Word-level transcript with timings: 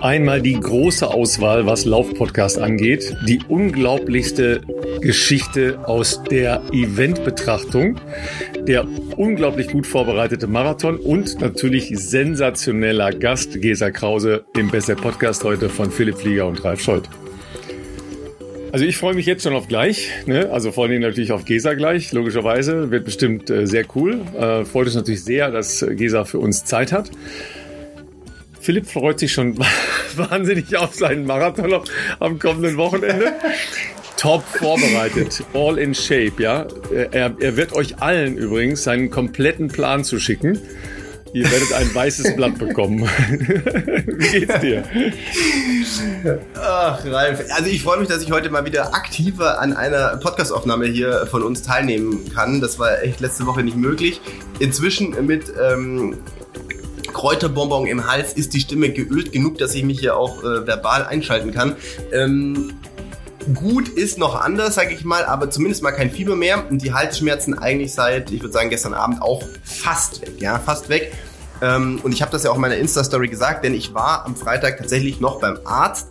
Einmal 0.00 0.40
die 0.42 0.58
große 0.58 1.06
Auswahl, 1.06 1.66
was 1.66 1.84
Laufpodcast 1.84 2.58
angeht, 2.58 3.16
die 3.26 3.40
unglaublichste 3.48 4.60
Geschichte 5.00 5.80
aus 5.84 6.22
der 6.24 6.62
Eventbetrachtung, 6.72 8.00
der 8.66 8.86
unglaublich 9.16 9.68
gut 9.68 9.86
vorbereitete 9.86 10.46
Marathon 10.46 10.96
und 10.96 11.40
natürlich 11.40 11.90
sensationeller 11.94 13.12
Gast 13.12 13.60
Gesa 13.60 13.90
Krause 13.90 14.44
im 14.56 14.70
Besser 14.70 14.96
Podcast 14.96 15.44
heute 15.44 15.68
von 15.68 15.90
Philipp 15.90 16.18
Flieger 16.18 16.46
und 16.46 16.64
Ralf 16.64 16.80
Scholz. 16.80 17.08
Also 18.72 18.86
ich 18.86 18.96
freue 18.96 19.12
mich 19.12 19.26
jetzt 19.26 19.42
schon 19.42 19.52
auf 19.52 19.68
gleich, 19.68 20.08
ne? 20.24 20.48
also 20.50 20.72
vor 20.72 20.86
allem 20.86 21.02
natürlich 21.02 21.30
auf 21.30 21.44
Gesa 21.44 21.74
gleich, 21.74 22.10
logischerweise, 22.12 22.90
wird 22.90 23.04
bestimmt 23.04 23.50
äh, 23.50 23.66
sehr 23.66 23.84
cool. 23.94 24.22
Äh, 24.34 24.64
freut 24.64 24.86
uns 24.86 24.94
natürlich 24.94 25.24
sehr, 25.24 25.50
dass 25.50 25.84
Gesa 25.90 26.24
für 26.24 26.38
uns 26.38 26.64
Zeit 26.64 26.90
hat. 26.90 27.10
Philipp 28.62 28.86
freut 28.86 29.18
sich 29.18 29.30
schon 29.30 29.58
wahnsinnig 30.16 30.74
auf 30.78 30.94
seinen 30.94 31.26
Marathon 31.26 31.82
am 32.18 32.38
kommenden 32.38 32.78
Wochenende. 32.78 33.34
Top 34.16 34.42
vorbereitet, 34.42 35.44
all 35.52 35.76
in 35.76 35.94
shape, 35.94 36.42
ja. 36.42 36.66
Er, 36.90 37.34
er 37.38 37.56
wird 37.58 37.74
euch 37.74 38.00
allen 38.00 38.38
übrigens 38.38 38.84
seinen 38.84 39.10
kompletten 39.10 39.68
Plan 39.68 40.02
zu 40.02 40.18
schicken. 40.18 40.58
Ihr 41.34 41.50
werdet 41.50 41.72
ein 41.72 41.94
weißes 41.94 42.36
Blatt 42.36 42.58
bekommen. 42.58 43.00
Wie 43.30 44.40
geht's 44.40 44.60
dir? 44.60 44.84
Ach, 46.60 47.02
Ralf. 47.06 47.44
Also 47.50 47.70
ich 47.70 47.82
freue 47.82 47.98
mich, 47.98 48.08
dass 48.08 48.22
ich 48.22 48.30
heute 48.30 48.50
mal 48.50 48.66
wieder 48.66 48.94
aktiver 48.94 49.60
an 49.60 49.72
einer 49.72 50.18
Podcastaufnahme 50.18 50.86
hier 50.86 51.26
von 51.26 51.42
uns 51.42 51.62
teilnehmen 51.62 52.30
kann. 52.34 52.60
Das 52.60 52.78
war 52.78 53.02
echt 53.02 53.20
letzte 53.20 53.46
Woche 53.46 53.62
nicht 53.62 53.76
möglich. 53.78 54.20
Inzwischen 54.58 55.26
mit 55.26 55.44
ähm, 55.58 56.18
Kräuterbonbon 57.12 57.86
im 57.86 58.06
Hals 58.06 58.34
ist 58.34 58.52
die 58.52 58.60
Stimme 58.60 58.90
geölt 58.90 59.32
genug, 59.32 59.56
dass 59.56 59.74
ich 59.74 59.84
mich 59.84 60.00
hier 60.00 60.16
auch 60.16 60.42
äh, 60.42 60.66
verbal 60.66 61.06
einschalten 61.06 61.52
kann. 61.52 61.76
Ähm, 62.12 62.74
gut 63.54 63.88
ist 63.88 64.18
noch 64.18 64.40
anders, 64.40 64.74
sage 64.74 64.94
ich 64.94 65.04
mal, 65.04 65.24
aber 65.24 65.50
zumindest 65.50 65.82
mal 65.82 65.92
kein 65.92 66.10
Fieber 66.10 66.36
mehr 66.36 66.70
und 66.70 66.82
die 66.82 66.92
Halsschmerzen 66.92 67.58
eigentlich 67.58 67.92
seit, 67.92 68.30
ich 68.30 68.40
würde 68.40 68.52
sagen, 68.52 68.70
gestern 68.70 68.94
Abend 68.94 69.22
auch 69.22 69.42
fast 69.64 70.22
weg, 70.22 70.40
ja, 70.40 70.58
fast 70.58 70.88
weg. 70.88 71.12
Ähm, 71.60 72.00
und 72.02 72.12
ich 72.12 72.22
habe 72.22 72.32
das 72.32 72.42
ja 72.42 72.50
auch 72.50 72.56
in 72.56 72.60
meiner 72.60 72.76
Insta-Story 72.76 73.28
gesagt, 73.28 73.64
denn 73.64 73.74
ich 73.74 73.94
war 73.94 74.24
am 74.26 74.36
Freitag 74.36 74.78
tatsächlich 74.78 75.20
noch 75.20 75.40
beim 75.40 75.58
Arzt 75.64 76.08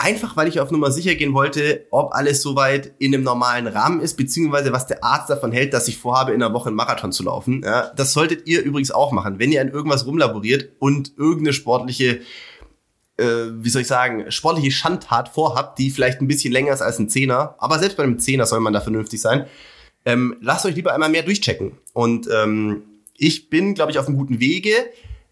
Einfach 0.00 0.36
weil 0.36 0.46
ich 0.46 0.60
auf 0.60 0.70
Nummer 0.70 0.92
sicher 0.92 1.16
gehen 1.16 1.34
wollte, 1.34 1.88
ob 1.90 2.14
alles 2.14 2.40
soweit 2.40 2.94
in 3.00 3.12
einem 3.12 3.24
normalen 3.24 3.66
Rahmen 3.66 3.98
ist, 3.98 4.16
beziehungsweise 4.16 4.72
was 4.72 4.86
der 4.86 5.02
Arzt 5.02 5.28
davon 5.28 5.50
hält, 5.50 5.74
dass 5.74 5.88
ich 5.88 5.98
vorhabe, 5.98 6.30
in 6.30 6.40
einer 6.40 6.54
Woche 6.54 6.68
einen 6.68 6.76
Marathon 6.76 7.10
zu 7.10 7.24
laufen. 7.24 7.62
Ja, 7.64 7.90
das 7.96 8.12
solltet 8.12 8.46
ihr 8.46 8.62
übrigens 8.62 8.92
auch 8.92 9.10
machen. 9.10 9.40
Wenn 9.40 9.50
ihr 9.50 9.60
an 9.60 9.72
irgendwas 9.72 10.06
rumlaboriert 10.06 10.68
und 10.78 11.18
irgendeine 11.18 11.52
sportliche 11.52 12.20
äh, 13.18 13.24
wie 13.52 13.70
soll 13.70 13.82
ich 13.82 13.88
sagen, 13.88 14.30
sportliche 14.30 14.70
Schandtat 14.70 15.28
vorhabt, 15.28 15.78
die 15.78 15.90
vielleicht 15.90 16.20
ein 16.20 16.28
bisschen 16.28 16.52
länger 16.52 16.72
ist 16.72 16.82
als 16.82 16.98
ein 16.98 17.08
Zehner, 17.08 17.56
aber 17.58 17.78
selbst 17.78 17.96
bei 17.96 18.04
einem 18.04 18.18
Zehner 18.18 18.46
soll 18.46 18.60
man 18.60 18.72
da 18.72 18.80
vernünftig 18.80 19.20
sein, 19.20 19.46
ähm, 20.04 20.36
lasst 20.40 20.64
euch 20.64 20.74
lieber 20.74 20.94
einmal 20.94 21.10
mehr 21.10 21.22
durchchecken. 21.22 21.72
Und 21.92 22.28
ähm, 22.32 22.82
ich 23.16 23.50
bin, 23.50 23.74
glaube 23.74 23.90
ich, 23.90 23.98
auf 23.98 24.06
einem 24.06 24.16
guten 24.16 24.40
Wege, 24.40 24.72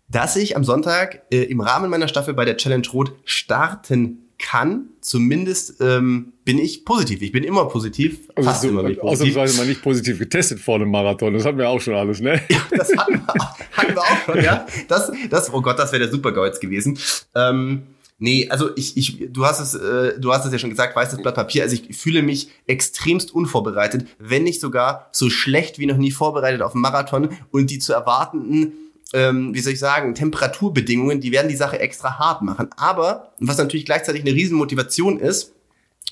dass 0.08 0.36
ich 0.36 0.56
am 0.56 0.64
Sonntag 0.64 1.22
äh, 1.30 1.44
im 1.44 1.60
Rahmen 1.60 1.90
meiner 1.90 2.08
Staffel 2.08 2.34
bei 2.34 2.44
der 2.44 2.56
Challenge 2.56 2.86
Rot 2.92 3.12
starten 3.24 4.28
kann, 4.38 4.90
zumindest 5.00 5.80
ähm, 5.80 6.32
bin 6.46 6.58
ich 6.58 6.84
positiv. 6.84 7.20
Ich 7.22 7.32
bin 7.32 7.44
immer 7.44 7.66
positiv. 7.66 8.30
Also 8.34 8.48
fast 8.48 8.62
so, 8.62 8.68
immer 8.68 8.84
nicht 8.84 9.00
positiv. 9.00 9.36
Ausnahmsweise 9.36 9.58
mal 9.58 9.66
nicht 9.66 9.82
positiv 9.82 10.18
getestet 10.20 10.60
vor 10.60 10.78
dem 10.78 10.90
Marathon. 10.90 11.34
Das 11.34 11.44
hatten 11.44 11.58
wir 11.58 11.68
auch 11.68 11.80
schon 11.80 11.94
alles, 11.94 12.20
ne? 12.20 12.40
Ja, 12.48 12.60
das 12.70 12.96
hatten 12.96 13.14
wir, 13.14 13.22
auch, 13.28 13.58
hatten 13.72 13.94
wir 13.94 14.00
auch 14.00 14.24
schon, 14.24 14.42
ja. 14.42 14.66
Das, 14.86 15.10
das, 15.28 15.52
oh 15.52 15.60
Gott, 15.60 15.78
das 15.78 15.90
wäre 15.92 16.04
der 16.04 16.10
Super-GAU 16.10 16.46
jetzt 16.46 16.62
gewesen. 16.62 16.98
Ähm, 17.34 17.82
Nee, 18.18 18.48
also 18.48 18.70
ich, 18.76 18.96
ich, 18.96 19.28
du 19.30 19.44
hast 19.44 19.60
es, 19.60 19.74
äh, 19.74 20.18
du 20.18 20.32
hast 20.32 20.46
es 20.46 20.52
ja 20.52 20.58
schon 20.58 20.70
gesagt, 20.70 20.96
weißes 20.96 21.20
Blatt 21.20 21.34
Papier. 21.34 21.64
Also 21.64 21.76
ich 21.76 21.94
fühle 21.94 22.22
mich 22.22 22.48
extremst 22.66 23.34
unvorbereitet, 23.34 24.06
wenn 24.18 24.42
nicht 24.42 24.62
sogar 24.62 25.10
so 25.12 25.28
schlecht 25.28 25.78
wie 25.78 25.84
noch 25.84 25.98
nie 25.98 26.10
vorbereitet 26.10 26.62
auf 26.62 26.72
einen 26.72 26.80
Marathon 26.80 27.28
und 27.50 27.70
die 27.70 27.78
zu 27.78 27.92
erwartenden 27.92 28.72
ähm, 29.12 29.54
wie 29.54 29.60
soll 29.60 29.74
ich 29.74 29.78
sagen, 29.78 30.14
Temperaturbedingungen, 30.14 31.20
die 31.20 31.30
werden 31.30 31.48
die 31.48 31.56
Sache 31.56 31.78
extra 31.78 32.18
hart 32.18 32.42
machen. 32.42 32.70
Aber, 32.76 33.32
was 33.38 33.58
natürlich 33.58 33.86
gleichzeitig 33.86 34.22
eine 34.22 34.32
Riesenmotivation 34.32 35.20
ist, 35.20 35.52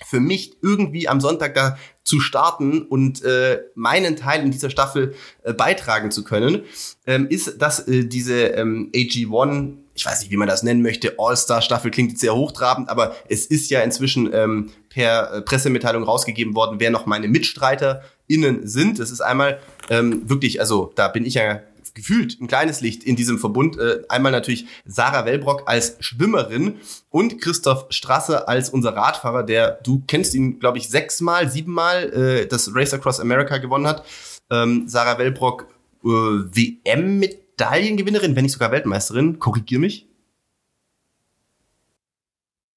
für 0.05 0.21
mich 0.21 0.57
irgendwie 0.61 1.09
am 1.09 1.21
Sonntag 1.21 1.55
da 1.55 1.77
zu 2.03 2.21
starten 2.21 2.83
und 2.83 3.23
äh, 3.23 3.61
meinen 3.75 4.17
Teil 4.17 4.43
in 4.43 4.51
dieser 4.51 4.71
Staffel 4.71 5.15
äh, 5.43 5.53
beitragen 5.53 6.11
zu 6.11 6.25
können, 6.25 6.63
ähm, 7.07 7.27
ist, 7.29 7.61
dass 7.63 7.87
äh, 7.89 8.05
diese 8.05 8.49
ähm, 8.49 8.91
AG1, 8.95 9.73
ich 9.95 10.05
weiß 10.05 10.21
nicht, 10.21 10.31
wie 10.31 10.37
man 10.37 10.49
das 10.49 10.63
nennen 10.63 10.83
möchte, 10.83 11.15
All-Star-Staffel 11.19 11.91
klingt 11.91 12.11
jetzt 12.11 12.21
sehr 12.21 12.35
hochtrabend, 12.35 12.89
aber 12.89 13.15
es 13.29 13.47
ist 13.47 13.71
ja 13.71 13.81
inzwischen 13.81 14.31
ähm, 14.35 14.71
per 14.91 15.33
äh, 15.33 15.43
Pressemitteilung 15.43 16.03
rausgegeben 16.03 16.55
worden, 16.55 16.81
wer 16.81 16.91
noch 16.91 17.07
meine 17.07 17.29
MitstreiterInnen 17.29 18.67
sind. 18.67 18.99
Das 18.99 19.11
ist 19.11 19.21
einmal 19.21 19.61
ähm, 19.89 20.29
wirklich, 20.29 20.61
also 20.61 20.93
da 20.97 21.09
bin 21.09 21.25
ich 21.25 21.35
ja 21.35 21.61
gefühlt 21.95 22.41
ein 22.41 22.49
kleines 22.49 22.81
Licht 22.81 23.05
in 23.05 23.17
diesem 23.17 23.39
Verbund. 23.39 23.79
Äh, 23.79 24.03
einmal 24.09 24.33
natürlich 24.33 24.67
Sarah 24.85 25.25
Wellbrock 25.25 25.63
als 25.67 25.97
Schwimmerin 26.01 26.81
und 27.09 27.41
Christoph 27.41 27.87
Strasse 27.91 28.49
als 28.49 28.69
unser 28.69 28.97
Radfahrer, 28.97 29.45
der, 29.45 29.79
du 29.83 30.03
kennst 30.07 30.35
ihn, 30.35 30.59
glaube 30.59 30.79
ich, 30.79 30.89
sechsmal, 30.89 31.49
siebenmal 31.49 32.13
äh, 32.13 32.47
das 32.47 32.75
Race 32.75 32.93
Across 32.93 33.21
America 33.21 33.59
gewonnen 33.59 33.87
hat. 33.87 34.05
Ähm, 34.51 34.89
Sarah 34.89 35.19
Wellbrock 35.19 35.69
äh, 36.05 36.09
WM-Medaillengewinnerin, 36.09 38.37
wenn 38.37 38.43
nicht 38.43 38.53
sogar 38.53 38.73
Weltmeisterin. 38.73 39.39
Korrigier 39.39 39.79
mich. 39.79 40.09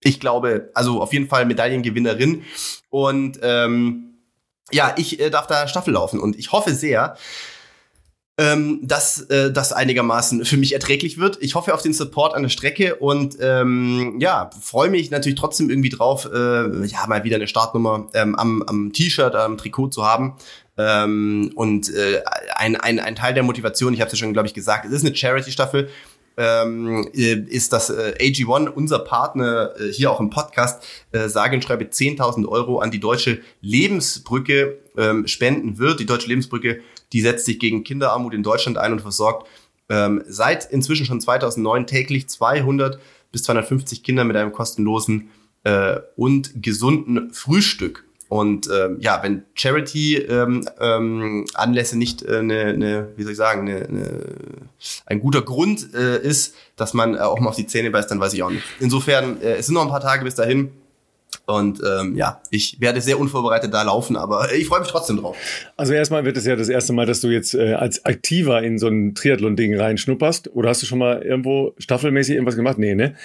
Ich 0.02 0.20
glaube, 0.20 0.70
also 0.76 1.02
auf 1.02 1.12
jeden 1.12 1.28
Fall 1.28 1.46
Medaillengewinnerin. 1.46 2.44
Und 2.90 3.40
ähm, 3.42 4.08
ja, 4.72 4.94
ich 4.98 5.20
äh, 5.20 5.30
darf 5.30 5.48
da 5.48 5.68
Staffel 5.68 5.94
laufen 5.94 6.20
und 6.20 6.38
ich 6.38 6.52
hoffe 6.52 6.74
sehr, 6.74 7.16
ähm, 8.40 8.80
dass 8.84 9.22
äh, 9.22 9.52
das 9.52 9.74
einigermaßen 9.74 10.46
für 10.46 10.58
mich 10.58 10.74
erträglich 10.74 11.18
wird. 11.18 11.38
Ich 11.42 11.56
hoffe 11.56 11.74
auf 11.74 11.82
den 11.82 11.94
Support 11.94 12.36
an 12.36 12.44
der 12.44 12.50
Strecke 12.50 12.96
und 12.96 13.38
ähm, 13.42 14.18
ja, 14.20 14.52
freue 14.62 14.90
mich 14.90 15.10
natürlich 15.10 15.40
trotzdem 15.40 15.70
irgendwie 15.72 15.90
drauf, 15.90 16.30
äh, 16.32 16.86
ja, 16.86 17.08
mal 17.08 17.24
wieder 17.24 17.38
eine 17.38 17.48
Startnummer 17.48 18.08
ähm, 18.14 18.36
am, 18.36 18.62
am 18.62 18.94
T-Shirt, 18.94 19.36
am 19.36 19.58
Trikot 19.58 19.88
zu 19.88 20.06
haben. 20.06 20.36
Ähm, 20.78 21.52
und 21.56 21.92
äh, 21.94 22.22
ein, 22.56 22.76
ein, 22.76 23.00
ein 23.00 23.16
Teil 23.16 23.34
der 23.34 23.42
Motivation, 23.42 23.94
ich 23.96 24.02
habe 24.02 24.12
es 24.12 24.14
ja 24.14 24.24
schon, 24.24 24.34
glaube 24.34 24.48
ich, 24.48 24.54
gesagt, 24.54 24.86
es 24.86 24.92
ist 24.92 25.06
eine 25.06 25.16
Charity-Staffel, 25.16 25.90
ähm, 26.38 27.10
äh, 27.16 27.34
ist, 27.34 27.74
dass 27.74 27.90
äh, 27.90 28.14
AG1, 28.20 28.68
unser 28.68 29.00
Partner 29.00 29.72
äh, 29.80 29.92
hier 29.92 30.12
auch 30.12 30.20
im 30.20 30.30
Podcast, 30.30 30.86
äh, 31.12 31.28
sage 31.28 31.56
und 31.56 31.64
schreibe 31.64 31.86
10.000 31.86 32.48
Euro 32.48 32.78
an 32.78 32.92
die 32.92 33.00
Deutsche 33.00 33.40
Lebensbrücke 33.62 34.78
ähm, 34.96 35.26
spenden 35.26 35.80
wird. 35.80 36.00
Die 36.00 36.06
Deutsche 36.06 36.28
Lebensbrücke 36.28 36.82
die 37.14 37.22
setzt 37.22 37.46
sich 37.46 37.60
gegen 37.60 37.84
Kinderarmut 37.84 38.34
in 38.34 38.44
Deutschland 38.44 38.78
ein 38.78 38.94
und 38.94 39.02
versorgt 39.02 39.48
ähm, 39.90 40.24
seit 40.28 40.70
inzwischen 40.72 41.06
schon 41.06 41.22
2009 41.22 41.88
täglich 41.88 42.28
200 42.28 43.00
bis 43.32 43.44
250 43.44 44.04
Kinder 44.04 44.24
mit 44.24 44.36
einem 44.36 44.52
kostenlosen 44.52 45.30
äh, 45.64 45.98
und 46.16 46.62
gesunden 46.62 47.34
Frühstück. 47.34 48.04
Und 48.30 48.70
ähm, 48.70 48.98
ja, 49.00 49.22
wenn 49.24 49.44
Charity-Anlässe 49.54 50.76
ähm, 50.80 51.46
ähm, 51.58 52.00
nicht 52.00 52.24
äh, 52.24 52.44
ne, 52.44 52.78
ne, 52.78 53.08
wie 53.16 53.24
soll 53.24 53.32
ich 53.32 53.38
sagen, 53.38 53.64
ne, 53.64 53.88
ne, 53.90 54.36
ein 55.06 55.22
guter 55.22 55.42
Grund 55.42 55.94
äh, 55.94 56.22
ist, 56.22 56.54
dass 56.76 56.94
man 56.94 57.16
äh, 57.16 57.20
auch 57.20 57.40
mal 57.40 57.48
auf 57.50 57.56
die 57.56 57.68
Zähne 57.68 57.90
beißt, 57.90 58.12
dann 58.12 58.20
weiß 58.20 58.34
ich 58.34 58.44
auch 58.44 58.50
nicht. 58.50 58.66
Insofern, 58.82 59.42
äh, 59.42 59.56
es 59.56 59.68
sind 59.68 59.76
noch 59.76 59.84
ein 59.84 59.90
paar 59.90 60.02
Tage 60.02 60.26
bis 60.26 60.36
dahin. 60.36 60.72
Und 61.48 61.82
ähm, 61.82 62.18
ja, 62.18 62.42
ich 62.50 62.82
werde 62.82 63.00
sehr 63.00 63.18
unvorbereitet 63.18 63.74
da 63.74 63.82
laufen, 63.82 64.18
aber 64.18 64.54
ich 64.58 64.68
freue 64.68 64.82
mich 64.82 64.90
trotzdem 64.90 65.16
drauf. 65.18 65.38
Also 65.78 65.94
erstmal 65.94 66.26
wird 66.26 66.36
es 66.36 66.46
ja 66.46 66.58
das 66.58 66.68
erste 66.68 66.92
Mal, 66.92 67.06
dass 67.06 67.22
du 67.22 67.30
jetzt 67.30 67.54
äh, 67.54 67.74
als 67.74 68.04
Aktiver 68.04 68.62
in 68.62 68.78
so 68.78 68.88
ein 68.88 69.16
Triathlon-Ding 69.16 69.80
reinschnupperst. 69.80 70.54
Oder 70.54 70.70
hast 70.70 70.82
du 70.82 70.86
schon 70.86 71.00
mal 71.00 71.22
irgendwo 71.22 71.74
staffelmäßig 71.78 72.36
irgendwas 72.36 72.58
gemacht? 72.58 72.78
Nee, 72.78 72.96
ne? 72.96 73.16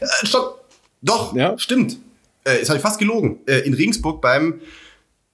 Äh, 0.00 0.26
stopp. 0.26 0.64
Doch, 1.02 1.36
ja? 1.36 1.58
stimmt. 1.58 1.98
Äh, 2.44 2.60
das 2.60 2.70
habe 2.70 2.78
ich 2.78 2.82
fast 2.82 2.98
gelogen. 2.98 3.40
Äh, 3.46 3.58
in 3.60 3.74
Regensburg 3.74 4.22
beim 4.22 4.62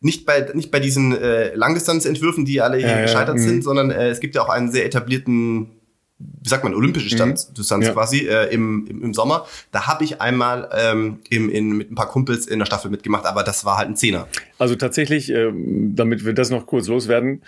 nicht 0.00 0.26
bei 0.26 0.48
nicht 0.54 0.72
bei 0.72 0.80
diesen 0.80 1.16
äh, 1.16 1.54
Langdistanzentwürfen, 1.54 2.44
die 2.44 2.60
alle 2.60 2.78
hier 2.78 2.88
ja, 2.88 3.02
gescheitert 3.02 3.36
ja, 3.36 3.42
sind, 3.42 3.56
mhm. 3.56 3.62
sondern 3.62 3.90
äh, 3.92 4.08
es 4.08 4.18
gibt 4.18 4.34
ja 4.34 4.42
auch 4.42 4.48
einen 4.48 4.72
sehr 4.72 4.84
etablierten 4.84 5.70
wie 6.18 6.48
sagt 6.48 6.64
man, 6.64 6.74
olympische 6.74 7.10
Stand, 7.10 7.48
mhm. 7.48 7.54
Distanz 7.54 7.86
ja. 7.86 7.92
quasi 7.92 8.26
äh, 8.26 8.52
im, 8.52 8.86
im, 8.88 9.02
im 9.02 9.14
Sommer. 9.14 9.46
Da 9.70 9.86
habe 9.86 10.04
ich 10.04 10.20
einmal 10.20 10.68
ähm, 10.76 11.20
im, 11.30 11.48
in, 11.48 11.76
mit 11.76 11.90
ein 11.90 11.94
paar 11.94 12.08
Kumpels 12.08 12.46
in 12.46 12.58
der 12.58 12.66
Staffel 12.66 12.90
mitgemacht, 12.90 13.24
aber 13.24 13.44
das 13.44 13.64
war 13.64 13.78
halt 13.78 13.88
ein 13.88 13.96
Zehner. 13.96 14.26
Also 14.58 14.74
tatsächlich, 14.74 15.30
äh, 15.30 15.52
damit 15.54 16.24
wir 16.24 16.32
das 16.32 16.50
noch 16.50 16.66
kurz 16.66 16.88
loswerden, 16.88 17.42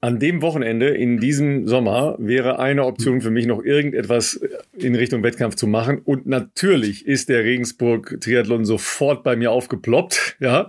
an 0.00 0.20
dem 0.20 0.42
Wochenende 0.42 0.88
in 0.90 1.18
diesem 1.18 1.66
Sommer 1.66 2.14
wäre 2.18 2.60
eine 2.60 2.84
Option 2.84 3.20
für 3.20 3.30
mich 3.30 3.46
noch 3.46 3.64
irgendetwas 3.64 4.40
in 4.72 4.94
Richtung 4.94 5.24
Wettkampf 5.24 5.56
zu 5.56 5.66
machen. 5.66 6.00
Und 6.04 6.26
natürlich 6.26 7.06
ist 7.06 7.28
der 7.28 7.42
Regensburg 7.42 8.16
Triathlon 8.20 8.64
sofort 8.64 9.24
bei 9.24 9.36
mir 9.36 9.50
aufgeploppt. 9.50 10.36
Ja. 10.40 10.66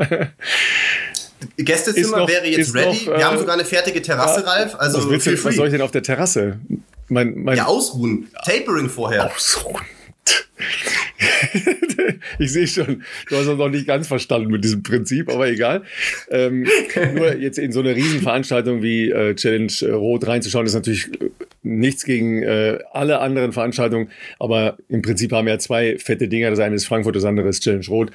Gästezimmer 1.57 2.17
noch, 2.17 2.27
wäre 2.27 2.47
jetzt 2.47 2.73
ready. 2.73 3.05
Noch, 3.05 3.17
Wir 3.17 3.25
haben 3.25 3.37
sogar 3.37 3.53
eine 3.53 3.63
fertige 3.63 4.01
Terrasse, 4.01 4.41
ja, 4.41 4.47
Ralf. 4.47 4.75
Also 4.77 4.97
was, 4.97 5.09
willst 5.09 5.27
du, 5.27 5.45
was 5.45 5.55
soll 5.55 5.67
ich 5.67 5.73
denn 5.73 5.81
auf 5.81 5.91
der 5.91 6.03
Terrasse? 6.03 6.59
Mein, 7.09 7.43
mein 7.43 7.57
ja, 7.57 7.65
ausruhen. 7.65 8.27
Tapering 8.45 8.89
vorher. 8.89 9.33
Ausruhen. 9.33 9.85
ich 12.39 12.51
sehe 12.51 12.67
schon, 12.67 13.03
du 13.29 13.35
hast 13.35 13.47
das 13.47 13.57
noch 13.57 13.69
nicht 13.69 13.87
ganz 13.87 14.07
verstanden 14.07 14.51
mit 14.51 14.63
diesem 14.63 14.83
Prinzip, 14.83 15.29
aber 15.29 15.47
egal. 15.47 15.83
Ähm, 16.29 16.67
nur 17.15 17.35
jetzt 17.35 17.57
in 17.57 17.71
so 17.71 17.79
eine 17.79 17.95
Riesenveranstaltung 17.95 18.81
wie 18.81 19.09
äh, 19.09 19.35
Challenge 19.35 19.71
äh, 19.81 19.91
Rot 19.91 20.27
reinzuschauen, 20.27 20.65
ist 20.65 20.73
natürlich 20.73 21.07
äh, 21.21 21.29
nichts 21.63 22.03
gegen 22.03 22.43
äh, 22.43 22.79
alle 22.91 23.19
anderen 23.19 23.53
Veranstaltungen, 23.53 24.09
aber 24.39 24.77
im 24.87 25.01
Prinzip 25.01 25.31
haben 25.31 25.45
wir 25.45 25.53
ja 25.53 25.59
zwei 25.59 25.97
fette 25.97 26.27
Dinger. 26.27 26.49
Das 26.49 26.59
eine 26.59 26.75
ist 26.75 26.85
Frankfurt, 26.85 27.15
das 27.15 27.25
andere 27.25 27.49
ist 27.49 27.63
Challenge 27.63 27.85
Rot 27.87 28.11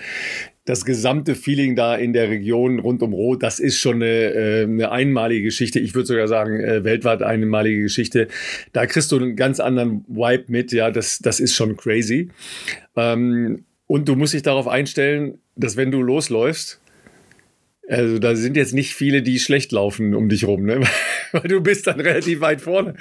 das 0.64 0.84
gesamte 0.84 1.34
Feeling 1.34 1.76
da 1.76 1.94
in 1.94 2.12
der 2.12 2.30
Region 2.30 2.78
rund 2.78 3.02
um 3.02 3.12
Rot, 3.12 3.42
das 3.42 3.60
ist 3.60 3.78
schon 3.78 3.96
eine, 3.96 4.32
äh, 4.32 4.62
eine 4.62 4.90
einmalige 4.90 5.42
Geschichte. 5.42 5.78
Ich 5.78 5.94
würde 5.94 6.06
sogar 6.06 6.26
sagen, 6.26 6.58
äh, 6.58 6.84
weltweit 6.84 7.22
einmalige 7.22 7.82
Geschichte. 7.82 8.28
Da 8.72 8.86
kriegst 8.86 9.12
du 9.12 9.16
einen 9.16 9.36
ganz 9.36 9.60
anderen 9.60 10.04
Vibe 10.08 10.44
mit. 10.48 10.72
Ja, 10.72 10.90
das, 10.90 11.18
das 11.18 11.40
ist 11.40 11.54
schon 11.54 11.76
crazy. 11.76 12.30
Ähm, 12.96 13.64
und 13.86 14.08
du 14.08 14.16
musst 14.16 14.32
dich 14.32 14.42
darauf 14.42 14.66
einstellen, 14.66 15.38
dass 15.54 15.76
wenn 15.76 15.90
du 15.90 16.00
losläufst, 16.00 16.80
also 17.86 18.18
da 18.18 18.34
sind 18.34 18.56
jetzt 18.56 18.72
nicht 18.72 18.94
viele, 18.94 19.22
die 19.22 19.38
schlecht 19.38 19.70
laufen 19.70 20.14
um 20.14 20.30
dich 20.30 20.46
rum, 20.46 20.64
ne? 20.64 20.80
weil 21.32 21.42
du 21.42 21.60
bist 21.60 21.86
dann 21.86 22.00
relativ 22.00 22.40
weit 22.40 22.62
vorne. 22.62 22.94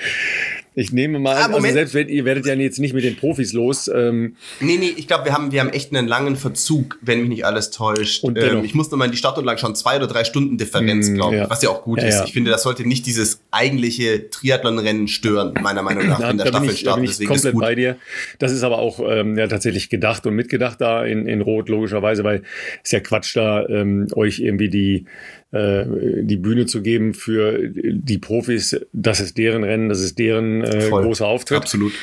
Ich 0.76 0.92
nehme 0.92 1.20
mal, 1.20 1.36
ah, 1.36 1.46
also 1.48 1.60
selbst 1.60 1.94
wenn 1.94 2.10
ihr 2.10 2.26
werdet 2.26 2.46
ja 2.46 2.54
jetzt 2.56 2.80
nicht 2.80 2.94
mit 2.94 3.04
den 3.04 3.16
Profis 3.16 3.54
los. 3.54 3.90
Ähm, 3.94 4.36
nee, 4.60 4.78
nee, 4.78 4.94
ich 4.96 5.08
glaube, 5.08 5.26
wir 5.26 5.34
haben, 5.34 5.52
wir 5.52 5.60
haben 5.60 5.70
echt 5.70 5.96
einen 5.96 6.08
langen 6.08 6.36
Verzug, 6.36 6.98
wenn 7.02 7.20
mich 7.20 7.30
nicht 7.30 7.46
alles 7.46 7.72
täuscht. 7.72 8.24
Und 8.24 8.38
ähm, 8.38 8.64
ich 8.64 8.74
musste 8.74 8.96
mal 8.96 9.06
in 9.06 9.12
die 9.12 9.22
lang 9.22 9.58
schon 9.58 9.76
zwei 9.76 9.98
oder 9.98 10.08
drei 10.08 10.24
Stunden 10.24 10.58
Differenz, 10.58 11.10
mm, 11.10 11.14
glaube 11.16 11.36
ich, 11.36 11.42
ja. 11.42 11.50
was 11.50 11.62
ja 11.62 11.70
auch 11.70 11.84
gut 11.84 12.02
ja, 12.02 12.08
ist. 12.08 12.16
Ja. 12.16 12.26
Ich 12.26 12.34
finde, 12.34 12.52
das 12.52 12.64
sollte 12.64 12.88
nicht 12.88 13.06
dieses 13.06 13.42
eigentliche 13.52 14.30
Triathlon-Rennen 14.30 15.08
stören, 15.08 15.54
meiner 15.62 15.84
Meinung 15.84 16.08
nach, 16.08 16.20
in 16.30 16.38
der 16.38 16.48
Staffel 16.48 16.70
ich, 16.70 16.84
bin 16.84 17.04
ich 17.04 17.26
komplett 17.28 17.56
bei 17.56 17.76
dir. 17.76 17.98
Das 18.40 18.52
ist 18.52 18.64
aber 18.64 18.80
auch 18.80 19.00
ähm, 19.00 19.38
ja 19.38 19.48
tatsächlich 19.48 19.90
gedacht 19.90 20.26
und 20.26 20.36
mitgedacht 20.36 20.82
da 20.82 21.06
in, 21.06 21.28
in 21.28 21.42
Rot, 21.42 21.70
logischerweise, 21.70 22.24
weil 22.24 22.44
es 22.84 22.92
ja 22.92 23.00
Quatsch 23.00 23.36
da, 23.36 23.66
ähm, 23.68 24.08
euch 24.16 24.40
irgendwie 24.40 24.70
die 24.70 25.06
äh, 25.54 25.86
die 26.24 26.38
Bühne 26.38 26.66
zu 26.66 26.82
geben 26.82 27.14
für 27.14 27.70
die 27.70 28.18
Profis. 28.18 28.80
Das 28.92 29.20
ist 29.20 29.38
deren 29.38 29.64
Rennen, 29.64 29.88
das 29.88 30.02
ist 30.02 30.18
deren 30.18 30.64
äh, 30.64 30.90
großer 30.90 31.28
Auftritt. 31.28 31.58
Absolut. 31.58 31.94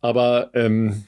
Aber 0.00 0.50
ähm, 0.54 1.04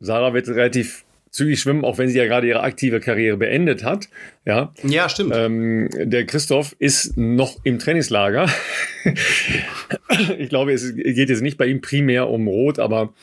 Sarah 0.00 0.34
wird 0.34 0.48
relativ 0.48 1.04
zügig 1.30 1.58
schwimmen, 1.58 1.84
auch 1.84 1.98
wenn 1.98 2.08
sie 2.08 2.18
ja 2.18 2.26
gerade 2.26 2.46
ihre 2.46 2.62
aktive 2.62 3.00
Karriere 3.00 3.36
beendet 3.36 3.82
hat. 3.82 4.08
Ja, 4.44 4.72
ja 4.84 5.08
stimmt. 5.08 5.32
Ähm, 5.34 5.88
der 5.92 6.26
Christoph 6.26 6.76
ist 6.78 7.16
noch 7.16 7.56
im 7.64 7.80
Trainingslager. 7.80 8.48
ich 10.38 10.48
glaube, 10.48 10.72
es 10.72 10.94
geht 10.94 11.28
jetzt 11.28 11.42
nicht 11.42 11.56
bei 11.56 11.66
ihm 11.66 11.80
primär 11.80 12.28
um 12.28 12.46
Rot, 12.46 12.78
aber 12.78 13.14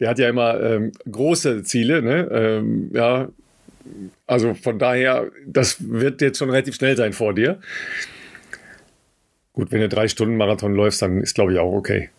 der 0.00 0.10
hat 0.10 0.18
ja 0.18 0.28
immer 0.28 0.60
ähm, 0.60 0.92
große 1.10 1.62
Ziele. 1.62 2.02
Ne? 2.02 2.28
Ähm, 2.30 2.90
ja, 2.92 3.28
also 4.26 4.54
von 4.54 4.78
daher, 4.78 5.30
das 5.46 5.76
wird 5.80 6.20
jetzt 6.20 6.38
schon 6.38 6.50
relativ 6.50 6.74
schnell 6.74 6.96
sein 6.96 7.12
vor 7.12 7.34
dir. 7.34 7.60
Gut, 9.52 9.72
wenn 9.72 9.80
du 9.80 9.88
drei 9.88 10.08
Stunden 10.08 10.36
Marathon 10.36 10.74
läufst, 10.74 11.02
dann 11.02 11.20
ist, 11.20 11.34
glaube 11.34 11.52
ich, 11.52 11.58
auch 11.58 11.72
okay. 11.72 12.10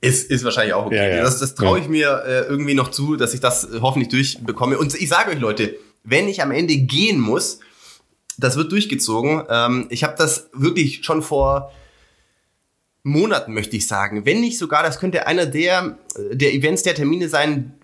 Ist, 0.00 0.30
ist 0.30 0.44
wahrscheinlich 0.44 0.74
auch 0.74 0.86
okay. 0.86 0.96
Ja, 0.96 1.16
ja. 1.16 1.22
Das, 1.22 1.38
das 1.38 1.54
traue 1.54 1.78
ich 1.78 1.88
mir 1.88 2.22
äh, 2.26 2.40
irgendwie 2.48 2.74
noch 2.74 2.90
zu, 2.90 3.16
dass 3.16 3.34
ich 3.34 3.40
das 3.40 3.68
hoffentlich 3.80 4.08
durchbekomme. 4.08 4.78
Und 4.78 4.94
ich 4.94 5.08
sage 5.08 5.30
euch, 5.30 5.38
Leute, 5.38 5.76
wenn 6.04 6.26
ich 6.28 6.42
am 6.42 6.50
Ende 6.50 6.76
gehen 6.76 7.20
muss, 7.20 7.60
das 8.38 8.56
wird 8.56 8.72
durchgezogen. 8.72 9.44
Ähm, 9.48 9.86
ich 9.90 10.02
habe 10.02 10.14
das 10.16 10.48
wirklich 10.54 11.04
schon 11.04 11.22
vor 11.22 11.70
Monaten, 13.02 13.52
möchte 13.52 13.76
ich 13.76 13.86
sagen. 13.86 14.24
Wenn 14.26 14.40
nicht 14.40 14.58
sogar, 14.58 14.82
das 14.82 14.98
könnte 14.98 15.26
einer 15.26 15.46
der, 15.46 15.98
der 16.32 16.54
Events, 16.54 16.82
der 16.82 16.94
Termine 16.94 17.28
sein, 17.28 17.74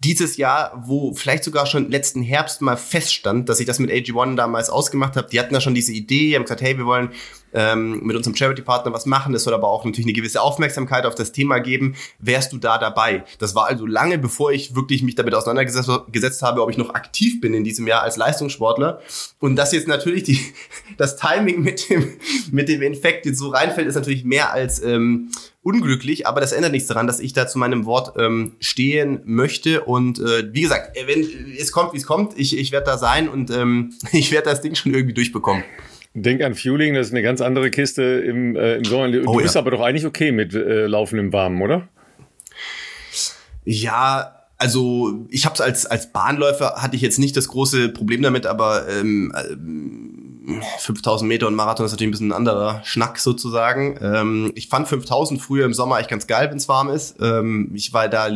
dieses 0.00 0.36
Jahr, 0.36 0.82
wo 0.84 1.14
vielleicht 1.14 1.44
sogar 1.44 1.66
schon 1.66 1.90
letzten 1.90 2.22
Herbst 2.22 2.60
mal 2.60 2.76
feststand, 2.76 3.48
dass 3.48 3.60
ich 3.60 3.66
das 3.66 3.78
mit 3.78 3.90
AG1 3.90 4.36
damals 4.36 4.68
ausgemacht 4.68 5.16
habe. 5.16 5.28
Die 5.30 5.40
hatten 5.40 5.54
da 5.54 5.60
schon 5.60 5.74
diese 5.74 5.92
Idee, 5.92 6.34
haben 6.34 6.42
gesagt, 6.42 6.60
hey, 6.60 6.76
wir 6.76 6.84
wollen 6.84 7.10
ähm, 7.54 8.00
mit 8.04 8.14
unserem 8.14 8.36
Charity-Partner 8.36 8.92
was 8.92 9.06
machen. 9.06 9.32
Das 9.32 9.44
soll 9.44 9.54
aber 9.54 9.68
auch 9.68 9.84
natürlich 9.84 10.06
eine 10.06 10.12
gewisse 10.12 10.42
Aufmerksamkeit 10.42 11.06
auf 11.06 11.14
das 11.14 11.32
Thema 11.32 11.60
geben. 11.60 11.94
Wärst 12.18 12.52
du 12.52 12.58
da 12.58 12.76
dabei? 12.76 13.24
Das 13.38 13.54
war 13.54 13.66
also 13.66 13.86
lange, 13.86 14.18
bevor 14.18 14.52
ich 14.52 14.74
wirklich 14.74 15.02
mich 15.02 15.14
damit 15.14 15.34
auseinandergesetzt 15.34 16.42
habe, 16.42 16.62
ob 16.62 16.70
ich 16.70 16.76
noch 16.76 16.90
aktiv 16.90 17.40
bin 17.40 17.54
in 17.54 17.64
diesem 17.64 17.86
Jahr 17.86 18.02
als 18.02 18.18
Leistungssportler. 18.18 19.00
Und 19.40 19.56
dass 19.56 19.72
jetzt 19.72 19.88
natürlich 19.88 20.24
die, 20.24 20.38
das 20.98 21.16
Timing 21.16 21.62
mit 21.62 21.88
dem, 21.88 22.12
mit 22.50 22.68
dem 22.68 22.82
Infekt 22.82 23.24
jetzt 23.24 23.38
so 23.38 23.48
reinfällt, 23.48 23.88
ist 23.88 23.94
natürlich 23.94 24.24
mehr 24.24 24.52
als 24.52 24.82
ähm, 24.82 25.30
unglücklich, 25.66 26.28
aber 26.28 26.40
das 26.40 26.52
ändert 26.52 26.70
nichts 26.70 26.86
daran, 26.86 27.08
dass 27.08 27.18
ich 27.18 27.32
da 27.32 27.48
zu 27.48 27.58
meinem 27.58 27.86
Wort 27.86 28.16
ähm, 28.18 28.52
stehen 28.60 29.20
möchte. 29.24 29.82
Und 29.82 30.20
äh, 30.20 30.54
wie 30.54 30.60
gesagt, 30.60 30.96
wenn 31.06 31.26
es 31.58 31.72
kommt, 31.72 31.92
wie 31.92 31.96
es 31.96 32.06
kommt, 32.06 32.38
ich, 32.38 32.56
ich 32.56 32.70
werde 32.70 32.86
da 32.86 32.98
sein 32.98 33.28
und 33.28 33.50
ähm, 33.50 33.92
ich 34.12 34.30
werde 34.30 34.48
das 34.48 34.60
Ding 34.60 34.76
schon 34.76 34.94
irgendwie 34.94 35.14
durchbekommen. 35.14 35.64
Denk 36.14 36.40
an 36.42 36.54
Fueling, 36.54 36.94
das 36.94 37.08
ist 37.08 37.12
eine 37.12 37.22
ganz 37.22 37.40
andere 37.40 37.70
Kiste 37.70 38.02
im, 38.02 38.54
äh, 38.54 38.76
im 38.76 38.84
Sommer. 38.84 39.10
Du 39.10 39.24
oh, 39.26 39.36
bist 39.38 39.56
ja. 39.56 39.60
aber 39.60 39.72
doch 39.72 39.80
eigentlich 39.80 40.06
okay 40.06 40.30
mit 40.30 40.54
äh, 40.54 40.86
Laufen 40.86 41.18
im 41.18 41.32
Warmen, 41.32 41.60
oder? 41.60 41.88
Ja, 43.64 44.36
also 44.58 45.26
ich 45.28 45.44
habe 45.44 45.54
es 45.54 45.60
als 45.60 45.84
als 45.84 46.12
Bahnläufer 46.12 46.76
hatte 46.76 46.96
ich 46.96 47.02
jetzt 47.02 47.18
nicht 47.18 47.36
das 47.36 47.48
große 47.48 47.90
Problem 47.90 48.22
damit, 48.22 48.46
aber 48.46 48.88
ähm, 48.88 49.32
5000 50.78 51.28
Meter 51.28 51.46
und 51.46 51.54
Marathon 51.54 51.86
ist 51.86 51.92
natürlich 51.92 52.08
ein 52.08 52.12
bisschen 52.12 52.28
ein 52.28 52.36
anderer 52.36 52.80
Schnack 52.84 53.18
sozusagen. 53.18 53.98
Ähm, 54.00 54.52
ich 54.54 54.68
fand 54.68 54.86
5000 54.88 55.40
früher 55.40 55.64
im 55.64 55.74
Sommer 55.74 55.96
eigentlich 55.96 56.08
ganz 56.08 56.26
geil, 56.26 56.48
wenn 56.50 56.58
es 56.58 56.68
warm 56.68 56.88
ist. 56.88 57.16
Ähm, 57.20 57.72
ich 57.74 57.92
war 57.92 58.08
da 58.08 58.28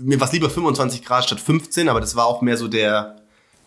mir 0.00 0.20
war 0.20 0.32
lieber 0.32 0.50
25 0.50 1.04
Grad 1.04 1.24
statt 1.24 1.40
15, 1.40 1.88
aber 1.88 2.00
das 2.00 2.16
war 2.16 2.26
auch 2.26 2.40
mehr 2.40 2.56
so 2.56 2.68
der 2.68 3.16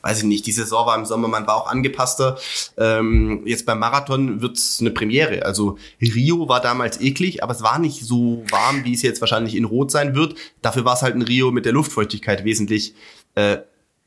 weiß 0.01 0.19
ich 0.19 0.23
nicht, 0.23 0.45
die 0.45 0.51
Saison 0.53 0.85
war 0.85 0.97
im 0.97 1.05
Sommer, 1.05 1.27
man 1.27 1.47
war 1.47 1.55
auch 1.55 1.67
angepasster. 1.67 2.37
Ähm, 2.77 3.41
jetzt 3.45 3.65
beim 3.65 3.79
Marathon 3.79 4.41
wird's 4.41 4.79
eine 4.79 4.91
Premiere. 4.91 5.43
Also 5.45 5.77
Rio 6.01 6.47
war 6.47 6.61
damals 6.61 7.01
eklig, 7.01 7.43
aber 7.43 7.53
es 7.53 7.61
war 7.61 7.77
nicht 7.77 8.05
so 8.05 8.45
warm, 8.49 8.85
wie 8.85 8.93
es 8.93 9.01
jetzt 9.01 9.19
wahrscheinlich 9.19 9.55
in 9.55 9.65
Rot 9.65 9.91
sein 9.91 10.15
wird. 10.15 10.35
Dafür 10.61 10.85
war 10.85 10.93
es 10.93 11.01
halt 11.01 11.15
in 11.15 11.23
Rio 11.23 11.51
mit 11.51 11.65
der 11.65 11.73
Luftfeuchtigkeit 11.73 12.45
wesentlich 12.45 12.93
äh, 13.35 13.57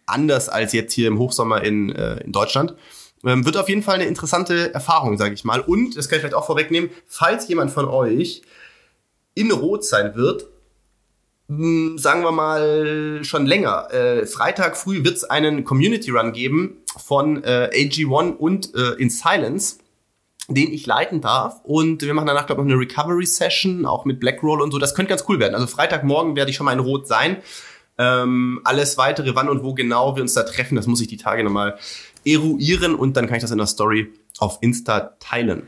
anders 0.06 0.49
als 0.49 0.72
jetzt 0.72 0.94
hier 0.94 1.08
im 1.08 1.19
Hochsommer 1.19 1.62
in, 1.62 1.90
äh, 1.90 2.17
in 2.25 2.32
Deutschland. 2.32 2.75
Ähm, 3.25 3.44
wird 3.44 3.56
auf 3.56 3.69
jeden 3.69 3.82
Fall 3.82 3.96
eine 3.96 4.06
interessante 4.06 4.72
Erfahrung, 4.72 5.19
sage 5.19 5.34
ich 5.34 5.44
mal. 5.44 5.61
Und, 5.61 5.96
das 5.96 6.08
kann 6.08 6.17
ich 6.17 6.22
vielleicht 6.22 6.34
auch 6.34 6.46
vorwegnehmen, 6.46 6.90
falls 7.06 7.49
jemand 7.49 7.70
von 7.70 7.87
euch 7.87 8.43
in 9.34 9.50
Rot 9.50 9.84
sein 9.84 10.14
wird, 10.14 10.46
hm, 11.48 11.98
sagen 11.98 12.22
wir 12.22 12.31
mal, 12.31 13.20
schon 13.22 13.44
länger. 13.44 13.93
Äh, 13.93 14.27
Freitag 14.27 14.77
früh 14.77 15.05
wird 15.05 15.17
es 15.17 15.24
einen 15.24 15.65
Community 15.65 16.10
Run 16.10 16.32
geben 16.32 16.77
von 16.96 17.43
äh, 17.43 17.70
AG1 17.72 18.36
und 18.36 18.74
äh, 18.74 18.93
In 18.98 19.10
Silence, 19.10 19.79
den 20.48 20.72
ich 20.72 20.86
leiten 20.86 21.20
darf. 21.20 21.60
Und 21.65 22.03
wir 22.03 22.15
machen 22.15 22.27
danach, 22.27 22.46
glaube 22.46 22.62
ich, 22.62 22.69
noch 22.69 22.74
eine 22.74 22.81
Recovery 22.81 23.27
Session, 23.27 23.84
auch 23.84 24.05
mit 24.05 24.20
Blackroll 24.20 24.60
und 24.60 24.70
so. 24.70 24.79
Das 24.79 24.94
könnte 24.94 25.10
ganz 25.10 25.24
cool 25.29 25.41
werden. 25.41 25.55
Also 25.55 25.67
Freitagmorgen 25.67 26.36
werde 26.36 26.50
ich 26.50 26.56
schon 26.56 26.67
mal 26.67 26.72
in 26.72 26.79
Rot 26.79 27.08
sein. 27.08 27.39
Ähm, 27.98 28.60
alles 28.65 28.96
weitere, 28.96 29.34
wann 29.34 29.48
und 29.48 29.62
wo 29.62 29.74
genau 29.74 30.17
wir 30.17 30.22
uns 30.22 30.34
da 30.34 30.44
treffen, 30.44 30.74
das 30.74 30.86
muss 30.86 31.00
ich 31.03 31.08
die 31.08 31.19
Tage 31.19 31.44
nochmal 31.44 31.79
eruieren 32.24 32.94
und 32.94 33.17
dann 33.17 33.27
kann 33.27 33.36
ich 33.36 33.43
das 33.43 33.50
in 33.50 33.58
der 33.58 33.67
Story 33.67 34.08
auf 34.41 34.58
Insta 34.62 35.17
teilen. 35.20 35.62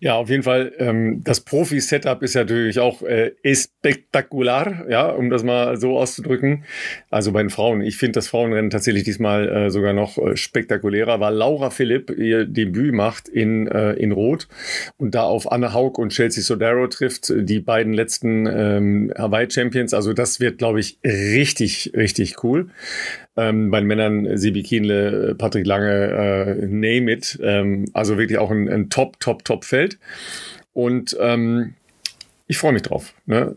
Ja, 0.00 0.14
auf 0.16 0.28
jeden 0.28 0.42
Fall. 0.42 0.72
Ähm, 0.78 1.22
das 1.22 1.40
Profi-Setup 1.40 2.22
ist 2.22 2.34
natürlich 2.34 2.80
auch 2.80 3.02
äh, 3.02 3.32
spektakular, 3.54 4.88
ja, 4.90 5.08
um 5.08 5.30
das 5.30 5.44
mal 5.44 5.76
so 5.76 5.96
auszudrücken. 5.96 6.64
Also 7.08 7.32
bei 7.32 7.42
den 7.42 7.50
Frauen. 7.50 7.82
Ich 7.82 7.96
finde 7.96 8.12
das 8.12 8.28
Frauenrennen 8.28 8.70
tatsächlich 8.70 9.04
diesmal 9.04 9.48
äh, 9.48 9.70
sogar 9.70 9.92
noch 9.92 10.18
äh, 10.18 10.36
spektakulärer, 10.36 11.20
weil 11.20 11.34
Laura 11.34 11.70
Philipp 11.70 12.10
ihr 12.10 12.46
Debüt 12.46 12.92
macht 12.92 13.28
in, 13.28 13.68
äh, 13.68 13.92
in 13.92 14.10
Rot 14.10 14.48
und 14.96 15.14
da 15.14 15.22
auf 15.22 15.50
Anne 15.50 15.72
Haug 15.72 15.98
und 15.98 16.10
Chelsea 16.10 16.42
Sodaro 16.42 16.88
trifft, 16.88 17.32
die 17.34 17.60
beiden 17.60 17.92
letzten 17.92 18.46
ähm, 18.46 19.12
Hawaii-Champions. 19.16 19.94
Also 19.94 20.12
das 20.12 20.40
wird, 20.40 20.58
glaube 20.58 20.80
ich, 20.80 20.98
richtig, 21.04 21.92
richtig 21.94 22.42
cool. 22.42 22.70
Ähm, 23.36 23.70
bei 23.70 23.80
den 23.80 23.86
Männern 23.86 24.38
Sibi 24.38 24.62
Kienle, 24.62 25.34
Patrick 25.36 25.66
Lange, 25.66 25.90
äh, 25.90 26.66
name 26.66 27.12
it. 27.12 27.38
Ähm, 27.42 27.86
also 27.92 28.16
wirklich 28.16 28.38
auch 28.38 28.50
ein, 28.50 28.68
ein 28.68 28.88
Top, 28.88 29.20
Top, 29.20 29.44
Top-Feld. 29.44 29.98
Und 30.72 31.16
ähm, 31.20 31.74
ich 32.46 32.58
freue 32.58 32.72
mich 32.72 32.82
drauf. 32.82 33.12
Ne? 33.26 33.56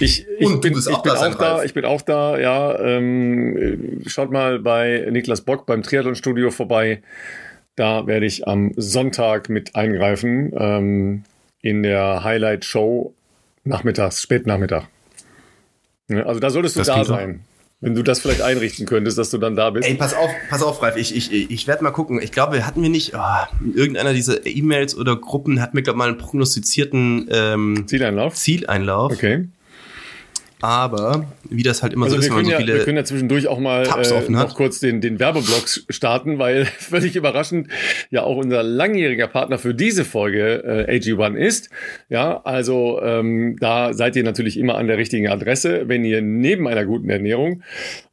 Ich, 0.00 0.26
ich, 0.38 0.60
bin, 0.60 0.76
ich, 0.76 0.84
bin 0.84 1.12
auch 1.12 1.34
da, 1.36 1.64
ich 1.64 1.74
bin 1.74 1.84
auch 1.84 2.02
da, 2.02 2.38
ja. 2.38 2.78
Ähm, 2.78 4.02
schaut 4.06 4.30
mal 4.30 4.58
bei 4.58 5.06
Niklas 5.10 5.40
Bock 5.40 5.66
beim 5.66 5.82
Triathlon-Studio 5.82 6.50
vorbei. 6.50 7.02
Da 7.74 8.06
werde 8.06 8.26
ich 8.26 8.46
am 8.46 8.72
Sonntag 8.76 9.48
mit 9.48 9.76
eingreifen 9.76 10.52
ähm, 10.56 11.24
in 11.62 11.82
der 11.82 12.22
Highlight-Show 12.22 13.14
nachmittags, 13.64 14.22
spätnachmittag. 14.22 14.84
Also 16.08 16.40
da 16.40 16.50
solltest 16.50 16.76
du 16.76 16.80
das 16.80 16.88
da 16.88 17.04
sein. 17.04 17.40
Wenn 17.80 17.94
du 17.94 18.02
das 18.02 18.20
vielleicht 18.20 18.42
einrichten 18.42 18.86
könntest, 18.86 19.18
dass 19.18 19.30
du 19.30 19.38
dann 19.38 19.54
da 19.54 19.70
bist. 19.70 19.88
Ey, 19.88 19.94
pass 19.94 20.12
auf, 20.12 20.30
pass 20.50 20.62
auf, 20.64 20.82
Ralf, 20.82 20.96
ich, 20.96 21.14
ich, 21.14 21.32
ich 21.32 21.66
werde 21.68 21.84
mal 21.84 21.92
gucken. 21.92 22.20
Ich 22.20 22.32
glaube, 22.32 22.66
hatten 22.66 22.82
wir 22.82 22.88
nicht, 22.88 23.14
oh, 23.14 23.64
in 23.64 23.74
irgendeiner 23.74 24.12
dieser 24.12 24.44
E-Mails 24.44 24.96
oder 24.96 25.14
Gruppen 25.14 25.60
hatten 25.60 25.76
wir, 25.76 25.84
glaube 25.84 25.96
ich, 25.96 25.98
mal 25.98 26.08
einen 26.08 26.18
prognostizierten 26.18 27.28
ähm, 27.30 27.84
Zieleinlauf. 27.86 28.34
Zieleinlauf. 28.34 29.12
Okay. 29.12 29.48
Aber 30.60 31.26
wie 31.48 31.62
das 31.62 31.82
halt 31.82 31.92
immer 31.92 32.06
Also 32.06 32.16
so 32.16 32.22
ist, 32.22 32.28
wenn 32.28 32.36
man 32.36 32.44
so 32.44 32.50
ja, 32.50 32.58
viele. 32.58 32.74
wir 32.74 32.84
können 32.84 32.96
ja 32.96 33.04
zwischendurch 33.04 33.46
auch 33.46 33.60
mal 33.60 33.84
äh, 33.84 34.30
noch 34.30 34.56
kurz 34.56 34.80
den, 34.80 35.00
den 35.00 35.20
Werbeblock 35.20 35.68
starten, 35.88 36.38
weil 36.38 36.64
völlig 36.78 37.14
überraschend 37.14 37.68
ja 38.10 38.24
auch 38.24 38.36
unser 38.36 38.62
langjähriger 38.62 39.28
Partner 39.28 39.58
für 39.58 39.74
diese 39.74 40.04
Folge 40.04 40.86
äh, 40.88 40.96
AG1 40.96 41.36
ist. 41.36 41.70
Ja, 42.08 42.40
also 42.44 43.00
ähm, 43.02 43.56
da 43.60 43.92
seid 43.92 44.16
ihr 44.16 44.24
natürlich 44.24 44.58
immer 44.58 44.76
an 44.76 44.88
der 44.88 44.98
richtigen 44.98 45.28
Adresse, 45.28 45.88
wenn 45.88 46.04
ihr 46.04 46.22
neben 46.22 46.66
einer 46.66 46.84
guten 46.84 47.08
Ernährung 47.08 47.62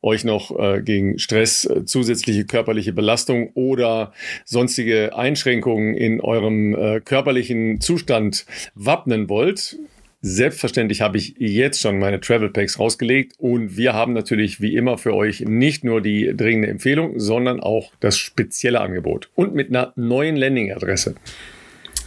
euch 0.02 0.24
noch 0.24 0.58
äh, 0.58 0.82
gegen 0.82 1.18
Stress, 1.18 1.66
äh, 1.66 1.84
zusätzliche 1.86 2.46
körperliche 2.46 2.94
Belastung 2.94 3.50
oder 3.56 4.14
sonstige 4.46 5.18
Einschränkungen 5.18 5.96
in 5.96 6.22
eurem 6.22 6.76
äh, 6.76 7.02
körperlichen 7.02 7.82
Zustand 7.82 8.46
wappnen 8.76 9.30
wollt. 9.30 9.78
Selbstverständlich 10.28 11.02
habe 11.02 11.20
ich 11.20 11.36
jetzt 11.38 11.80
schon 11.80 12.00
meine 12.00 12.20
Travel 12.20 12.50
Packs 12.50 12.80
rausgelegt 12.80 13.34
und 13.38 13.78
wir 13.78 13.94
haben 13.94 14.14
natürlich 14.14 14.60
wie 14.60 14.76
immer 14.76 14.98
für 14.98 15.14
euch 15.14 15.42
nicht 15.42 15.84
nur 15.84 16.02
die 16.02 16.36
dringende 16.36 16.68
Empfehlung, 16.68 17.20
sondern 17.20 17.60
auch 17.60 17.92
das 18.00 18.18
spezielle 18.18 18.82
Angebot 18.82 19.30
und 19.36 19.54
mit 19.54 19.70
einer 19.70 19.94
neuen 19.96 20.36
Landing-Adresse. 20.36 21.14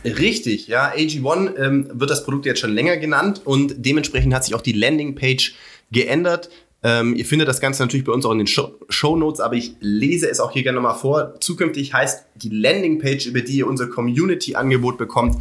Richtig, 0.05 0.67
ja. 0.67 0.93
AG1 0.93 1.65
ähm, 1.65 1.91
wird 1.93 2.11
das 2.11 2.25
Produkt 2.25 2.47
jetzt 2.47 2.59
schon 2.59 2.75
länger 2.75 2.97
genannt 2.97 3.43
und 3.45 3.77
dementsprechend 3.87 4.35
hat 4.35 4.45
sich 4.45 4.57
auch 4.57 4.63
die 4.63 4.73
Landingpage 4.73 5.55
geändert. 5.93 6.51
Ähm, 6.83 7.15
ihr 7.15 7.25
findet 7.25 7.47
das 7.47 7.61
Ganze 7.61 7.85
natürlich 7.85 8.05
bei 8.05 8.13
uns 8.13 8.27
auch 8.27 8.33
in 8.33 8.39
den 8.39 8.49
Show, 8.49 9.17
Notes, 9.17 9.39
aber 9.39 9.55
ich 9.55 9.75
lese 9.79 10.29
es 10.29 10.41
auch 10.41 10.51
hier 10.51 10.65
gerne 10.65 10.81
nochmal 10.81 10.99
vor. 10.99 11.39
Zukünftig 11.39 11.95
heißt 11.95 12.27
die 12.35 12.49
Landingpage, 12.49 13.27
über 13.27 13.43
die 13.43 13.59
ihr 13.59 13.69
unser 13.69 13.87
Community-Angebot 13.87 14.99
bekommt, 14.99 15.41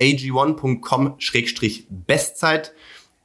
drinkag1.com-bestzeit. 0.00 2.72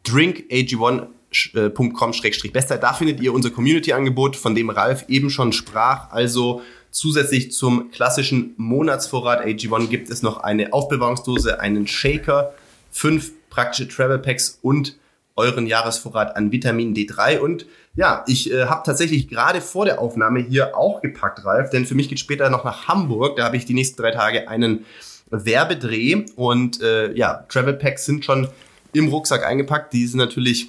drinkag1.com-bestzeit. 0.06 2.84
Da 2.84 2.94
findet 2.94 3.22
ihr 3.22 3.34
unser 3.34 3.52
Community-Angebot, 3.52 4.36
von 4.36 4.56
dem 4.56 4.70
Ralf 4.70 5.06
eben 5.08 5.30
schon 5.30 5.54
sprach. 5.54 6.12
Also 6.12 6.62
zusätzlich 6.92 7.52
zum 7.52 7.92
klassischen 7.92 8.54
Monatsvorrat 8.58 9.46
AG1 9.46 9.88
gibt 9.88 10.10
es 10.10 10.22
noch 10.22 10.38
eine 10.38 10.74
Aufbewahrungsdose, 10.74 11.60
einen 11.60 11.88
Shaker, 11.88 12.54
fünf 12.92 13.32
praktische 13.50 13.88
Travel 13.88 14.20
Packs 14.20 14.60
und 14.62 14.98
euren 15.36 15.66
Jahresvorrat 15.66 16.36
an 16.36 16.52
Vitamin 16.52 16.94
D3. 16.94 17.40
Und 17.40 17.66
ja, 17.96 18.24
ich 18.28 18.52
äh, 18.52 18.66
habe 18.66 18.84
tatsächlich 18.86 19.28
gerade 19.28 19.62
vor 19.62 19.86
der 19.86 20.00
Aufnahme 20.00 20.40
hier 20.40 20.78
auch 20.78 21.02
gepackt, 21.02 21.44
Ralf, 21.44 21.72
denn 21.72 21.86
für 21.86 21.96
mich 21.96 22.10
geht 22.10 22.20
später 22.20 22.50
noch 22.50 22.64
nach 22.64 22.88
Hamburg. 22.88 23.38
Da 23.38 23.46
habe 23.46 23.58
ich 23.58 23.66
die 23.66 23.74
nächsten 23.74 24.02
drei 24.02 24.12
Tage 24.12 24.48
einen 24.48 24.86
Werbedreh 25.34 26.26
und 26.36 26.82
äh, 26.82 27.14
ja, 27.14 27.46
Travel 27.50 27.74
Packs 27.74 28.06
sind 28.06 28.24
schon 28.24 28.48
im 28.94 29.08
Rucksack 29.08 29.46
eingepackt. 29.46 29.94
Die 29.94 30.06
sind 30.06 30.20
natürlich 30.20 30.68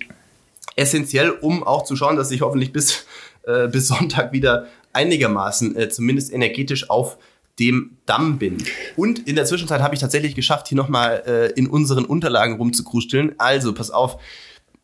essentiell, 0.76 1.30
um 1.30 1.62
auch 1.62 1.84
zu 1.84 1.96
schauen, 1.96 2.16
dass 2.16 2.30
ich 2.30 2.40
hoffentlich 2.40 2.72
bis, 2.72 3.06
äh, 3.44 3.68
bis 3.68 3.88
Sonntag 3.88 4.32
wieder 4.32 4.68
einigermaßen 4.92 5.76
äh, 5.76 5.88
zumindest 5.88 6.32
energetisch 6.32 6.88
auf 6.88 7.18
dem 7.58 7.98
Damm 8.06 8.38
bin. 8.38 8.58
Und 8.96 9.28
in 9.28 9.36
der 9.36 9.44
Zwischenzeit 9.44 9.80
habe 9.80 9.94
ich 9.94 10.00
tatsächlich 10.00 10.34
geschafft, 10.34 10.68
hier 10.68 10.76
nochmal 10.76 11.22
äh, 11.26 11.58
in 11.58 11.68
unseren 11.68 12.04
Unterlagen 12.04 12.56
rumzukrusteln. 12.56 13.34
Also, 13.38 13.72
pass 13.74 13.90
auf. 13.90 14.20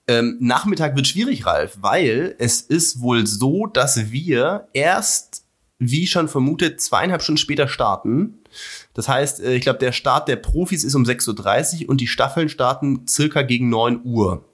Ähm, 0.07 0.37
Nachmittag 0.41 0.97
wird 0.97 1.07
schwierig, 1.07 1.47
Ralf, 1.47 1.79
weil 1.81 2.35
es 2.39 2.61
ist 2.61 3.01
wohl 3.01 3.27
so, 3.27 3.67
dass 3.67 4.11
wir 4.11 4.69
erst, 4.73 5.45
wie 5.79 6.07
schon 6.07 6.29
vermutet, 6.29 6.81
zweieinhalb 6.81 7.23
Stunden 7.23 7.39
später 7.39 7.69
starten. 7.69 8.39
Das 8.95 9.09
heißt, 9.09 9.41
äh, 9.41 9.55
ich 9.55 9.63
glaube, 9.63 9.79
der 9.79 9.93
Start 9.93 10.29
der 10.29 10.37
Profis 10.37 10.85
ist 10.85 10.95
um 10.95 11.05
6.30 11.05 11.83
Uhr 11.83 11.91
und 11.91 12.01
die 12.01 12.07
Staffeln 12.07 12.49
starten 12.49 13.07
circa 13.09 13.43
gegen 13.43 13.69
9 13.69 14.03
Uhr. 14.05 14.45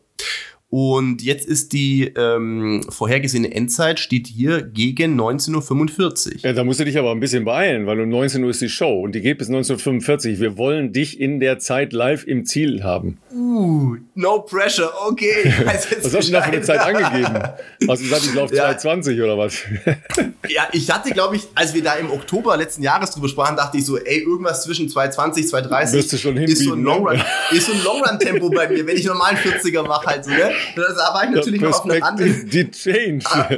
Und 0.69 1.23
jetzt 1.23 1.47
ist 1.47 1.73
die 1.73 2.13
ähm, 2.17 2.85
vorhergesehene 2.89 3.55
Endzeit, 3.55 4.01
steht 4.01 4.27
hier 4.27 4.63
gegen 4.63 5.19
19.45 5.19 6.27
Uhr. 6.27 6.41
Ja, 6.43 6.53
da 6.53 6.65
musst 6.65 6.81
du 6.81 6.85
dich 6.85 6.99
aber 6.99 7.13
ein 7.13 7.21
bisschen 7.21 7.45
beeilen, 7.45 7.87
weil 7.87 8.01
um 8.01 8.09
19 8.09 8.43
Uhr 8.43 8.51
ist 8.51 8.61
die 8.61 8.69
Show 8.69 9.01
und 9.01 9.15
die 9.15 9.21
geht 9.21 9.39
bis 9.39 9.47
1945. 9.47 10.41
Wir 10.41 10.59
wollen 10.59 10.93
dich 10.93 11.21
in 11.21 11.39
der 11.39 11.61
Zeit 11.61 11.93
live 11.93 12.25
im 12.27 12.45
Ziel 12.45 12.83
haben. 12.83 13.19
Uh, 13.33 13.97
no 14.17 14.41
pressure, 14.41 14.91
okay. 15.07 15.55
was 15.65 15.89
hast 15.89 16.03
du 16.03 16.19
denn 16.21 16.33
da 16.33 16.43
für 16.43 16.53
eine 16.53 16.63
Zeit 16.63 16.81
angegeben? 16.81 17.43
Hast 17.89 18.01
du 18.03 18.05
gesagt, 18.05 18.25
ich 18.25 18.35
laufe 18.35 18.55
Ja. 18.57 18.77
220 18.77 19.21
oder 19.21 19.39
was? 19.39 19.59
Ja, 20.49 20.69
ich 20.73 20.89
hatte, 20.91 21.11
glaube 21.11 21.35
ich, 21.35 21.43
als 21.57 21.75
wir 21.75 21.83
da 21.83 21.95
im 21.95 22.09
Oktober 22.11 22.57
letzten 22.57 22.83
Jahres 22.83 23.11
drüber 23.11 23.29
sprachen, 23.29 23.57
dachte 23.57 23.79
ich 23.79 23.85
so, 23.85 23.99
ey, 23.99 24.21
irgendwas 24.21 24.63
zwischen 24.63 24.89
220, 24.89 25.49
230 25.49 25.95
Wirst 25.99 26.13
du 26.13 26.19
schon 26.19 26.37
ist 26.37 26.63
so 26.63 26.75
ein 26.75 26.83
ne? 26.83 26.85
Longrun, 26.85 27.21
ist 27.51 27.67
so 27.67 27.73
Longrun-Tempo 27.73 28.51
bei 28.51 28.69
mir, 28.69 28.87
wenn 28.87 28.97
ich 28.97 29.05
normal 29.05 29.31
einen 29.35 29.39
40er 29.39 29.83
mache 29.87 30.07
halt 30.07 30.25
so, 30.25 30.31
ne? 30.31 30.53
Da 30.77 31.15
war 31.15 31.25
ich 31.25 31.31
natürlich 31.31 31.61
noch 31.61 31.81
auf 31.81 31.91
einem 31.91 32.03
anderen, 32.03 32.51
die 32.51 32.71
Change. 32.71 33.25
Ah. 33.27 33.49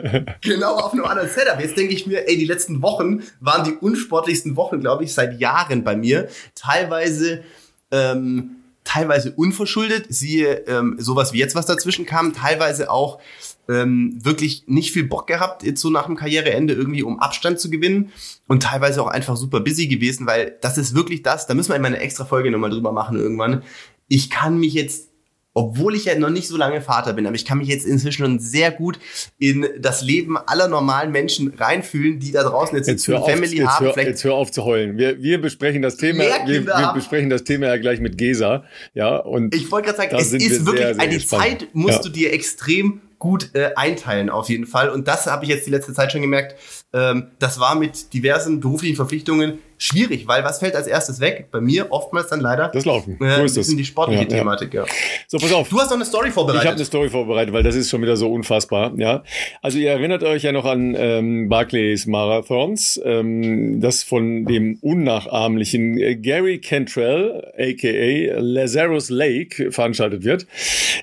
genau, 0.40 0.76
auf 0.76 0.92
einem 0.92 1.04
anderen 1.04 1.28
Setup. 1.28 1.60
Jetzt 1.60 1.76
denke 1.76 1.94
ich 1.94 2.06
mir, 2.06 2.28
ey, 2.28 2.36
die 2.36 2.44
letzten 2.44 2.82
Wochen 2.82 3.22
waren 3.40 3.64
die 3.64 3.72
unsportlichsten 3.72 4.56
Wochen, 4.56 4.80
glaube 4.80 5.04
ich, 5.04 5.14
seit 5.14 5.40
Jahren 5.40 5.84
bei 5.84 5.96
mir. 5.96 6.28
Teilweise, 6.54 7.42
ähm, 7.90 8.56
teilweise 8.84 9.32
unverschuldet, 9.32 10.06
siehe 10.08 10.64
ähm, 10.66 10.96
sowas 10.98 11.32
wie 11.32 11.38
jetzt, 11.38 11.54
was 11.54 11.66
dazwischen 11.66 12.06
kam, 12.06 12.32
teilweise 12.32 12.90
auch 12.90 13.20
ähm, 13.68 14.18
wirklich 14.22 14.64
nicht 14.66 14.92
viel 14.92 15.04
Bock 15.04 15.26
gehabt, 15.26 15.62
jetzt 15.62 15.80
so 15.80 15.90
nach 15.90 16.06
dem 16.06 16.16
Karriereende 16.16 16.72
irgendwie 16.72 17.02
um 17.02 17.20
Abstand 17.20 17.60
zu 17.60 17.68
gewinnen 17.68 18.12
und 18.46 18.62
teilweise 18.62 19.02
auch 19.02 19.08
einfach 19.08 19.36
super 19.36 19.60
busy 19.60 19.88
gewesen, 19.88 20.26
weil 20.26 20.56
das 20.62 20.78
ist 20.78 20.94
wirklich 20.94 21.22
das, 21.22 21.46
da 21.46 21.54
müssen 21.54 21.68
wir 21.68 21.76
in 21.76 21.82
meine 21.82 21.98
extra 21.98 22.24
Folge 22.24 22.50
nochmal 22.50 22.70
drüber 22.70 22.92
machen 22.92 23.18
irgendwann. 23.18 23.62
Ich 24.08 24.30
kann 24.30 24.58
mich 24.58 24.72
jetzt 24.72 25.10
obwohl 25.58 25.96
ich 25.96 26.04
ja 26.04 26.16
noch 26.16 26.30
nicht 26.30 26.46
so 26.46 26.56
lange 26.56 26.80
Vater 26.80 27.14
bin, 27.14 27.26
aber 27.26 27.34
ich 27.34 27.44
kann 27.44 27.58
mich 27.58 27.66
jetzt 27.66 27.84
inzwischen 27.84 28.22
schon 28.24 28.38
sehr 28.38 28.70
gut 28.70 29.00
in 29.40 29.66
das 29.80 30.02
Leben 30.02 30.36
aller 30.38 30.68
normalen 30.68 31.10
Menschen 31.10 31.52
reinfühlen, 31.58 32.20
die 32.20 32.30
da 32.30 32.44
draußen 32.44 32.76
jetzt, 32.76 32.86
Jetzt 32.86 33.10
auf, 33.10 33.28
Family 33.28 33.56
jetzt, 33.56 33.66
haben, 33.68 33.86
hör, 33.86 33.98
jetzt 33.98 34.22
hör 34.22 34.34
auf 34.34 34.52
zu 34.52 34.64
heulen. 34.64 34.96
Wir, 34.98 35.20
wir 35.20 35.40
besprechen 35.40 35.82
das 35.82 35.96
Thema. 35.96 36.22
Wir, 36.46 36.64
wir 36.64 36.92
besprechen 36.94 37.28
das 37.28 37.42
Thema 37.42 37.66
ja 37.66 37.76
gleich 37.76 37.98
mit 37.98 38.16
Gesa. 38.16 38.62
Ja, 38.94 39.16
und 39.16 39.52
Ich 39.52 39.68
wollte 39.72 39.86
gerade 39.86 39.98
sagen, 39.98 40.16
es 40.16 40.30
sind 40.30 40.40
wir 40.42 40.50
ist 40.50 40.64
wirklich, 40.64 40.84
sehr, 40.84 40.94
sehr 40.94 41.02
eine 41.02 41.14
gespannt. 41.14 41.42
Zeit 41.42 41.68
musst 41.72 41.96
Ja. 41.96 42.02
du 42.04 42.08
dir 42.10 42.32
extrem 42.32 43.00
gut 43.18 43.50
äh, 43.54 43.70
einteilen 43.74 44.30
auf 44.30 44.48
jeden 44.48 44.66
Fall. 44.66 44.90
Und 44.90 45.08
das 45.08 45.26
habe 45.26 45.44
ich 45.44 45.50
jetzt 45.50 45.66
die 45.66 45.70
letzte 45.72 45.92
Zeit 45.92 46.12
schon 46.12 46.20
gemerkt. 46.22 46.54
Ähm, 46.94 47.28
das 47.38 47.60
war 47.60 47.74
mit 47.74 48.12
diversen 48.14 48.60
beruflichen 48.60 48.96
Verpflichtungen 48.96 49.58
schwierig, 49.80 50.26
weil 50.26 50.42
was 50.42 50.58
fällt 50.58 50.74
als 50.74 50.88
erstes 50.88 51.20
weg? 51.20 51.48
Bei 51.52 51.60
mir 51.60 51.92
oftmals 51.92 52.28
dann 52.28 52.40
leider 52.40 52.68
das 52.72 52.84
Laufen. 52.84 53.16
äh, 53.22 53.36
so 53.36 53.44
ist 53.44 53.54
bisschen 53.54 53.76
die 53.76 53.84
sportliche 53.84 54.22
Ja, 54.24 54.28
ja. 54.28 54.38
Thematik. 54.38 54.74
Ja. 54.74 54.84
So, 55.28 55.36
pass 55.38 55.52
auf. 55.52 55.68
Du 55.68 55.78
hast 55.78 55.90
noch 55.90 55.96
eine 55.96 56.04
Story 56.04 56.28
Ich 56.30 56.36
habe 56.36 56.46
vorbereitet. 56.46 56.72
eine 56.72 56.84
Story 56.84 57.08
vorbereitet, 57.10 57.54
weil 57.54 57.62
das 57.62 57.76
ist 57.76 57.88
schon 57.90 58.02
wieder 58.02 58.16
so 58.16 58.32
unfassbar. 58.32 58.92
Ja, 58.96 59.22
also 59.62 59.78
ihr 59.78 59.90
erinnert 59.90 60.24
euch 60.24 60.42
ja 60.42 60.50
noch 60.52 60.64
an 60.64 60.96
ähm, 60.98 61.48
Barclays 61.48 62.06
Marathons, 62.06 63.00
ähm, 63.04 63.80
das 63.80 64.02
von 64.02 64.46
dem 64.46 64.78
unnachahmlichen 64.80 65.98
äh, 65.98 66.16
Gary 66.16 66.58
Cantrell, 66.60 67.52
aka 67.56 68.40
Lazarus 68.40 69.10
Lake, 69.10 69.70
veranstaltet 69.70 70.24
wird. 70.24 70.46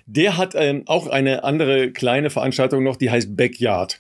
Der 0.06 0.36
hat 0.38 0.54
ähm, 0.56 0.84
auch 0.88 1.08
eine 1.08 1.44
andere 1.44 1.92
kleine 1.92 2.30
Veranstaltung 2.30 2.84
noch, 2.84 2.98
die 2.98 3.10
heißt 3.10 3.38
Backyard. 3.38 4.00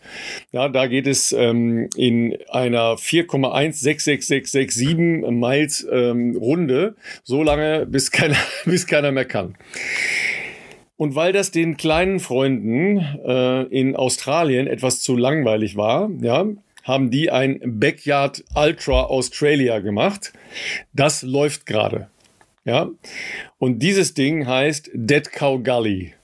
Ja, 0.51 0.67
da 0.67 0.87
geht 0.87 1.07
es 1.07 1.31
ähm, 1.31 1.74
in 1.95 2.37
einer 2.49 2.95
4,166667 2.95 5.29
Miles 5.31 5.87
ähm, 5.91 6.37
Runde 6.37 6.95
so 7.23 7.43
lange, 7.43 7.85
bis 7.85 8.11
keiner, 8.11 8.37
bis 8.65 8.87
keiner 8.87 9.11
mehr 9.11 9.25
kann. 9.25 9.55
Und 10.97 11.15
weil 11.15 11.33
das 11.33 11.51
den 11.51 11.77
kleinen 11.77 12.19
Freunden 12.19 12.97
äh, 13.25 13.63
in 13.63 13.95
Australien 13.95 14.67
etwas 14.67 15.01
zu 15.01 15.17
langweilig 15.17 15.75
war, 15.75 16.09
ja, 16.21 16.45
haben 16.83 17.11
die 17.11 17.31
ein 17.31 17.59
Backyard 17.63 18.43
Ultra 18.55 19.03
Australia 19.03 19.79
gemacht. 19.79 20.33
Das 20.93 21.21
läuft 21.21 21.65
gerade. 21.65 22.07
Ja. 22.63 22.89
Und 23.57 23.79
dieses 23.79 24.13
Ding 24.13 24.47
heißt 24.47 24.89
Dead 24.93 25.31
Cow 25.31 25.61
Gully. 25.63 26.14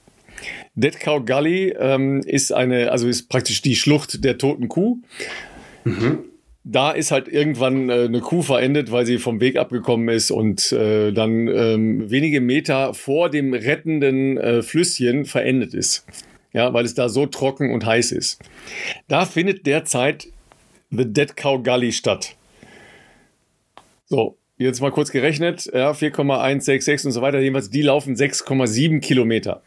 Dead 0.74 0.98
Cow 0.98 1.24
Gully 1.24 1.74
ähm, 1.78 2.20
ist 2.24 2.52
eine, 2.52 2.90
also 2.90 3.08
ist 3.08 3.28
praktisch 3.28 3.60
die 3.62 3.76
Schlucht 3.76 4.24
der 4.24 4.38
toten 4.38 4.68
Kuh. 4.68 4.98
Da 6.64 6.92
ist 6.92 7.10
halt 7.10 7.28
irgendwann 7.28 7.90
äh, 7.90 8.04
eine 8.04 8.20
Kuh 8.20 8.42
verendet, 8.42 8.92
weil 8.92 9.04
sie 9.04 9.18
vom 9.18 9.40
Weg 9.40 9.56
abgekommen 9.56 10.08
ist 10.08 10.30
und 10.30 10.72
äh, 10.72 11.12
dann 11.12 11.48
ähm, 11.48 12.10
wenige 12.10 12.40
Meter 12.40 12.94
vor 12.94 13.30
dem 13.30 13.52
rettenden 13.52 14.38
äh, 14.38 14.62
Flüsschen 14.62 15.24
verendet 15.24 15.74
ist. 15.74 16.06
Ja, 16.52 16.72
weil 16.72 16.84
es 16.84 16.94
da 16.94 17.08
so 17.08 17.26
trocken 17.26 17.72
und 17.72 17.84
heiß 17.84 18.12
ist. 18.12 18.40
Da 19.08 19.24
findet 19.24 19.66
derzeit 19.66 20.28
The 20.90 21.10
Dead 21.10 21.36
Cow 21.36 21.62
Gully 21.62 21.92
statt. 21.92 22.36
So, 24.04 24.36
jetzt 24.58 24.80
mal 24.80 24.90
kurz 24.90 25.10
gerechnet, 25.10 25.70
ja, 25.72 25.94
4,166 25.94 27.06
und 27.06 27.12
so 27.12 27.22
weiter, 27.22 27.40
jedenfalls 27.40 27.70
die 27.70 27.82
laufen 27.82 28.14
6,7 28.14 29.00
Kilometer. 29.00 29.62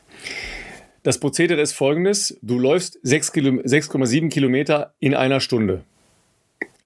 Das 1.05 1.19
Prozedere 1.19 1.61
ist 1.61 1.73
folgendes. 1.73 2.35
Du 2.41 2.57
läufst 2.57 2.97
6,7 3.05 4.31
Kilometer 4.31 4.95
in 4.99 5.13
einer 5.13 5.39
Stunde. 5.39 5.83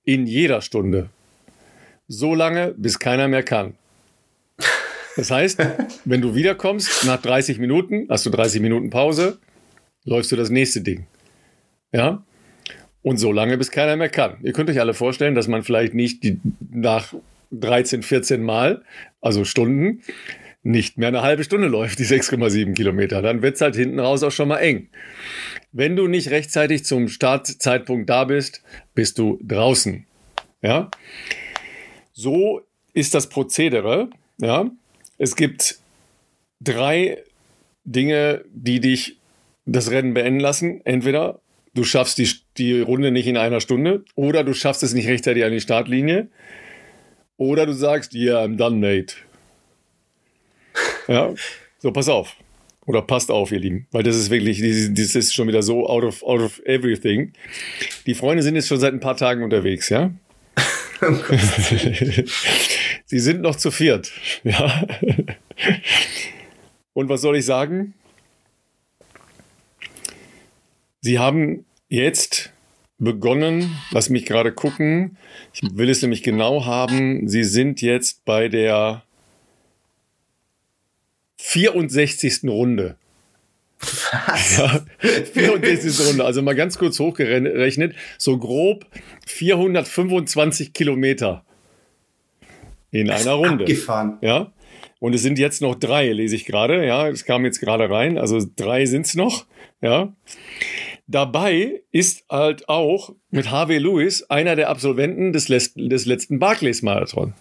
In 0.03 0.27
jeder 0.27 0.59
Stunde. 0.59 1.09
So 2.09 2.35
lange, 2.35 2.73
bis 2.75 2.99
keiner 2.99 3.29
mehr 3.29 3.43
kann. 3.43 3.75
Das 5.15 5.31
heißt, 5.31 5.65
wenn 6.03 6.19
du 6.19 6.35
wiederkommst, 6.35 7.05
nach 7.05 7.21
30 7.21 7.59
Minuten, 7.59 8.07
hast 8.09 8.25
du 8.25 8.29
30 8.29 8.59
Minuten 8.61 8.89
Pause, 8.89 9.39
läufst 10.03 10.33
du 10.33 10.35
das 10.35 10.49
nächste 10.49 10.81
Ding. 10.81 11.07
Ja? 11.93 12.21
Und 13.01 13.19
so 13.19 13.31
lange, 13.31 13.57
bis 13.57 13.71
keiner 13.71 13.95
mehr 13.95 14.09
kann. 14.09 14.35
Ihr 14.43 14.51
könnt 14.51 14.69
euch 14.69 14.81
alle 14.81 14.93
vorstellen, 14.93 15.33
dass 15.33 15.47
man 15.47 15.63
vielleicht 15.63 15.93
nicht 15.93 16.25
die, 16.25 16.41
nach 16.69 17.13
13, 17.51 18.03
14 18.03 18.43
Mal, 18.43 18.83
also 19.21 19.45
Stunden, 19.45 20.01
nicht 20.61 20.97
mehr 20.97 21.07
eine 21.07 21.21
halbe 21.21 21.43
Stunde 21.43 21.67
läuft, 21.67 21.99
die 21.99 22.05
6,7 22.05 22.75
Kilometer. 22.75 23.21
Dann 23.21 23.41
wird 23.41 23.55
es 23.55 23.61
halt 23.61 23.75
hinten 23.75 23.99
raus 23.99 24.23
auch 24.23 24.31
schon 24.31 24.49
mal 24.49 24.57
eng. 24.57 24.89
Wenn 25.71 25.95
du 25.95 26.07
nicht 26.07 26.29
rechtzeitig 26.29 26.83
zum 26.85 27.07
Startzeitpunkt 27.07 28.09
da 28.09 28.25
bist, 28.25 28.63
bist 28.93 29.19
du 29.19 29.39
draußen. 29.41 30.05
Ja? 30.61 30.89
So 32.11 32.61
ist 32.93 33.13
das 33.13 33.29
Prozedere. 33.29 34.09
Ja? 34.39 34.69
Es 35.17 35.35
gibt 35.35 35.79
drei 36.59 37.23
Dinge, 37.85 38.43
die 38.51 38.79
dich 38.79 39.17
das 39.65 39.91
Rennen 39.91 40.13
beenden 40.13 40.39
lassen. 40.39 40.81
Entweder 40.83 41.39
du 41.73 41.83
schaffst 41.83 42.17
die, 42.17 42.29
die 42.57 42.81
Runde 42.81 43.11
nicht 43.11 43.27
in 43.27 43.37
einer 43.37 43.61
Stunde 43.61 44.03
oder 44.15 44.43
du 44.43 44.53
schaffst 44.53 44.83
es 44.83 44.93
nicht 44.93 45.07
rechtzeitig 45.07 45.43
an 45.45 45.51
die 45.51 45.61
Startlinie 45.61 46.29
oder 47.37 47.65
du 47.65 47.73
sagst, 47.73 48.13
yeah, 48.13 48.43
I'm 48.43 48.57
done, 48.57 48.77
mate. 48.77 49.15
Ja, 51.07 51.33
so 51.79 51.91
pass 51.91 52.09
auf. 52.09 52.35
Oder 52.85 53.01
passt 53.03 53.29
auf, 53.29 53.51
ihr 53.51 53.59
Lieben, 53.59 53.87
weil 53.91 54.03
das 54.03 54.15
ist 54.15 54.31
wirklich, 54.31 54.59
das 54.93 55.15
ist 55.15 55.33
schon 55.33 55.47
wieder 55.47 55.61
so 55.61 55.87
out 55.87 56.03
of, 56.03 56.23
out 56.23 56.41
of 56.41 56.59
everything. 56.65 57.33
Die 58.07 58.15
Freunde 58.15 58.41
sind 58.41 58.55
jetzt 58.55 58.67
schon 58.67 58.79
seit 58.79 58.93
ein 58.93 58.99
paar 58.99 59.15
Tagen 59.15 59.43
unterwegs, 59.43 59.89
ja? 59.89 60.11
Sie 63.05 63.19
sind 63.19 63.41
noch 63.41 63.55
zu 63.55 63.71
viert, 63.71 64.11
ja? 64.43 64.87
Und 66.93 67.09
was 67.09 67.21
soll 67.21 67.37
ich 67.37 67.45
sagen? 67.45 67.93
Sie 71.01 71.19
haben 71.19 71.65
jetzt 71.87 72.51
begonnen, 72.97 73.77
lass 73.91 74.09
mich 74.09 74.25
gerade 74.25 74.51
gucken, 74.51 75.17
ich 75.53 75.61
will 75.75 75.89
es 75.89 76.01
nämlich 76.01 76.23
genau 76.23 76.65
haben, 76.65 77.27
Sie 77.27 77.43
sind 77.43 77.81
jetzt 77.81 78.25
bei 78.25 78.49
der 78.49 79.03
64. 81.39 82.41
Runde. 82.43 82.95
Was? 83.79 84.57
Ja, 84.57 84.85
64. 84.99 86.07
Runde. 86.07 86.25
Also 86.25 86.41
mal 86.41 86.53
ganz 86.53 86.77
kurz 86.77 86.99
hochgerechnet, 86.99 87.95
so 88.17 88.37
grob 88.37 88.85
425 89.25 90.73
Kilometer 90.73 91.43
in 92.91 93.09
einer 93.09 93.33
Runde. 93.33 93.63
Abgefahren. 93.63 94.17
Ja. 94.21 94.51
Und 94.99 95.15
es 95.15 95.21
sind 95.21 95.39
jetzt 95.39 95.61
noch 95.61 95.75
drei, 95.75 96.11
lese 96.11 96.35
ich 96.35 96.45
gerade. 96.45 96.85
Ja, 96.85 97.07
es 97.07 97.23
kam 97.23 97.45
jetzt 97.45 97.61
gerade 97.61 97.89
rein. 97.89 98.17
Also 98.17 98.45
drei 98.57 98.85
sind 98.85 99.05
es 99.05 99.15
noch. 99.15 99.45
Ja. 99.81 100.13
Dabei 101.07 101.81
ist 101.91 102.25
halt 102.29 102.67
auch 102.67 103.15
mit 103.31 103.49
Harvey 103.49 103.77
Lewis 103.77 104.23
einer 104.23 104.57
der 104.57 104.69
Absolventen 104.69 105.31
des, 105.31 105.45
des 105.45 106.05
letzten 106.05 106.37
Barclays 106.37 106.81
Marathon. 106.81 107.33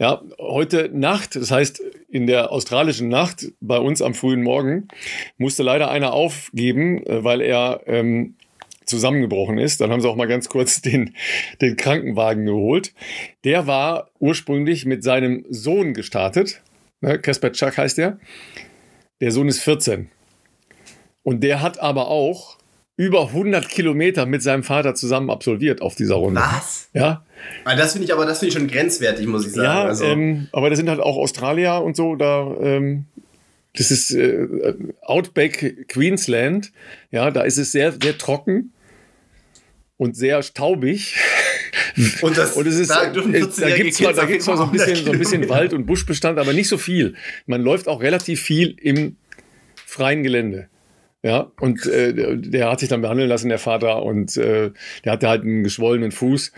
Ja, 0.00 0.22
heute 0.38 0.88
Nacht, 0.94 1.36
das 1.36 1.50
heißt 1.50 1.82
in 2.08 2.26
der 2.26 2.52
australischen 2.52 3.10
Nacht 3.10 3.52
bei 3.60 3.76
uns 3.78 4.00
am 4.00 4.14
frühen 4.14 4.42
Morgen, 4.42 4.88
musste 5.36 5.62
leider 5.62 5.90
einer 5.90 6.14
aufgeben, 6.14 7.04
äh, 7.04 7.22
weil 7.22 7.42
er 7.42 7.82
ähm, 7.84 8.34
zusammengebrochen 8.86 9.58
ist. 9.58 9.82
Dann 9.82 9.90
haben 9.90 10.00
sie 10.00 10.08
auch 10.08 10.16
mal 10.16 10.26
ganz 10.26 10.48
kurz 10.48 10.80
den, 10.80 11.14
den 11.60 11.76
Krankenwagen 11.76 12.46
geholt. 12.46 12.94
Der 13.44 13.66
war 13.66 14.08
ursprünglich 14.18 14.86
mit 14.86 15.04
seinem 15.04 15.44
Sohn 15.50 15.92
gestartet. 15.92 16.62
Ne, 17.02 17.18
Kasper 17.18 17.52
Chuck 17.52 17.76
heißt 17.76 17.98
der. 17.98 18.18
Der 19.20 19.32
Sohn 19.32 19.48
ist 19.48 19.60
14. 19.60 20.10
Und 21.22 21.42
der 21.42 21.60
hat 21.60 21.78
aber 21.78 22.08
auch 22.08 22.56
über 22.96 23.28
100 23.28 23.68
Kilometer 23.68 24.24
mit 24.24 24.42
seinem 24.42 24.62
Vater 24.62 24.94
zusammen 24.94 25.28
absolviert 25.28 25.82
auf 25.82 25.94
dieser 25.94 26.14
Runde. 26.14 26.40
Was? 26.40 26.88
Ja. 26.94 27.22
Das 27.64 27.92
finde 27.92 28.06
ich 28.06 28.12
aber, 28.12 28.26
das 28.26 28.38
finde 28.38 28.48
ich 28.48 28.58
schon 28.58 28.68
grenzwertig, 28.68 29.26
muss 29.26 29.46
ich 29.46 29.52
sagen. 29.52 29.64
Ja, 29.64 29.84
also. 29.84 30.04
ähm, 30.04 30.48
aber 30.52 30.70
das 30.70 30.78
sind 30.78 30.88
halt 30.88 31.00
auch 31.00 31.16
Australier 31.16 31.82
und 31.82 31.96
so, 31.96 32.16
da, 32.16 32.54
ähm, 32.60 33.06
das 33.76 33.90
ist 33.90 34.10
äh, 34.10 34.74
Outback 35.02 35.88
Queensland. 35.88 36.72
Ja, 37.10 37.30
da 37.30 37.42
ist 37.42 37.58
es 37.58 37.72
sehr, 37.72 37.92
sehr 37.92 38.18
trocken 38.18 38.72
und 39.96 40.16
sehr 40.16 40.42
staubig. 40.42 41.16
Und, 42.22 42.36
das, 42.36 42.56
und 42.56 42.66
es 42.66 42.76
ist, 42.76 42.90
da, 42.90 43.06
da 43.06 43.20
gibt 43.20 43.92
es 43.92 43.96
zwar, 43.96 44.12
da 44.12 44.24
gibt's 44.24 44.44
zwar 44.44 44.56
so, 44.56 44.64
ein 44.64 44.70
bisschen, 44.70 45.04
so 45.04 45.12
ein 45.12 45.18
bisschen 45.18 45.48
Wald- 45.48 45.72
und 45.72 45.86
Buschbestand, 45.86 46.38
aber 46.38 46.52
nicht 46.52 46.68
so 46.68 46.78
viel. 46.78 47.14
Man 47.46 47.62
läuft 47.62 47.88
auch 47.88 48.00
relativ 48.00 48.40
viel 48.40 48.76
im 48.80 49.16
freien 49.74 50.22
Gelände. 50.22 50.68
Ja, 51.22 51.52
und 51.60 51.84
äh, 51.84 52.38
der 52.38 52.70
hat 52.70 52.80
sich 52.80 52.88
dann 52.88 53.02
behandeln 53.02 53.28
lassen, 53.28 53.50
der 53.50 53.58
Vater, 53.58 54.02
und 54.02 54.38
äh, 54.38 54.70
der 55.04 55.12
hatte 55.12 55.28
halt 55.28 55.42
einen 55.42 55.62
geschwollenen 55.62 56.12
Fuß 56.12 56.50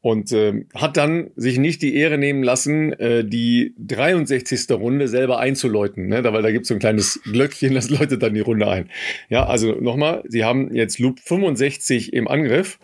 und 0.00 0.32
äh, 0.32 0.64
hat 0.74 0.96
dann 0.96 1.32
sich 1.36 1.58
nicht 1.58 1.82
die 1.82 1.94
Ehre 1.94 2.16
nehmen 2.16 2.42
lassen, 2.42 2.94
äh, 2.94 3.26
die 3.26 3.74
63. 3.78 4.70
Runde 4.70 5.08
selber 5.08 5.38
einzuläuten, 5.38 6.06
ne? 6.06 6.24
weil 6.24 6.40
da 6.40 6.50
gibt 6.50 6.62
es 6.62 6.68
so 6.68 6.74
ein 6.74 6.80
kleines 6.80 7.20
Glöckchen, 7.24 7.74
das 7.74 7.90
läutet 7.90 8.22
dann 8.22 8.32
die 8.32 8.40
Runde 8.40 8.66
ein. 8.68 8.88
Ja, 9.28 9.44
also 9.44 9.72
nochmal, 9.72 10.22
sie 10.28 10.44
haben 10.44 10.74
jetzt 10.74 10.98
Loop 10.98 11.20
65 11.20 12.14
im 12.14 12.26
Angriff. 12.26 12.78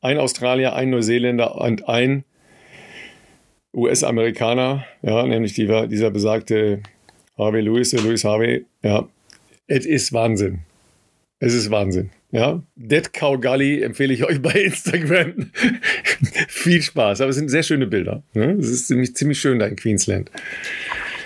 Ein 0.00 0.16
Australier, 0.16 0.74
ein 0.74 0.88
Neuseeländer 0.88 1.56
und 1.56 1.90
ein 1.90 2.24
US-Amerikaner, 3.74 4.86
ja, 5.02 5.26
nämlich 5.26 5.52
die, 5.52 5.66
dieser 5.88 6.10
besagte 6.10 6.80
Harvey 7.36 7.60
Lewis, 7.60 7.92
Louis 7.92 8.24
Harvey, 8.24 8.64
ja, 8.82 9.08
es 9.66 9.86
ist 9.86 10.12
Wahnsinn. 10.12 10.60
Es 11.38 11.54
ist 11.54 11.70
Wahnsinn. 11.70 12.10
Ja, 12.30 12.62
Dead 12.74 13.12
Cow 13.12 13.40
Gully 13.40 13.82
empfehle 13.82 14.12
ich 14.12 14.24
euch 14.24 14.42
bei 14.42 14.52
Instagram. 14.52 15.50
Viel 16.48 16.82
Spaß, 16.82 17.20
aber 17.20 17.30
es 17.30 17.36
sind 17.36 17.48
sehr 17.48 17.62
schöne 17.62 17.86
Bilder. 17.86 18.22
Ne? 18.32 18.52
Es 18.52 18.68
ist 18.68 18.88
ziemlich, 18.88 19.14
ziemlich 19.14 19.40
schön 19.40 19.58
da 19.58 19.66
in 19.66 19.76
Queensland. 19.76 20.30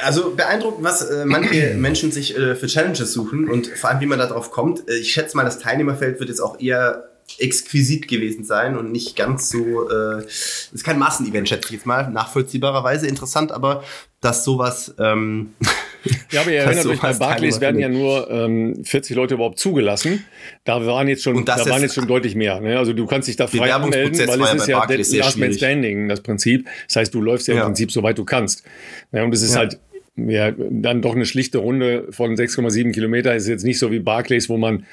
Also 0.00 0.34
beeindruckend, 0.34 0.84
was 0.84 1.02
äh, 1.02 1.24
manche 1.24 1.74
Menschen 1.74 2.12
sich 2.12 2.36
äh, 2.36 2.54
für 2.54 2.66
Challenges 2.66 3.12
suchen 3.12 3.48
und 3.48 3.66
vor 3.66 3.90
allem, 3.90 4.00
wie 4.00 4.06
man 4.06 4.18
darauf 4.18 4.50
kommt. 4.50 4.88
Äh, 4.88 4.98
ich 4.98 5.12
schätze 5.12 5.36
mal, 5.36 5.44
das 5.44 5.58
Teilnehmerfeld 5.58 6.20
wird 6.20 6.28
jetzt 6.28 6.40
auch 6.40 6.60
eher 6.60 7.08
exquisit 7.38 8.08
gewesen 8.08 8.44
sein 8.44 8.78
und 8.78 8.92
nicht 8.92 9.16
ganz 9.16 9.50
so, 9.50 9.90
äh, 9.90 10.24
ist 10.24 10.84
kein 10.84 10.98
Massenevent, 10.98 11.48
schätze 11.48 11.66
ich 11.66 11.72
jetzt 11.72 11.86
mal, 11.86 12.10
nachvollziehbarerweise 12.10 13.06
interessant, 13.06 13.52
aber 13.52 13.84
dass 14.20 14.44
sowas 14.44 14.94
ähm, 14.98 15.54
Ja, 16.30 16.42
aber 16.42 16.50
ihr 16.50 16.60
erinnert 16.60 16.86
euch, 16.86 17.00
bei 17.00 17.12
Barclays 17.12 17.60
werden 17.60 17.80
ja 17.80 17.88
nur 17.88 18.30
ähm, 18.30 18.84
40 18.84 19.16
Leute 19.16 19.34
überhaupt 19.34 19.58
zugelassen. 19.58 20.24
Da 20.64 20.84
waren 20.86 21.08
jetzt 21.08 21.22
schon, 21.22 21.44
da 21.44 21.64
waren 21.68 21.82
jetzt 21.82 21.94
schon 21.94 22.06
deutlich 22.06 22.34
mehr. 22.34 22.60
Ne? 22.60 22.78
Also 22.78 22.92
du 22.92 23.06
kannst 23.06 23.28
dich 23.28 23.36
da 23.36 23.46
frei 23.46 23.72
anmelden, 23.72 24.18
weil 24.28 24.40
es 24.40 24.54
ist 24.54 24.68
ja 25.12 25.24
Last 25.24 25.38
Man 25.38 25.52
Standing, 25.52 26.08
das 26.08 26.22
Prinzip. 26.22 26.68
Das 26.86 26.96
heißt, 26.96 27.14
du 27.14 27.20
läufst 27.20 27.48
ja, 27.48 27.54
ja. 27.54 27.60
im 27.60 27.66
Prinzip 27.66 27.90
so 27.90 28.02
weit 28.02 28.18
du 28.18 28.24
kannst. 28.24 28.64
Ja, 29.12 29.24
und 29.24 29.34
es 29.34 29.42
ist 29.42 29.54
ja. 29.54 29.60
halt 29.60 29.78
ja, 30.26 30.50
dann 30.52 31.00
doch 31.00 31.14
eine 31.14 31.26
schlichte 31.26 31.58
Runde 31.58 32.08
von 32.10 32.34
6,7 32.34 32.92
Kilometer 32.92 33.34
ist 33.34 33.46
jetzt 33.46 33.64
nicht 33.64 33.78
so 33.78 33.92
wie 33.92 34.00
Barclays, 34.00 34.48
wo 34.48 34.56
man 34.56 34.84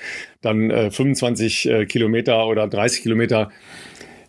dann 0.41 0.70
äh, 0.70 0.91
25 0.91 1.70
äh, 1.70 1.86
Kilometer 1.86 2.46
oder 2.48 2.68
30 2.68 3.02
Kilometer 3.02 3.52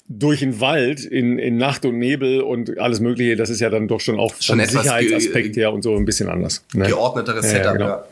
durch 0.09 0.41
den 0.41 0.61
Wald 0.61 1.05
in, 1.05 1.39
in 1.39 1.57
Nacht 1.57 1.85
und 1.85 1.99
Nebel 1.99 2.41
und 2.41 2.79
alles 2.79 3.01
Mögliche, 3.01 3.37
das 3.37 3.51
ist 3.51 3.61
ja 3.61 3.71
dann 3.71 3.89
doch 3.89 4.01
schon 4.01 4.19
auch 4.21 4.35
schon 4.41 4.61
vom 4.61 4.69
Sicherheitsaspekt 4.69 5.57
her 5.57 5.73
und 5.73 5.83
so 5.83 5.97
ein 5.97 6.05
bisschen 6.05 6.29
anders. 6.29 6.65
Ne? 6.75 6.87
Geordneteres 6.87 7.51
Setup, 7.51 7.65
ja. 7.65 7.73
Genau. 7.73 8.05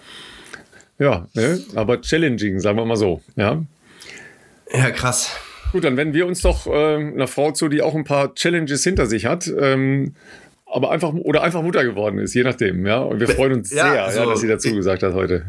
Ja, 0.98 1.26
ne? 1.34 1.60
aber 1.74 2.00
challenging, 2.00 2.60
sagen 2.60 2.78
wir 2.78 2.84
mal 2.84 2.96
so. 2.96 3.20
Ja, 3.36 3.62
ja 4.72 4.90
krass. 4.90 5.36
Gut, 5.72 5.84
dann 5.84 5.96
wenden 5.96 6.14
wir 6.14 6.26
uns 6.26 6.40
doch 6.40 6.66
äh, 6.66 6.96
einer 6.96 7.26
Frau 7.26 7.50
zu, 7.50 7.68
die 7.68 7.82
auch 7.82 7.94
ein 7.94 8.04
paar 8.04 8.34
Challenges 8.34 8.84
hinter 8.84 9.06
sich 9.06 9.26
hat. 9.26 9.52
Ähm, 9.58 10.14
aber 10.66 10.90
einfach 10.90 11.12
oder 11.12 11.42
einfach 11.42 11.62
Mutter 11.62 11.84
geworden 11.84 12.18
ist, 12.18 12.34
je 12.34 12.42
nachdem, 12.42 12.86
ja. 12.86 12.98
Und 12.98 13.20
wir 13.20 13.28
freuen 13.28 13.54
uns 13.54 13.72
ja, 13.72 13.90
sehr, 13.90 14.04
also, 14.04 14.20
ja, 14.20 14.26
dass 14.26 14.40
sie 14.40 14.48
dazu 14.48 14.74
gesagt 14.74 15.02
hat 15.02 15.14
heute. 15.14 15.44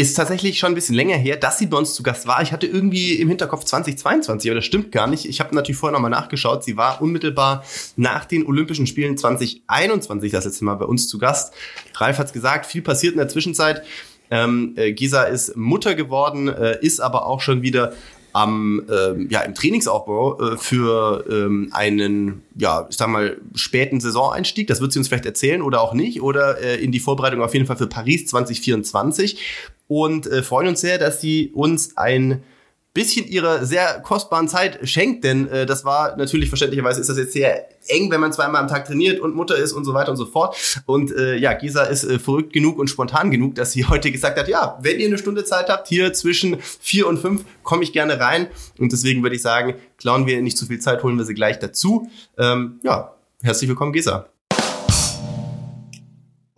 Ist 0.00 0.14
tatsächlich 0.14 0.58
schon 0.58 0.72
ein 0.72 0.74
bisschen 0.74 0.94
länger 0.94 1.18
her, 1.18 1.36
dass 1.36 1.58
sie 1.58 1.66
bei 1.66 1.76
uns 1.76 1.92
zu 1.92 2.02
Gast 2.02 2.26
war. 2.26 2.40
Ich 2.40 2.52
hatte 2.52 2.66
irgendwie 2.66 3.16
im 3.16 3.28
Hinterkopf 3.28 3.64
2022, 3.64 4.50
aber 4.50 4.54
das 4.54 4.64
stimmt 4.64 4.92
gar 4.92 5.06
nicht. 5.06 5.26
Ich 5.26 5.40
habe 5.40 5.54
natürlich 5.54 5.76
vorher 5.76 5.92
nochmal 5.92 6.10
nachgeschaut. 6.10 6.64
Sie 6.64 6.78
war 6.78 7.02
unmittelbar 7.02 7.64
nach 7.96 8.24
den 8.24 8.46
Olympischen 8.46 8.86
Spielen 8.86 9.18
2021 9.18 10.32
das 10.32 10.46
letzte 10.46 10.64
Mal 10.64 10.76
bei 10.76 10.86
uns 10.86 11.06
zu 11.06 11.18
Gast. 11.18 11.52
Ralf 11.96 12.16
hat's 12.16 12.32
gesagt, 12.32 12.64
viel 12.64 12.80
passiert 12.80 13.12
in 13.12 13.18
der 13.18 13.28
Zwischenzeit. 13.28 13.82
Ähm, 14.30 14.72
äh, 14.76 14.94
Gisa 14.94 15.24
ist 15.24 15.54
Mutter 15.54 15.94
geworden, 15.94 16.48
äh, 16.48 16.78
ist 16.80 17.00
aber 17.00 17.26
auch 17.26 17.42
schon 17.42 17.60
wieder 17.60 17.92
am 18.32 18.82
ähm, 18.90 19.28
ja 19.30 19.40
im 19.40 19.54
Trainingsaufbau 19.54 20.40
äh, 20.40 20.56
für 20.56 21.24
ähm, 21.30 21.70
einen 21.72 22.42
ja 22.56 22.86
ich 22.88 22.96
sag 22.96 23.08
mal 23.08 23.36
späten 23.54 24.00
Saisoneinstieg. 24.00 24.66
Das 24.66 24.80
wird 24.80 24.92
sie 24.92 24.98
uns 24.98 25.08
vielleicht 25.08 25.26
erzählen 25.26 25.62
oder 25.62 25.80
auch 25.80 25.94
nicht 25.94 26.22
oder 26.22 26.60
äh, 26.60 26.76
in 26.76 26.92
die 26.92 27.00
Vorbereitung 27.00 27.42
auf 27.42 27.54
jeden 27.54 27.66
Fall 27.66 27.76
für 27.76 27.86
Paris 27.86 28.26
2024. 28.26 29.38
und 29.88 30.26
äh, 30.26 30.42
freuen 30.42 30.68
uns 30.68 30.80
sehr, 30.80 30.98
dass 30.98 31.20
sie 31.20 31.50
uns 31.54 31.96
ein 31.96 32.42
bisschen 32.92 33.26
ihrer 33.26 33.64
sehr 33.64 34.00
kostbaren 34.00 34.48
Zeit 34.48 34.80
schenkt, 34.88 35.22
denn 35.22 35.48
äh, 35.48 35.64
das 35.64 35.84
war 35.84 36.16
natürlich 36.16 36.48
verständlicherweise 36.48 37.00
ist 37.00 37.08
das 37.08 37.18
jetzt 37.18 37.32
sehr 37.32 37.68
eng, 37.88 38.10
wenn 38.10 38.20
man 38.20 38.32
zweimal 38.32 38.60
am 38.60 38.68
Tag 38.68 38.84
trainiert 38.84 39.20
und 39.20 39.34
Mutter 39.34 39.56
ist 39.56 39.72
und 39.72 39.84
so 39.84 39.94
weiter 39.94 40.10
und 40.10 40.16
so 40.16 40.26
fort. 40.26 40.56
Und 40.86 41.12
äh, 41.12 41.36
ja, 41.36 41.52
Gesa 41.52 41.84
ist 41.84 42.04
äh, 42.04 42.18
verrückt 42.18 42.52
genug 42.52 42.78
und 42.78 42.88
spontan 42.88 43.30
genug, 43.30 43.54
dass 43.54 43.72
sie 43.72 43.84
heute 43.88 44.10
gesagt 44.10 44.38
hat, 44.38 44.48
ja, 44.48 44.78
wenn 44.82 44.98
ihr 44.98 45.06
eine 45.06 45.18
Stunde 45.18 45.44
Zeit 45.44 45.68
habt, 45.68 45.88
hier 45.88 46.12
zwischen 46.12 46.56
vier 46.60 47.06
und 47.06 47.18
fünf, 47.18 47.44
komme 47.62 47.84
ich 47.84 47.92
gerne 47.92 48.18
rein. 48.18 48.48
Und 48.78 48.92
deswegen 48.92 49.22
würde 49.22 49.36
ich 49.36 49.42
sagen, 49.42 49.74
klauen 49.96 50.26
wir 50.26 50.40
nicht 50.42 50.58
zu 50.58 50.66
viel 50.66 50.80
Zeit, 50.80 51.02
holen 51.02 51.16
wir 51.16 51.24
sie 51.24 51.34
gleich 51.34 51.58
dazu. 51.58 52.10
Ähm, 52.38 52.80
ja, 52.82 53.14
herzlich 53.42 53.68
willkommen, 53.68 53.92
Gesa. 53.92 54.28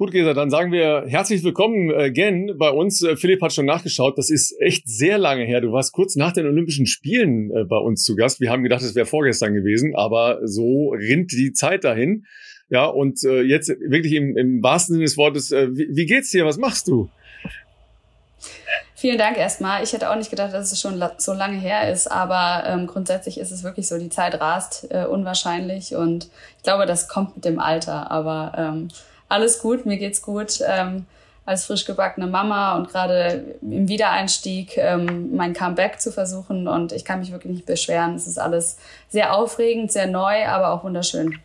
Gut, 0.03 0.11
Gesa, 0.11 0.35
dann 0.35 0.51
sagen 0.51 0.73
wir 0.73 1.05
herzlich 1.07 1.45
willkommen 1.45 1.95
again 1.95 2.49
äh, 2.49 2.55
bei 2.55 2.71
uns. 2.71 3.03
Äh, 3.03 3.15
Philipp 3.15 3.41
hat 3.41 3.53
schon 3.53 3.67
nachgeschaut. 3.67 4.19
Das 4.19 4.31
ist 4.31 4.53
echt 4.61 4.89
sehr 4.89 5.17
lange 5.17 5.45
her. 5.45 5.61
Du 5.61 5.71
warst 5.71 5.93
kurz 5.93 6.17
nach 6.17 6.33
den 6.33 6.45
Olympischen 6.45 6.87
Spielen 6.87 7.53
äh, 7.53 7.63
bei 7.63 7.77
uns 7.77 8.03
zu 8.03 8.17
Gast. 8.17 8.41
Wir 8.41 8.51
haben 8.51 8.65
gedacht, 8.65 8.83
es 8.83 8.97
wäre 8.97 9.07
vorgestern 9.07 9.55
gewesen, 9.55 9.95
aber 9.95 10.41
so 10.43 10.89
rinnt 10.91 11.31
die 11.31 11.53
Zeit 11.53 11.85
dahin. 11.85 12.27
Ja, 12.69 12.87
und 12.87 13.23
jetzt 13.23 13.69
wirklich 13.69 14.15
im, 14.15 14.37
im 14.37 14.61
wahrsten 14.61 14.95
Sinne 14.95 15.05
des 15.05 15.17
Wortes, 15.17 15.53
wie, 15.53 15.87
wie 15.95 16.07
geht's 16.07 16.31
dir? 16.31 16.47
Was 16.47 16.57
machst 16.57 16.89
du? 16.89 17.09
Vielen 18.97 19.19
Dank 19.19 19.37
erstmal. 19.37 19.85
Ich 19.85 19.93
hätte 19.93 20.11
auch 20.11 20.17
nicht 20.17 20.31
gedacht, 20.31 20.53
dass 20.53 20.73
es 20.73 20.81
schon 20.81 21.01
so 21.19 21.33
lange 21.33 21.61
her 21.61 21.93
ist, 21.93 22.11
aber 22.11 22.67
ähm, 22.67 22.89
grundsätzlich 22.89 23.39
ist 23.39 23.53
es 23.53 23.63
wirklich 23.63 23.87
so, 23.87 23.99
die 23.99 24.09
Zeit 24.09 24.41
rast 24.41 24.89
äh, 24.91 25.05
unwahrscheinlich 25.05 25.95
und 25.95 26.29
ich 26.57 26.63
glaube, 26.65 26.87
das 26.87 27.09
kommt 27.09 27.37
mit 27.37 27.45
dem 27.45 27.61
Alter, 27.61 28.11
aber 28.11 28.53
ähm, 28.57 28.89
alles 29.33 29.59
gut, 29.61 29.87
mir 29.87 29.97
geht's 29.97 30.23
gut. 30.23 30.61
Ähm, 30.67 31.07
als 31.45 31.65
frisch 31.65 31.85
gebackene 31.85 32.29
Mama 32.29 32.77
und 32.77 32.89
gerade 32.89 33.57
im 33.63 33.89
Wiedereinstieg 33.89 34.77
ähm, 34.77 35.35
mein 35.35 35.55
Comeback 35.55 36.01
zu 36.01 36.13
versuchen 36.13 36.69
und 36.69 36.93
ich 36.93 37.05
kann 37.05 37.19
mich 37.19 37.33
wirklich 37.33 37.53
nicht 37.53 37.67
beschweren. 37.67 38.15
Es 38.15 38.29
ist 38.29 38.39
alles 38.39 38.79
sehr 39.09 39.35
aufregend, 39.35 39.91
sehr 39.91 40.07
neu, 40.07 40.47
aber 40.47 40.71
auch 40.71 40.85
wunderschön. 40.85 41.41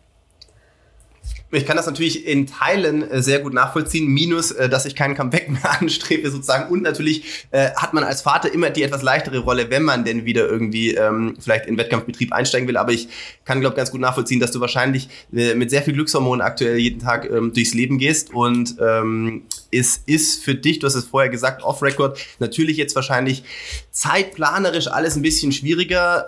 Ich 1.50 1.64
kann 1.64 1.78
das 1.78 1.86
natürlich 1.86 2.26
in 2.26 2.46
Teilen 2.46 3.10
äh, 3.10 3.22
sehr 3.22 3.38
gut 3.38 3.54
nachvollziehen, 3.54 4.06
minus, 4.06 4.50
äh, 4.50 4.68
dass 4.68 4.84
ich 4.84 4.94
keinen 4.94 5.14
Comeback 5.14 5.48
mehr 5.48 5.80
anstrebe 5.80 6.30
sozusagen. 6.30 6.70
Und 6.70 6.82
natürlich 6.82 7.46
äh, 7.52 7.70
hat 7.74 7.94
man 7.94 8.04
als 8.04 8.20
Vater 8.20 8.52
immer 8.52 8.68
die 8.68 8.82
etwas 8.82 9.02
leichtere 9.02 9.38
Rolle, 9.38 9.70
wenn 9.70 9.82
man 9.82 10.04
denn 10.04 10.26
wieder 10.26 10.46
irgendwie 10.46 10.94
ähm, 10.94 11.36
vielleicht 11.40 11.64
in 11.64 11.78
Wettkampfbetrieb 11.78 12.34
einsteigen 12.34 12.68
will. 12.68 12.76
Aber 12.76 12.92
ich 12.92 13.08
kann, 13.46 13.60
glaube 13.60 13.76
ganz 13.76 13.90
gut 13.90 14.00
nachvollziehen, 14.00 14.40
dass 14.40 14.50
du 14.50 14.60
wahrscheinlich 14.60 15.08
mit 15.30 15.70
sehr 15.70 15.82
viel 15.82 15.94
Glückshormonen 15.94 16.42
aktuell 16.42 16.76
jeden 16.76 17.00
Tag 17.00 17.30
ähm, 17.30 17.52
durchs 17.54 17.72
Leben 17.72 17.98
gehst. 17.98 18.34
Und 18.34 18.76
ähm, 18.80 19.44
es 19.72 20.02
ist 20.04 20.44
für 20.44 20.54
dich, 20.54 20.80
du 20.80 20.86
hast 20.86 20.96
es 20.96 21.04
vorher 21.04 21.30
gesagt, 21.30 21.62
off-Record, 21.62 22.18
natürlich 22.40 22.76
jetzt 22.76 22.94
wahrscheinlich 22.94 23.42
zeitplanerisch 23.90 24.88
alles 24.88 25.16
ein 25.16 25.22
bisschen 25.22 25.52
schwieriger, 25.52 26.26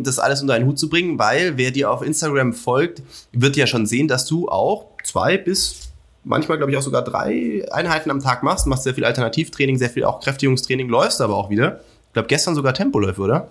das 0.00 0.18
alles 0.18 0.40
unter 0.40 0.54
einen 0.54 0.66
Hut 0.66 0.78
zu 0.78 0.88
bringen, 0.88 1.18
weil 1.18 1.56
wer 1.56 1.70
dir 1.70 1.90
auf 1.90 2.02
Instagram 2.02 2.52
folgt, 2.52 3.02
wird 3.32 3.56
ja 3.56 3.66
schon 3.66 3.86
sehen, 3.86 4.08
dass 4.08 4.26
du 4.26 4.48
auch 4.48 4.59
zwei 5.02 5.36
bis 5.38 5.90
manchmal, 6.24 6.58
glaube 6.58 6.72
ich, 6.72 6.78
auch 6.78 6.82
sogar 6.82 7.02
drei 7.02 7.66
Einheiten 7.70 8.10
am 8.10 8.20
Tag 8.20 8.42
machst. 8.42 8.66
Machst 8.66 8.84
sehr 8.84 8.94
viel 8.94 9.04
Alternativtraining, 9.04 9.78
sehr 9.78 9.90
viel 9.90 10.04
auch 10.04 10.20
Kräftigungstraining, 10.20 10.88
läufst 10.88 11.20
aber 11.20 11.36
auch 11.36 11.50
wieder. 11.50 11.80
Ich 12.08 12.12
glaube, 12.12 12.28
gestern 12.28 12.54
sogar 12.54 12.74
Tempoläufe, 12.74 13.20
oder? 13.20 13.48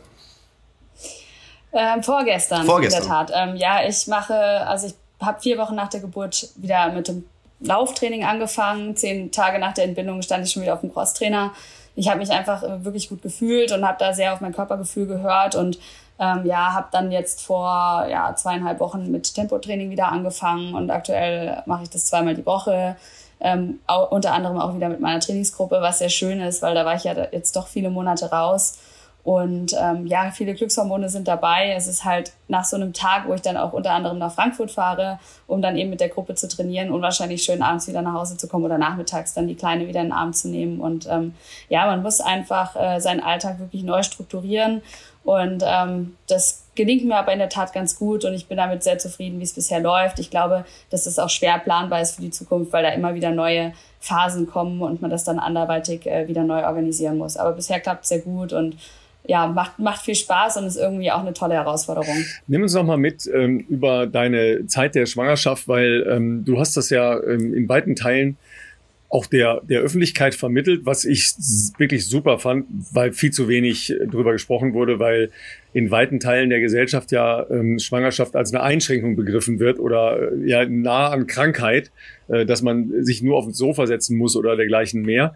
Ähm, 1.72 2.02
vorgestern, 2.04 2.66
vorgestern, 2.66 3.04
in 3.04 3.08
der 3.08 3.18
Tat. 3.18 3.32
Ähm, 3.34 3.56
ja, 3.56 3.88
ich 3.88 4.08
mache, 4.08 4.34
also 4.34 4.88
ich 4.88 4.96
habe 5.22 5.40
vier 5.40 5.58
Wochen 5.58 5.76
nach 5.76 5.90
der 5.90 6.00
Geburt 6.00 6.50
wieder 6.56 6.92
mit 6.92 7.08
dem 7.08 7.26
Lauftraining 7.60 8.24
angefangen. 8.24 8.96
Zehn 8.96 9.32
Tage 9.32 9.60
nach 9.60 9.74
der 9.74 9.86
Entbindung 9.86 10.22
stand 10.22 10.46
ich 10.46 10.52
schon 10.52 10.64
wieder 10.64 10.74
auf 10.74 10.82
dem 10.82 10.92
Crosstrainer. 10.92 11.54
Ich 11.96 12.10
habe 12.10 12.20
mich 12.20 12.32
einfach 12.32 12.64
äh, 12.64 12.84
wirklich 12.84 13.10
gut 13.10 13.22
gefühlt 13.22 13.72
und 13.72 13.86
habe 13.86 13.98
da 14.00 14.14
sehr 14.14 14.34
auf 14.34 14.42
mein 14.42 14.54
Körpergefühl 14.54 15.06
gehört 15.06 15.56
und 15.56 15.80
ähm, 16.20 16.46
ja, 16.46 16.74
habe 16.74 16.88
dann 16.92 17.12
jetzt 17.12 17.42
vor 17.42 18.06
ja, 18.10 18.36
zweieinhalb 18.36 18.80
Wochen 18.82 19.10
mit 19.10 19.34
Tempotraining 19.34 19.90
wieder 19.90 20.12
angefangen 20.12 20.76
und 20.76 20.92
aktuell 20.92 21.64
mache 21.66 21.84
ich 21.84 21.90
das 21.90 22.06
zweimal 22.08 22.36
die 22.36 22.46
Woche. 22.46 22.98
Ähm, 23.40 23.80
auch, 23.88 24.12
unter 24.12 24.34
anderem 24.34 24.60
auch 24.60 24.76
wieder 24.76 24.90
mit 24.90 25.00
meiner 25.00 25.22
Trainingsgruppe, 25.22 25.78
was 25.80 26.00
sehr 26.00 26.10
schön 26.10 26.42
ist, 26.42 26.62
weil 26.62 26.76
da 26.76 26.86
war 26.86 26.96
ich 26.96 27.06
ja 27.06 27.14
jetzt 27.32 27.56
doch 27.56 27.68
viele 27.68 27.90
Monate 27.90 28.30
raus. 28.32 28.78
Und 29.24 29.76
ähm, 29.80 30.08
ja, 30.08 30.32
viele 30.32 30.54
Glückshormone 30.56 31.10
sind 31.10 31.28
dabei. 31.28 31.74
Es 31.76 31.88
ist 31.88 32.06
halt 32.06 32.32
nach 32.48 32.64
so 32.64 32.78
einem 32.78 32.94
Tag, 32.94 33.28
wo 33.28 33.34
ich 33.34 33.42
dann 33.42 33.58
auch 33.58 33.74
unter 33.74 33.92
anderem 33.92 34.18
nach 34.18 34.34
Frankfurt 34.34 34.72
fahre, 34.72 35.20
um 35.46 35.62
dann 35.62 35.78
eben 35.78 35.90
mit 35.90 36.00
der 36.00 36.10
Gruppe 36.10 36.36
zu 36.36 36.48
trainieren, 36.48 36.90
unwahrscheinlich 36.90 37.44
schön 37.44 37.62
abends 37.62 37.88
wieder 37.88 38.02
nach 38.02 38.14
Hause 38.14 38.38
zu 38.38 38.48
kommen 38.48 38.66
oder 38.66 38.78
nachmittags 38.78 39.34
dann 39.34 39.48
die 39.48 39.56
Kleine 39.56 39.88
wieder 39.88 40.00
in 40.00 40.08
den 40.08 40.14
Arm 40.14 40.34
zu 40.34 40.48
nehmen. 40.48 40.80
Und 40.80 41.08
ähm, 41.10 41.36
ja, 41.68 41.86
man 41.86 42.02
muss 42.02 42.22
einfach 42.22 42.76
äh, 42.76 43.00
seinen 43.00 43.20
Alltag 43.20 43.60
wirklich 43.60 43.84
neu 43.84 44.04
strukturieren 44.04 44.82
und 45.24 45.64
ähm, 45.66 46.16
das 46.28 46.64
gelingt 46.76 47.06
mir 47.06 47.18
aber 47.18 47.34
in 47.34 47.40
der 47.40 47.50
Tat 47.50 47.74
ganz 47.74 47.98
gut 47.98 48.26
und 48.26 48.34
ich 48.34 48.48
bin 48.48 48.58
damit 48.58 48.84
sehr 48.84 48.98
zufrieden, 48.98 49.40
wie 49.40 49.44
es 49.44 49.54
bisher 49.54 49.80
läuft. 49.80 50.18
Ich 50.20 50.30
glaube, 50.30 50.66
dass 50.90 51.06
es 51.06 51.20
auch 51.20 51.30
schwer 51.30 51.60
planbar 51.60 52.02
ist 52.02 52.16
für 52.16 52.22
die 52.22 52.32
Zukunft, 52.32 52.72
weil 52.72 52.84
da 52.84 52.90
immer 52.90 53.16
wieder 53.16 53.32
neue 53.32 53.74
Phasen 54.00 54.48
kommen 54.48 54.82
und 54.82 55.02
man 55.02 55.12
das 55.12 55.26
dann 55.26 55.40
anderweitig 55.40 56.08
äh, 56.08 56.28
wieder 56.28 56.44
neu 56.44 56.64
organisieren 56.66 57.18
muss. 57.18 57.38
Aber 57.38 57.52
bisher 57.52 57.80
klappt 57.80 58.04
es 58.04 58.10
sehr 58.10 58.20
gut 58.20 58.54
und 58.54 58.78
ja, 59.28 59.46
macht, 59.46 59.78
macht 59.78 60.04
viel 60.04 60.16
Spaß 60.16 60.58
und 60.58 60.66
ist 60.66 60.78
irgendwie 60.78 61.12
auch 61.12 61.20
eine 61.20 61.34
tolle 61.34 61.54
Herausforderung. 61.54 62.16
Nimm 62.48 62.64
uns 62.64 62.74
noch 62.74 62.84
mal 62.84 62.98
mit 62.98 63.30
ähm, 63.32 63.60
über 63.70 64.08
deine 64.08 64.66
Zeit 64.66 64.96
der 64.96 65.06
Schwangerschaft, 65.06 65.68
weil 65.68 66.08
ähm, 66.10 66.46
du 66.46 66.60
hast 66.60 66.78
das 66.78 66.90
ja 66.90 67.22
ähm, 67.22 67.54
in 67.54 67.70
weiten 67.70 67.96
Teilen 67.96 68.38
auch 69.10 69.26
der, 69.26 69.62
der 69.68 69.82
Öffentlichkeit 69.82 70.36
vermittelt, 70.36 70.86
was 70.86 71.04
ich 71.04 71.34
wirklich 71.78 72.06
super 72.06 72.38
fand, 72.38 72.68
weil 72.94 73.12
viel 73.12 73.32
zu 73.32 73.48
wenig 73.48 73.92
äh, 73.92 74.06
drüber 74.06 74.34
gesprochen 74.34 74.74
wurde, 74.74 75.00
weil 75.00 75.32
in 75.74 75.90
weiten 75.90 76.20
Teilen 76.20 76.50
der 76.50 76.60
Gesellschaft 76.60 77.12
ja 77.12 77.46
ähm, 77.50 77.80
Schwangerschaft 77.80 78.36
als 78.36 78.54
eine 78.54 78.64
Einschränkung 78.64 79.16
begriffen 79.16 79.60
wird 79.60 79.80
oder 79.80 80.32
äh, 80.32 80.48
ja 80.48 80.66
nah 80.66 81.10
an 81.10 81.26
Krankheit, 81.26 81.92
äh, 82.28 82.46
dass 82.46 82.62
man 82.62 83.04
sich 83.04 83.24
nur 83.24 83.38
auf 83.38 83.46
dem 83.46 83.54
Sofa 83.54 83.88
setzen 83.88 84.16
muss 84.16 84.36
oder 84.36 84.56
dergleichen 84.56 85.02
mehr. 85.02 85.36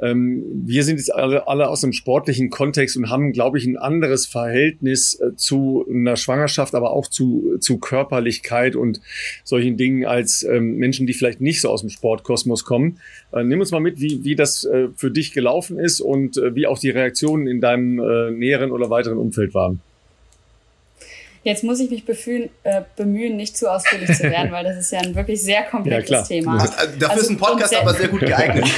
Ähm, 0.00 0.42
wir 0.66 0.82
sind 0.82 0.96
jetzt 0.96 1.14
alle, 1.14 1.46
alle 1.46 1.68
aus 1.68 1.84
einem 1.84 1.92
sportlichen 1.92 2.50
Kontext 2.50 2.96
und 2.96 3.10
haben, 3.10 3.32
glaube 3.32 3.58
ich, 3.58 3.64
ein 3.64 3.76
anderes 3.76 4.26
Verhältnis 4.26 5.20
äh, 5.20 5.36
zu 5.36 5.86
einer 5.88 6.16
Schwangerschaft, 6.16 6.74
aber 6.74 6.90
auch 6.90 7.06
zu, 7.06 7.58
zu 7.60 7.78
Körperlichkeit 7.78 8.74
und 8.74 9.00
solchen 9.44 9.76
Dingen 9.76 10.04
als 10.04 10.42
ähm, 10.42 10.76
Menschen, 10.76 11.06
die 11.06 11.14
vielleicht 11.14 11.40
nicht 11.40 11.60
so 11.60 11.70
aus 11.70 11.82
dem 11.82 11.90
Sportkosmos 11.90 12.64
kommen. 12.64 12.98
Äh, 13.32 13.44
nimm 13.44 13.60
uns 13.60 13.70
mal 13.70 13.80
mit, 13.80 14.00
wie, 14.00 14.24
wie 14.24 14.34
das 14.34 14.64
äh, 14.64 14.88
für 14.96 15.10
dich 15.10 15.32
gelaufen 15.32 15.78
ist 15.78 16.00
und 16.00 16.36
äh, 16.38 16.54
wie 16.54 16.66
auch 16.66 16.78
die 16.78 16.90
Reaktionen 16.90 17.46
in 17.46 17.60
deinem 17.60 18.00
äh, 18.00 18.30
näheren 18.32 18.72
oder 18.72 18.90
weiteren 18.90 19.18
Umfeld 19.18 19.54
waren. 19.54 19.80
Jetzt 21.44 21.62
muss 21.62 21.78
ich 21.78 21.90
mich 21.90 22.04
bemühen, 22.04 22.50
äh, 22.64 22.82
bemühen, 22.96 23.36
nicht 23.36 23.56
zu 23.56 23.70
ausführlich 23.70 24.16
zu 24.16 24.24
werden, 24.24 24.50
weil 24.52 24.64
das 24.64 24.78
ist 24.78 24.90
ja 24.90 25.00
ein 25.00 25.14
wirklich 25.14 25.42
sehr 25.42 25.62
komplexes 25.62 26.10
ja, 26.10 26.22
Thema. 26.22 26.58
Dafür 26.58 27.10
also, 27.10 27.22
ist 27.22 27.30
ein 27.30 27.36
Podcast 27.36 27.76
aber 27.76 27.94
sehr 27.94 28.08
gut 28.08 28.20
geeignet. 28.20 28.66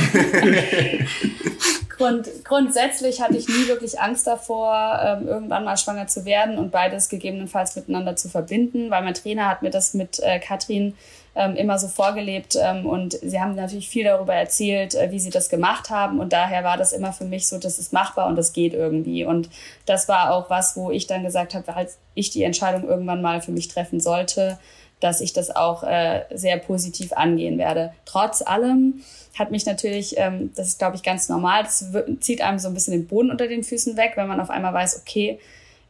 Grund, 1.97 2.29
grundsätzlich 2.45 3.23
hatte 3.23 3.37
ich 3.39 3.49
nie 3.49 3.69
wirklich 3.69 3.99
Angst 4.01 4.27
davor, 4.27 5.01
ähm, 5.03 5.29
irgendwann 5.29 5.65
mal 5.65 5.79
schwanger 5.79 6.07
zu 6.09 6.27
werden 6.27 6.59
und 6.59 6.71
beides 6.71 7.09
gegebenenfalls 7.09 7.75
miteinander 7.75 8.17
zu 8.17 8.29
verbinden, 8.29 8.91
weil 8.91 9.03
mein 9.03 9.15
Trainer 9.15 9.49
hat 9.49 9.63
mir 9.63 9.71
das 9.71 9.95
mit 9.95 10.21
äh, 10.21 10.39
Katrin 10.39 10.95
ähm, 11.37 11.55
immer 11.55 11.79
so 11.79 11.87
vorgelebt 11.87 12.57
ähm, 12.61 12.87
und 12.87 13.19
sie 13.23 13.41
haben 13.41 13.55
natürlich 13.55 13.89
viel 13.89 14.05
darüber 14.05 14.35
erzählt, 14.35 14.95
äh, 14.95 15.11
wie 15.11 15.21
sie 15.21 15.31
das 15.31 15.51
gemacht 15.51 15.91
haben 15.91 16.19
und 16.19 16.33
daher 16.33 16.65
war 16.65 16.79
das 16.79 16.93
immer 16.93 17.13
für 17.13 17.27
mich 17.27 17.47
so, 17.47 17.59
das 17.59 17.79
ist 17.79 17.93
machbar 17.93 18.27
und 18.27 18.37
das 18.37 18.55
geht 18.55 18.73
irgendwie 18.73 19.25
und 19.25 19.51
das 19.85 20.09
war 20.09 20.33
auch 20.33 20.49
was, 20.49 20.77
wo 20.77 20.91
ich 20.91 21.07
dann 21.07 21.23
gesagt 21.23 21.55
habe, 21.55 21.77
als 21.77 21.99
ich 22.15 22.31
die 22.31 22.43
Entscheidung 22.43 22.89
irgendwann 22.89 23.21
mal 23.21 23.43
für 23.43 23.53
mich 23.53 23.69
treffen 23.69 24.01
sollte, 24.01 24.59
dass 25.01 25.21
ich 25.21 25.35
das 25.35 25.55
auch 25.55 25.83
äh, 25.83 26.23
sehr 26.33 26.57
positiv 26.57 27.13
angehen 27.13 27.59
werde. 27.59 27.93
Trotz 28.07 28.41
allem 28.41 29.03
hat 29.39 29.51
mich 29.51 29.67
natürlich, 29.67 30.15
ähm, 30.17 30.53
das 30.57 30.69
ist 30.69 30.79
glaube 30.79 30.97
ich 30.97 31.03
ganz 31.03 31.29
normal, 31.29 31.65
das 31.65 31.85
zieht 32.21 32.41
einem 32.41 32.59
so 32.59 32.69
ein 32.69 32.75
bisschen 32.75 32.93
den 32.93 33.07
Boden 33.07 33.31
unter 33.31 33.47
den 33.47 33.63
Füßen 33.63 33.99
weg, 33.99 34.13
wenn 34.15 34.27
man 34.27 34.41
auf 34.41 34.49
einmal 34.49 34.73
weiß, 34.73 35.03
okay, 35.03 35.39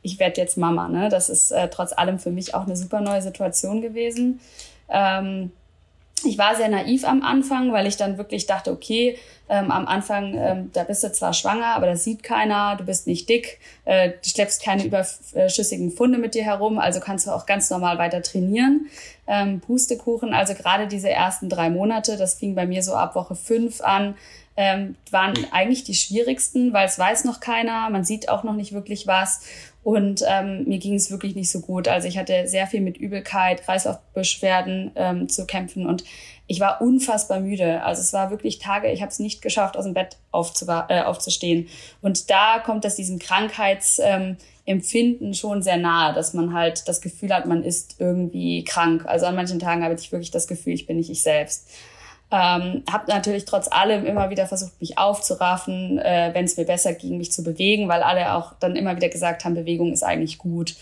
ich 0.03 0.19
werde 0.19 0.41
jetzt 0.41 0.57
Mama. 0.57 0.89
Ne? 0.89 1.09
Das 1.09 1.29
ist 1.29 1.53
äh, 1.53 1.69
trotz 1.69 1.93
allem 1.93 2.19
für 2.19 2.31
mich 2.31 2.55
auch 2.55 2.67
eine 2.67 2.77
super 2.77 3.01
neue 3.01 3.23
Situation 3.23 3.81
gewesen. 3.81 4.41
Ähm, 4.89 5.53
ich 6.25 6.39
war 6.39 6.57
sehr 6.57 6.69
naiv 6.69 7.05
am 7.05 7.23
Anfang, 7.23 7.73
weil 7.73 7.87
ich 7.87 7.97
dann 7.97 8.17
wirklich 8.17 8.47
dachte, 8.47 8.73
okay, 8.73 9.19
ähm, 9.49 9.71
am 9.71 9.87
Anfang, 9.87 10.35
ähm, 10.35 10.71
da 10.73 10.83
bist 10.83 11.05
du 11.05 11.13
zwar 11.13 11.33
schwanger, 11.33 11.67
aber 11.67 11.87
das 11.87 12.05
sieht 12.05 12.23
keiner, 12.23 12.75
du 12.77 12.85
bist 12.85 13.07
nicht 13.07 13.29
dick, 13.29 13.61
äh, 13.85 14.11
du 14.11 14.29
schleppst 14.29 14.63
keine 14.63 14.85
überschüssigen 14.85 15.93
Funde 15.93 16.19
mit 16.19 16.35
dir 16.35 16.43
herum, 16.43 16.79
also 16.79 17.01
kannst 17.01 17.27
du 17.27 17.31
auch 17.31 17.47
ganz 17.47 17.71
normal 17.71 17.99
weiter 17.99 18.23
trainieren. 18.23 18.87
Ähm, 19.27 19.61
Pustekuchen, 19.61 20.33
also 20.33 20.55
gerade 20.55 20.89
diese 20.89 21.11
ersten 21.11 21.49
drei 21.49 21.71
Monate, 21.71 22.17
das 22.17 22.35
fing 22.35 22.55
bei 22.55 22.67
mir 22.67 22.83
so 22.83 22.95
ab 22.95 23.15
Woche 23.15 23.37
fünf 23.37 23.81
an, 23.81 24.17
ähm, 24.57 24.97
waren 25.11 25.35
eigentlich 25.53 25.85
die 25.85 25.95
schwierigsten, 25.95 26.73
weil 26.73 26.87
es 26.87 26.99
weiß 26.99 27.25
noch 27.25 27.41
keiner, 27.41 27.91
man 27.91 28.05
sieht 28.05 28.29
auch 28.29 28.43
noch 28.43 28.55
nicht 28.55 28.73
wirklich 28.73 29.07
was. 29.07 29.43
Und 29.87 30.25
ähm, 30.27 30.65
mir 30.67 30.79
ging 30.79 30.95
es 30.95 31.13
wirklich 31.13 31.37
nicht 31.37 31.49
so 31.49 31.61
gut. 31.61 31.87
Also 31.87 32.09
ich 32.09 32.19
hatte 32.19 32.49
sehr 32.49 32.67
viel 32.67 32.81
mit 32.81 32.97
Übelkeit, 32.97 33.63
Kreislaufbeschwerden 33.63 34.91
ähm, 34.97 35.29
zu 35.29 35.47
kämpfen 35.47 35.87
und 35.87 36.03
ich 36.49 36.59
war 36.59 36.81
unfassbar 36.81 37.39
müde. 37.39 37.85
Also 37.85 38.03
es 38.03 38.13
war 38.13 38.31
wirklich 38.31 38.59
Tage, 38.59 38.91
ich 38.91 39.01
habe 39.01 39.13
es 39.13 39.21
nicht 39.21 39.43
geschafft, 39.43 39.77
aus 39.77 39.85
dem 39.85 39.95
Bett 39.95 40.17
äh, 40.33 41.03
aufzustehen. 41.03 41.69
Und 42.03 42.31
da 42.31 42.59
kommt 42.59 42.85
das 42.85 42.97
diesem 42.97 43.21
Krankheitsempfinden 43.21 45.29
ähm, 45.29 45.35
schon 45.35 45.63
sehr 45.63 45.77
nahe, 45.77 46.13
dass 46.15 46.35
man 46.35 46.53
halt 46.53 46.89
das 46.89 47.01
Gefühl 47.01 47.33
hat, 47.33 47.47
man 47.47 47.63
ist 47.63 48.01
irgendwie 48.01 48.65
krank. 48.65 49.07
Also 49.07 49.27
an 49.27 49.37
manchen 49.37 49.61
Tagen 49.61 49.85
habe 49.85 49.95
ich 49.95 50.11
wirklich 50.11 50.33
das 50.33 50.49
Gefühl, 50.49 50.73
ich 50.73 50.87
bin 50.87 50.97
nicht 50.97 51.11
ich 51.11 51.23
selbst. 51.23 51.69
Ähm, 52.31 52.83
habe 52.91 53.05
natürlich 53.09 53.45
trotz 53.45 53.69
allem 53.71 54.05
immer 54.05 54.31
wieder 54.31 54.47
versucht, 54.47 54.81
mich 54.81 54.99
aufzuraffen, 54.99 55.99
äh, 55.99 56.31
wenn 56.33 56.45
es 56.45 56.57
mir 56.57 56.65
besser 56.65 56.93
ging, 56.93 57.19
mich 57.19 57.31
zu 57.31 57.45
bewegen, 57.45 57.89
weil 57.89 58.03
alle 58.03 58.35
auch 58.35 58.55
dann 58.59 58.75
immer 58.75 58.97
wieder 58.97 59.09
gesagt 59.09 59.45
haben, 59.45 59.55
Bewegung 59.55 59.93
ist 59.93 60.03
eigentlich 60.03 60.39
gut. 60.39 60.75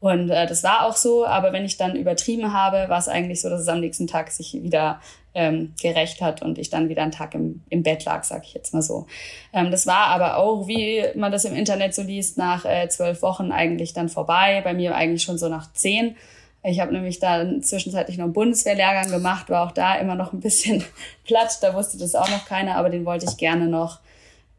Und 0.00 0.30
äh, 0.30 0.46
das 0.46 0.62
war 0.62 0.86
auch 0.86 0.96
so, 0.96 1.26
aber 1.26 1.52
wenn 1.52 1.64
ich 1.64 1.76
dann 1.76 1.96
übertrieben 1.96 2.52
habe, 2.52 2.88
war 2.88 2.98
es 2.98 3.08
eigentlich 3.08 3.40
so, 3.40 3.48
dass 3.48 3.60
es 3.60 3.68
am 3.68 3.80
nächsten 3.80 4.06
Tag 4.06 4.30
sich 4.30 4.54
wieder 4.54 5.00
ähm, 5.34 5.74
gerecht 5.80 6.20
hat 6.20 6.42
und 6.42 6.58
ich 6.58 6.70
dann 6.70 6.88
wieder 6.88 7.02
einen 7.02 7.12
Tag 7.12 7.34
im, 7.34 7.62
im 7.68 7.82
Bett 7.82 8.04
lag, 8.04 8.24
sag 8.24 8.44
ich 8.44 8.54
jetzt 8.54 8.74
mal 8.74 8.82
so. 8.82 9.06
Ähm, 9.52 9.70
das 9.70 9.86
war 9.86 10.06
aber 10.06 10.36
auch, 10.36 10.66
wie 10.66 11.04
man 11.14 11.32
das 11.32 11.44
im 11.44 11.54
Internet 11.54 11.94
so 11.94 12.02
liest, 12.02 12.38
nach 12.38 12.64
äh, 12.64 12.88
zwölf 12.88 13.22
Wochen 13.22 13.52
eigentlich 13.52 13.92
dann 13.92 14.08
vorbei. 14.08 14.60
Bei 14.62 14.74
mir 14.74 14.94
eigentlich 14.94 15.22
schon 15.22 15.38
so 15.38 15.48
nach 15.48 15.72
zehn. 15.72 16.16
Ich 16.64 16.80
habe 16.80 16.92
nämlich 16.92 17.18
dann 17.20 17.62
zwischenzeitlich 17.62 18.18
noch 18.18 18.24
einen 18.24 18.32
Bundeswehrlehrgang 18.32 19.10
gemacht, 19.10 19.48
war 19.48 19.66
auch 19.66 19.72
da 19.72 19.94
immer 19.96 20.16
noch 20.16 20.32
ein 20.32 20.40
bisschen 20.40 20.84
platt. 21.24 21.58
Da 21.62 21.74
wusste 21.74 21.98
das 21.98 22.14
auch 22.14 22.28
noch 22.28 22.46
keiner, 22.46 22.76
aber 22.76 22.90
den 22.90 23.04
wollte 23.04 23.26
ich 23.26 23.36
gerne 23.36 23.68
noch 23.68 24.00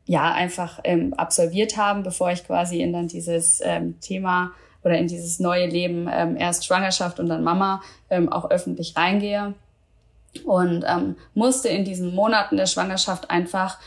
ja 0.06 0.32
einfach 0.32 0.80
ähm, 0.86 1.14
absolviert 1.14 1.78
haben, 1.78 2.02
bevor 2.04 2.32
ich 2.32 2.46
quasi 2.46 2.82
in 2.82 2.94
dann 2.94 3.08
dieses 3.08 3.62
ähm, 3.64 4.00
Thema 4.00 4.52
oder 4.84 4.98
in 4.98 5.08
dieses 5.08 5.40
neue 5.40 5.68
Leben 5.68 6.10
ähm, 6.12 6.36
erst 6.36 6.66
Schwangerschaft 6.66 7.20
und 7.20 7.28
dann 7.28 7.44
Mama 7.44 7.82
ähm, 8.10 8.32
auch 8.32 8.50
öffentlich 8.50 8.96
reingehe 8.96 9.54
und 10.46 10.84
ähm, 10.88 11.16
musste 11.34 11.70
in 11.70 11.86
diesen 11.86 12.16
Monaten 12.16 12.58
der 12.58 12.66
Schwangerschaft 12.66 13.30
einfach 13.30 13.78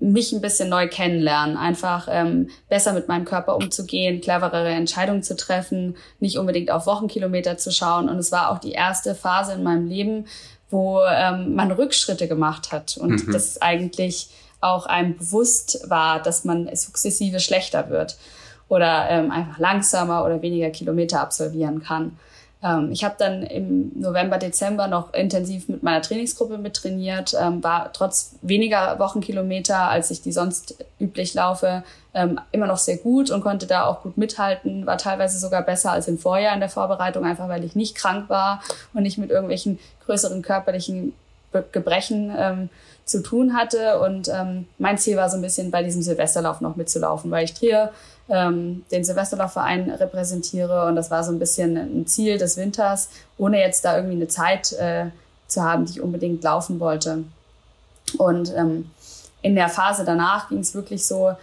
mich 0.00 0.32
ein 0.32 0.40
bisschen 0.40 0.68
neu 0.68 0.88
kennenlernen, 0.88 1.56
einfach 1.56 2.08
ähm, 2.10 2.50
besser 2.68 2.92
mit 2.92 3.08
meinem 3.08 3.24
Körper 3.24 3.56
umzugehen, 3.56 4.20
cleverere 4.20 4.68
Entscheidungen 4.68 5.22
zu 5.22 5.36
treffen, 5.36 5.96
nicht 6.20 6.38
unbedingt 6.38 6.70
auf 6.70 6.86
Wochenkilometer 6.86 7.58
zu 7.58 7.72
schauen. 7.72 8.08
Und 8.08 8.18
es 8.18 8.30
war 8.30 8.50
auch 8.50 8.58
die 8.58 8.72
erste 8.72 9.14
Phase 9.14 9.54
in 9.54 9.62
meinem 9.64 9.86
Leben, 9.86 10.26
wo 10.70 11.00
ähm, 11.02 11.54
man 11.54 11.72
Rückschritte 11.72 12.28
gemacht 12.28 12.70
hat 12.70 12.96
und 12.96 13.26
mhm. 13.26 13.32
das 13.32 13.60
eigentlich 13.60 14.28
auch 14.60 14.86
einem 14.86 15.16
bewusst 15.16 15.88
war, 15.88 16.20
dass 16.22 16.44
man 16.44 16.74
sukzessive 16.74 17.40
schlechter 17.40 17.90
wird 17.90 18.16
oder 18.68 19.08
ähm, 19.08 19.30
einfach 19.30 19.58
langsamer 19.58 20.24
oder 20.24 20.42
weniger 20.42 20.70
Kilometer 20.70 21.20
absolvieren 21.20 21.82
kann. 21.82 22.18
Ähm, 22.62 22.90
ich 22.90 23.04
habe 23.04 23.14
dann 23.18 23.42
im 23.42 23.92
November, 24.00 24.38
Dezember 24.38 24.88
noch 24.88 25.14
intensiv 25.14 25.68
mit 25.68 25.82
meiner 25.82 26.02
Trainingsgruppe 26.02 26.58
mit 26.58 26.74
trainiert, 26.74 27.34
ähm, 27.40 27.62
war 27.62 27.92
trotz 27.92 28.34
weniger 28.42 28.98
Wochenkilometer, 28.98 29.88
als 29.88 30.10
ich 30.10 30.22
die 30.22 30.32
sonst 30.32 30.76
üblich 31.00 31.34
laufe, 31.34 31.84
ähm, 32.14 32.40
immer 32.50 32.66
noch 32.66 32.78
sehr 32.78 32.96
gut 32.96 33.30
und 33.30 33.42
konnte 33.42 33.66
da 33.66 33.84
auch 33.84 34.02
gut 34.02 34.18
mithalten, 34.18 34.86
war 34.86 34.98
teilweise 34.98 35.38
sogar 35.38 35.62
besser 35.62 35.92
als 35.92 36.08
im 36.08 36.18
Vorjahr 36.18 36.54
in 36.54 36.60
der 36.60 36.68
Vorbereitung, 36.68 37.24
einfach 37.24 37.48
weil 37.48 37.64
ich 37.64 37.76
nicht 37.76 37.94
krank 37.94 38.28
war 38.28 38.62
und 38.92 39.02
nicht 39.02 39.18
mit 39.18 39.30
irgendwelchen 39.30 39.78
größeren 40.06 40.42
körperlichen 40.42 41.12
Gebrechen 41.72 42.34
ähm, 42.36 42.68
zu 43.04 43.22
tun 43.22 43.56
hatte. 43.56 44.00
Und 44.00 44.28
ähm, 44.28 44.66
mein 44.78 44.98
Ziel 44.98 45.16
war 45.16 45.30
so 45.30 45.36
ein 45.36 45.42
bisschen 45.42 45.70
bei 45.70 45.82
diesem 45.82 46.02
Silvesterlauf 46.02 46.60
noch 46.60 46.76
mitzulaufen, 46.76 47.30
weil 47.30 47.44
ich 47.44 47.54
Trier 47.54 47.90
ähm, 48.28 48.84
den 48.90 49.04
Silvesterlaufverein 49.04 49.90
repräsentiere 49.90 50.86
und 50.86 50.96
das 50.96 51.10
war 51.10 51.24
so 51.24 51.32
ein 51.32 51.38
bisschen 51.38 51.76
ein 51.76 52.06
Ziel 52.06 52.38
des 52.38 52.56
Winters, 52.56 53.08
ohne 53.38 53.58
jetzt 53.60 53.84
da 53.84 53.96
irgendwie 53.96 54.16
eine 54.16 54.28
Zeit 54.28 54.72
äh, 54.72 55.06
zu 55.46 55.62
haben, 55.62 55.86
die 55.86 55.92
ich 55.92 56.00
unbedingt 56.00 56.42
laufen 56.44 56.78
wollte. 56.78 57.24
Und 58.18 58.52
ähm, 58.54 58.90
in 59.42 59.54
der 59.54 59.68
Phase 59.68 60.04
danach 60.04 60.48
ging 60.48 60.58
es 60.58 60.74
wirklich 60.74 61.06
so, 61.06 61.34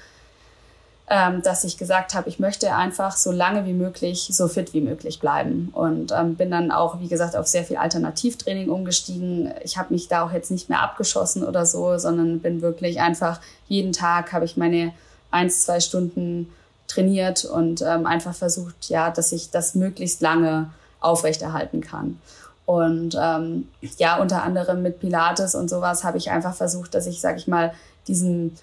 ähm, 1.08 1.42
dass 1.44 1.64
ich 1.64 1.78
gesagt 1.78 2.16
habe, 2.16 2.30
ich 2.30 2.40
möchte 2.40 2.74
einfach 2.74 3.16
so 3.16 3.32
lange 3.32 3.66
wie 3.66 3.74
möglich, 3.74 4.28
so 4.32 4.48
fit 4.48 4.74
wie 4.74 4.82
möglich 4.82 5.20
bleiben. 5.20 5.70
Und 5.74 6.12
ähm, 6.12 6.36
bin 6.36 6.50
dann 6.50 6.72
auch, 6.72 7.00
wie 7.00 7.08
gesagt, 7.08 7.36
auf 7.36 7.48
sehr 7.48 7.64
viel 7.64 7.78
Alternativtraining 7.78 8.70
umgestiegen. 8.70 9.54
Ich 9.64 9.78
habe 9.78 9.94
mich 9.94 10.08
da 10.08 10.26
auch 10.26 10.32
jetzt 10.32 10.50
nicht 10.50 10.70
mehr 10.70 10.82
abgeschossen 10.82 11.44
oder 11.44 11.66
so, 11.66 11.98
sondern 11.98 12.40
bin 12.40 12.62
wirklich 12.62 13.02
einfach 13.02 13.40
jeden 13.68 13.94
Tag 13.94 14.34
habe 14.34 14.46
ich 14.46 14.58
meine 14.58 14.94
eins, 15.30 15.64
zwei 15.64 15.80
Stunden 15.80 16.52
trainiert 16.88 17.46
und 17.46 17.82
ähm, 17.82 18.06
einfach 18.06 18.36
versucht, 18.36 18.90
ja, 18.90 19.10
dass 19.10 19.32
ich 19.32 19.52
das 19.52 19.76
möglichst 19.76 20.22
lange 20.22 20.72
aufrechterhalten 21.00 21.82
kann. 21.82 22.20
Und 22.66 23.16
ähm, 23.20 23.68
ja, 23.98 24.18
unter 24.18 24.44
anderem 24.44 24.82
mit 24.82 25.00
Pilates 25.00 25.54
und 25.56 25.70
sowas 25.70 26.04
habe 26.04 26.18
ich 26.18 26.32
einfach 26.32 26.56
versucht, 26.56 26.96
dass 26.96 27.06
ich, 27.06 27.22
sag 27.22 27.38
ich 27.38 27.48
mal, 27.48 27.74
diesen 28.08 28.58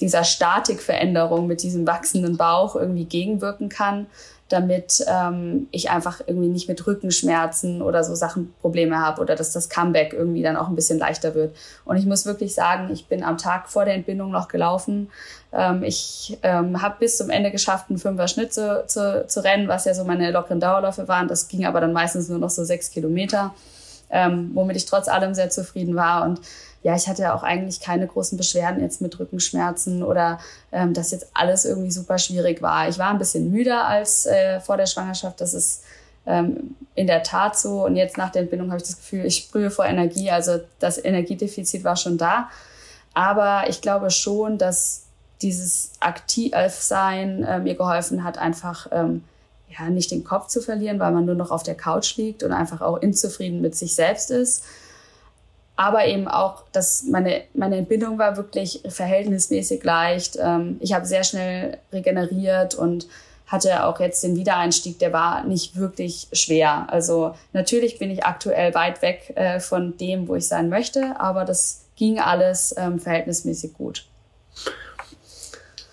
dieser 0.00 0.24
Statikveränderung 0.24 1.46
mit 1.46 1.62
diesem 1.62 1.86
wachsenden 1.86 2.36
Bauch 2.36 2.76
irgendwie 2.76 3.04
gegenwirken 3.04 3.68
kann, 3.68 4.06
damit 4.52 5.04
ähm, 5.08 5.68
ich 5.70 5.90
einfach 5.90 6.20
irgendwie 6.26 6.48
nicht 6.48 6.68
mit 6.68 6.86
Rückenschmerzen 6.86 7.82
oder 7.82 8.04
so 8.04 8.14
Sachen 8.14 8.52
Probleme 8.60 8.98
habe 8.98 9.20
oder 9.20 9.34
dass 9.34 9.52
das 9.52 9.68
Comeback 9.68 10.12
irgendwie 10.12 10.42
dann 10.42 10.56
auch 10.56 10.68
ein 10.68 10.74
bisschen 10.74 10.98
leichter 10.98 11.34
wird. 11.34 11.56
Und 11.84 11.96
ich 11.96 12.06
muss 12.06 12.26
wirklich 12.26 12.54
sagen, 12.54 12.90
ich 12.92 13.06
bin 13.06 13.24
am 13.24 13.38
Tag 13.38 13.68
vor 13.68 13.84
der 13.84 13.94
Entbindung 13.94 14.30
noch 14.30 14.48
gelaufen. 14.48 15.10
Ähm, 15.52 15.82
ich 15.82 16.38
ähm, 16.42 16.82
habe 16.82 16.96
bis 17.00 17.16
zum 17.16 17.30
Ende 17.30 17.50
geschafft, 17.50 17.86
einen 17.88 17.98
Fünfer 17.98 18.28
Schnitt 18.28 18.52
zu, 18.52 18.84
zu, 18.86 19.26
zu 19.26 19.42
rennen, 19.42 19.68
was 19.68 19.84
ja 19.84 19.94
so 19.94 20.04
meine 20.04 20.30
lockeren 20.30 20.60
Dauerläufe 20.60 21.08
waren. 21.08 21.28
Das 21.28 21.48
ging 21.48 21.64
aber 21.64 21.80
dann 21.80 21.92
meistens 21.92 22.28
nur 22.28 22.38
noch 22.38 22.50
so 22.50 22.64
sechs 22.64 22.90
Kilometer, 22.90 23.54
ähm, 24.12 24.52
womit 24.54 24.76
ich 24.76 24.86
trotz 24.86 25.08
allem 25.08 25.34
sehr 25.34 25.50
zufrieden 25.50 25.96
war 25.96 26.24
und 26.24 26.40
ja, 26.82 26.96
ich 26.96 27.06
hatte 27.06 27.32
auch 27.32 27.42
eigentlich 27.42 27.80
keine 27.80 28.06
großen 28.06 28.36
Beschwerden 28.36 28.82
jetzt 28.82 29.00
mit 29.00 29.18
Rückenschmerzen 29.18 30.02
oder 30.02 30.38
ähm, 30.72 30.94
dass 30.94 31.12
jetzt 31.12 31.28
alles 31.32 31.64
irgendwie 31.64 31.92
super 31.92 32.18
schwierig 32.18 32.60
war. 32.60 32.88
Ich 32.88 32.98
war 32.98 33.10
ein 33.10 33.18
bisschen 33.18 33.50
müder 33.52 33.86
als 33.86 34.26
äh, 34.26 34.60
vor 34.60 34.76
der 34.76 34.86
Schwangerschaft. 34.86 35.40
Das 35.40 35.54
ist 35.54 35.84
ähm, 36.26 36.74
in 36.96 37.06
der 37.06 37.22
Tat 37.22 37.56
so. 37.56 37.84
Und 37.84 37.94
jetzt 37.94 38.18
nach 38.18 38.30
der 38.30 38.42
Entbindung 38.42 38.70
habe 38.70 38.78
ich 38.78 38.88
das 38.88 38.96
Gefühl, 38.96 39.24
ich 39.24 39.36
sprühe 39.36 39.70
vor 39.70 39.84
Energie. 39.84 40.30
Also 40.30 40.58
das 40.80 41.02
Energiedefizit 41.02 41.84
war 41.84 41.96
schon 41.96 42.18
da. 42.18 42.50
Aber 43.14 43.64
ich 43.68 43.80
glaube 43.80 44.10
schon, 44.10 44.58
dass 44.58 45.04
dieses 45.40 45.92
Aktivsein 46.00 47.44
äh, 47.44 47.60
mir 47.60 47.76
geholfen 47.76 48.24
hat, 48.24 48.38
einfach 48.38 48.88
ähm, 48.90 49.22
ja, 49.78 49.90
nicht 49.90 50.10
den 50.10 50.24
Kopf 50.24 50.48
zu 50.48 50.60
verlieren, 50.60 50.98
weil 50.98 51.12
man 51.12 51.24
nur 51.24 51.34
noch 51.34 51.50
auf 51.50 51.62
der 51.62 51.74
Couch 51.74 52.16
liegt 52.16 52.42
und 52.42 52.52
einfach 52.52 52.80
auch 52.80 53.02
unzufrieden 53.02 53.60
mit 53.60 53.74
sich 53.74 53.94
selbst 53.94 54.30
ist 54.30 54.64
aber 55.76 56.06
eben 56.06 56.28
auch, 56.28 56.64
dass 56.72 57.04
meine, 57.04 57.42
meine 57.54 57.76
Entbindung 57.76 58.18
war 58.18 58.36
wirklich 58.36 58.82
verhältnismäßig 58.86 59.82
leicht. 59.82 60.38
Ähm, 60.40 60.76
ich 60.80 60.92
habe 60.92 61.06
sehr 61.06 61.24
schnell 61.24 61.78
regeneriert 61.92 62.74
und 62.74 63.06
hatte 63.46 63.84
auch 63.84 64.00
jetzt 64.00 64.22
den 64.22 64.36
Wiedereinstieg, 64.36 64.98
der 64.98 65.12
war 65.12 65.44
nicht 65.44 65.76
wirklich 65.76 66.28
schwer. 66.32 66.86
Also 66.88 67.34
natürlich 67.52 67.98
bin 67.98 68.10
ich 68.10 68.24
aktuell 68.24 68.74
weit 68.74 69.02
weg 69.02 69.32
äh, 69.34 69.60
von 69.60 69.96
dem, 69.96 70.28
wo 70.28 70.36
ich 70.36 70.46
sein 70.46 70.68
möchte, 70.68 71.20
aber 71.20 71.44
das 71.44 71.84
ging 71.96 72.18
alles 72.18 72.74
ähm, 72.78 72.98
verhältnismäßig 72.98 73.74
gut. 73.74 74.06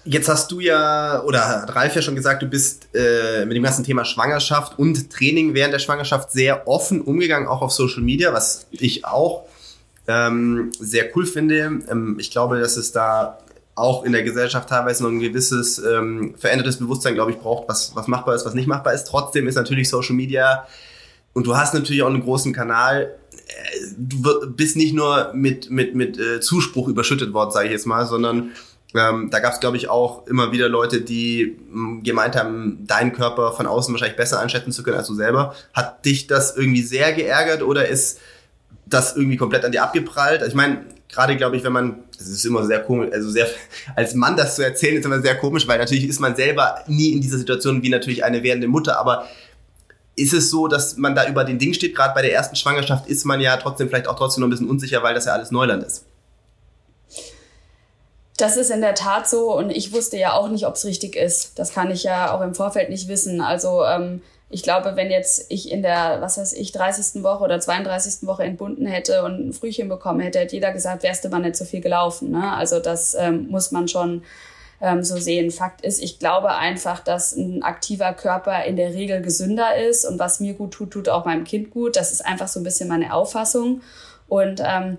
Jetzt 0.05 0.29
hast 0.29 0.51
du 0.51 0.59
ja, 0.59 1.21
oder 1.23 1.47
hat 1.47 1.75
Ralf 1.75 1.95
ja 1.95 2.01
schon 2.01 2.15
gesagt, 2.15 2.41
du 2.41 2.47
bist 2.47 2.87
äh, 2.93 3.45
mit 3.45 3.57
dem 3.57 3.63
ganzen 3.63 3.83
Thema 3.83 4.05
Schwangerschaft 4.05 4.79
und 4.79 5.11
Training 5.11 5.53
während 5.53 5.73
der 5.73 5.79
Schwangerschaft 5.79 6.31
sehr 6.31 6.67
offen 6.67 7.01
umgegangen, 7.01 7.47
auch 7.47 7.61
auf 7.61 7.71
Social 7.71 8.01
Media, 8.01 8.33
was 8.33 8.65
ich 8.71 9.05
auch 9.05 9.45
ähm, 10.07 10.71
sehr 10.79 11.15
cool 11.15 11.25
finde. 11.25 11.79
Ähm, 11.89 12.17
ich 12.19 12.31
glaube, 12.31 12.59
dass 12.59 12.77
es 12.77 12.91
da 12.91 13.39
auch 13.75 14.03
in 14.03 14.11
der 14.11 14.23
Gesellschaft 14.23 14.69
teilweise 14.69 15.03
noch 15.03 15.09
ein 15.09 15.19
gewisses 15.19 15.79
ähm, 15.79 16.33
verändertes 16.37 16.77
Bewusstsein, 16.77 17.13
glaube 17.13 17.31
ich, 17.31 17.37
braucht, 17.37 17.67
was, 17.69 17.95
was 17.95 18.07
machbar 18.07 18.35
ist, 18.35 18.45
was 18.45 18.53
nicht 18.53 18.67
machbar 18.67 18.93
ist. 18.93 19.05
Trotzdem 19.05 19.47
ist 19.47 19.55
natürlich 19.55 19.89
Social 19.89 20.15
Media 20.15 20.65
und 21.33 21.45
du 21.45 21.55
hast 21.55 21.73
natürlich 21.73 22.03
auch 22.03 22.09
einen 22.09 22.23
großen 22.23 22.53
Kanal. 22.53 23.15
Äh, 23.31 23.87
du 23.97 24.51
bist 24.51 24.75
nicht 24.75 24.93
nur 24.93 25.31
mit, 25.33 25.69
mit, 25.69 25.95
mit 25.95 26.17
äh, 26.19 26.39
Zuspruch 26.39 26.87
überschüttet 26.87 27.33
worden, 27.33 27.51
sage 27.51 27.67
ich 27.67 27.71
jetzt 27.73 27.85
mal, 27.85 28.05
sondern 28.05 28.51
ähm, 28.95 29.29
da 29.29 29.39
gab 29.39 29.53
es, 29.53 29.59
glaube 29.59 29.77
ich, 29.77 29.87
auch 29.87 30.25
immer 30.25 30.51
wieder 30.51 30.67
Leute, 30.67 31.01
die 31.01 31.57
mh, 31.69 32.01
gemeint 32.03 32.35
haben, 32.35 32.87
deinen 32.87 33.13
Körper 33.13 33.51
von 33.51 33.67
außen 33.67 33.93
wahrscheinlich 33.93 34.17
besser 34.17 34.39
einschätzen 34.39 34.71
zu 34.71 34.81
können 34.81 34.97
als 34.97 35.07
du 35.07 35.13
selber. 35.13 35.53
Hat 35.73 36.05
dich 36.05 36.27
das 36.27 36.57
irgendwie 36.57 36.81
sehr 36.81 37.13
geärgert 37.13 37.61
oder 37.61 37.87
ist 37.87 38.19
das 38.87 39.15
irgendwie 39.15 39.37
komplett 39.37 39.63
an 39.63 39.71
dir 39.71 39.83
abgeprallt. 39.83 40.39
Also 40.41 40.49
ich 40.49 40.55
meine, 40.55 40.85
gerade 41.07 41.37
glaube 41.37 41.55
ich, 41.55 41.63
wenn 41.63 41.71
man, 41.71 42.03
es 42.19 42.27
ist 42.27 42.45
immer 42.45 42.65
sehr 42.65 42.79
komisch, 42.81 43.11
also 43.13 43.29
sehr, 43.29 43.47
als 43.95 44.15
Mann 44.15 44.35
das 44.35 44.55
zu 44.55 44.63
erzählen, 44.63 44.97
ist 44.97 45.05
immer 45.05 45.21
sehr 45.21 45.35
komisch, 45.35 45.67
weil 45.67 45.77
natürlich 45.77 46.07
ist 46.07 46.19
man 46.19 46.35
selber 46.35 46.83
nie 46.87 47.13
in 47.13 47.21
dieser 47.21 47.37
Situation 47.37 47.83
wie 47.83 47.89
natürlich 47.89 48.23
eine 48.23 48.41
werdende 48.41 48.67
Mutter, 48.67 48.99
aber 48.99 49.27
ist 50.15 50.33
es 50.33 50.49
so, 50.49 50.67
dass 50.67 50.97
man 50.97 51.15
da 51.15 51.29
über 51.29 51.43
den 51.43 51.59
Ding 51.59 51.73
steht, 51.73 51.95
gerade 51.95 52.13
bei 52.13 52.21
der 52.21 52.33
ersten 52.33 52.55
Schwangerschaft 52.55 53.07
ist 53.07 53.25
man 53.25 53.39
ja 53.39 53.55
trotzdem 53.57 53.87
vielleicht 53.87 54.07
auch 54.07 54.17
trotzdem 54.17 54.41
noch 54.41 54.47
ein 54.47 54.51
bisschen 54.51 54.69
unsicher, 54.69 55.01
weil 55.03 55.13
das 55.13 55.25
ja 55.25 55.33
alles 55.33 55.51
Neuland 55.51 55.83
ist. 55.83 56.05
Das 58.39 58.55
ist 58.55 58.71
in 58.71 58.79
der 58.79 58.95
Tat 58.95 59.27
so 59.27 59.53
und 59.55 59.69
ich 59.69 59.91
wusste 59.91 60.17
ja 60.17 60.33
auch 60.33 60.47
nicht, 60.47 60.65
ob 60.65 60.75
es 60.75 60.85
richtig 60.85 61.15
ist. 61.17 61.59
Das 61.59 61.73
kann 61.73 61.91
ich 61.91 62.03
ja 62.03 62.33
auch 62.33 62.41
im 62.41 62.55
Vorfeld 62.55 62.89
nicht 62.89 63.09
wissen. 63.09 63.41
Also 63.41 63.83
ähm, 63.83 64.21
ich 64.49 64.63
glaube, 64.63 64.95
wenn 64.95 65.11
jetzt 65.11 65.45
ich 65.49 65.69
in 65.69 65.81
der, 65.81 66.21
was 66.21 66.37
weiß 66.37 66.53
ich, 66.53 66.71
30. 66.71 67.21
Woche 67.21 67.43
oder 67.43 67.59
32. 67.59 68.25
Woche 68.25 68.43
entbunden 68.43 68.85
hätte 68.85 69.23
und 69.25 69.49
ein 69.49 69.53
Frühchen 69.53 69.89
bekommen 69.89 70.21
hätte, 70.21 70.39
hätte 70.39 70.55
jeder 70.55 70.71
gesagt, 70.71 71.03
wärst 71.03 71.25
du 71.25 71.29
mal 71.29 71.39
nicht 71.39 71.57
so 71.57 71.65
viel 71.65 71.81
gelaufen. 71.81 72.31
Ne? 72.31 72.53
Also 72.53 72.79
das 72.79 73.13
ähm, 73.13 73.47
muss 73.49 73.71
man 73.71 73.89
schon 73.89 74.23
ähm, 74.81 75.03
so 75.03 75.17
sehen. 75.17 75.51
Fakt 75.51 75.81
ist, 75.81 76.01
ich 76.01 76.17
glaube 76.17 76.51
einfach, 76.51 77.01
dass 77.01 77.35
ein 77.35 77.61
aktiver 77.61 78.13
Körper 78.13 78.63
in 78.63 78.77
der 78.77 78.93
Regel 78.93 79.21
gesünder 79.21 79.75
ist 79.75 80.05
und 80.05 80.17
was 80.17 80.39
mir 80.39 80.53
gut 80.53 80.71
tut, 80.71 80.91
tut 80.91 81.09
auch 81.09 81.25
meinem 81.25 81.43
Kind 81.43 81.71
gut. 81.71 81.95
Das 81.95 82.11
ist 82.11 82.25
einfach 82.25 82.47
so 82.47 82.59
ein 82.59 82.63
bisschen 82.63 82.87
meine 82.87 83.13
Auffassung. 83.13 83.81
Und 84.27 84.61
ähm, 84.65 84.97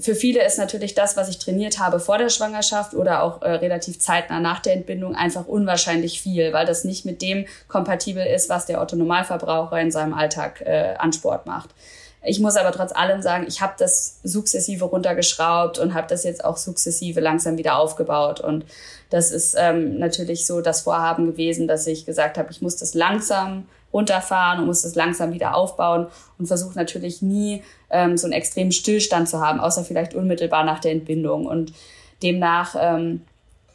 für 0.00 0.14
viele 0.14 0.44
ist 0.44 0.58
natürlich 0.58 0.94
das, 0.94 1.16
was 1.16 1.28
ich 1.28 1.38
trainiert 1.38 1.78
habe 1.78 2.00
vor 2.00 2.18
der 2.18 2.28
Schwangerschaft 2.28 2.94
oder 2.94 3.22
auch 3.22 3.42
äh, 3.42 3.50
relativ 3.52 3.98
zeitnah 3.98 4.40
nach 4.40 4.60
der 4.60 4.74
Entbindung 4.74 5.14
einfach 5.14 5.46
unwahrscheinlich 5.46 6.20
viel, 6.20 6.52
weil 6.52 6.66
das 6.66 6.84
nicht 6.84 7.04
mit 7.04 7.22
dem 7.22 7.46
kompatibel 7.68 8.24
ist, 8.24 8.48
was 8.48 8.66
der 8.66 8.80
Otto 8.80 8.96
Normalverbraucher 8.96 9.80
in 9.80 9.90
seinem 9.90 10.14
Alltag 10.14 10.60
äh, 10.62 10.94
an 10.98 11.12
Sport 11.12 11.46
macht. 11.46 11.70
Ich 12.22 12.38
muss 12.38 12.56
aber 12.56 12.72
trotz 12.72 12.92
allem 12.92 13.22
sagen, 13.22 13.46
ich 13.48 13.62
habe 13.62 13.74
das 13.78 14.18
sukzessive 14.22 14.84
runtergeschraubt 14.84 15.78
und 15.78 15.94
habe 15.94 16.06
das 16.06 16.24
jetzt 16.24 16.44
auch 16.44 16.58
sukzessive 16.58 17.20
langsam 17.20 17.56
wieder 17.56 17.78
aufgebaut. 17.78 18.40
Und 18.40 18.66
das 19.08 19.30
ist 19.30 19.56
ähm, 19.58 19.98
natürlich 19.98 20.46
so 20.46 20.60
das 20.60 20.82
Vorhaben 20.82 21.26
gewesen, 21.26 21.66
dass 21.66 21.86
ich 21.86 22.04
gesagt 22.04 22.36
habe, 22.36 22.50
ich 22.50 22.60
muss 22.60 22.76
das 22.76 22.92
langsam 22.92 23.66
runterfahren 23.92 24.60
und 24.60 24.66
muss 24.66 24.82
das 24.82 24.94
langsam 24.94 25.32
wieder 25.32 25.56
aufbauen 25.56 26.08
und 26.38 26.46
versuche 26.46 26.74
natürlich 26.74 27.22
nie 27.22 27.62
ähm, 27.90 28.16
so 28.16 28.26
einen 28.26 28.32
extremen 28.32 28.72
Stillstand 28.72 29.28
zu 29.28 29.40
haben, 29.40 29.60
außer 29.60 29.84
vielleicht 29.84 30.14
unmittelbar 30.14 30.64
nach 30.64 30.80
der 30.80 30.92
Entbindung. 30.92 31.46
Und 31.46 31.72
demnach, 32.22 32.76
ähm, 32.78 33.22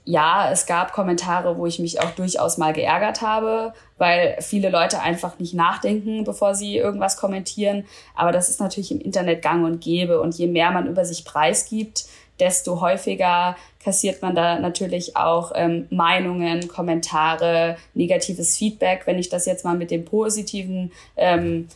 ja, 0.05 0.51
es 0.51 0.67
gab 0.67 0.93
Kommentare, 0.93 1.57
wo 1.57 1.65
ich 1.65 1.79
mich 1.79 1.99
auch 1.99 2.11
durchaus 2.11 2.57
mal 2.57 2.73
geärgert 2.73 3.21
habe, 3.21 3.73
weil 3.97 4.37
viele 4.39 4.69
Leute 4.69 5.01
einfach 5.01 5.39
nicht 5.39 5.55
nachdenken, 5.55 6.23
bevor 6.23 6.53
sie 6.53 6.77
irgendwas 6.77 7.17
kommentieren. 7.17 7.85
Aber 8.15 8.31
das 8.31 8.49
ist 8.49 8.59
natürlich 8.59 8.91
im 8.91 9.01
Internet 9.01 9.41
gang 9.41 9.65
und 9.65 9.81
gäbe. 9.81 10.21
Und 10.21 10.37
je 10.37 10.47
mehr 10.47 10.71
man 10.71 10.87
über 10.87 11.05
sich 11.05 11.25
preisgibt, 11.25 12.05
desto 12.39 12.81
häufiger 12.81 13.55
kassiert 13.83 14.21
man 14.21 14.35
da 14.35 14.59
natürlich 14.59 15.15
auch 15.15 15.51
ähm, 15.55 15.87
Meinungen, 15.89 16.67
Kommentare, 16.67 17.77
negatives 17.93 18.57
Feedback. 18.57 19.03
Wenn 19.05 19.17
ich 19.17 19.29
das 19.29 19.45
jetzt 19.45 19.65
mal 19.65 19.77
mit 19.77 19.89
dem 19.89 20.05
positiven 20.05 20.91
ähm, 21.17 21.67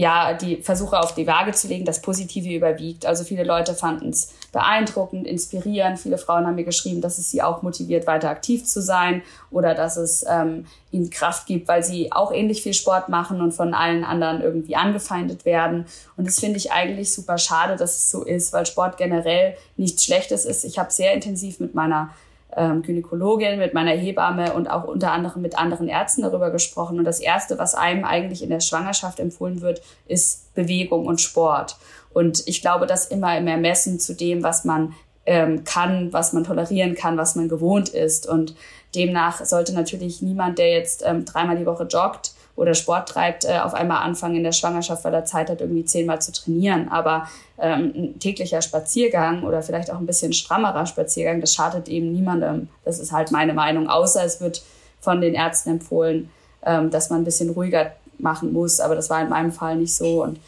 ja, 0.00 0.32
die 0.32 0.56
Versuche 0.62 0.98
auf 0.98 1.14
die 1.14 1.26
Waage 1.26 1.52
zu 1.52 1.68
legen, 1.68 1.84
das 1.84 2.00
Positive 2.00 2.48
überwiegt. 2.48 3.04
Also 3.04 3.22
viele 3.22 3.44
Leute 3.44 3.74
fanden 3.74 4.08
es 4.08 4.32
beeindruckend, 4.50 5.26
inspirierend. 5.26 5.98
Viele 5.98 6.16
Frauen 6.16 6.46
haben 6.46 6.54
mir 6.54 6.64
geschrieben, 6.64 7.02
dass 7.02 7.18
es 7.18 7.30
sie 7.30 7.42
auch 7.42 7.60
motiviert, 7.60 8.06
weiter 8.06 8.30
aktiv 8.30 8.64
zu 8.64 8.80
sein 8.80 9.20
oder 9.50 9.74
dass 9.74 9.98
es 9.98 10.24
ähm, 10.26 10.64
ihnen 10.90 11.10
Kraft 11.10 11.46
gibt, 11.46 11.68
weil 11.68 11.84
sie 11.84 12.12
auch 12.12 12.32
ähnlich 12.32 12.62
viel 12.62 12.72
Sport 12.72 13.10
machen 13.10 13.42
und 13.42 13.52
von 13.52 13.74
allen 13.74 14.02
anderen 14.02 14.40
irgendwie 14.40 14.74
angefeindet 14.74 15.44
werden. 15.44 15.84
Und 16.16 16.26
das 16.26 16.40
finde 16.40 16.56
ich 16.56 16.72
eigentlich 16.72 17.12
super 17.12 17.36
schade, 17.36 17.76
dass 17.76 17.98
es 17.98 18.10
so 18.10 18.24
ist, 18.24 18.54
weil 18.54 18.64
Sport 18.64 18.96
generell 18.96 19.54
nichts 19.76 20.02
Schlechtes 20.02 20.46
ist. 20.46 20.64
Ich 20.64 20.78
habe 20.78 20.90
sehr 20.90 21.12
intensiv 21.12 21.60
mit 21.60 21.74
meiner 21.74 22.08
ähm, 22.56 22.82
Gynäkologin, 22.82 23.58
mit 23.58 23.74
meiner 23.74 23.92
Hebamme 23.92 24.52
und 24.52 24.68
auch 24.68 24.84
unter 24.84 25.12
anderem 25.12 25.42
mit 25.42 25.58
anderen 25.58 25.88
Ärzten 25.88 26.22
darüber 26.22 26.50
gesprochen. 26.50 26.98
Und 26.98 27.04
das 27.04 27.20
Erste, 27.20 27.58
was 27.58 27.74
einem 27.74 28.04
eigentlich 28.04 28.42
in 28.42 28.50
der 28.50 28.60
Schwangerschaft 28.60 29.20
empfohlen 29.20 29.60
wird, 29.60 29.82
ist 30.06 30.54
Bewegung 30.54 31.06
und 31.06 31.20
Sport. 31.20 31.76
Und 32.12 32.46
ich 32.46 32.60
glaube, 32.60 32.86
das 32.86 33.06
immer 33.06 33.36
im 33.38 33.46
Ermessen 33.46 34.00
zu 34.00 34.14
dem, 34.14 34.42
was 34.42 34.64
man 34.64 34.94
ähm, 35.26 35.64
kann, 35.64 36.12
was 36.12 36.32
man 36.32 36.44
tolerieren 36.44 36.94
kann, 36.94 37.16
was 37.16 37.36
man 37.36 37.48
gewohnt 37.48 37.88
ist. 37.90 38.28
Und 38.28 38.54
demnach 38.94 39.44
sollte 39.44 39.72
natürlich 39.72 40.22
niemand, 40.22 40.58
der 40.58 40.72
jetzt 40.72 41.04
ähm, 41.06 41.24
dreimal 41.24 41.56
die 41.56 41.66
Woche 41.66 41.84
joggt, 41.84 42.32
oder 42.56 42.74
Sport 42.74 43.08
treibt, 43.08 43.44
äh, 43.44 43.58
auf 43.58 43.74
einmal 43.74 44.02
anfangen 44.02 44.36
in 44.36 44.44
der 44.44 44.52
Schwangerschaft, 44.52 45.04
weil 45.04 45.14
er 45.14 45.24
Zeit 45.24 45.48
hat, 45.48 45.60
irgendwie 45.60 45.84
zehnmal 45.84 46.20
zu 46.20 46.32
trainieren. 46.32 46.88
Aber 46.88 47.28
ähm, 47.58 47.92
ein 47.94 48.18
täglicher 48.18 48.62
Spaziergang 48.62 49.44
oder 49.44 49.62
vielleicht 49.62 49.90
auch 49.90 49.98
ein 49.98 50.06
bisschen 50.06 50.32
strammerer 50.32 50.86
Spaziergang, 50.86 51.40
das 51.40 51.54
schadet 51.54 51.88
eben 51.88 52.12
niemandem. 52.12 52.68
Das 52.84 52.98
ist 52.98 53.12
halt 53.12 53.30
meine 53.32 53.54
Meinung. 53.54 53.88
Außer 53.88 54.24
es 54.24 54.40
wird 54.40 54.62
von 55.00 55.20
den 55.20 55.34
Ärzten 55.34 55.70
empfohlen, 55.70 56.30
ähm, 56.64 56.90
dass 56.90 57.10
man 57.10 57.22
ein 57.22 57.24
bisschen 57.24 57.50
ruhiger 57.50 57.92
machen 58.18 58.52
muss. 58.52 58.80
Aber 58.80 58.94
das 58.94 59.08
war 59.10 59.22
in 59.22 59.30
meinem 59.30 59.52
Fall 59.52 59.76
nicht 59.76 59.94
so. 59.94 60.22
Und 60.22 60.38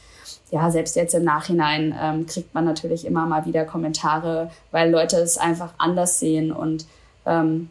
ja, 0.51 0.71
selbst 0.71 0.97
jetzt 0.97 1.15
im 1.15 1.25
Nachhinein 1.25 1.97
ähm, 1.99 2.27
kriegt 2.27 2.55
man 2.55 2.67
natürlich 2.67 3.07
immer 3.07 3.25
mal 3.25 3.47
wieder 3.47 3.65
Kommentare, 3.65 4.51
weil 4.71 4.91
Leute 4.91 5.17
es 5.17 5.39
einfach 5.39 5.73
anders 5.79 6.19
sehen 6.19 6.53
und 6.53 6.85
ähm, 7.25 7.71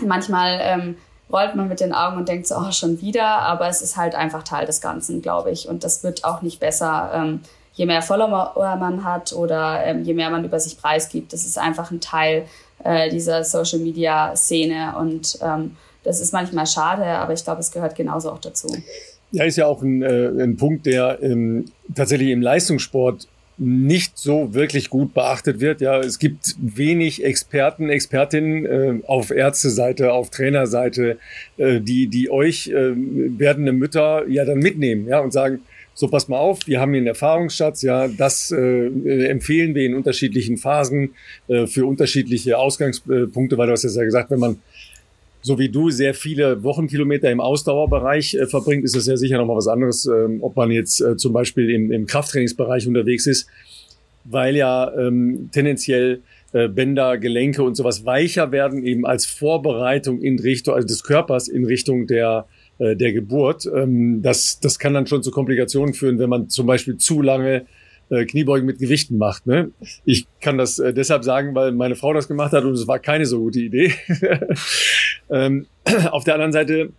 manchmal 0.00 0.60
ähm, 0.62 0.96
rollt 1.32 1.54
man 1.54 1.68
mit 1.68 1.80
den 1.80 1.92
Augen 1.92 2.16
und 2.16 2.28
denkt 2.28 2.46
so, 2.46 2.56
oh, 2.56 2.72
schon 2.72 3.00
wieder, 3.00 3.26
aber 3.26 3.68
es 3.68 3.82
ist 3.82 3.96
halt 3.96 4.14
einfach 4.14 4.42
Teil 4.42 4.66
des 4.66 4.80
Ganzen, 4.80 5.22
glaube 5.22 5.50
ich. 5.50 5.68
Und 5.68 5.84
das 5.84 6.02
wird 6.02 6.24
auch 6.24 6.42
nicht 6.42 6.60
besser, 6.60 7.10
ähm, 7.14 7.40
je 7.74 7.86
mehr 7.86 8.02
Follower 8.02 8.76
man 8.78 9.04
hat 9.04 9.32
oder 9.32 9.84
ähm, 9.84 10.04
je 10.04 10.14
mehr 10.14 10.30
man 10.30 10.44
über 10.44 10.60
sich 10.60 10.78
preisgibt. 10.78 11.32
Das 11.32 11.44
ist 11.44 11.58
einfach 11.58 11.90
ein 11.90 12.00
Teil 12.00 12.44
äh, 12.84 13.10
dieser 13.10 13.44
Social-Media-Szene 13.44 14.94
und 14.98 15.38
ähm, 15.42 15.76
das 16.02 16.20
ist 16.20 16.32
manchmal 16.32 16.66
schade, 16.66 17.04
aber 17.04 17.32
ich 17.32 17.44
glaube, 17.44 17.60
es 17.60 17.70
gehört 17.70 17.94
genauso 17.94 18.32
auch 18.32 18.38
dazu. 18.38 18.68
Ja, 19.32 19.44
ist 19.44 19.56
ja 19.56 19.66
auch 19.66 19.82
ein, 19.82 20.02
äh, 20.02 20.28
ein 20.42 20.56
Punkt, 20.56 20.86
der 20.86 21.22
ähm, 21.22 21.66
tatsächlich 21.94 22.30
im 22.30 22.42
Leistungssport 22.42 23.28
nicht 23.62 24.16
so 24.16 24.54
wirklich 24.54 24.88
gut 24.88 25.12
beachtet 25.12 25.60
wird. 25.60 25.82
Ja, 25.82 26.00
es 26.00 26.18
gibt 26.18 26.56
wenig 26.58 27.22
Experten, 27.22 27.90
Expertinnen 27.90 28.64
äh, 28.64 29.06
auf 29.06 29.30
Ärzteseite, 29.30 30.12
auf 30.12 30.30
Trainerseite, 30.30 31.18
äh, 31.58 31.78
die, 31.80 32.06
die 32.06 32.30
euch 32.30 32.68
äh, 32.68 32.92
werdende 32.94 33.72
Mütter 33.72 34.26
ja 34.28 34.46
dann 34.46 34.60
mitnehmen, 34.60 35.06
ja, 35.06 35.20
und 35.20 35.32
sagen, 35.32 35.60
so 35.92 36.08
pass 36.08 36.28
mal 36.28 36.38
auf, 36.38 36.66
wir 36.66 36.80
haben 36.80 36.92
hier 36.92 37.00
einen 37.00 37.08
Erfahrungsschatz, 37.08 37.82
ja, 37.82 38.08
das 38.08 38.50
äh, 38.50 39.26
empfehlen 39.26 39.74
wir 39.74 39.84
in 39.84 39.94
unterschiedlichen 39.94 40.56
Phasen 40.56 41.10
äh, 41.48 41.66
für 41.66 41.84
unterschiedliche 41.84 42.56
Ausgangspunkte, 42.56 43.58
weil 43.58 43.66
du 43.66 43.72
hast 43.72 43.84
ja 43.84 44.04
gesagt, 44.04 44.30
wenn 44.30 44.40
man 44.40 44.56
so 45.42 45.58
wie 45.58 45.68
du 45.68 45.90
sehr 45.90 46.14
viele 46.14 46.62
Wochenkilometer 46.62 47.30
im 47.30 47.40
Ausdauerbereich 47.40 48.34
äh, 48.34 48.46
verbringt, 48.46 48.84
ist 48.84 48.96
es 48.96 49.06
ja 49.06 49.16
sicher 49.16 49.38
nochmal 49.38 49.56
was 49.56 49.68
anderes, 49.68 50.06
ähm, 50.06 50.38
ob 50.42 50.56
man 50.56 50.70
jetzt 50.70 51.00
äh, 51.00 51.16
zum 51.16 51.32
Beispiel 51.32 51.70
im, 51.70 51.92
im 51.92 52.06
Krafttrainingsbereich 52.06 52.86
unterwegs 52.86 53.26
ist, 53.26 53.48
weil 54.24 54.56
ja 54.56 54.92
ähm, 54.96 55.48
tendenziell 55.52 56.20
äh, 56.52 56.68
Bänder, 56.68 57.16
Gelenke 57.16 57.62
und 57.62 57.76
sowas 57.76 58.04
weicher 58.04 58.52
werden, 58.52 58.84
eben 58.84 59.06
als 59.06 59.24
Vorbereitung 59.24 60.20
in 60.20 60.38
Richtung, 60.38 60.74
also 60.74 60.86
des 60.86 61.04
Körpers 61.04 61.48
in 61.48 61.64
Richtung 61.64 62.06
der, 62.06 62.46
äh, 62.78 62.96
der 62.96 63.12
Geburt. 63.12 63.66
Ähm, 63.72 64.20
das, 64.22 64.60
das 64.60 64.78
kann 64.78 64.94
dann 64.94 65.06
schon 65.06 65.22
zu 65.22 65.30
Komplikationen 65.30 65.94
führen, 65.94 66.18
wenn 66.18 66.28
man 66.28 66.48
zum 66.48 66.66
Beispiel 66.66 66.96
zu 66.96 67.22
lange 67.22 67.66
äh, 68.10 68.24
Kniebeugen 68.24 68.66
mit 68.66 68.78
Gewichten 68.78 69.18
macht. 69.18 69.46
Ne? 69.46 69.70
Ich 70.04 70.26
kann 70.40 70.58
das 70.58 70.78
äh, 70.78 70.92
deshalb 70.92 71.24
sagen, 71.24 71.54
weil 71.54 71.72
meine 71.72 71.96
Frau 71.96 72.12
das 72.12 72.28
gemacht 72.28 72.52
hat 72.52 72.64
und 72.64 72.72
es 72.72 72.86
war 72.86 72.98
keine 72.98 73.26
so 73.26 73.38
gute 73.38 73.60
Idee. 73.60 73.94
ähm, 75.30 75.66
auf 76.10 76.24
der 76.24 76.34
anderen 76.34 76.52
Seite, 76.52 76.92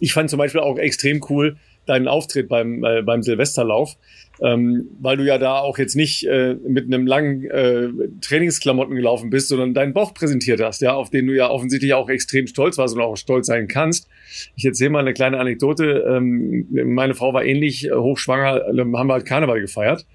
ich 0.00 0.12
fand 0.12 0.30
zum 0.30 0.38
Beispiel 0.38 0.60
auch 0.60 0.78
extrem 0.78 1.20
cool 1.28 1.56
deinen 1.86 2.08
Auftritt 2.08 2.48
beim, 2.48 2.84
äh, 2.84 3.02
beim 3.02 3.22
Silvesterlauf, 3.22 3.96
ähm, 4.40 4.88
weil 5.00 5.16
du 5.16 5.24
ja 5.24 5.38
da 5.38 5.58
auch 5.58 5.78
jetzt 5.78 5.96
nicht 5.96 6.26
äh, 6.26 6.54
mit 6.66 6.86
einem 6.86 7.06
langen 7.06 7.44
äh, 7.44 7.88
Trainingsklamotten 8.20 8.94
gelaufen 8.94 9.30
bist, 9.30 9.48
sondern 9.48 9.74
deinen 9.74 9.92
Bauch 9.92 10.14
präsentiert 10.14 10.60
hast, 10.60 10.80
ja, 10.80 10.94
auf 10.94 11.10
den 11.10 11.26
du 11.26 11.34
ja 11.34 11.50
offensichtlich 11.50 11.94
auch 11.94 12.08
extrem 12.08 12.46
stolz 12.46 12.78
warst 12.78 12.94
und 12.94 13.00
auch 13.00 13.16
stolz 13.16 13.46
sein 13.46 13.68
kannst. 13.68 14.08
Ich 14.56 14.64
erzähle 14.64 14.90
mal 14.90 15.00
eine 15.00 15.14
kleine 15.14 15.38
Anekdote. 15.38 16.04
Ähm, 16.08 16.66
meine 16.70 17.14
Frau 17.14 17.32
war 17.32 17.44
ähnlich 17.44 17.86
äh, 17.86 17.94
hochschwanger, 17.94 18.68
äh, 18.68 18.78
haben 18.78 19.08
wir 19.08 19.14
halt 19.14 19.26
Karneval 19.26 19.60
gefeiert 19.60 20.06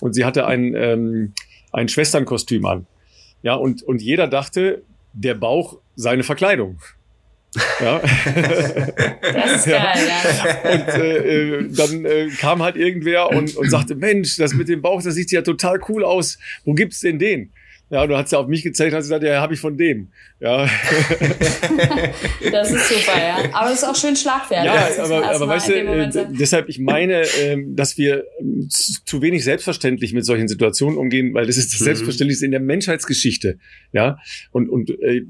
und 0.00 0.14
sie 0.14 0.24
hatte 0.24 0.46
ein, 0.46 0.74
ähm, 0.74 1.32
ein 1.72 1.88
Schwesternkostüm 1.88 2.66
an. 2.66 2.86
Ja, 3.42 3.54
und, 3.54 3.82
und 3.82 4.02
jeder 4.02 4.26
dachte, 4.26 4.82
der 5.12 5.34
Bauch 5.34 5.78
seine 5.96 6.22
Verkleidung. 6.22 6.78
Ja. 7.80 8.00
Das 8.00 9.56
ist 9.56 9.66
geil, 9.66 10.08
ja. 10.08 10.72
Und 10.72 10.88
äh, 10.88 11.16
äh, 11.16 11.68
dann 11.70 12.04
äh, 12.04 12.28
kam 12.38 12.62
halt 12.62 12.76
irgendwer 12.76 13.30
und, 13.30 13.56
und 13.56 13.70
sagte, 13.70 13.94
Mensch, 13.94 14.36
das 14.36 14.54
mit 14.54 14.68
dem 14.68 14.82
Bauch, 14.82 15.02
das 15.02 15.14
sieht 15.14 15.30
ja 15.30 15.42
total 15.42 15.80
cool 15.88 16.04
aus. 16.04 16.38
Wo 16.64 16.74
gibt's 16.74 17.00
denn 17.00 17.18
den? 17.18 17.52
Ja, 17.94 18.08
du 18.08 18.16
hast 18.16 18.32
ja 18.32 18.40
auf 18.40 18.48
mich 18.48 18.64
gezeigt 18.64 18.90
und 18.90 18.96
hast 18.96 19.04
gesagt, 19.04 19.22
ja, 19.22 19.40
habe 19.40 19.54
ich 19.54 19.60
von 19.60 19.76
dem. 19.76 20.08
Ja. 20.40 20.68
das 22.50 22.72
ist 22.72 22.88
super, 22.88 23.16
ja. 23.16 23.36
Aber 23.52 23.68
das 23.68 23.82
ist 23.82 23.84
auch 23.84 23.94
schön 23.94 24.16
schlagfertig. 24.16 24.66
Ja, 24.66 24.88
aber, 25.04 25.30
aber 25.30 25.46
weißt 25.46 25.68
du, 25.68 25.74
äh, 25.74 26.26
deshalb, 26.30 26.68
ich 26.68 26.80
meine, 26.80 27.20
äh, 27.20 27.56
dass 27.68 27.96
wir 27.96 28.24
ähm, 28.40 28.66
zu 28.68 29.22
wenig 29.22 29.44
selbstverständlich 29.44 30.12
mit 30.12 30.26
solchen 30.26 30.48
Situationen 30.48 30.98
umgehen, 30.98 31.34
weil 31.34 31.46
das 31.46 31.56
ist 31.56 31.72
das 31.72 31.78
mhm. 31.82 31.84
Selbstverständlichste 31.84 32.44
in 32.46 32.50
der 32.50 32.58
Menschheitsgeschichte. 32.58 33.58
Ja, 33.92 34.18
und, 34.50 34.68
und 34.68 34.90
äh, 34.90 35.22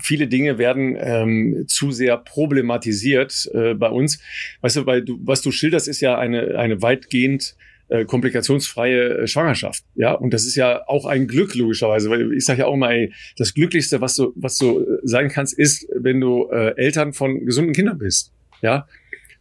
viele 0.00 0.28
Dinge 0.28 0.58
werden 0.58 0.96
ähm, 1.00 1.64
zu 1.66 1.90
sehr 1.90 2.18
problematisiert 2.18 3.50
äh, 3.52 3.74
bei 3.74 3.88
uns. 3.88 4.20
Weißt 4.60 4.76
du, 4.76 4.86
weil 4.86 5.02
du, 5.02 5.18
was 5.24 5.42
du 5.42 5.50
schilderst, 5.50 5.88
ist 5.88 6.00
ja 6.00 6.16
eine, 6.16 6.56
eine 6.56 6.82
weitgehend 6.82 7.56
äh, 7.92 8.04
komplikationsfreie 8.04 9.18
äh, 9.18 9.26
Schwangerschaft. 9.26 9.84
Ja, 9.94 10.12
und 10.12 10.32
das 10.32 10.46
ist 10.46 10.56
ja 10.56 10.82
auch 10.88 11.04
ein 11.04 11.26
Glück 11.26 11.54
logischerweise, 11.54 12.08
weil 12.10 12.32
ich 12.32 12.44
sage 12.44 12.60
ja 12.60 12.66
auch 12.66 12.80
ey, 12.88 13.12
das 13.36 13.54
Glücklichste, 13.54 14.00
was 14.00 14.16
du 14.16 14.32
was 14.34 14.56
du 14.56 14.80
äh, 14.80 14.98
sein 15.02 15.28
kannst, 15.28 15.58
ist, 15.58 15.86
wenn 15.94 16.20
du 16.20 16.48
äh, 16.50 16.74
Eltern 16.76 17.12
von 17.12 17.44
gesunden 17.44 17.74
Kindern 17.74 17.98
bist. 17.98 18.32
Ja, 18.62 18.86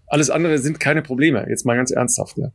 alles 0.08 0.30
andere 0.30 0.58
sind 0.58 0.80
keine 0.80 1.02
Probleme. 1.02 1.46
Jetzt 1.50 1.66
mal 1.66 1.76
ganz 1.76 1.92
ernsthaft. 1.92 2.38
Ja 2.38 2.52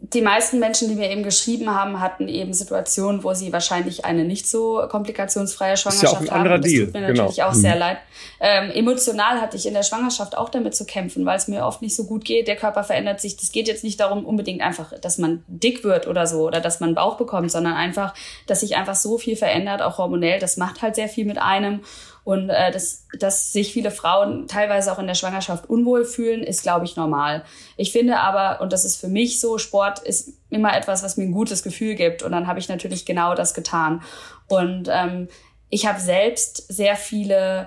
die 0.00 0.22
meisten 0.22 0.58
Menschen, 0.58 0.88
die 0.88 0.94
mir 0.94 1.10
eben 1.10 1.22
geschrieben 1.22 1.74
haben, 1.74 2.00
hatten 2.00 2.28
eben 2.28 2.52
Situationen, 2.54 3.24
wo 3.24 3.34
sie 3.34 3.52
wahrscheinlich 3.52 4.04
eine 4.04 4.24
nicht 4.24 4.48
so 4.48 4.82
komplikationsfreie 4.88 5.76
Schwangerschaft 5.76 6.04
ist 6.04 6.12
ja 6.12 6.18
auch 6.18 6.32
ein 6.32 6.36
anderer 6.36 6.54
haben. 6.54 6.62
Das 6.62 6.70
Deal. 6.70 6.84
tut 6.86 6.94
mir 6.94 7.00
genau. 7.00 7.12
natürlich 7.14 7.42
auch 7.42 7.52
mhm. 7.52 7.60
sehr 7.60 7.76
leid. 7.76 7.98
Ähm, 8.40 8.70
emotional 8.70 9.40
hatte 9.40 9.56
ich 9.56 9.66
in 9.66 9.74
der 9.74 9.82
Schwangerschaft 9.82 10.36
auch 10.36 10.48
damit 10.48 10.74
zu 10.74 10.86
kämpfen, 10.86 11.26
weil 11.26 11.36
es 11.36 11.48
mir 11.48 11.64
oft 11.64 11.82
nicht 11.82 11.96
so 11.96 12.04
gut 12.04 12.24
geht. 12.24 12.48
Der 12.48 12.56
Körper 12.56 12.84
verändert 12.84 13.20
sich. 13.20 13.36
Das 13.36 13.50
geht 13.50 13.66
jetzt 13.66 13.84
nicht 13.84 13.98
darum 13.98 14.24
unbedingt 14.24 14.62
einfach, 14.62 14.92
dass 15.00 15.18
man 15.18 15.44
dick 15.48 15.84
wird 15.84 16.06
oder 16.06 16.26
so 16.26 16.46
oder 16.46 16.60
dass 16.60 16.80
man 16.80 16.90
einen 16.90 16.96
Bauch 16.96 17.16
bekommt, 17.16 17.50
sondern 17.50 17.74
einfach, 17.74 18.14
dass 18.46 18.60
sich 18.60 18.76
einfach 18.76 18.94
so 18.94 19.18
viel 19.18 19.36
verändert, 19.36 19.82
auch 19.82 19.98
hormonell. 19.98 20.38
Das 20.38 20.56
macht 20.56 20.82
halt 20.82 20.94
sehr 20.94 21.08
viel 21.08 21.24
mit 21.24 21.38
einem. 21.38 21.80
Und 22.28 22.50
äh, 22.50 22.70
dass, 22.70 23.06
dass 23.18 23.54
sich 23.54 23.72
viele 23.72 23.90
Frauen 23.90 24.48
teilweise 24.48 24.92
auch 24.92 24.98
in 24.98 25.06
der 25.06 25.14
Schwangerschaft 25.14 25.70
unwohl 25.70 26.04
fühlen, 26.04 26.42
ist, 26.42 26.62
glaube 26.62 26.84
ich, 26.84 26.94
normal. 26.94 27.42
Ich 27.78 27.90
finde 27.90 28.18
aber, 28.20 28.60
und 28.60 28.70
das 28.70 28.84
ist 28.84 28.96
für 28.96 29.08
mich 29.08 29.40
so, 29.40 29.56
Sport 29.56 30.00
ist 30.00 30.34
immer 30.50 30.76
etwas, 30.76 31.02
was 31.02 31.16
mir 31.16 31.24
ein 31.24 31.32
gutes 31.32 31.62
Gefühl 31.62 31.94
gibt. 31.94 32.22
Und 32.22 32.32
dann 32.32 32.46
habe 32.46 32.58
ich 32.58 32.68
natürlich 32.68 33.06
genau 33.06 33.34
das 33.34 33.54
getan. 33.54 34.02
Und 34.46 34.90
ähm, 34.92 35.28
ich 35.70 35.86
habe 35.86 36.00
selbst 36.00 36.70
sehr 36.70 36.96
viele 36.96 37.66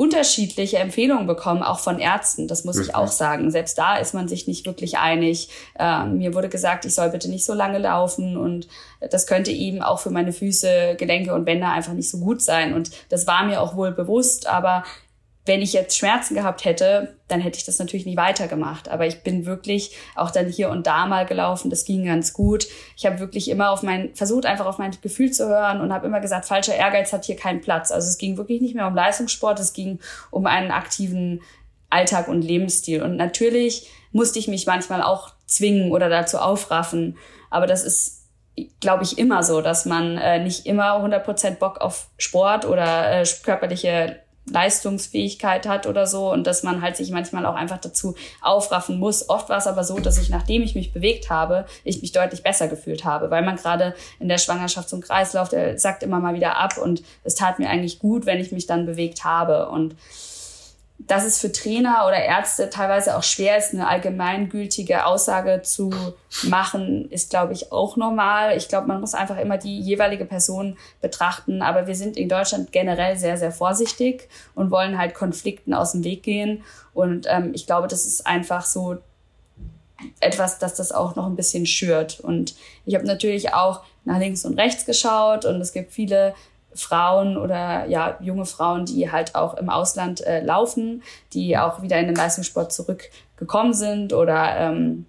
unterschiedliche 0.00 0.78
Empfehlungen 0.78 1.26
bekommen, 1.26 1.62
auch 1.62 1.78
von 1.78 1.98
Ärzten. 1.98 2.48
Das 2.48 2.64
muss 2.64 2.78
ich 2.78 2.94
auch 2.94 3.08
sagen. 3.08 3.50
Selbst 3.50 3.76
da 3.76 3.98
ist 3.98 4.14
man 4.14 4.28
sich 4.28 4.46
nicht 4.46 4.64
wirklich 4.64 4.96
einig. 4.96 5.50
Äh, 5.78 6.06
mir 6.06 6.32
wurde 6.32 6.48
gesagt, 6.48 6.86
ich 6.86 6.94
soll 6.94 7.10
bitte 7.10 7.28
nicht 7.28 7.44
so 7.44 7.52
lange 7.52 7.76
laufen 7.76 8.38
und 8.38 8.66
das 9.10 9.26
könnte 9.26 9.50
eben 9.50 9.82
auch 9.82 10.00
für 10.00 10.08
meine 10.08 10.32
Füße, 10.32 10.96
Gelenke 10.96 11.34
und 11.34 11.44
Bänder 11.44 11.70
einfach 11.70 11.92
nicht 11.92 12.08
so 12.08 12.16
gut 12.16 12.40
sein. 12.40 12.72
Und 12.72 12.90
das 13.10 13.26
war 13.26 13.44
mir 13.44 13.60
auch 13.60 13.76
wohl 13.76 13.92
bewusst, 13.92 14.46
aber 14.46 14.84
wenn 15.50 15.62
ich 15.62 15.72
jetzt 15.72 15.98
Schmerzen 15.98 16.36
gehabt 16.36 16.64
hätte, 16.64 17.16
dann 17.26 17.40
hätte 17.40 17.58
ich 17.58 17.64
das 17.64 17.80
natürlich 17.80 18.06
nicht 18.06 18.16
weitergemacht. 18.16 18.88
Aber 18.88 19.08
ich 19.08 19.24
bin 19.24 19.46
wirklich 19.46 19.96
auch 20.14 20.30
dann 20.30 20.46
hier 20.46 20.70
und 20.70 20.86
da 20.86 21.06
mal 21.06 21.26
gelaufen. 21.26 21.70
Das 21.70 21.84
ging 21.84 22.04
ganz 22.04 22.32
gut. 22.32 22.68
Ich 22.96 23.04
habe 23.04 23.18
wirklich 23.18 23.50
immer 23.50 23.70
auf 23.70 23.82
mein, 23.82 24.14
versucht 24.14 24.46
einfach 24.46 24.66
auf 24.66 24.78
mein 24.78 24.92
Gefühl 25.02 25.32
zu 25.32 25.48
hören 25.48 25.80
und 25.80 25.92
habe 25.92 26.06
immer 26.06 26.20
gesagt, 26.20 26.44
falscher 26.44 26.76
Ehrgeiz 26.76 27.12
hat 27.12 27.24
hier 27.24 27.34
keinen 27.34 27.60
Platz. 27.62 27.90
Also 27.90 28.06
es 28.06 28.16
ging 28.16 28.36
wirklich 28.36 28.60
nicht 28.60 28.76
mehr 28.76 28.86
um 28.86 28.94
Leistungssport, 28.94 29.58
es 29.58 29.72
ging 29.72 29.98
um 30.30 30.46
einen 30.46 30.70
aktiven 30.70 31.42
Alltag 31.88 32.28
und 32.28 32.42
Lebensstil. 32.42 33.02
Und 33.02 33.16
natürlich 33.16 33.90
musste 34.12 34.38
ich 34.38 34.46
mich 34.46 34.68
manchmal 34.68 35.02
auch 35.02 35.32
zwingen 35.46 35.90
oder 35.90 36.08
dazu 36.08 36.38
aufraffen. 36.38 37.18
Aber 37.50 37.66
das 37.66 37.82
ist 37.82 38.20
glaube 38.78 39.02
ich, 39.02 39.18
immer 39.18 39.42
so, 39.42 39.62
dass 39.62 39.86
man 39.86 40.16
äh, 40.18 40.38
nicht 40.38 40.66
immer 40.66 41.02
100% 41.02 41.56
Bock 41.56 41.80
auf 41.80 42.08
Sport 42.18 42.66
oder 42.66 43.20
äh, 43.20 43.24
körperliche 43.42 44.20
Leistungsfähigkeit 44.50 45.66
hat 45.66 45.86
oder 45.86 46.06
so 46.06 46.30
und 46.32 46.46
dass 46.46 46.62
man 46.62 46.82
halt 46.82 46.96
sich 46.96 47.10
manchmal 47.10 47.46
auch 47.46 47.54
einfach 47.54 47.78
dazu 47.78 48.14
aufraffen 48.42 48.98
muss. 48.98 49.28
Oft 49.28 49.48
war 49.48 49.58
es 49.58 49.66
aber 49.66 49.84
so, 49.84 49.98
dass 49.98 50.18
ich, 50.18 50.30
nachdem 50.30 50.62
ich 50.62 50.74
mich 50.74 50.92
bewegt 50.92 51.30
habe, 51.30 51.66
ich 51.84 52.02
mich 52.02 52.12
deutlich 52.12 52.42
besser 52.42 52.68
gefühlt 52.68 53.04
habe, 53.04 53.30
weil 53.30 53.44
man 53.44 53.56
gerade 53.56 53.94
in 54.18 54.28
der 54.28 54.38
Schwangerschaft 54.38 54.92
einen 54.92 55.02
Kreislauf, 55.02 55.48
der 55.48 55.78
sackt 55.78 56.02
immer 56.02 56.20
mal 56.20 56.34
wieder 56.34 56.56
ab 56.56 56.78
und 56.78 57.02
es 57.24 57.34
tat 57.34 57.58
mir 57.58 57.68
eigentlich 57.68 57.98
gut, 57.98 58.26
wenn 58.26 58.40
ich 58.40 58.52
mich 58.52 58.66
dann 58.66 58.86
bewegt 58.86 59.24
habe 59.24 59.68
und 59.68 59.94
dass 61.06 61.24
es 61.24 61.38
für 61.38 61.50
Trainer 61.50 62.04
oder 62.06 62.18
Ärzte 62.18 62.68
teilweise 62.68 63.16
auch 63.16 63.22
schwer 63.22 63.56
ist, 63.56 63.72
eine 63.72 63.88
allgemeingültige 63.88 65.06
Aussage 65.06 65.62
zu 65.62 65.90
machen, 66.42 67.10
ist, 67.10 67.30
glaube 67.30 67.52
ich, 67.52 67.72
auch 67.72 67.96
normal. 67.96 68.56
Ich 68.56 68.68
glaube, 68.68 68.86
man 68.86 69.00
muss 69.00 69.14
einfach 69.14 69.38
immer 69.38 69.56
die 69.56 69.80
jeweilige 69.80 70.26
Person 70.26 70.76
betrachten. 71.00 71.62
Aber 71.62 71.86
wir 71.86 71.94
sind 71.94 72.16
in 72.16 72.28
Deutschland 72.28 72.72
generell 72.72 73.16
sehr, 73.16 73.38
sehr 73.38 73.52
vorsichtig 73.52 74.28
und 74.54 74.70
wollen 74.70 74.98
halt 74.98 75.14
Konflikten 75.14 75.72
aus 75.72 75.92
dem 75.92 76.04
Weg 76.04 76.22
gehen. 76.22 76.64
Und 76.92 77.26
ähm, 77.28 77.52
ich 77.54 77.66
glaube, 77.66 77.88
das 77.88 78.04
ist 78.04 78.26
einfach 78.26 78.66
so 78.66 78.98
etwas, 80.20 80.58
dass 80.58 80.74
das 80.74 80.92
auch 80.92 81.16
noch 81.16 81.26
ein 81.26 81.36
bisschen 81.36 81.66
schürt. 81.66 82.20
Und 82.20 82.54
ich 82.84 82.94
habe 82.94 83.06
natürlich 83.06 83.54
auch 83.54 83.82
nach 84.04 84.18
links 84.18 84.44
und 84.44 84.58
rechts 84.58 84.86
geschaut 84.86 85.44
und 85.44 85.60
es 85.60 85.72
gibt 85.72 85.92
viele 85.92 86.34
Frauen 86.80 87.36
oder 87.36 87.86
ja 87.86 88.16
junge 88.20 88.46
Frauen, 88.46 88.86
die 88.86 89.10
halt 89.10 89.34
auch 89.34 89.54
im 89.54 89.68
Ausland 89.68 90.20
äh, 90.26 90.42
laufen, 90.42 91.02
die 91.32 91.56
auch 91.56 91.82
wieder 91.82 91.98
in 91.98 92.06
den 92.06 92.16
Leistungssport 92.16 92.72
zurückgekommen 92.72 93.74
sind 93.74 94.12
oder 94.12 94.56
ähm, 94.56 95.06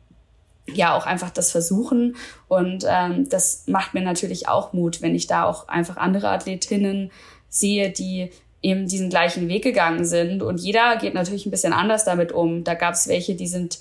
ja 0.68 0.96
auch 0.96 1.06
einfach 1.06 1.30
das 1.30 1.52
versuchen. 1.52 2.16
Und 2.48 2.86
ähm, 2.88 3.28
das 3.30 3.64
macht 3.68 3.94
mir 3.94 4.02
natürlich 4.02 4.48
auch 4.48 4.74
Mut, 4.74 5.02
wenn 5.02 5.16
ich 5.16 5.28
da 5.28 5.46
auch 5.46 5.68
einfach 5.68 5.98
andere 5.98 6.30
Athletinnen 6.30 7.12
sehe, 7.50 7.90
die 7.90 8.32
eben 8.62 8.88
diesen 8.88 9.10
gleichen 9.10 9.48
Weg 9.48 9.64
gegangen 9.64 10.06
sind. 10.06 10.44
Und 10.44 10.60
jeder 10.60 10.98
geht 10.98 11.14
natürlich 11.14 11.46
ein 11.46 11.52
bisschen 11.52 11.74
anders 11.74 12.06
damit 12.06 12.32
um. 12.32 12.64
Da 12.64 12.76
gab 12.76 12.94
es 12.94 13.08
welche, 13.08 13.36
die 13.36 13.48
sind 13.48 13.80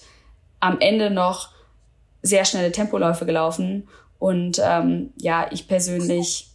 am 0.59 0.81
Ende 0.81 1.11
noch 1.11 1.51
sehr 2.23 2.45
schnelle 2.45 2.73
Tempoläufe 2.73 3.27
gelaufen. 3.27 3.89
Und 4.19 4.61
ähm, 4.63 5.13
ja, 5.17 5.47
ich 5.51 5.69
persönlich 5.69 6.50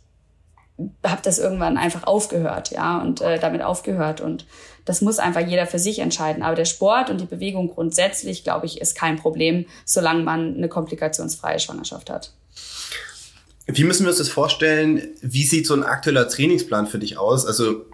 habe 1.06 1.22
das 1.24 1.40
irgendwann 1.40 1.78
einfach 1.78 2.04
aufgehört, 2.04 2.72
ja, 2.72 3.02
und 3.02 3.22
äh, 3.22 3.40
damit 3.40 3.62
aufgehört. 3.62 4.22
Und 4.22 4.46
das 4.84 5.02
muss 5.02 5.20
einfach 5.20 5.46
jeder 5.46 5.68
für 5.68 5.80
sich 5.80 6.00
entscheiden. 6.00 6.44
Aber 6.44 6.56
der 6.56 6.66
Sport 6.66 7.10
und 7.10 7.22
die 7.22 7.26
Bewegung 7.26 7.74
grundsätzlich, 7.74 8.44
glaube 8.44 8.66
ich, 8.66 8.82
ist 8.82 8.96
kein 8.96 9.16
Problem, 9.16 9.66
solange 9.86 10.24
man 10.24 10.56
eine 10.56 10.68
komplikationsfreie 10.68 11.60
Schwangerschaft 11.60 12.10
hat. 12.10 12.34
Wie 13.68 13.84
müssen 13.84 14.04
wir 14.04 14.10
uns 14.10 14.20
das 14.20 14.30
vorstellen? 14.30 15.02
Wie 15.22 15.44
sieht 15.44 15.66
so 15.66 15.74
ein 15.74 15.84
aktueller 15.84 16.28
Trainingsplan 16.28 16.88
für 16.88 17.00
dich 17.00 17.18
aus? 17.18 17.46
Also, 17.46 17.86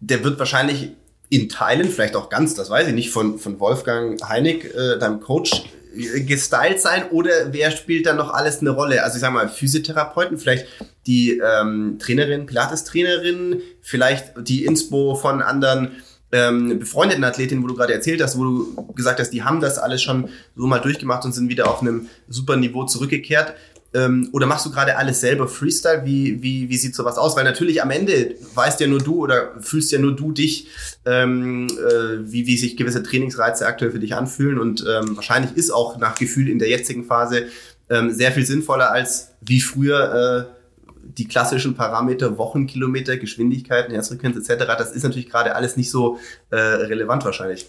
der 0.00 0.24
wird 0.24 0.38
wahrscheinlich 0.38 0.92
in 1.28 1.48
Teilen, 1.48 1.90
vielleicht 1.90 2.16
auch 2.16 2.30
ganz, 2.30 2.54
das 2.54 2.70
weiß 2.70 2.88
ich 2.88 2.94
nicht, 2.94 3.10
von, 3.10 3.38
von 3.38 3.60
Wolfgang 3.60 4.22
Heinig, 4.26 4.64
äh, 4.74 4.98
deinem 4.98 5.20
Coach, 5.20 5.64
gestylt 5.94 6.80
sein 6.80 7.08
oder 7.10 7.52
wer 7.52 7.70
spielt 7.70 8.06
da 8.06 8.14
noch 8.14 8.32
alles 8.32 8.60
eine 8.60 8.70
Rolle? 8.70 9.02
Also 9.02 9.16
ich 9.16 9.20
sag 9.20 9.32
mal, 9.32 9.48
Physiotherapeuten, 9.48 10.38
vielleicht 10.38 10.66
die 11.06 11.38
ähm, 11.38 11.98
Trainerin, 11.98 12.46
Pilates-Trainerin, 12.46 13.62
vielleicht 13.80 14.32
die 14.46 14.64
Inspo 14.64 15.14
von 15.14 15.42
anderen 15.42 16.02
ähm, 16.30 16.78
befreundeten 16.78 17.24
Athletinnen, 17.24 17.62
wo 17.62 17.68
du 17.68 17.74
gerade 17.74 17.94
erzählt 17.94 18.22
hast, 18.22 18.38
wo 18.38 18.44
du 18.44 18.92
gesagt 18.94 19.18
hast, 19.18 19.30
die 19.30 19.42
haben 19.42 19.60
das 19.60 19.78
alles 19.78 20.02
schon 20.02 20.28
so 20.54 20.66
mal 20.66 20.78
durchgemacht 20.78 21.24
und 21.24 21.32
sind 21.32 21.48
wieder 21.48 21.70
auf 21.70 21.80
einem 21.80 22.08
super 22.28 22.56
Niveau 22.56 22.84
zurückgekehrt. 22.84 23.54
Ähm, 23.94 24.28
oder 24.32 24.46
machst 24.46 24.66
du 24.66 24.70
gerade 24.70 24.96
alles 24.96 25.20
selber 25.20 25.48
Freestyle? 25.48 26.02
Wie, 26.04 26.42
wie, 26.42 26.68
wie 26.68 26.76
sieht 26.76 26.94
sowas 26.94 27.16
aus? 27.16 27.36
Weil 27.36 27.44
natürlich 27.44 27.82
am 27.82 27.90
Ende 27.90 28.34
weißt 28.54 28.80
ja 28.80 28.86
nur 28.86 28.98
du 28.98 29.22
oder 29.22 29.52
fühlst 29.60 29.92
ja 29.92 29.98
nur 29.98 30.14
du 30.14 30.32
dich, 30.32 30.68
ähm, 31.06 31.68
äh, 31.68 32.30
wie, 32.30 32.46
wie 32.46 32.56
sich 32.58 32.76
gewisse 32.76 33.02
Trainingsreize 33.02 33.66
aktuell 33.66 33.90
für 33.90 33.98
dich 33.98 34.14
anfühlen. 34.14 34.58
Und 34.58 34.84
ähm, 34.86 35.16
wahrscheinlich 35.16 35.56
ist 35.56 35.70
auch 35.70 35.98
nach 35.98 36.16
Gefühl 36.16 36.48
in 36.48 36.58
der 36.58 36.68
jetzigen 36.68 37.04
Phase 37.04 37.46
ähm, 37.88 38.12
sehr 38.12 38.32
viel 38.32 38.44
sinnvoller 38.44 38.90
als 38.90 39.30
wie 39.40 39.60
früher 39.60 40.48
äh, 40.50 40.58
die 41.16 41.26
klassischen 41.26 41.74
Parameter, 41.74 42.36
Wochenkilometer, 42.36 43.16
Geschwindigkeiten, 43.16 43.92
Herzfrequenz 43.92 44.36
etc. 44.36 44.66
Das 44.78 44.92
ist 44.92 45.02
natürlich 45.02 45.30
gerade 45.30 45.54
alles 45.54 45.76
nicht 45.76 45.90
so 45.90 46.18
äh, 46.50 46.56
relevant 46.56 47.24
wahrscheinlich. 47.24 47.66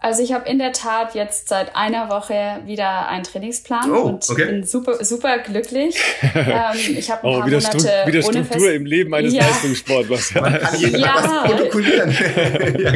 Also 0.00 0.22
ich 0.22 0.32
habe 0.32 0.48
in 0.48 0.58
der 0.58 0.72
Tat 0.72 1.14
jetzt 1.14 1.48
seit 1.48 1.74
einer 1.74 2.08
Woche 2.08 2.60
wieder 2.66 3.08
einen 3.08 3.24
Trainingsplan 3.24 3.90
oh, 3.90 4.02
und 4.02 4.30
okay. 4.30 4.46
bin 4.46 4.64
super 4.64 5.04
super 5.04 5.38
glücklich. 5.38 5.96
ähm, 6.34 6.96
ich 6.96 7.10
habe 7.10 7.26
ein 7.26 7.34
oh, 7.34 7.38
paar 7.38 7.46
wieder 7.46 7.56
Monate 7.60 7.80
Stru 7.80 8.06
wieder 8.06 8.26
ohne 8.26 8.44
Struktur 8.44 8.66
Fest 8.66 8.76
im 8.76 8.86
Leben 8.86 9.14
eines 9.14 9.34
ja. 9.34 9.42
Leistungssportlers. 9.42 10.34
Man 10.40 10.58
kann 10.60 10.78
jeden 10.78 11.00
ja. 11.00 11.14
was 11.16 11.50
protokollieren. 11.50 12.10
ja, 12.78 12.92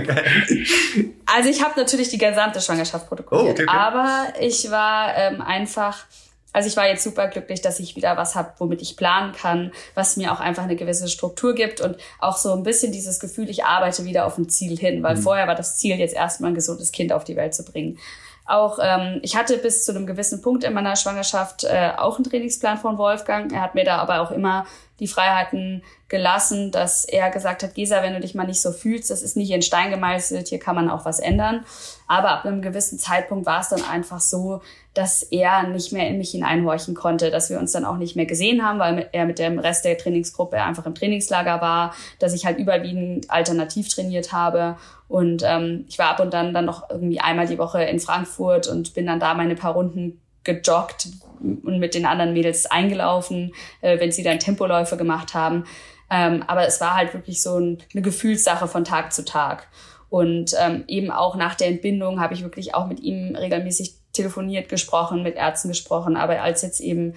also 1.26 1.48
ich 1.48 1.62
habe 1.62 1.80
natürlich 1.80 2.08
die 2.08 2.18
gesamte 2.18 2.60
Schwangerschaft 2.60 3.08
protokolliert, 3.08 3.58
oh, 3.58 3.62
okay, 3.62 3.64
okay. 3.68 3.78
aber 3.78 4.34
ich 4.38 4.70
war 4.70 5.16
ähm, 5.16 5.42
einfach 5.42 6.04
also 6.52 6.68
ich 6.68 6.76
war 6.76 6.86
jetzt 6.86 7.02
super 7.02 7.28
glücklich, 7.28 7.62
dass 7.62 7.80
ich 7.80 7.96
wieder 7.96 8.16
was 8.16 8.34
habe, 8.34 8.52
womit 8.58 8.82
ich 8.82 8.96
planen 8.96 9.32
kann, 9.32 9.72
was 9.94 10.16
mir 10.16 10.32
auch 10.32 10.40
einfach 10.40 10.64
eine 10.64 10.76
gewisse 10.76 11.08
Struktur 11.08 11.54
gibt 11.54 11.80
und 11.80 11.96
auch 12.18 12.36
so 12.36 12.52
ein 12.52 12.62
bisschen 12.62 12.92
dieses 12.92 13.20
Gefühl, 13.20 13.48
ich 13.48 13.64
arbeite 13.64 14.04
wieder 14.04 14.26
auf 14.26 14.38
ein 14.38 14.48
Ziel 14.48 14.78
hin, 14.78 15.02
weil 15.02 15.16
mhm. 15.16 15.22
vorher 15.22 15.46
war 15.46 15.54
das 15.54 15.76
Ziel, 15.76 15.96
jetzt 15.96 16.14
erstmal 16.14 16.50
ein 16.50 16.54
gesundes 16.54 16.92
Kind 16.92 17.12
auf 17.12 17.24
die 17.24 17.36
Welt 17.36 17.54
zu 17.54 17.64
bringen. 17.64 17.98
Auch 18.44 18.78
ähm, 18.82 19.20
ich 19.22 19.36
hatte 19.36 19.56
bis 19.58 19.84
zu 19.84 19.92
einem 19.92 20.06
gewissen 20.06 20.42
Punkt 20.42 20.64
in 20.64 20.72
meiner 20.72 20.96
Schwangerschaft 20.96 21.64
äh, 21.64 21.92
auch 21.96 22.16
einen 22.16 22.24
Trainingsplan 22.24 22.78
von 22.78 22.98
Wolfgang. 22.98 23.52
Er 23.52 23.62
hat 23.62 23.74
mir 23.74 23.84
da 23.84 23.98
aber 23.98 24.20
auch 24.20 24.30
immer 24.30 24.66
die 25.02 25.08
Freiheiten 25.08 25.82
gelassen, 26.08 26.70
dass 26.70 27.04
er 27.04 27.30
gesagt 27.30 27.62
hat, 27.62 27.74
Gesa, 27.74 28.02
wenn 28.02 28.12
du 28.12 28.20
dich 28.20 28.34
mal 28.34 28.46
nicht 28.46 28.60
so 28.60 28.70
fühlst, 28.70 29.10
das 29.10 29.22
ist 29.22 29.36
nicht 29.36 29.50
in 29.50 29.62
Stein 29.62 29.90
gemeißelt, 29.90 30.48
hier 30.48 30.60
kann 30.60 30.76
man 30.76 30.90
auch 30.90 31.04
was 31.04 31.18
ändern. 31.18 31.64
Aber 32.06 32.30
ab 32.30 32.44
einem 32.44 32.62
gewissen 32.62 32.98
Zeitpunkt 32.98 33.46
war 33.46 33.60
es 33.60 33.70
dann 33.70 33.82
einfach 33.82 34.20
so, 34.20 34.60
dass 34.94 35.22
er 35.22 35.64
nicht 35.64 35.92
mehr 35.92 36.06
in 36.08 36.18
mich 36.18 36.32
hineinhorchen 36.32 36.94
konnte, 36.94 37.30
dass 37.30 37.48
wir 37.48 37.58
uns 37.58 37.72
dann 37.72 37.84
auch 37.84 37.96
nicht 37.96 38.14
mehr 38.14 38.26
gesehen 38.26 38.64
haben, 38.64 38.78
weil 38.78 39.08
er 39.12 39.24
mit 39.24 39.38
dem 39.38 39.58
Rest 39.58 39.84
der 39.84 39.96
Trainingsgruppe 39.98 40.62
einfach 40.62 40.86
im 40.86 40.94
Trainingslager 40.94 41.60
war, 41.60 41.94
dass 42.18 42.34
ich 42.34 42.44
halt 42.44 42.58
überwiegend 42.58 43.30
alternativ 43.30 43.88
trainiert 43.88 44.32
habe 44.32 44.76
und 45.12 45.42
ähm, 45.44 45.84
ich 45.90 45.98
war 45.98 46.08
ab 46.08 46.20
und 46.20 46.32
dann 46.32 46.54
dann 46.54 46.64
noch 46.64 46.88
irgendwie 46.88 47.20
einmal 47.20 47.46
die 47.46 47.58
Woche 47.58 47.84
in 47.84 48.00
Frankfurt 48.00 48.66
und 48.66 48.94
bin 48.94 49.04
dann 49.04 49.20
da 49.20 49.34
meine 49.34 49.54
paar 49.54 49.74
Runden 49.74 50.22
gejoggt 50.42 51.08
und 51.38 51.78
mit 51.78 51.94
den 51.94 52.06
anderen 52.06 52.32
Mädels 52.32 52.64
eingelaufen, 52.64 53.52
äh, 53.82 54.00
wenn 54.00 54.10
sie 54.10 54.22
dann 54.22 54.38
Tempoläufe 54.38 54.96
gemacht 54.96 55.34
haben. 55.34 55.64
Ähm, 56.10 56.42
aber 56.46 56.66
es 56.66 56.80
war 56.80 56.94
halt 56.94 57.12
wirklich 57.12 57.42
so 57.42 57.58
ein, 57.58 57.82
eine 57.92 58.00
Gefühlssache 58.00 58.66
von 58.66 58.84
Tag 58.84 59.12
zu 59.12 59.22
Tag. 59.22 59.68
Und 60.08 60.54
ähm, 60.58 60.84
eben 60.88 61.10
auch 61.10 61.36
nach 61.36 61.56
der 61.56 61.68
Entbindung 61.68 62.18
habe 62.18 62.32
ich 62.32 62.42
wirklich 62.42 62.74
auch 62.74 62.86
mit 62.86 63.00
ihm 63.00 63.36
regelmäßig 63.36 63.96
telefoniert, 64.14 64.70
gesprochen, 64.70 65.22
mit 65.22 65.36
Ärzten 65.36 65.68
gesprochen. 65.68 66.16
Aber 66.16 66.40
als 66.40 66.62
jetzt 66.62 66.80
eben 66.80 67.16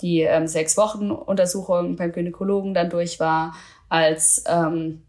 die 0.00 0.20
ähm, 0.20 0.46
sechs 0.46 0.78
Wochen 0.78 1.10
Untersuchung 1.10 1.96
beim 1.96 2.10
Gynäkologen 2.10 2.72
dann 2.72 2.88
durch 2.88 3.20
war, 3.20 3.54
als 3.90 4.44
ähm, 4.48 5.02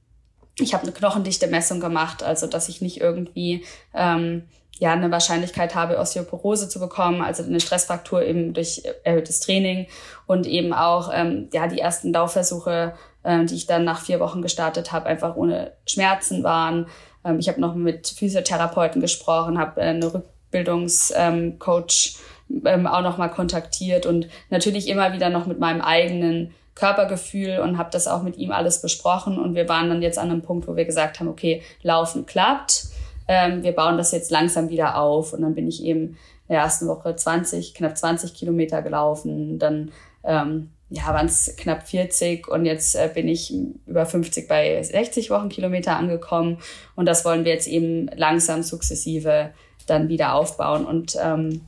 ich 0.60 0.74
habe 0.74 0.84
eine 0.84 0.94
knochendichte 0.94 1.48
Messung 1.48 1.80
gemacht, 1.80 2.24
also 2.24 2.48
dass 2.48 2.70
ich 2.70 2.82
nicht 2.82 3.02
irgendwie 3.02 3.66
ähm, 3.94 4.44
ja 4.78 4.94
eine 4.94 5.12
Wahrscheinlichkeit 5.12 5.76
habe, 5.76 5.98
Osteoporose 5.98 6.70
zu 6.70 6.80
bekommen, 6.80 7.22
also 7.22 7.44
eine 7.44 7.60
Stressfraktur 7.60 8.24
eben 8.24 8.54
durch 8.54 8.84
erhöhtes 9.04 9.40
Training 9.40 9.88
und 10.28 10.48
eben 10.48 10.74
auch 10.74 11.12
ähm, 11.14 11.50
ja 11.54 11.68
die 11.68 11.80
ersten 11.80 12.14
Laufversuche, 12.14 12.94
äh, 13.24 13.46
die 13.46 13.56
ich 13.56 13.68
dann 13.68 13.84
nach 13.84 14.02
vier 14.02 14.20
Wochen 14.20 14.42
gestartet 14.42 14.92
habe, 14.92 15.08
einfach 15.08 15.36
ohne 15.36 15.74
Schmerzen 15.86 16.44
waren. 16.44 16.88
Ähm, 17.24 17.40
ich 17.40 17.48
habe 17.50 17.62
noch 17.62 17.76
mit 17.76 18.08
Physiotherapeuten 18.08 19.02
gesprochen, 19.02 19.60
habe 19.60 19.82
äh, 19.82 19.86
eine 19.86 20.14
Rückbildungscoach 20.14 22.18
ähm, 22.66 22.88
auch 22.88 23.02
noch 23.02 23.18
mal 23.18 23.30
kontaktiert 23.30 24.06
und 24.06 24.28
natürlich 24.50 24.88
immer 24.88 25.14
wieder 25.14 25.30
noch 25.30 25.48
mit 25.48 25.60
meinem 25.60 25.82
eigenen 25.82 26.54
Körpergefühl 26.76 27.60
und 27.60 27.78
habe 27.78 27.90
das 27.92 28.08
auch 28.08 28.22
mit 28.22 28.38
ihm 28.38 28.52
alles 28.52 28.82
besprochen. 28.82 29.40
Und 29.40 29.56
wir 29.56 29.68
waren 29.70 29.90
dann 29.90 30.02
jetzt 30.02 30.20
an 30.20 30.30
einem 30.30 30.42
Punkt, 30.42 30.68
wo 30.68 30.76
wir 30.76 30.86
gesagt 30.86 31.20
haben, 31.20 31.30
okay, 31.30 31.62
Laufen 31.82 32.26
klappt, 32.26 32.88
ähm, 33.28 33.64
wir 33.64 33.72
bauen 33.72 33.98
das 33.98 34.12
jetzt 34.12 34.30
langsam 34.30 34.70
wieder 34.70 34.98
auf. 34.98 35.34
Und 35.34 35.42
dann 35.42 35.56
bin 35.56 35.68
ich 35.68 35.84
eben 35.84 36.18
in 36.48 36.54
der 36.54 36.60
ersten 36.60 36.88
Woche 36.88 37.16
20, 37.16 37.74
knapp 37.74 37.98
20 37.98 38.34
Kilometer 38.34 38.82
gelaufen, 38.82 39.58
dann 39.58 39.92
ähm, 40.24 40.70
ja, 40.90 41.08
waren 41.08 41.26
es 41.26 41.56
knapp 41.58 41.88
40 41.88 42.48
und 42.48 42.66
jetzt 42.66 42.96
äh, 42.96 43.10
bin 43.12 43.28
ich 43.28 43.52
über 43.88 44.06
50 44.06 44.48
bei 44.48 44.84
60 44.84 45.32
Wochenkilometer 45.32 45.98
angekommen. 45.98 46.60
Und 46.96 47.08
das 47.08 47.26
wollen 47.26 47.44
wir 47.46 47.54
jetzt 47.54 47.68
eben 47.68 48.08
langsam 48.16 48.62
sukzessive 48.62 49.52
dann 49.88 50.10
wieder 50.10 50.36
aufbauen. 50.36 50.86
Und 50.86 51.18
ähm, 51.22 51.62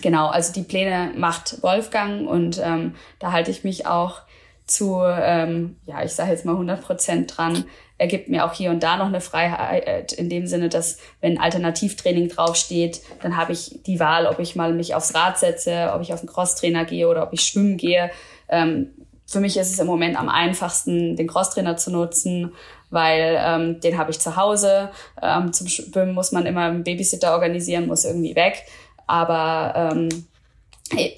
genau, 0.00 0.28
also 0.28 0.52
die 0.52 0.62
Pläne 0.62 1.12
macht 1.16 1.62
Wolfgang 1.62 2.28
und 2.28 2.60
ähm, 2.62 2.94
da 3.18 3.32
halte 3.32 3.50
ich 3.50 3.64
mich 3.64 3.86
auch 3.86 4.22
zu, 4.66 5.00
ähm, 5.02 5.76
ja, 5.86 6.02
ich 6.02 6.12
sage 6.12 6.30
jetzt 6.30 6.44
mal 6.44 6.52
100 6.52 6.82
Prozent 6.82 7.36
dran. 7.36 7.64
Er 7.98 8.06
gibt 8.06 8.28
mir 8.28 8.44
auch 8.44 8.52
hier 8.52 8.70
und 8.70 8.82
da 8.82 8.96
noch 8.96 9.06
eine 9.06 9.20
Freiheit 9.20 10.12
in 10.12 10.28
dem 10.28 10.46
Sinne, 10.46 10.68
dass 10.68 10.98
wenn 11.20 11.38
Alternativtraining 11.38 12.28
draufsteht, 12.28 13.00
dann 13.22 13.36
habe 13.36 13.52
ich 13.52 13.80
die 13.86 14.00
Wahl, 14.00 14.26
ob 14.26 14.38
ich 14.38 14.56
mal 14.56 14.72
mich 14.72 14.94
aufs 14.94 15.14
Rad 15.14 15.38
setze, 15.38 15.92
ob 15.94 16.02
ich 16.02 16.12
auf 16.12 16.20
den 16.20 16.28
Crosstrainer 16.28 16.84
gehe 16.84 17.08
oder 17.08 17.22
ob 17.22 17.32
ich 17.32 17.42
schwimmen 17.42 17.76
gehe. 17.76 18.10
Ähm, 18.48 18.90
für 19.26 19.40
mich 19.40 19.56
ist 19.56 19.72
es 19.72 19.78
im 19.78 19.86
Moment 19.86 20.18
am 20.18 20.28
einfachsten, 20.28 21.16
den 21.16 21.26
Crosstrainer 21.26 21.76
zu 21.76 21.90
nutzen, 21.90 22.52
weil 22.90 23.38
ähm, 23.40 23.80
den 23.80 23.96
habe 23.96 24.10
ich 24.10 24.18
zu 24.18 24.36
Hause. 24.36 24.90
Ähm, 25.22 25.52
zum 25.52 25.68
Schwimmen 25.68 26.12
muss 26.12 26.32
man 26.32 26.44
immer 26.44 26.66
einen 26.66 26.84
Babysitter 26.84 27.32
organisieren, 27.32 27.86
muss 27.86 28.04
irgendwie 28.04 28.36
weg. 28.36 28.64
Aber 29.12 29.74
ähm, 29.76 30.08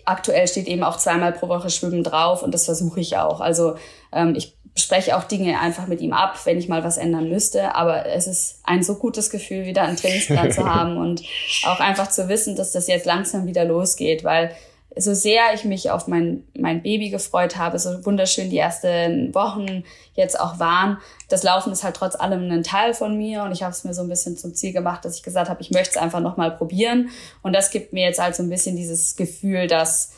aktuell 0.04 0.48
steht 0.48 0.66
eben 0.66 0.82
auch 0.82 0.96
zweimal 0.96 1.30
pro 1.30 1.48
Woche 1.48 1.70
Schwimmen 1.70 2.02
drauf 2.02 2.42
und 2.42 2.52
das 2.52 2.64
versuche 2.64 2.98
ich 2.98 3.16
auch. 3.18 3.40
Also 3.40 3.76
ähm, 4.12 4.34
ich 4.34 4.56
spreche 4.76 5.16
auch 5.16 5.22
Dinge 5.22 5.60
einfach 5.60 5.86
mit 5.86 6.00
ihm 6.00 6.12
ab, 6.12 6.36
wenn 6.44 6.58
ich 6.58 6.68
mal 6.68 6.82
was 6.82 6.96
ändern 6.96 7.28
müsste. 7.28 7.76
Aber 7.76 8.06
es 8.06 8.26
ist 8.26 8.62
ein 8.64 8.82
so 8.82 8.96
gutes 8.96 9.30
Gefühl, 9.30 9.64
wieder 9.64 9.82
einen 9.82 9.96
Trainingsplan 9.96 10.50
zu 10.50 10.64
haben 10.74 10.96
und 10.96 11.22
auch 11.64 11.78
einfach 11.78 12.08
zu 12.08 12.28
wissen, 12.28 12.56
dass 12.56 12.72
das 12.72 12.88
jetzt 12.88 13.06
langsam 13.06 13.46
wieder 13.46 13.64
losgeht, 13.64 14.24
weil 14.24 14.50
so 14.96 15.14
sehr 15.14 15.54
ich 15.54 15.64
mich 15.64 15.90
auf 15.90 16.06
mein, 16.06 16.44
mein 16.56 16.82
Baby 16.82 17.10
gefreut 17.10 17.56
habe, 17.56 17.78
so 17.78 18.04
wunderschön 18.04 18.50
die 18.50 18.58
ersten 18.58 19.34
Wochen 19.34 19.84
jetzt 20.14 20.38
auch 20.38 20.58
waren, 20.58 20.98
das 21.28 21.42
Laufen 21.42 21.72
ist 21.72 21.82
halt 21.82 21.96
trotz 21.96 22.14
allem 22.14 22.50
ein 22.50 22.62
Teil 22.62 22.94
von 22.94 23.16
mir 23.16 23.42
und 23.42 23.52
ich 23.52 23.62
habe 23.62 23.72
es 23.72 23.84
mir 23.84 23.94
so 23.94 24.02
ein 24.02 24.08
bisschen 24.08 24.36
zum 24.36 24.54
Ziel 24.54 24.72
gemacht, 24.72 25.04
dass 25.04 25.16
ich 25.16 25.22
gesagt 25.22 25.48
habe, 25.48 25.60
ich 25.60 25.70
möchte 25.70 25.90
es 25.90 25.96
einfach 25.96 26.20
nochmal 26.20 26.52
probieren. 26.52 27.10
Und 27.42 27.54
das 27.54 27.70
gibt 27.70 27.92
mir 27.92 28.04
jetzt 28.04 28.20
halt 28.20 28.36
so 28.36 28.42
ein 28.42 28.50
bisschen 28.50 28.76
dieses 28.76 29.16
Gefühl, 29.16 29.66
dass 29.66 30.12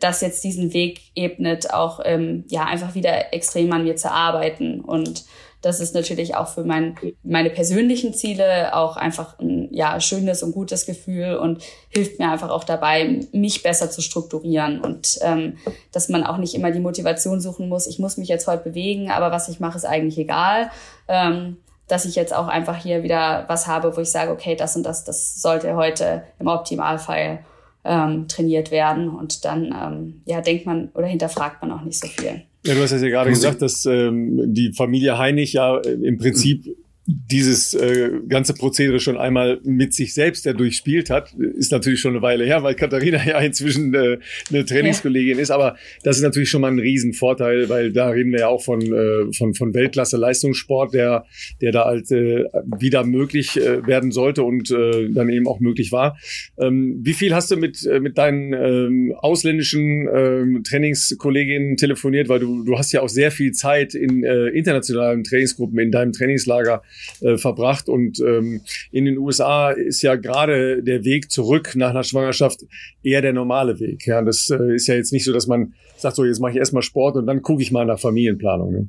das 0.00 0.20
jetzt 0.20 0.42
diesen 0.44 0.72
Weg 0.72 1.00
ebnet, 1.14 1.72
auch 1.72 2.00
ähm, 2.04 2.44
ja 2.48 2.64
einfach 2.64 2.94
wieder 2.94 3.32
extrem 3.32 3.72
an 3.72 3.84
mir 3.84 3.96
zu 3.96 4.10
arbeiten 4.10 4.80
und 4.80 5.24
das 5.68 5.80
ist 5.80 5.94
natürlich 5.94 6.34
auch 6.34 6.48
für 6.48 6.64
mein, 6.64 6.96
meine 7.22 7.50
persönlichen 7.50 8.14
Ziele 8.14 8.74
auch 8.74 8.96
einfach 8.96 9.38
ein 9.38 9.68
ja, 9.70 10.00
schönes 10.00 10.42
und 10.42 10.52
gutes 10.52 10.86
Gefühl 10.86 11.36
und 11.36 11.62
hilft 11.90 12.18
mir 12.18 12.30
einfach 12.30 12.50
auch 12.50 12.64
dabei, 12.64 13.20
mich 13.32 13.62
besser 13.62 13.90
zu 13.90 14.00
strukturieren 14.00 14.80
und 14.80 15.18
ähm, 15.20 15.58
dass 15.92 16.08
man 16.08 16.24
auch 16.24 16.38
nicht 16.38 16.54
immer 16.54 16.70
die 16.70 16.80
Motivation 16.80 17.40
suchen 17.40 17.68
muss, 17.68 17.86
ich 17.86 17.98
muss 17.98 18.16
mich 18.16 18.28
jetzt 18.28 18.46
heute 18.46 18.64
bewegen, 18.64 19.10
aber 19.10 19.30
was 19.30 19.48
ich 19.48 19.60
mache, 19.60 19.76
ist 19.76 19.84
eigentlich 19.84 20.18
egal. 20.18 20.70
Ähm, 21.06 21.58
dass 21.86 22.04
ich 22.04 22.14
jetzt 22.16 22.34
auch 22.34 22.48
einfach 22.48 22.76
hier 22.76 23.02
wieder 23.02 23.44
was 23.48 23.66
habe, 23.66 23.96
wo 23.96 24.00
ich 24.02 24.10
sage, 24.10 24.30
okay, 24.30 24.54
das 24.54 24.76
und 24.76 24.82
das, 24.82 25.04
das 25.04 25.40
sollte 25.40 25.74
heute 25.74 26.22
im 26.38 26.46
Optimalfall 26.46 27.40
ähm, 27.82 28.28
trainiert 28.28 28.70
werden. 28.70 29.08
Und 29.08 29.46
dann 29.46 29.74
ähm, 29.74 30.22
ja, 30.26 30.42
denkt 30.42 30.66
man 30.66 30.90
oder 30.94 31.06
hinterfragt 31.06 31.62
man 31.62 31.72
auch 31.72 31.80
nicht 31.80 31.98
so 31.98 32.06
viel. 32.06 32.42
Ja, 32.68 32.74
du 32.74 32.82
hast 32.82 32.90
ja 32.90 32.98
gerade 33.08 33.30
gesagt, 33.30 33.62
dass 33.62 33.86
ähm, 33.86 34.52
die 34.52 34.74
Familie 34.74 35.16
Heinig 35.16 35.54
ja 35.54 35.78
äh, 35.78 35.92
im 35.92 36.18
Prinzip 36.18 36.76
dieses 37.10 37.72
äh, 37.72 38.10
ganze 38.28 38.52
Prozedere 38.52 39.00
schon 39.00 39.16
einmal 39.16 39.60
mit 39.64 39.94
sich 39.94 40.12
selbst 40.12 40.44
ja 40.44 40.52
durchspielt 40.52 41.08
hat, 41.08 41.32
ist 41.32 41.72
natürlich 41.72 42.00
schon 42.00 42.12
eine 42.12 42.20
Weile 42.20 42.44
her, 42.44 42.62
weil 42.62 42.74
Katharina 42.74 43.24
ja 43.26 43.40
inzwischen 43.40 43.94
äh, 43.94 44.18
eine 44.50 44.66
Trainingskollegin 44.66 45.38
ja. 45.38 45.42
ist. 45.42 45.50
Aber 45.50 45.76
das 46.02 46.18
ist 46.18 46.22
natürlich 46.22 46.50
schon 46.50 46.60
mal 46.60 46.70
ein 46.70 46.78
Riesenvorteil, 46.78 47.70
weil 47.70 47.92
da 47.92 48.10
reden 48.10 48.30
wir 48.32 48.40
ja 48.40 48.48
auch 48.48 48.62
von, 48.62 48.82
äh, 48.82 49.32
von, 49.32 49.54
von 49.54 49.72
Weltklasse-Leistungssport, 49.72 50.92
der, 50.92 51.24
der 51.62 51.72
da 51.72 51.86
halt 51.86 52.10
äh, 52.10 52.44
wieder 52.78 53.04
möglich 53.04 53.56
äh, 53.56 53.86
werden 53.86 54.12
sollte 54.12 54.42
und 54.42 54.70
äh, 54.70 55.08
dann 55.08 55.30
eben 55.30 55.48
auch 55.48 55.60
möglich 55.60 55.92
war. 55.92 56.18
Ähm, 56.58 57.00
wie 57.02 57.14
viel 57.14 57.34
hast 57.34 57.50
du 57.50 57.56
mit, 57.56 57.86
äh, 57.86 58.00
mit 58.00 58.18
deinen 58.18 58.52
ähm, 58.52 59.14
ausländischen 59.16 60.06
ähm, 60.14 60.62
Trainingskolleginnen 60.62 61.78
telefoniert? 61.78 62.28
Weil 62.28 62.40
du, 62.40 62.64
du 62.64 62.76
hast 62.76 62.92
ja 62.92 63.00
auch 63.00 63.08
sehr 63.08 63.30
viel 63.30 63.52
Zeit 63.52 63.94
in 63.94 64.24
äh, 64.24 64.48
internationalen 64.48 65.24
Trainingsgruppen 65.24 65.78
in 65.78 65.90
deinem 65.90 66.12
Trainingslager 66.12 66.82
äh, 67.20 67.36
verbracht. 67.36 67.88
Und 67.88 68.20
ähm, 68.20 68.62
in 68.90 69.04
den 69.04 69.18
USA 69.18 69.70
ist 69.70 70.02
ja 70.02 70.16
gerade 70.16 70.82
der 70.82 71.04
Weg 71.04 71.30
zurück 71.30 71.72
nach 71.74 71.90
einer 71.90 72.04
Schwangerschaft 72.04 72.60
eher 73.02 73.22
der 73.22 73.32
normale 73.32 73.78
Weg. 73.80 74.06
Ja, 74.06 74.22
das 74.22 74.50
äh, 74.50 74.74
ist 74.74 74.86
ja 74.86 74.94
jetzt 74.94 75.12
nicht 75.12 75.24
so, 75.24 75.32
dass 75.32 75.46
man 75.46 75.74
sagt, 75.96 76.16
so 76.16 76.24
jetzt 76.24 76.40
mache 76.40 76.52
ich 76.52 76.58
erstmal 76.58 76.82
Sport 76.82 77.16
und 77.16 77.26
dann 77.26 77.42
gucke 77.42 77.62
ich 77.62 77.72
mal 77.72 77.84
nach 77.84 77.98
Familienplanung. 77.98 78.72
Ne? 78.72 78.88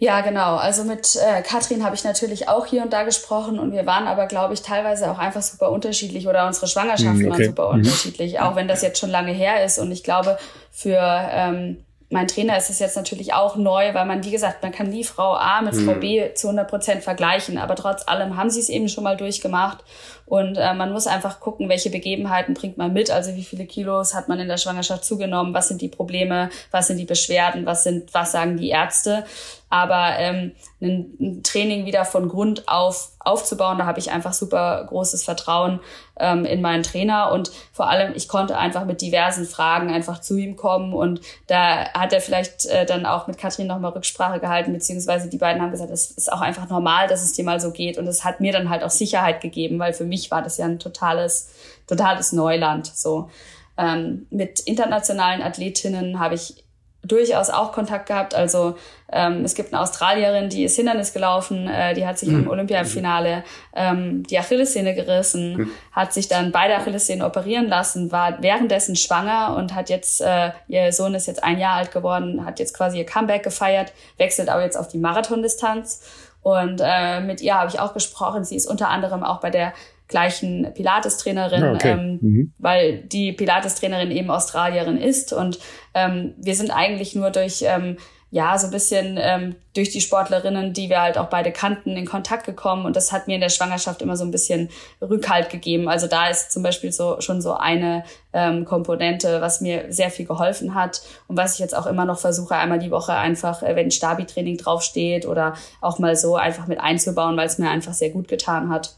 Ja, 0.00 0.20
genau. 0.20 0.56
Also 0.56 0.84
mit 0.84 1.16
äh, 1.16 1.42
Katrin 1.42 1.84
habe 1.84 1.96
ich 1.96 2.04
natürlich 2.04 2.48
auch 2.48 2.66
hier 2.66 2.82
und 2.82 2.92
da 2.92 3.02
gesprochen 3.02 3.58
und 3.58 3.72
wir 3.72 3.84
waren 3.84 4.06
aber, 4.06 4.26
glaube 4.26 4.54
ich, 4.54 4.62
teilweise 4.62 5.10
auch 5.10 5.18
einfach 5.18 5.42
super 5.42 5.72
unterschiedlich 5.72 6.28
oder 6.28 6.46
unsere 6.46 6.68
Schwangerschaften 6.68 7.22
mhm, 7.22 7.32
okay. 7.32 7.38
waren 7.38 7.44
super 7.46 7.68
mhm. 7.68 7.78
unterschiedlich, 7.78 8.38
auch 8.38 8.54
wenn 8.54 8.68
das 8.68 8.82
jetzt 8.82 9.00
schon 9.00 9.10
lange 9.10 9.32
her 9.32 9.64
ist. 9.64 9.78
Und 9.78 9.90
ich 9.90 10.04
glaube, 10.04 10.38
für 10.70 11.00
ähm, 11.00 11.78
mein 12.10 12.26
Trainer 12.26 12.56
ist 12.56 12.70
es 12.70 12.78
jetzt 12.78 12.96
natürlich 12.96 13.34
auch 13.34 13.56
neu, 13.56 13.92
weil 13.92 14.06
man, 14.06 14.24
wie 14.24 14.30
gesagt, 14.30 14.62
man 14.62 14.72
kann 14.72 14.88
nie 14.88 15.04
Frau 15.04 15.34
A 15.34 15.60
mit 15.60 15.76
Frau. 15.76 15.94
B 15.94 16.32
zu 16.34 16.48
100 16.48 16.68
Prozent 16.68 17.02
vergleichen, 17.02 17.58
aber 17.58 17.74
trotz 17.74 18.06
allem 18.08 18.36
haben 18.36 18.50
sie 18.50 18.60
es 18.60 18.68
eben 18.68 18.88
schon 18.88 19.04
mal 19.04 19.16
durchgemacht 19.16 19.84
und 20.28 20.56
äh, 20.56 20.74
man 20.74 20.92
muss 20.92 21.06
einfach 21.06 21.40
gucken, 21.40 21.68
welche 21.68 21.90
Begebenheiten 21.90 22.54
bringt 22.54 22.78
man 22.78 22.92
mit, 22.92 23.10
also 23.10 23.34
wie 23.34 23.44
viele 23.44 23.66
Kilos 23.66 24.14
hat 24.14 24.28
man 24.28 24.38
in 24.38 24.48
der 24.48 24.58
Schwangerschaft 24.58 25.04
zugenommen, 25.04 25.54
was 25.54 25.68
sind 25.68 25.80
die 25.80 25.88
Probleme, 25.88 26.50
was 26.70 26.86
sind 26.86 26.98
die 26.98 27.04
Beschwerden, 27.04 27.66
was 27.66 27.84
sind, 27.84 28.12
was 28.14 28.32
sagen 28.32 28.56
die 28.56 28.68
Ärzte? 28.68 29.24
Aber 29.70 30.18
ähm, 30.18 30.52
ein, 30.80 31.42
Training 31.42 31.84
wieder 31.84 32.04
von 32.04 32.28
Grund 32.28 32.68
auf 32.68 33.12
aufzubauen, 33.28 33.76
da 33.76 33.84
habe 33.84 33.98
ich 33.98 34.10
einfach 34.10 34.32
super 34.32 34.86
großes 34.88 35.22
Vertrauen 35.22 35.80
ähm, 36.18 36.46
in 36.46 36.62
meinen 36.62 36.82
Trainer. 36.82 37.30
Und 37.32 37.50
vor 37.72 37.90
allem, 37.90 38.14
ich 38.14 38.26
konnte 38.26 38.56
einfach 38.56 38.86
mit 38.86 39.02
diversen 39.02 39.44
Fragen 39.44 39.90
einfach 39.90 40.20
zu 40.20 40.38
ihm 40.38 40.56
kommen. 40.56 40.94
Und 40.94 41.20
da 41.46 41.92
hat 41.92 42.14
er 42.14 42.22
vielleicht 42.22 42.64
äh, 42.66 42.86
dann 42.86 43.04
auch 43.04 43.26
mit 43.26 43.36
Katrin 43.36 43.66
nochmal 43.66 43.90
Rücksprache 43.90 44.40
gehalten, 44.40 44.72
beziehungsweise 44.72 45.28
die 45.28 45.36
beiden 45.36 45.60
haben 45.60 45.70
gesagt, 45.70 45.90
es 45.90 46.10
ist 46.10 46.32
auch 46.32 46.40
einfach 46.40 46.70
normal, 46.70 47.06
dass 47.06 47.22
es 47.22 47.34
dir 47.34 47.44
mal 47.44 47.60
so 47.60 47.70
geht. 47.70 47.98
Und 47.98 48.06
es 48.06 48.24
hat 48.24 48.40
mir 48.40 48.52
dann 48.52 48.70
halt 48.70 48.82
auch 48.82 48.90
Sicherheit 48.90 49.42
gegeben, 49.42 49.78
weil 49.78 49.92
für 49.92 50.04
mich 50.04 50.17
war 50.30 50.42
das 50.42 50.58
ja 50.58 50.66
ein 50.66 50.78
totales, 50.78 51.50
totales 51.86 52.32
Neuland, 52.32 52.86
so. 52.86 53.30
Ähm, 53.76 54.26
mit 54.30 54.60
internationalen 54.60 55.40
Athletinnen 55.40 56.18
habe 56.18 56.34
ich 56.34 56.64
durchaus 57.04 57.48
auch 57.48 57.72
Kontakt 57.72 58.06
gehabt. 58.06 58.34
Also 58.34 58.76
ähm, 59.10 59.44
es 59.44 59.54
gibt 59.54 59.72
eine 59.72 59.80
Australierin, 59.80 60.48
die 60.48 60.64
ist 60.64 60.76
Hindernis 60.76 61.12
gelaufen, 61.12 61.68
äh, 61.68 61.94
die 61.94 62.06
hat 62.06 62.18
sich 62.18 62.28
mhm. 62.28 62.42
im 62.42 62.50
Olympiafinale 62.50 63.44
ähm, 63.74 64.24
die 64.24 64.38
Achillessehne 64.38 64.94
gerissen, 64.94 65.56
mhm. 65.56 65.70
hat 65.92 66.12
sich 66.12 66.28
dann 66.28 66.52
beide 66.52 66.76
Achillessehnen 66.76 67.24
operieren 67.24 67.68
lassen, 67.68 68.10
war 68.10 68.42
währenddessen 68.42 68.96
schwanger 68.96 69.56
und 69.56 69.74
hat 69.74 69.90
jetzt, 69.90 70.20
äh, 70.20 70.50
ihr 70.66 70.92
Sohn 70.92 71.14
ist 71.14 71.26
jetzt 71.26 71.42
ein 71.42 71.58
Jahr 71.58 71.76
alt 71.76 71.92
geworden, 71.92 72.44
hat 72.44 72.58
jetzt 72.58 72.76
quasi 72.76 72.98
ihr 72.98 73.06
Comeback 73.06 73.44
gefeiert, 73.44 73.92
wechselt 74.16 74.48
aber 74.48 74.62
jetzt 74.62 74.76
auf 74.76 74.88
die 74.88 74.98
Marathondistanz. 74.98 76.02
Und 76.40 76.80
äh, 76.82 77.20
mit 77.20 77.40
ihr 77.40 77.54
habe 77.54 77.68
ich 77.68 77.80
auch 77.80 77.94
gesprochen. 77.94 78.44
Sie 78.44 78.56
ist 78.56 78.66
unter 78.66 78.88
anderem 78.88 79.22
auch 79.22 79.40
bei 79.40 79.50
der 79.50 79.72
gleichen 80.08 80.72
Pilates-Trainerin, 80.74 81.62
Ah, 81.62 81.72
okay. 81.74 81.90
ähm, 81.92 82.18
Mhm. 82.20 82.52
weil 82.58 82.98
die 83.02 83.32
Pilates-Trainerin 83.32 84.10
eben 84.10 84.30
Australierin 84.30 84.96
ist 84.98 85.32
und 85.32 85.58
ähm, 85.94 86.34
wir 86.38 86.54
sind 86.54 86.70
eigentlich 86.70 87.14
nur 87.14 87.30
durch 87.30 87.62
ähm, 87.66 87.96
ja, 88.30 88.58
so 88.58 88.66
ein 88.66 88.72
bisschen 88.72 89.16
ähm, 89.18 89.54
durch 89.74 89.88
die 89.88 90.02
Sportlerinnen, 90.02 90.74
die 90.74 90.90
wir 90.90 91.00
halt 91.00 91.16
auch 91.16 91.28
beide 91.30 91.50
kannten, 91.50 91.96
in 91.96 92.04
Kontakt 92.04 92.44
gekommen. 92.44 92.84
Und 92.84 92.94
das 92.94 93.10
hat 93.10 93.26
mir 93.26 93.36
in 93.36 93.40
der 93.40 93.48
Schwangerschaft 93.48 94.02
immer 94.02 94.16
so 94.18 94.24
ein 94.24 94.30
bisschen 94.30 94.68
Rückhalt 95.00 95.48
gegeben. 95.48 95.88
Also 95.88 96.08
da 96.08 96.28
ist 96.28 96.52
zum 96.52 96.62
Beispiel 96.62 96.92
so 96.92 97.22
schon 97.22 97.40
so 97.40 97.54
eine 97.54 98.04
ähm, 98.34 98.66
Komponente, 98.66 99.40
was 99.40 99.62
mir 99.62 99.86
sehr 99.88 100.10
viel 100.10 100.26
geholfen 100.26 100.74
hat 100.74 101.00
und 101.26 101.38
was 101.38 101.54
ich 101.54 101.60
jetzt 101.60 101.74
auch 101.74 101.86
immer 101.86 102.04
noch 102.04 102.18
versuche, 102.18 102.54
einmal 102.54 102.78
die 102.78 102.90
Woche 102.90 103.14
einfach, 103.14 103.62
äh, 103.62 103.74
wenn 103.76 103.90
Stabi-Training 103.90 104.58
draufsteht 104.58 105.24
oder 105.24 105.54
auch 105.80 105.98
mal 105.98 106.14
so 106.14 106.36
einfach 106.36 106.66
mit 106.66 106.80
einzubauen, 106.80 107.34
weil 107.38 107.46
es 107.46 107.56
mir 107.56 107.70
einfach 107.70 107.94
sehr 107.94 108.10
gut 108.10 108.28
getan 108.28 108.68
hat. 108.68 108.94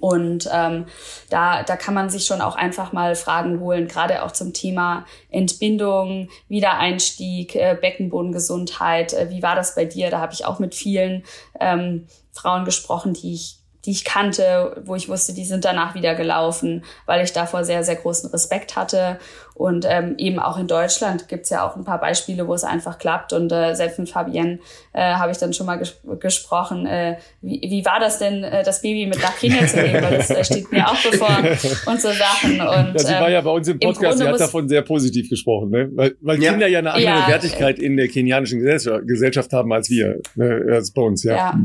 Und 0.00 0.48
ähm, 0.52 0.86
da, 1.30 1.62
da 1.62 1.76
kann 1.76 1.94
man 1.94 2.08
sich 2.10 2.26
schon 2.26 2.40
auch 2.40 2.56
einfach 2.56 2.92
mal 2.92 3.14
Fragen 3.16 3.60
holen, 3.60 3.88
gerade 3.88 4.22
auch 4.22 4.32
zum 4.32 4.52
Thema 4.52 5.04
Entbindung, 5.30 6.28
Wiedereinstieg, 6.48 7.54
äh, 7.54 7.76
Beckenbodengesundheit. 7.78 9.12
Äh, 9.12 9.30
wie 9.30 9.42
war 9.42 9.54
das 9.54 9.74
bei 9.74 9.84
dir? 9.84 10.10
Da 10.10 10.20
habe 10.20 10.32
ich 10.32 10.46
auch 10.46 10.58
mit 10.58 10.74
vielen 10.74 11.24
ähm, 11.60 12.06
Frauen 12.32 12.64
gesprochen, 12.64 13.14
die 13.14 13.34
ich 13.34 13.63
die 13.86 13.90
ich 13.90 14.04
kannte, 14.04 14.82
wo 14.84 14.94
ich 14.94 15.08
wusste, 15.08 15.34
die 15.34 15.44
sind 15.44 15.64
danach 15.64 15.94
wieder 15.94 16.14
gelaufen, 16.14 16.84
weil 17.06 17.22
ich 17.24 17.32
davor 17.32 17.64
sehr, 17.64 17.84
sehr 17.84 17.96
großen 17.96 18.30
Respekt 18.30 18.76
hatte. 18.76 19.18
Und 19.54 19.86
ähm, 19.88 20.16
eben 20.18 20.40
auch 20.40 20.58
in 20.58 20.66
Deutschland 20.66 21.28
gibt's 21.28 21.48
ja 21.48 21.64
auch 21.64 21.76
ein 21.76 21.84
paar 21.84 22.00
Beispiele, 22.00 22.48
wo 22.48 22.54
es 22.54 22.64
einfach 22.64 22.98
klappt. 22.98 23.32
Und 23.32 23.52
äh, 23.52 23.74
selbst 23.74 24.00
mit 24.00 24.08
Fabienne 24.10 24.58
äh, 24.92 25.14
habe 25.14 25.30
ich 25.30 25.38
dann 25.38 25.52
schon 25.52 25.66
mal 25.66 25.76
ges 25.76 26.00
gesprochen. 26.18 26.86
Äh, 26.86 27.18
wie, 27.40 27.60
wie 27.62 27.84
war 27.84 28.00
das 28.00 28.18
denn, 28.18 28.42
äh, 28.42 28.64
das 28.64 28.82
Baby 28.82 29.06
mit 29.06 29.22
nach 29.22 29.36
Kenia 29.38 29.64
zu 29.66 29.76
nehmen? 29.76 30.02
Weil 30.02 30.16
das 30.18 30.30
äh, 30.30 30.44
steht 30.44 30.72
mir 30.72 30.88
auch 30.88 30.96
bevor 31.08 31.38
und 31.86 32.00
so 32.00 32.10
Sachen. 32.10 32.60
Und, 32.60 32.94
Ja, 32.94 32.98
sie 32.98 33.12
war 33.14 33.30
ja 33.30 33.40
bei 33.42 33.50
uns 33.50 33.68
im 33.68 33.78
im 33.78 33.92
Podcast, 33.92 34.18
sie 34.18 34.26
hat 34.26 34.40
davon 34.40 34.68
sehr 34.68 34.82
positiv 34.82 35.30
gesprochen, 35.30 35.70
ne? 35.70 35.88
weil, 35.92 36.16
weil 36.20 36.42
Ja. 36.42 36.50
Kinder 36.50 36.66
ja 36.66 36.80
eine 36.80 36.92
andere 36.92 37.04
Ja. 37.20 37.28
Wertigkeit 37.28 37.78
in 37.78 37.96
der 37.96 38.08
kenianischen 38.08 38.58
Gesellschaft, 38.58 39.06
Gesellschaft 39.06 39.52
haben 39.52 39.72
als 39.72 39.88
wir, 39.88 40.20
ne? 40.34 40.64
als 40.72 40.90
bei 40.90 41.02
uns. 41.02 41.22
Ja. 41.22 41.36
Ja. 41.36 41.60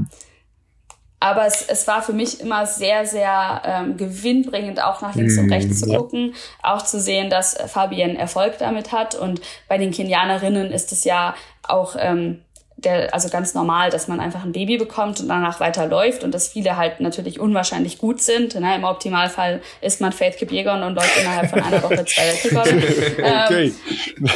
Aber 1.20 1.46
es, 1.46 1.62
es 1.68 1.86
war 1.88 2.02
für 2.02 2.14
mich 2.14 2.40
immer 2.40 2.66
sehr, 2.66 3.06
sehr 3.06 3.62
ähm, 3.66 3.98
gewinnbringend, 3.98 4.82
auch 4.82 5.02
nach 5.02 5.16
links 5.16 5.38
und 5.38 5.48
Mm, 5.48 5.54
rechts 5.54 5.82
zu 5.82 5.88
gucken, 5.88 6.34
auch 6.64 6.82
zu 6.82 7.00
sehen, 7.00 7.30
dass 7.30 7.56
Fabienne 7.68 8.18
Erfolg 8.18 8.58
damit 8.58 8.92
hat. 8.92 9.16
Und 9.16 9.42
bei 9.68 9.78
den 9.78 9.92
Kenianerinnen 9.92 10.72
ist 10.72 10.92
es 10.94 11.04
ja 11.04 11.36
auch 11.64 11.96
ähm, 12.00 12.40
der, 12.84 13.14
also 13.14 13.30
ganz 13.30 13.54
normal, 13.54 13.90
dass 13.90 14.08
man 14.08 14.20
einfach 14.20 14.44
ein 14.44 14.52
Baby 14.52 14.78
bekommt 14.78 15.20
und 15.20 15.28
danach 15.28 15.60
weiterläuft 15.60 16.24
und 16.24 16.34
dass 16.34 16.50
viele 16.50 16.78
halt 16.78 17.00
natürlich 17.00 17.40
unwahrscheinlich 17.40 17.98
gut 17.98 18.22
sind. 18.22 18.56
Ne? 18.60 18.76
Im 18.76 18.84
Optimalfall 18.84 19.62
ist 19.82 20.02
man 20.02 20.12
Faith 20.14 20.38
Kipjegon 20.38 20.84
und 20.84 20.96
läuft 20.96 21.20
innerhalb 21.20 21.50
von 21.50 21.62
einer 21.62 21.84
Woche 21.84 22.06
zwei 22.06 22.28
Weltrekorde. 22.28 22.80
Okay. 23.50 23.74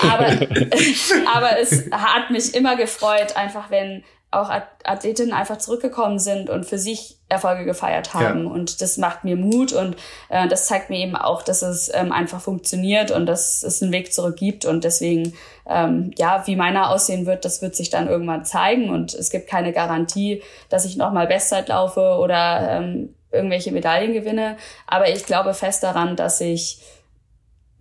aber, 0.01 0.25
aber 1.36 1.59
es 1.59 1.89
hat 1.91 2.29
mich 2.29 2.53
immer 2.53 2.75
gefreut, 2.75 3.36
einfach 3.36 3.69
wenn 3.69 4.03
auch 4.34 4.49
Ath- 4.49 4.63
Athletinnen 4.84 5.34
einfach 5.34 5.57
zurückgekommen 5.57 6.19
sind 6.19 6.49
und 6.49 6.65
für 6.65 6.77
sich 6.77 7.17
Erfolge 7.29 7.65
gefeiert 7.65 8.13
haben. 8.13 8.45
Ja. 8.45 8.51
Und 8.51 8.81
das 8.81 8.97
macht 8.97 9.23
mir 9.23 9.36
Mut 9.36 9.73
und 9.73 9.95
äh, 10.29 10.47
das 10.47 10.67
zeigt 10.67 10.89
mir 10.89 10.99
eben 10.99 11.15
auch, 11.15 11.41
dass 11.41 11.61
es 11.61 11.91
ähm, 11.93 12.11
einfach 12.11 12.41
funktioniert 12.41 13.11
und 13.11 13.25
dass 13.25 13.63
es 13.63 13.81
einen 13.81 13.91
Weg 13.91 14.13
zurück 14.13 14.36
gibt. 14.36 14.65
Und 14.65 14.84
deswegen, 14.84 15.34
ähm, 15.67 16.11
ja, 16.17 16.43
wie 16.45 16.55
meiner 16.55 16.89
aussehen 16.89 17.25
wird, 17.25 17.45
das 17.45 17.61
wird 17.61 17.75
sich 17.75 17.89
dann 17.89 18.07
irgendwann 18.07 18.45
zeigen. 18.45 18.89
Und 18.89 19.13
es 19.13 19.29
gibt 19.29 19.49
keine 19.49 19.73
Garantie, 19.73 20.43
dass 20.69 20.86
ich 20.86 20.97
nochmal 20.97 21.27
Bestzeit 21.27 21.69
laufe 21.69 22.17
oder 22.19 22.67
ähm, 22.69 23.15
irgendwelche 23.31 23.71
Medaillen 23.71 24.13
gewinne. 24.13 24.57
Aber 24.88 25.09
ich 25.09 25.25
glaube 25.25 25.53
fest 25.53 25.84
daran, 25.84 26.15
dass 26.15 26.39
ich 26.39 26.79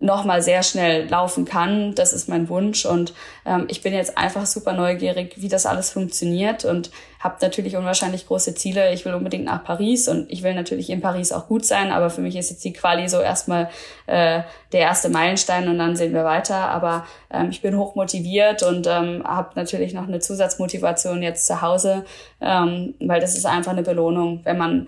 noch 0.03 0.25
mal 0.25 0.41
sehr 0.41 0.63
schnell 0.63 1.07
laufen 1.07 1.45
kann. 1.45 1.95
Das 1.95 2.11
ist 2.11 2.27
mein 2.27 2.49
Wunsch 2.49 2.85
und 2.85 3.13
ähm, 3.45 3.65
ich 3.69 3.81
bin 3.81 3.93
jetzt 3.93 4.17
einfach 4.17 4.45
super 4.45 4.73
neugierig, 4.73 5.35
wie 5.37 5.47
das 5.47 5.65
alles 5.65 5.91
funktioniert 5.91 6.65
und 6.65 6.91
habe 7.19 7.37
natürlich 7.41 7.77
unwahrscheinlich 7.77 8.27
große 8.27 8.53
Ziele. 8.53 8.93
Ich 8.93 9.05
will 9.05 9.13
unbedingt 9.13 9.45
nach 9.45 9.63
Paris 9.63 10.09
und 10.09 10.29
ich 10.29 10.43
will 10.43 10.53
natürlich 10.53 10.89
in 10.89 10.99
Paris 10.99 11.31
auch 11.31 11.47
gut 11.47 11.65
sein, 11.65 11.91
aber 11.93 12.09
für 12.09 12.19
mich 12.19 12.35
ist 12.35 12.49
jetzt 12.49 12.65
die 12.65 12.73
Quali 12.73 13.07
so 13.07 13.21
erstmal 13.21 13.69
äh, 14.07 14.41
der 14.73 14.81
erste 14.81 15.07
Meilenstein 15.07 15.69
und 15.69 15.77
dann 15.77 15.95
sehen 15.95 16.13
wir 16.13 16.25
weiter. 16.25 16.67
Aber 16.69 17.05
ähm, 17.31 17.49
ich 17.49 17.61
bin 17.61 17.77
hoch 17.77 17.95
motiviert 17.95 18.61
und 18.61 18.85
ähm, 18.87 19.23
habe 19.23 19.51
natürlich 19.55 19.93
noch 19.93 20.07
eine 20.07 20.19
Zusatzmotivation 20.19 21.23
jetzt 21.23 21.47
zu 21.47 21.61
Hause, 21.61 22.03
ähm, 22.41 22.95
weil 22.99 23.21
das 23.21 23.37
ist 23.37 23.45
einfach 23.45 23.71
eine 23.71 23.83
Belohnung, 23.83 24.41
wenn 24.43 24.57
man 24.57 24.87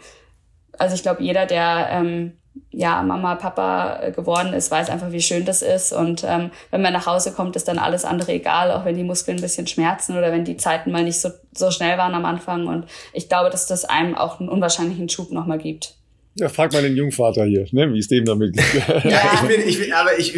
also 0.78 0.94
ich 0.96 1.04
glaube, 1.04 1.24
jeder, 1.24 1.46
der 1.46 1.88
ähm, 1.92 2.34
ja 2.72 3.02
Mama, 3.04 3.36
Papa 3.36 4.00
äh, 4.02 4.12
geworden 4.12 4.54
ist, 4.54 4.72
weiß 4.72 4.90
einfach, 4.90 5.12
wie 5.12 5.22
schön 5.22 5.46
das 5.46 5.62
ist. 5.62 5.94
Und 5.94 6.24
ähm, 6.28 6.52
wenn 6.72 6.82
man 6.82 6.94
nach 6.94 7.06
Hause 7.06 7.32
kommt, 7.32 7.56
ist 7.56 7.68
dann 7.68 7.80
alles 7.80 8.06
andere 8.06 8.34
egal, 8.34 8.72
auch 8.72 8.86
wenn 8.86 8.98
die 8.98 9.04
Muskeln 9.04 9.38
ein 9.38 9.42
bisschen 9.42 9.68
schmerzen 9.68 10.18
oder 10.18 10.32
wenn 10.32 10.46
die 10.46 10.58
Zeiten 10.58 10.92
mal 10.92 11.04
nicht 11.04 11.20
so, 11.20 11.30
so 11.54 11.72
schnell 11.72 11.98
waren 11.98 12.14
am 12.14 12.26
Anfang. 12.26 12.68
Und 12.68 12.86
ich 13.14 13.30
glaube, 13.30 13.50
dass 13.50 13.68
das 13.68 13.86
einem 13.86 14.16
auch 14.16 14.40
einen 14.40 14.50
unwahrscheinlichen 14.50 15.10
Schub 15.10 15.32
nochmal 15.32 15.58
gibt. 15.58 15.96
Ja, 16.38 16.50
frag 16.50 16.74
mal 16.74 16.82
den 16.82 16.98
Jungvater 16.98 17.46
hier, 17.46 17.66
ne? 17.72 17.94
wie 17.94 18.00
es 18.00 18.10
dem 18.10 18.26
damit 18.26 18.54
geht. 18.54 18.66
Ja, 19.06 19.22
ich 19.36 19.48
bin, 19.48 19.62
ich 19.66 19.80
bin, 19.80 19.94
aber 19.94 20.20
ich, 20.20 20.38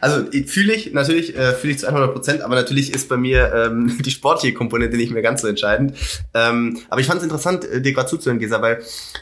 also 0.00 0.24
fühle 0.46 0.72
ich 0.72 0.92
natürlich, 0.92 1.36
äh, 1.36 1.52
fühle 1.52 1.72
ich 1.72 1.80
zu 1.80 1.88
100 1.88 2.12
Prozent, 2.12 2.42
aber 2.42 2.54
natürlich 2.54 2.94
ist 2.94 3.08
bei 3.08 3.16
mir 3.16 3.52
ähm, 3.52 3.98
die 4.04 4.12
sportliche 4.12 4.54
Komponente 4.54 4.96
nicht 4.96 5.10
mehr 5.10 5.22
ganz 5.22 5.42
so 5.42 5.48
entscheidend. 5.48 5.94
Ähm, 6.32 6.78
aber 6.90 7.00
ich 7.00 7.08
fand 7.08 7.18
es 7.18 7.24
interessant, 7.24 7.64
äh, 7.64 7.82
dir 7.82 7.92
gerade 7.92 8.08
zuzuhören, 8.08 8.38
Gesa, 8.38 8.62
weil 8.62 8.78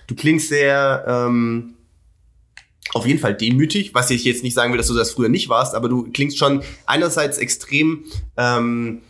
du 0.06 0.14
klingst 0.14 0.50
sehr 0.50 1.06
ähm, 1.08 1.74
auf 2.92 3.06
jeden 3.06 3.18
Fall 3.18 3.34
demütig, 3.34 3.94
was 3.94 4.10
ich 4.10 4.24
jetzt 4.24 4.42
nicht 4.42 4.54
sagen 4.54 4.72
will, 4.72 4.78
dass 4.78 4.88
du 4.88 4.94
das 4.94 5.10
früher 5.10 5.28
nicht 5.28 5.48
warst, 5.48 5.74
aber 5.74 5.88
du 5.88 6.04
klingst 6.12 6.38
schon 6.38 6.62
einerseits 6.86 7.38
extrem 7.38 8.04
ähm, 8.36 9.00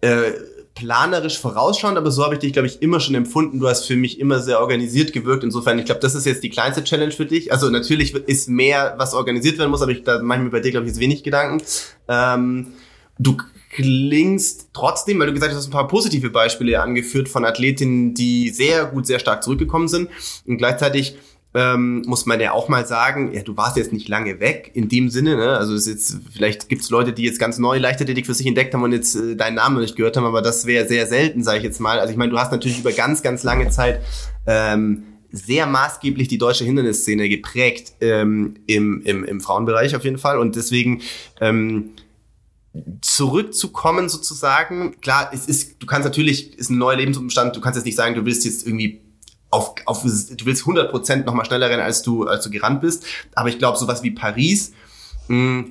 äh, 0.00 0.32
planerisch 0.74 1.38
vorausschauend, 1.38 1.96
aber 1.96 2.10
so 2.10 2.24
habe 2.24 2.34
ich 2.34 2.40
dich, 2.40 2.52
glaube 2.52 2.66
ich, 2.66 2.82
immer 2.82 2.98
schon 2.98 3.14
empfunden. 3.14 3.60
Du 3.60 3.68
hast 3.68 3.86
für 3.86 3.96
mich 3.96 4.18
immer 4.18 4.40
sehr 4.40 4.60
organisiert 4.60 5.12
gewirkt. 5.12 5.44
Insofern, 5.44 5.78
ich 5.78 5.84
glaube, 5.84 6.00
das 6.00 6.14
ist 6.14 6.26
jetzt 6.26 6.42
die 6.42 6.50
kleinste 6.50 6.82
Challenge 6.82 7.12
für 7.12 7.26
dich. 7.26 7.52
Also 7.52 7.70
natürlich 7.70 8.12
ist 8.14 8.48
mehr, 8.48 8.94
was 8.98 9.14
organisiert 9.14 9.58
werden 9.58 9.70
muss, 9.70 9.82
aber 9.82 9.92
ich, 9.92 10.02
da 10.02 10.20
mache 10.20 10.38
ich 10.38 10.44
mir 10.44 10.50
bei 10.50 10.60
dir, 10.60 10.72
glaube 10.72 10.86
ich, 10.86 10.92
jetzt 10.92 11.00
wenig 11.00 11.22
Gedanken. 11.22 11.64
Ähm, 12.08 12.72
du 13.18 13.36
klingst 13.70 14.70
trotzdem, 14.72 15.20
weil 15.20 15.28
du 15.28 15.34
gesagt 15.34 15.52
hast, 15.52 15.56
du 15.56 15.58
hast 15.58 15.68
ein 15.68 15.72
paar 15.72 15.88
positive 15.88 16.30
Beispiele 16.30 16.80
angeführt 16.80 17.28
von 17.28 17.44
Athletinnen, 17.44 18.14
die 18.14 18.50
sehr 18.50 18.86
gut, 18.86 19.06
sehr 19.06 19.20
stark 19.20 19.44
zurückgekommen 19.44 19.88
sind. 19.88 20.08
Und 20.46 20.58
gleichzeitig 20.58 21.16
ähm, 21.54 22.02
muss 22.06 22.26
man 22.26 22.40
ja 22.40 22.52
auch 22.52 22.68
mal 22.68 22.84
sagen, 22.86 23.32
ja, 23.32 23.42
du 23.42 23.56
warst 23.56 23.76
jetzt 23.76 23.92
nicht 23.92 24.08
lange 24.08 24.40
weg 24.40 24.72
in 24.74 24.88
dem 24.88 25.08
Sinne, 25.08 25.36
ne? 25.36 25.56
Also 25.56 25.74
es 25.74 25.86
ist 25.86 25.92
jetzt, 26.12 26.18
vielleicht 26.32 26.68
gibt's 26.68 26.90
Leute, 26.90 27.12
die 27.12 27.22
jetzt 27.22 27.38
ganz 27.38 27.58
neu 27.58 27.78
Leichtathletik 27.78 28.26
für 28.26 28.34
sich 28.34 28.46
entdeckt 28.46 28.74
haben 28.74 28.82
und 28.82 28.92
jetzt 28.92 29.14
äh, 29.14 29.36
deinen 29.36 29.54
Namen 29.54 29.80
nicht 29.80 29.94
gehört 29.94 30.16
haben, 30.16 30.24
aber 30.24 30.42
das 30.42 30.66
wäre 30.66 30.88
sehr 30.88 31.06
selten, 31.06 31.44
sage 31.44 31.58
ich 31.58 31.64
jetzt 31.64 31.80
mal. 31.80 32.00
Also 32.00 32.10
ich 32.10 32.16
meine, 32.16 32.32
du 32.32 32.38
hast 32.38 32.50
natürlich 32.50 32.80
über 32.80 32.92
ganz, 32.92 33.22
ganz 33.22 33.44
lange 33.44 33.70
Zeit 33.70 34.00
ähm, 34.46 35.04
sehr 35.30 35.66
maßgeblich 35.66 36.26
die 36.26 36.38
deutsche 36.38 36.64
Hindernisszene 36.64 37.28
geprägt 37.28 37.92
ähm, 38.00 38.54
im, 38.66 39.02
im, 39.02 39.24
im 39.24 39.40
Frauenbereich 39.40 39.94
auf 39.94 40.04
jeden 40.04 40.18
Fall. 40.18 40.38
Und 40.38 40.56
deswegen 40.56 41.02
ähm, 41.40 41.90
zurückzukommen 43.00 44.08
sozusagen, 44.08 45.00
klar, 45.00 45.30
es 45.32 45.46
ist, 45.46 45.80
du 45.80 45.86
kannst 45.86 46.04
natürlich, 46.04 46.58
ist 46.58 46.70
ein 46.70 46.78
neuer 46.78 46.96
Lebensumstand, 46.96 47.54
du 47.54 47.60
kannst 47.60 47.76
jetzt 47.76 47.84
nicht 47.84 47.96
sagen, 47.96 48.16
du 48.16 48.24
willst 48.24 48.44
jetzt 48.44 48.66
irgendwie 48.66 49.03
auf, 49.54 49.74
auf 49.86 50.02
du 50.02 50.46
willst 50.46 50.64
100% 50.64 51.24
nochmal 51.24 51.46
schneller 51.46 51.70
rennen, 51.70 51.82
als 51.82 52.02
du, 52.02 52.26
als 52.26 52.44
du 52.44 52.50
gerannt 52.50 52.80
bist. 52.80 53.04
Aber 53.34 53.48
ich 53.48 53.58
glaube, 53.58 53.78
sowas 53.78 54.02
wie 54.02 54.10
Paris 54.10 54.72
mh, 55.28 55.66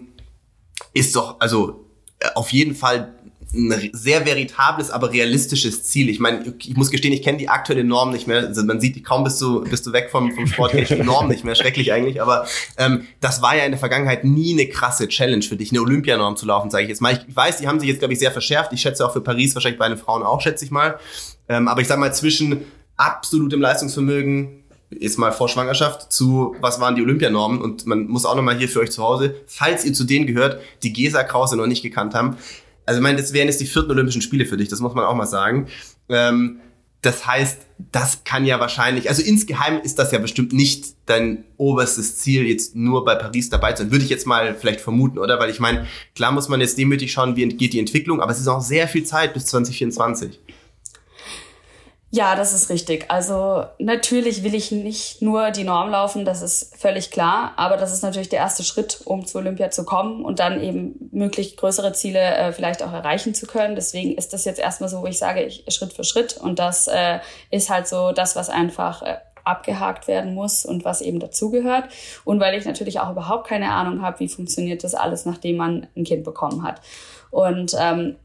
ist 0.93 1.15
doch, 1.15 1.39
also 1.39 1.85
äh, 2.19 2.29
auf 2.35 2.51
jeden 2.51 2.75
Fall 2.75 3.13
ein 3.55 3.89
sehr 3.93 4.25
veritables, 4.25 4.89
aber 4.89 5.11
realistisches 5.11 5.83
Ziel. 5.83 6.09
Ich 6.09 6.19
meine, 6.19 6.55
ich 6.59 6.75
muss 6.75 6.89
gestehen, 6.89 7.13
ich 7.13 7.21
kenne 7.21 7.37
die 7.37 7.49
aktuelle 7.49 7.83
Norm 7.83 8.11
nicht 8.11 8.25
mehr. 8.25 8.37
Also 8.37 8.63
man 8.63 8.79
sieht, 8.79 9.03
kaum 9.03 9.23
bist 9.23 9.39
du, 9.41 9.63
bist 9.63 9.85
du 9.85 9.93
weg 9.93 10.09
vom, 10.09 10.31
vom 10.31 10.47
Sport, 10.47 10.71
kenn 10.71 10.83
ich 10.83 10.89
die 10.89 11.03
Norm 11.03 11.27
nicht 11.27 11.43
mehr. 11.43 11.53
Schrecklich 11.53 11.93
eigentlich. 11.93 12.19
Aber 12.19 12.47
ähm, 12.77 13.05
das 13.19 13.43
war 13.43 13.55
ja 13.55 13.65
in 13.65 13.71
der 13.71 13.79
Vergangenheit 13.79 14.23
nie 14.23 14.53
eine 14.53 14.67
krasse 14.67 15.07
Challenge 15.07 15.43
für 15.43 15.55
dich, 15.55 15.71
eine 15.71 15.81
Olympianorm 15.81 16.35
zu 16.35 16.47
laufen, 16.47 16.71
sage 16.71 16.83
ich 16.83 16.89
jetzt 16.89 17.01
mal. 17.01 17.13
Ich 17.13 17.35
weiß, 17.35 17.57
die 17.57 17.67
haben 17.67 17.79
sich 17.79 17.89
jetzt, 17.89 17.99
glaube 17.99 18.13
ich, 18.13 18.19
sehr 18.19 18.31
verschärft. 18.31 18.73
Ich 18.73 18.81
schätze 18.81 19.05
auch 19.05 19.13
für 19.13 19.21
Paris, 19.21 19.53
wahrscheinlich 19.53 19.79
bei 19.79 19.89
den 19.89 19.99
Frauen 19.99 20.23
auch, 20.23 20.41
schätze 20.41 20.65
ich 20.65 20.71
mal. 20.71 20.97
Ähm, 21.47 21.67
aber 21.67 21.81
ich 21.81 21.87
sag 21.87 21.99
mal, 21.99 22.13
zwischen 22.13 22.65
absolutem 22.97 23.61
Leistungsvermögen, 23.61 24.63
jetzt 24.99 25.17
mal 25.17 25.31
vor 25.31 25.49
Schwangerschaft, 25.49 26.11
zu 26.11 26.55
was 26.59 26.79
waren 26.79 26.95
die 26.95 27.01
Olympianormen 27.01 27.61
und 27.61 27.85
man 27.85 28.07
muss 28.07 28.25
auch 28.25 28.35
nochmal 28.35 28.57
hier 28.57 28.69
für 28.69 28.79
euch 28.79 28.91
zu 28.91 29.03
Hause, 29.03 29.35
falls 29.47 29.85
ihr 29.85 29.93
zu 29.93 30.03
denen 30.03 30.27
gehört, 30.27 30.61
die 30.83 30.93
Gesa 30.93 31.23
Krause 31.23 31.57
noch 31.57 31.67
nicht 31.67 31.81
gekannt 31.81 32.13
haben. 32.13 32.37
Also 32.85 32.99
ich 32.99 33.03
meine, 33.03 33.17
das 33.17 33.33
wären 33.33 33.47
jetzt 33.47 33.61
die 33.61 33.65
vierten 33.65 33.91
Olympischen 33.91 34.21
Spiele 34.21 34.45
für 34.45 34.57
dich, 34.57 34.67
das 34.69 34.81
muss 34.81 34.93
man 34.93 35.05
auch 35.05 35.15
mal 35.15 35.25
sagen. 35.25 35.67
Ähm, 36.09 36.59
das 37.03 37.27
heißt, 37.27 37.59
das 37.91 38.23
kann 38.23 38.45
ja 38.45 38.61
wahrscheinlich, 38.61 39.09
also 39.09 39.21
insgeheim 39.21 39.81
ist 39.81 39.99
das 39.99 40.13
ja 40.13 40.19
bestimmt 40.19 40.53
nicht 40.53 40.95
dein 41.05 41.43
oberstes 41.57 42.17
Ziel, 42.17 42.47
jetzt 42.47 42.77
nur 42.77 43.03
bei 43.03 43.15
Paris 43.15 43.49
dabei 43.49 43.73
zu 43.73 43.83
sein. 43.83 43.91
Würde 43.91 44.05
ich 44.05 44.09
jetzt 44.09 44.25
mal 44.25 44.55
vielleicht 44.55 44.79
vermuten, 44.79 45.19
oder? 45.19 45.37
Weil 45.37 45.49
ich 45.49 45.59
meine, 45.59 45.85
klar 46.15 46.31
muss 46.31 46.47
man 46.47 46.61
jetzt 46.61 46.77
demütig 46.77 47.11
schauen, 47.11 47.35
wie 47.35 47.45
geht 47.49 47.73
die 47.73 47.79
Entwicklung, 47.79 48.21
aber 48.21 48.31
es 48.31 48.39
ist 48.39 48.47
auch 48.47 48.61
sehr 48.61 48.87
viel 48.87 49.03
Zeit 49.03 49.33
bis 49.33 49.47
2024. 49.47 50.39
Ja, 52.15 52.35
das 52.35 52.53
ist 52.53 52.69
richtig. 52.69 53.09
Also 53.09 53.65
natürlich 53.79 54.43
will 54.43 54.53
ich 54.53 54.71
nicht 54.71 55.23
nur 55.23 55.49
die 55.49 55.63
Norm 55.63 55.89
laufen, 55.89 56.25
das 56.25 56.43
ist 56.43 56.77
völlig 56.77 57.09
klar. 57.09 57.53
Aber 57.55 57.75
das 57.75 57.91
ist 57.91 58.03
natürlich 58.03 58.29
der 58.29 58.37
erste 58.37 58.61
Schritt, 58.61 59.01
um 59.05 59.25
zu 59.25 59.39
Olympia 59.39 59.71
zu 59.71 59.83
kommen 59.83 60.23
und 60.23 60.37
dann 60.37 60.61
eben 60.61 61.09
möglich 61.11 61.57
größere 61.57 61.91
Ziele 61.93 62.19
äh, 62.19 62.51
vielleicht 62.53 62.83
auch 62.83 62.93
erreichen 62.93 63.33
zu 63.33 63.47
können. 63.47 63.73
Deswegen 63.73 64.15
ist 64.15 64.31
das 64.31 64.45
jetzt 64.45 64.59
erstmal 64.59 64.89
so, 64.89 65.01
wo 65.01 65.07
ich 65.07 65.17
sage, 65.17 65.41
ich, 65.41 65.65
Schritt 65.69 65.91
für 65.91 66.03
Schritt. 66.03 66.37
Und 66.37 66.59
das 66.59 66.87
äh, 66.87 67.17
ist 67.49 67.71
halt 67.71 67.87
so 67.87 68.11
das, 68.11 68.35
was 68.35 68.47
einfach 68.47 69.01
äh, 69.01 69.17
abgehakt 69.43 70.07
werden 70.07 70.35
muss 70.35 70.65
und 70.65 70.85
was 70.85 71.01
eben 71.01 71.19
dazugehört. 71.19 71.85
Und 72.25 72.39
weil 72.39 72.55
ich 72.55 72.65
natürlich 72.65 72.99
auch 72.99 73.09
überhaupt 73.09 73.47
keine 73.47 73.71
Ahnung 73.71 74.03
habe, 74.03 74.19
wie 74.19 74.29
funktioniert 74.29 74.83
das 74.83 74.93
alles, 74.93 75.25
nachdem 75.25 75.57
man 75.57 75.87
ein 75.97 76.03
Kind 76.03 76.23
bekommen 76.23 76.61
hat. 76.61 76.79
Und 77.31 77.75
ähm, 77.79 78.17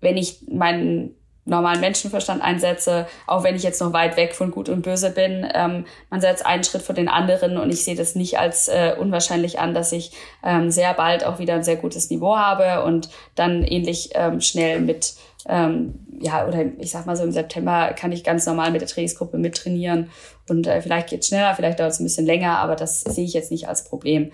wenn 0.00 0.16
ich 0.16 0.40
meinen 0.48 1.14
normalen 1.46 1.80
Menschenverstand 1.80 2.42
einsetze, 2.42 3.06
auch 3.26 3.44
wenn 3.44 3.56
ich 3.56 3.62
jetzt 3.62 3.80
noch 3.80 3.92
weit 3.92 4.16
weg 4.16 4.34
von 4.34 4.50
Gut 4.50 4.68
und 4.68 4.82
Böse 4.82 5.10
bin. 5.10 5.46
Ähm, 5.54 5.86
man 6.10 6.20
setzt 6.20 6.44
einen 6.44 6.64
Schritt 6.64 6.82
vor 6.82 6.94
den 6.94 7.08
anderen 7.08 7.56
und 7.56 7.70
ich 7.70 7.84
sehe 7.84 7.94
das 7.94 8.14
nicht 8.14 8.38
als 8.38 8.68
äh, 8.68 8.94
unwahrscheinlich 8.98 9.58
an, 9.58 9.72
dass 9.72 9.92
ich 9.92 10.12
ähm, 10.44 10.70
sehr 10.70 10.92
bald 10.92 11.24
auch 11.24 11.38
wieder 11.38 11.54
ein 11.54 11.64
sehr 11.64 11.76
gutes 11.76 12.10
Niveau 12.10 12.36
habe 12.36 12.84
und 12.84 13.08
dann 13.36 13.62
ähnlich 13.62 14.10
ähm, 14.14 14.40
schnell 14.40 14.80
mit, 14.80 15.14
ähm, 15.48 15.94
ja, 16.20 16.46
oder 16.46 16.64
ich 16.78 16.90
sag 16.90 17.06
mal 17.06 17.16
so 17.16 17.22
im 17.22 17.32
September 17.32 17.94
kann 17.94 18.12
ich 18.12 18.24
ganz 18.24 18.44
normal 18.44 18.72
mit 18.72 18.80
der 18.80 18.88
Trainingsgruppe 18.88 19.38
mittrainieren 19.38 20.10
und 20.48 20.66
äh, 20.66 20.82
vielleicht 20.82 21.10
geht's 21.10 21.28
schneller, 21.28 21.54
vielleicht 21.54 21.78
dauert 21.78 21.92
es 21.92 22.00
ein 22.00 22.04
bisschen 22.04 22.26
länger, 22.26 22.58
aber 22.58 22.74
das 22.74 23.02
sehe 23.02 23.24
ich 23.24 23.34
jetzt 23.34 23.52
nicht 23.52 23.68
als 23.68 23.84
Problem 23.84 24.32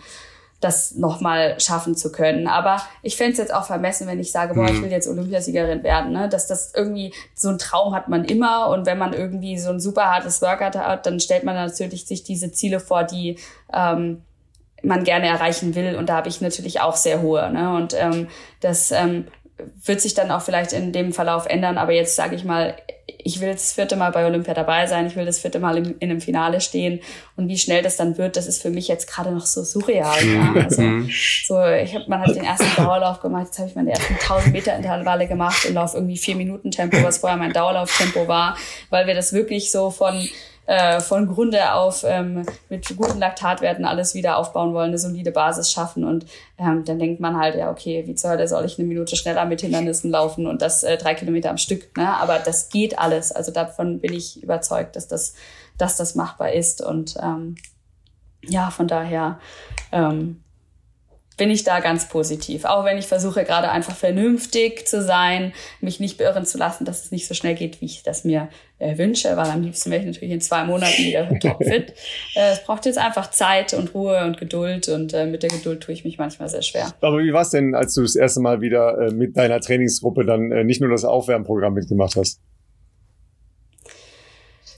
das 0.62 0.94
nochmal 0.94 1.58
schaffen 1.60 1.96
zu 1.96 2.12
können. 2.12 2.46
Aber 2.46 2.80
ich 3.02 3.16
fände 3.16 3.32
es 3.32 3.38
jetzt 3.38 3.52
auch 3.52 3.64
vermessen, 3.64 4.06
wenn 4.06 4.20
ich 4.20 4.30
sage, 4.30 4.54
boah, 4.54 4.66
ich 4.66 4.74
mhm. 4.74 4.84
will 4.84 4.92
jetzt 4.92 5.08
Olympiasiegerin 5.08 5.82
werden. 5.82 6.12
Ne? 6.12 6.28
Dass 6.28 6.46
das 6.46 6.72
irgendwie 6.74 7.12
so 7.34 7.48
ein 7.48 7.58
Traum 7.58 7.94
hat 7.94 8.08
man 8.08 8.24
immer 8.24 8.68
und 8.68 8.86
wenn 8.86 8.96
man 8.96 9.12
irgendwie 9.12 9.58
so 9.58 9.70
ein 9.70 9.80
super 9.80 10.04
hartes 10.04 10.40
Workout 10.40 10.76
hat, 10.76 11.04
dann 11.04 11.18
stellt 11.18 11.42
man 11.42 11.56
natürlich 11.56 12.06
sich 12.06 12.22
diese 12.22 12.52
Ziele 12.52 12.78
vor, 12.78 13.02
die 13.02 13.38
ähm, 13.74 14.22
man 14.84 15.02
gerne 15.02 15.26
erreichen 15.26 15.74
will. 15.74 15.96
Und 15.96 16.08
da 16.08 16.16
habe 16.16 16.28
ich 16.28 16.40
natürlich 16.40 16.80
auch 16.80 16.96
sehr 16.96 17.22
hohe. 17.22 17.50
Ne? 17.52 17.74
Und 17.74 17.94
ähm, 17.98 18.28
das 18.60 18.92
ähm, 18.92 19.26
wird 19.84 20.00
sich 20.00 20.14
dann 20.14 20.30
auch 20.30 20.42
vielleicht 20.42 20.72
in 20.72 20.92
dem 20.92 21.12
Verlauf 21.12 21.46
ändern. 21.46 21.78
Aber 21.78 21.92
jetzt 21.92 22.16
sage 22.16 22.34
ich 22.36 22.44
mal, 22.44 22.76
ich 23.24 23.40
will 23.40 23.52
das 23.52 23.72
vierte 23.72 23.96
Mal 23.96 24.10
bei 24.10 24.26
Olympia 24.26 24.54
dabei 24.54 24.86
sein, 24.86 25.06
ich 25.06 25.16
will 25.16 25.24
das 25.24 25.38
vierte 25.38 25.58
Mal 25.58 25.78
im, 25.78 25.94
in 25.98 26.10
einem 26.10 26.20
Finale 26.20 26.60
stehen. 26.60 27.00
Und 27.36 27.48
wie 27.48 27.58
schnell 27.58 27.82
das 27.82 27.96
dann 27.96 28.18
wird, 28.18 28.36
das 28.36 28.46
ist 28.46 28.62
für 28.62 28.70
mich 28.70 28.88
jetzt 28.88 29.06
gerade 29.06 29.30
noch 29.30 29.46
so 29.46 29.62
surreal. 29.62 30.24
Ja? 30.24 30.40
Mhm. 30.42 30.58
Also, 30.58 30.82
so, 31.44 31.64
ich 31.64 31.94
hab, 31.94 32.08
man 32.08 32.20
hat 32.20 32.34
den 32.34 32.44
ersten 32.44 32.76
Dauerlauf 32.76 33.20
gemacht, 33.20 33.46
jetzt 33.46 33.58
habe 33.58 33.68
ich 33.68 33.74
meine 33.74 33.90
ersten 33.90 34.14
1000 34.14 34.52
Meter 34.52 34.76
Intervalle 34.76 35.26
gemacht 35.26 35.64
und 35.66 35.74
lauf 35.74 35.94
irgendwie 35.94 36.16
vier 36.16 36.36
Minuten 36.36 36.70
Tempo, 36.70 37.02
was 37.02 37.18
vorher 37.18 37.38
mein 37.38 37.52
Dauerlauftempo 37.52 38.28
war, 38.28 38.56
weil 38.90 39.06
wir 39.06 39.14
das 39.14 39.32
wirklich 39.32 39.70
so 39.70 39.90
von 39.90 40.28
äh, 40.66 41.00
von 41.00 41.26
Grunde 41.26 41.74
auf 41.74 42.04
ähm, 42.06 42.46
mit 42.68 42.96
guten 42.96 43.18
Laktatwerten 43.18 43.84
alles 43.84 44.14
wieder 44.14 44.36
aufbauen 44.36 44.74
wollen, 44.74 44.88
eine 44.88 44.98
solide 44.98 45.32
Basis 45.32 45.72
schaffen 45.72 46.04
und 46.04 46.26
ähm, 46.58 46.84
dann 46.84 46.98
denkt 46.98 47.20
man 47.20 47.36
halt, 47.36 47.56
ja, 47.56 47.70
okay, 47.70 48.04
wie 48.06 48.14
zur 48.14 48.30
Hölle 48.30 48.46
soll 48.46 48.64
ich 48.64 48.78
eine 48.78 48.86
Minute 48.86 49.16
schneller 49.16 49.44
mit 49.44 49.60
Hindernissen 49.60 50.10
laufen 50.10 50.46
und 50.46 50.62
das 50.62 50.82
äh, 50.82 50.96
drei 50.96 51.14
Kilometer 51.14 51.50
am 51.50 51.58
Stück, 51.58 51.96
ne? 51.96 52.16
aber 52.16 52.38
das 52.38 52.68
geht 52.68 52.98
alles, 52.98 53.32
also 53.32 53.50
davon 53.50 54.00
bin 54.00 54.12
ich 54.12 54.42
überzeugt, 54.42 54.96
dass 54.96 55.08
das, 55.08 55.34
dass 55.78 55.96
das 55.96 56.14
machbar 56.14 56.52
ist 56.52 56.80
und 56.80 57.16
ähm, 57.20 57.56
ja, 58.44 58.70
von 58.70 58.88
daher 58.88 59.38
ähm, 59.92 60.42
bin 61.36 61.50
ich 61.50 61.64
da 61.64 61.80
ganz 61.80 62.08
positiv. 62.08 62.64
Auch 62.64 62.84
wenn 62.84 62.98
ich 62.98 63.06
versuche 63.06 63.44
gerade 63.44 63.70
einfach 63.70 63.96
vernünftig 63.96 64.86
zu 64.86 65.02
sein, 65.02 65.52
mich 65.80 65.98
nicht 65.98 66.18
beirren 66.18 66.46
zu 66.46 66.58
lassen, 66.58 66.84
dass 66.84 67.04
es 67.04 67.10
nicht 67.10 67.26
so 67.26 67.34
schnell 67.34 67.54
geht, 67.54 67.80
wie 67.80 67.86
ich 67.86 68.02
das 68.02 68.24
mir 68.24 68.48
äh, 68.82 68.98
wünsche, 68.98 69.36
weil 69.36 69.46
am 69.46 69.62
liebsten 69.62 69.90
wäre 69.90 70.00
ich 70.00 70.06
natürlich 70.06 70.32
in 70.32 70.40
zwei 70.40 70.64
Monaten 70.64 71.02
wieder 71.02 71.28
topfit. 71.40 71.94
äh, 72.34 72.52
es 72.52 72.64
braucht 72.64 72.84
jetzt 72.86 72.98
einfach 72.98 73.30
Zeit 73.30 73.72
und 73.74 73.94
Ruhe 73.94 74.24
und 74.24 74.38
Geduld 74.38 74.88
und 74.88 75.14
äh, 75.14 75.26
mit 75.26 75.42
der 75.42 75.50
Geduld 75.50 75.82
tue 75.82 75.94
ich 75.94 76.04
mich 76.04 76.18
manchmal 76.18 76.48
sehr 76.48 76.62
schwer. 76.62 76.92
Aber 77.00 77.18
wie 77.18 77.32
war 77.32 77.42
es 77.42 77.50
denn, 77.50 77.74
als 77.74 77.94
du 77.94 78.02
das 78.02 78.16
erste 78.16 78.40
Mal 78.40 78.60
wieder 78.60 78.98
äh, 78.98 79.10
mit 79.12 79.36
deiner 79.36 79.60
Trainingsgruppe 79.60 80.24
dann 80.24 80.52
äh, 80.52 80.64
nicht 80.64 80.80
nur 80.80 80.90
das 80.90 81.04
Aufwärmprogramm 81.04 81.74
mitgemacht 81.74 82.16
hast? 82.16 82.40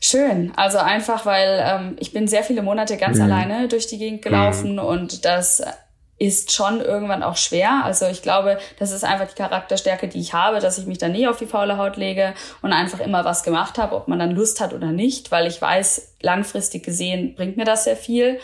Schön. 0.00 0.52
Also 0.54 0.76
einfach, 0.78 1.24
weil 1.24 1.64
ähm, 1.66 1.96
ich 1.98 2.12
bin 2.12 2.28
sehr 2.28 2.42
viele 2.42 2.60
Monate 2.62 2.98
ganz 2.98 3.16
mhm. 3.16 3.24
alleine 3.24 3.68
durch 3.68 3.86
die 3.86 3.96
Gegend 3.96 4.20
gelaufen 4.20 4.72
mhm. 4.72 4.78
und 4.80 5.24
das 5.24 5.62
ist 6.26 6.52
schon 6.52 6.80
irgendwann 6.80 7.22
auch 7.22 7.36
schwer. 7.36 7.82
Also 7.84 8.06
ich 8.06 8.22
glaube, 8.22 8.58
das 8.78 8.90
ist 8.90 9.04
einfach 9.04 9.28
die 9.28 9.34
Charakterstärke, 9.34 10.08
die 10.08 10.20
ich 10.20 10.34
habe, 10.34 10.60
dass 10.60 10.78
ich 10.78 10.86
mich 10.86 10.98
dann 10.98 11.12
nie 11.12 11.26
auf 11.26 11.38
die 11.38 11.46
faule 11.46 11.78
Haut 11.78 11.96
lege 11.96 12.34
und 12.62 12.72
einfach 12.72 13.00
immer 13.00 13.24
was 13.24 13.42
gemacht 13.42 13.78
habe, 13.78 13.96
ob 13.96 14.08
man 14.08 14.18
dann 14.18 14.32
Lust 14.32 14.60
hat 14.60 14.72
oder 14.72 14.92
nicht, 14.92 15.30
weil 15.30 15.46
ich 15.46 15.60
weiß, 15.60 16.14
langfristig 16.22 16.84
gesehen 16.84 17.34
bringt 17.34 17.56
mir 17.56 17.64
das 17.64 17.84
sehr 17.84 17.96
viel. 17.96 18.38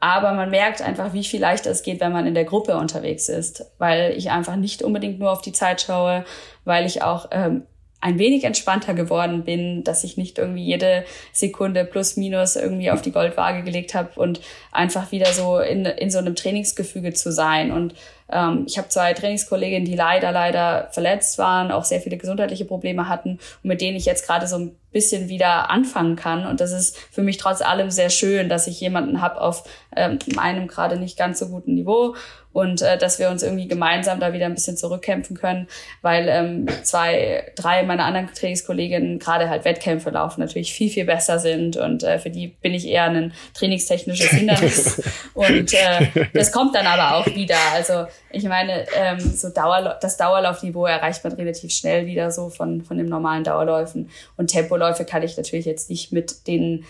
Aber 0.00 0.32
man 0.32 0.48
merkt 0.48 0.80
einfach, 0.80 1.12
wie 1.12 1.24
viel 1.24 1.40
leichter 1.40 1.70
es 1.70 1.82
geht, 1.82 2.00
wenn 2.00 2.12
man 2.12 2.26
in 2.26 2.34
der 2.34 2.46
Gruppe 2.46 2.78
unterwegs 2.78 3.28
ist, 3.28 3.66
weil 3.76 4.14
ich 4.16 4.30
einfach 4.30 4.56
nicht 4.56 4.82
unbedingt 4.82 5.18
nur 5.18 5.30
auf 5.30 5.42
die 5.42 5.52
Zeit 5.52 5.82
schaue, 5.82 6.24
weil 6.64 6.86
ich 6.86 7.02
auch 7.02 7.28
ähm, 7.32 7.66
ein 8.00 8.18
wenig 8.18 8.44
entspannter 8.44 8.94
geworden 8.94 9.44
bin, 9.44 9.84
dass 9.84 10.04
ich 10.04 10.16
nicht 10.16 10.38
irgendwie 10.38 10.64
jede 10.64 11.04
Sekunde 11.32 11.84
plus 11.84 12.16
minus 12.16 12.56
irgendwie 12.56 12.90
auf 12.90 13.02
die 13.02 13.12
Goldwaage 13.12 13.62
gelegt 13.62 13.94
habe 13.94 14.18
und 14.18 14.40
einfach 14.72 15.12
wieder 15.12 15.32
so 15.32 15.58
in, 15.58 15.84
in 15.84 16.10
so 16.10 16.18
einem 16.18 16.34
Trainingsgefüge 16.34 17.12
zu 17.12 17.30
sein. 17.30 17.70
Und 17.70 17.94
ähm, 18.30 18.64
ich 18.66 18.78
habe 18.78 18.88
zwei 18.88 19.12
Trainingskolleginnen, 19.12 19.84
die 19.84 19.96
leider, 19.96 20.32
leider 20.32 20.88
verletzt 20.92 21.36
waren, 21.36 21.70
auch 21.70 21.84
sehr 21.84 22.00
viele 22.00 22.16
gesundheitliche 22.16 22.64
Probleme 22.64 23.08
hatten 23.08 23.38
und 23.62 23.68
mit 23.68 23.80
denen 23.82 23.96
ich 23.96 24.06
jetzt 24.06 24.26
gerade 24.26 24.46
so 24.46 24.56
ein 24.56 24.76
bisschen 24.92 25.28
wieder 25.28 25.70
anfangen 25.70 26.16
kann. 26.16 26.46
Und 26.46 26.60
das 26.60 26.72
ist 26.72 26.96
für 26.96 27.22
mich 27.22 27.36
trotz 27.36 27.60
allem 27.60 27.90
sehr 27.90 28.10
schön, 28.10 28.48
dass 28.48 28.66
ich 28.66 28.80
jemanden 28.80 29.20
habe 29.20 29.40
auf 29.40 29.64
ähm, 29.94 30.18
einem 30.36 30.68
gerade 30.68 30.98
nicht 30.98 31.18
ganz 31.18 31.38
so 31.38 31.48
guten 31.48 31.74
Niveau 31.74 32.14
und 32.52 32.82
äh, 32.82 32.98
dass 32.98 33.18
wir 33.18 33.30
uns 33.30 33.42
irgendwie 33.42 33.68
gemeinsam 33.68 34.18
da 34.18 34.32
wieder 34.32 34.46
ein 34.46 34.54
bisschen 34.54 34.76
zurückkämpfen 34.76 35.36
können, 35.36 35.68
weil 36.02 36.28
ähm, 36.28 36.66
zwei, 36.82 37.52
drei 37.54 37.84
meiner 37.84 38.04
anderen 38.04 38.28
Trainingskolleginnen 38.34 39.18
gerade 39.18 39.48
halt 39.48 39.64
Wettkämpfe 39.64 40.10
laufen, 40.10 40.40
natürlich 40.40 40.72
viel, 40.72 40.90
viel 40.90 41.04
besser 41.04 41.38
sind. 41.38 41.76
Und 41.76 42.02
äh, 42.02 42.18
für 42.18 42.30
die 42.30 42.48
bin 42.48 42.74
ich 42.74 42.88
eher 42.88 43.04
ein 43.04 43.32
trainingstechnisches 43.54 44.30
Hindernis. 44.30 45.02
Und 45.34 45.72
äh, 45.72 46.26
das 46.34 46.50
kommt 46.50 46.74
dann 46.74 46.86
aber 46.86 47.16
auch 47.16 47.26
wieder. 47.26 47.56
Also 47.72 48.06
ich 48.30 48.44
meine, 48.44 48.84
ähm, 48.96 49.20
so 49.20 49.50
Dauerla 49.50 49.98
das 50.00 50.16
Dauerlaufniveau 50.16 50.86
erreicht 50.86 51.22
man 51.22 51.34
relativ 51.34 51.72
schnell 51.72 52.06
wieder 52.06 52.30
so 52.30 52.48
von, 52.48 52.82
von 52.82 52.96
den 52.96 53.06
normalen 53.06 53.44
Dauerläufen. 53.44 54.10
Und 54.36 54.48
Tempoläufe 54.48 55.04
kann 55.04 55.22
ich 55.22 55.36
natürlich 55.36 55.66
jetzt 55.66 55.88
nicht 55.88 56.12
mit 56.12 56.46
den 56.48 56.84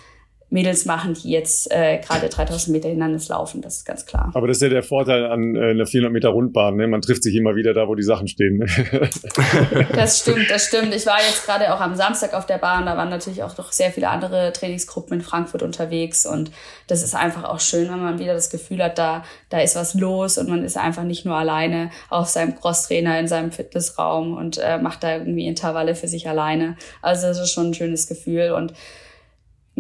Mädels 0.51 0.85
machen, 0.85 1.15
die 1.15 1.31
jetzt 1.31 1.71
äh, 1.71 1.99
gerade 1.99 2.29
3000 2.29 2.73
Meter 2.73 2.89
Hindernis 2.89 3.29
laufen, 3.29 3.63
das 3.63 3.79
ist 3.79 3.85
ganz 3.85 4.05
klar. 4.05 4.33
Aber 4.35 4.49
das 4.49 4.57
ist 4.57 4.63
ja 4.63 4.69
der 4.69 4.83
Vorteil 4.83 5.27
an 5.27 5.55
äh, 5.55 5.71
einer 5.71 5.87
400 5.87 6.13
Meter 6.13 6.31
Rundbahn, 6.31 6.75
ne? 6.77 6.89
man 6.89 7.01
trifft 7.01 7.23
sich 7.23 7.37
immer 7.37 7.55
wieder 7.55 7.73
da, 7.73 7.87
wo 7.87 7.95
die 7.95 8.03
Sachen 8.03 8.27
stehen. 8.27 8.59
Ne? 8.59 8.67
das 9.95 10.21
stimmt, 10.21 10.51
das 10.51 10.67
stimmt. 10.67 10.93
Ich 10.93 11.07
war 11.07 11.19
jetzt 11.19 11.47
gerade 11.47 11.73
auch 11.73 11.81
am 11.81 11.95
Samstag 11.95 12.35
auf 12.35 12.47
der 12.47 12.59
Bahn, 12.59 12.85
da 12.85 12.97
waren 12.97 13.11
natürlich 13.11 13.45
auch 13.45 13.57
noch 13.57 13.71
sehr 13.71 13.93
viele 13.93 14.09
andere 14.09 14.53
Trainingsgruppen 14.53 15.19
in 15.19 15.21
Frankfurt 15.21 15.63
unterwegs 15.63 16.27
und 16.27 16.51
das 16.89 17.05
ist 17.05 17.15
einfach 17.15 17.45
auch 17.45 17.61
schön, 17.61 17.89
wenn 17.89 18.01
man 18.01 18.19
wieder 18.19 18.35
das 18.35 18.51
Gefühl 18.51 18.83
hat, 18.83 18.99
da, 18.99 19.23
da 19.51 19.61
ist 19.61 19.77
was 19.77 19.95
los 19.95 20.37
und 20.37 20.49
man 20.49 20.65
ist 20.65 20.77
einfach 20.77 21.05
nicht 21.05 21.25
nur 21.25 21.37
alleine 21.37 21.91
auf 22.09 22.29
seinem 22.29 22.57
Crosstrainer 22.57 23.21
in 23.21 23.29
seinem 23.29 23.53
Fitnessraum 23.53 24.37
und 24.37 24.59
äh, 24.59 24.79
macht 24.79 25.05
da 25.05 25.17
irgendwie 25.17 25.47
Intervalle 25.47 25.95
für 25.95 26.09
sich 26.09 26.29
alleine. 26.29 26.77
Also 27.03 27.29
das 27.29 27.39
ist 27.39 27.53
schon 27.53 27.69
ein 27.69 27.75
schönes 27.75 28.09
Gefühl 28.09 28.51
und 28.51 28.75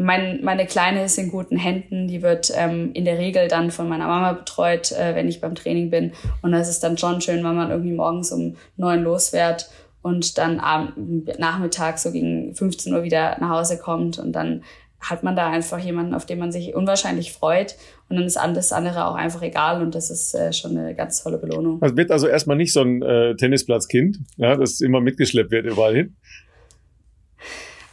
mein, 0.00 0.42
meine 0.42 0.66
Kleine 0.66 1.04
ist 1.04 1.18
in 1.18 1.30
guten 1.30 1.56
Händen. 1.56 2.08
Die 2.08 2.22
wird 2.22 2.50
ähm, 2.56 2.90
in 2.94 3.04
der 3.04 3.18
Regel 3.18 3.48
dann 3.48 3.70
von 3.70 3.88
meiner 3.88 4.06
Mama 4.06 4.32
betreut, 4.32 4.92
äh, 4.92 5.14
wenn 5.14 5.28
ich 5.28 5.40
beim 5.40 5.54
Training 5.54 5.90
bin. 5.90 6.12
Und 6.42 6.52
das 6.52 6.68
ist 6.70 6.80
dann 6.80 6.96
schon 6.96 7.20
schön, 7.20 7.44
wenn 7.44 7.54
man 7.54 7.70
irgendwie 7.70 7.92
morgens 7.92 8.32
um 8.32 8.56
neun 8.76 9.02
losfährt 9.04 9.70
und 10.02 10.38
dann 10.38 10.58
abend, 10.58 11.38
Nachmittag 11.38 11.98
so 11.98 12.12
gegen 12.12 12.54
15 12.54 12.94
Uhr 12.94 13.02
wieder 13.02 13.36
nach 13.40 13.50
Hause 13.50 13.78
kommt 13.78 14.18
und 14.18 14.32
dann 14.32 14.62
hat 15.00 15.22
man 15.22 15.36
da 15.36 15.50
einfach 15.50 15.78
jemanden, 15.78 16.14
auf 16.14 16.26
den 16.26 16.38
man 16.38 16.52
sich 16.52 16.74
unwahrscheinlich 16.74 17.32
freut 17.32 17.74
und 18.08 18.16
dann 18.16 18.24
ist 18.24 18.36
alles 18.36 18.72
andere 18.72 19.06
auch 19.06 19.14
einfach 19.14 19.42
egal 19.42 19.82
und 19.82 19.94
das 19.94 20.10
ist 20.10 20.34
äh, 20.34 20.52
schon 20.52 20.76
eine 20.76 20.94
ganz 20.94 21.22
tolle 21.22 21.38
Belohnung. 21.38 21.80
Also 21.82 21.96
wird 21.96 22.10
also 22.10 22.26
erstmal 22.26 22.56
nicht 22.56 22.72
so 22.72 22.80
ein 22.80 23.02
äh, 23.02 23.34
Tennisplatzkind, 23.36 24.18
ja, 24.36 24.56
das 24.56 24.80
immer 24.80 25.00
mitgeschleppt 25.00 25.50
wird 25.50 25.66
überall 25.66 25.94
hin. 25.94 26.16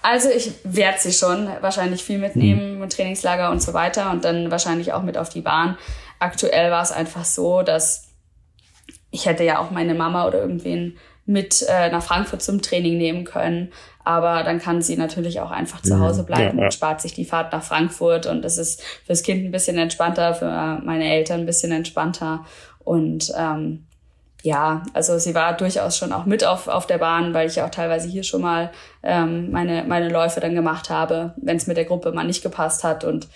Also 0.10 0.30
ich 0.30 0.54
werde 0.64 0.98
sie 0.98 1.12
schon 1.12 1.50
wahrscheinlich 1.60 2.02
viel 2.02 2.18
mitnehmen 2.18 2.76
mhm. 2.76 2.80
mit 2.80 2.94
Trainingslager 2.94 3.52
und 3.52 3.62
so 3.62 3.74
weiter 3.74 4.10
und 4.12 4.24
dann 4.24 4.50
wahrscheinlich 4.50 4.94
auch 4.94 5.04
mit 5.04 5.18
auf 5.18 5.28
die 5.28 5.42
Bahn. 5.42 5.78
Aktuell 6.18 6.72
war 6.72 6.82
es 6.82 6.94
einfach 6.94 7.26
so, 7.26 7.62
dass 7.62 8.08
ich 9.12 9.26
hätte 9.26 9.44
ja 9.44 9.60
auch 9.60 9.70
meine 9.70 9.96
Mama 9.96 10.26
oder 10.26 10.40
irgendwen 10.40 10.96
mit 11.26 11.62
äh, 11.68 11.90
nach 11.90 12.02
Frankfurt 12.02 12.42
zum 12.42 12.62
Training 12.62 12.98
nehmen 12.98 13.26
können. 13.26 13.74
Aber 14.06 14.44
dann 14.44 14.60
kann 14.60 14.82
sie 14.82 14.96
natürlich 14.96 15.42
auch 15.42 15.52
einfach 15.52 15.82
zu 15.82 15.96
mhm. 15.96 16.00
Hause 16.00 16.24
bleiben 16.24 16.56
ja, 16.56 16.62
ja. 16.62 16.66
und 16.68 16.74
spart 16.74 17.02
sich 17.02 17.14
die 17.14 17.26
Fahrt 17.26 17.52
nach 17.52 17.64
Frankfurt. 17.64 18.28
Und 18.28 18.44
das 18.44 18.58
ist 18.58 18.82
fürs 19.06 19.24
Kind 19.24 19.44
ein 19.44 19.52
bisschen 19.52 19.78
entspannter, 19.78 20.34
für 20.34 20.80
meine 20.86 21.12
Eltern 21.12 21.42
ein 21.42 21.46
bisschen 21.46 21.74
entspannter. 21.74 22.46
Und 22.80 23.34
ähm, 23.38 23.88
ja, 24.44 24.84
also 24.94 25.18
sie 25.18 25.36
war 25.36 25.58
durchaus 25.58 25.98
schon 25.98 26.14
auch 26.14 26.26
mit 26.26 26.46
auf, 26.46 26.70
auf 26.70 26.88
der 26.88 27.00
Bahn, 27.00 27.34
weil 27.34 27.50
ich 27.50 27.62
auch 27.62 27.70
teilweise 27.70 28.08
hier 28.08 28.24
schon 28.24 28.42
mal 28.42 28.72
ähm, 29.08 29.52
meine, 29.52 29.84
meine 29.88 30.10
Läufe 30.10 30.40
dann 30.40 30.54
gemacht 30.54 30.90
habe, 30.90 31.34
wenn 31.38 31.58
es 31.58 31.66
mit 31.66 31.78
der 31.78 31.86
Gruppe 31.86 32.12
mal 32.12 32.26
nicht 32.26 32.44
gepasst 32.44 32.84
hat. 32.84 33.04
Und 33.04 33.28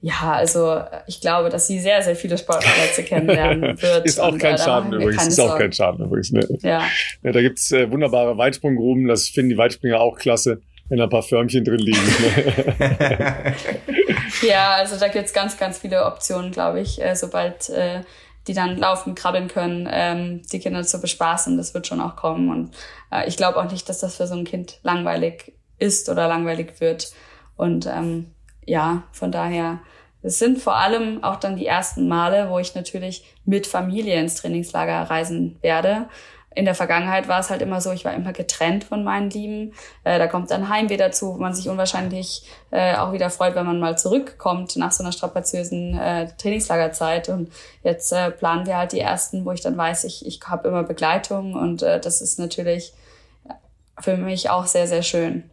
ja, 0.00 0.32
also 0.32 0.82
ich 1.06 1.20
glaube, 1.20 1.48
dass 1.48 1.66
sie 1.66 1.80
sehr, 1.80 2.02
sehr 2.02 2.14
viele 2.14 2.38
Sportplätze 2.38 3.02
kennenlernen 3.02 3.80
wird. 3.82 4.04
ist 4.04 4.20
auch 4.20 4.36
kein 4.38 4.58
Schaden 4.58 4.92
übrigens. 4.92 5.26
Ist 5.26 5.40
auch 5.40 5.58
kein 5.58 5.72
Schaden 5.72 6.04
übrigens. 6.04 6.30
Ne? 6.30 6.46
Ja. 6.60 6.82
ja. 7.22 7.32
Da 7.32 7.40
gibt's 7.40 7.72
äh, 7.72 7.90
wunderbare 7.90 8.36
Weitsprunggruben, 8.36 9.08
das 9.08 9.28
finden 9.28 9.50
die 9.50 9.58
Weitspringer 9.58 10.00
auch 10.00 10.16
klasse 10.16 10.60
wenn 10.90 10.96
da 10.96 11.04
ein 11.04 11.10
paar 11.10 11.22
Förmchen 11.22 11.64
drin 11.64 11.80
liegen. 11.80 12.00
Ne? 12.00 13.54
ja, 14.48 14.76
also 14.76 14.98
da 14.98 15.08
gibt's 15.08 15.34
ganz, 15.34 15.58
ganz 15.58 15.78
viele 15.78 16.06
Optionen, 16.06 16.50
glaube 16.50 16.80
ich, 16.80 17.02
äh, 17.02 17.14
sobald 17.14 17.68
äh, 17.68 18.00
die 18.48 18.54
dann 18.54 18.76
laufen, 18.78 19.14
krabbeln 19.14 19.48
können, 19.48 19.88
ähm, 19.90 20.42
die 20.50 20.58
Kinder 20.58 20.82
zu 20.82 21.00
bespaßen, 21.00 21.56
das 21.56 21.74
wird 21.74 21.86
schon 21.86 22.00
auch 22.00 22.16
kommen. 22.16 22.50
Und 22.50 22.70
äh, 22.70 22.78
ich 23.26 23.36
glaube 23.36 23.58
auch 23.58 23.70
nicht, 23.70 23.88
dass 23.88 24.00
das 24.00 24.16
für 24.16 24.26
so 24.26 24.34
ein 24.34 24.44
Kind 24.44 24.80
langweilig 24.82 25.54
ist 25.78 26.08
oder 26.08 26.28
langweilig 26.28 26.80
wird. 26.80 27.12
Und 27.56 27.86
ähm, 27.86 28.32
ja, 28.66 29.04
von 29.12 29.32
daher, 29.32 29.80
es 30.22 30.38
sind 30.38 30.58
vor 30.58 30.76
allem 30.76 31.22
auch 31.22 31.36
dann 31.36 31.56
die 31.56 31.66
ersten 31.66 32.08
Male, 32.08 32.50
wo 32.50 32.58
ich 32.58 32.74
natürlich 32.74 33.24
mit 33.44 33.66
Familie 33.66 34.20
ins 34.20 34.36
Trainingslager 34.36 35.02
reisen 35.10 35.58
werde. 35.62 36.08
In 36.58 36.64
der 36.64 36.74
Vergangenheit 36.74 37.28
war 37.28 37.38
es 37.38 37.50
halt 37.50 37.62
immer 37.62 37.80
so, 37.80 37.92
ich 37.92 38.04
war 38.04 38.12
immer 38.14 38.32
getrennt 38.32 38.82
von 38.82 39.04
meinen 39.04 39.30
Lieben. 39.30 39.74
Äh, 40.02 40.18
da 40.18 40.26
kommt 40.26 40.50
dann 40.50 40.68
Heimweh 40.68 40.96
dazu, 40.96 41.34
wo 41.34 41.38
man 41.38 41.54
sich 41.54 41.68
unwahrscheinlich 41.68 42.42
äh, 42.72 42.96
auch 42.96 43.12
wieder 43.12 43.30
freut, 43.30 43.54
wenn 43.54 43.64
man 43.64 43.78
mal 43.78 43.96
zurückkommt 43.96 44.74
nach 44.74 44.90
so 44.90 45.04
einer 45.04 45.12
strapaziösen 45.12 45.96
äh, 45.96 46.26
Trainingslagerzeit. 46.36 47.28
Und 47.28 47.52
jetzt 47.84 48.12
äh, 48.12 48.32
planen 48.32 48.66
wir 48.66 48.76
halt 48.76 48.90
die 48.90 48.98
ersten, 48.98 49.44
wo 49.44 49.52
ich 49.52 49.60
dann 49.60 49.76
weiß, 49.76 50.02
ich, 50.02 50.26
ich 50.26 50.40
habe 50.48 50.66
immer 50.66 50.82
Begleitung 50.82 51.54
und 51.54 51.84
äh, 51.84 52.00
das 52.00 52.20
ist 52.20 52.40
natürlich 52.40 52.92
für 54.00 54.16
mich 54.16 54.50
auch 54.50 54.66
sehr, 54.66 54.88
sehr 54.88 55.04
schön. 55.04 55.48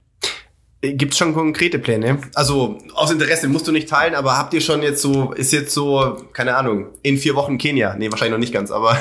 Gibt 0.94 1.14
es 1.14 1.18
schon 1.18 1.34
konkrete 1.34 1.80
Pläne? 1.80 2.20
Also 2.34 2.78
aus 2.94 3.12
Interesse 3.12 3.48
musst 3.48 3.68
du 3.68 3.72
nicht 3.72 3.90
teilen, 3.90 4.16
aber 4.16 4.38
habt 4.38 4.54
ihr 4.54 4.62
schon 4.62 4.82
jetzt 4.82 5.02
so, 5.02 5.32
ist 5.32 5.52
jetzt 5.54 5.74
so, 5.74 6.18
keine 6.34 6.56
Ahnung, 6.56 6.88
in 7.02 7.18
vier 7.18 7.36
Wochen 7.36 7.58
Kenia? 7.58 7.96
Nee, 7.98 8.12
wahrscheinlich 8.12 8.34
noch 8.34 8.40
nicht 8.40 8.54
ganz, 8.54 8.72
aber 8.72 8.98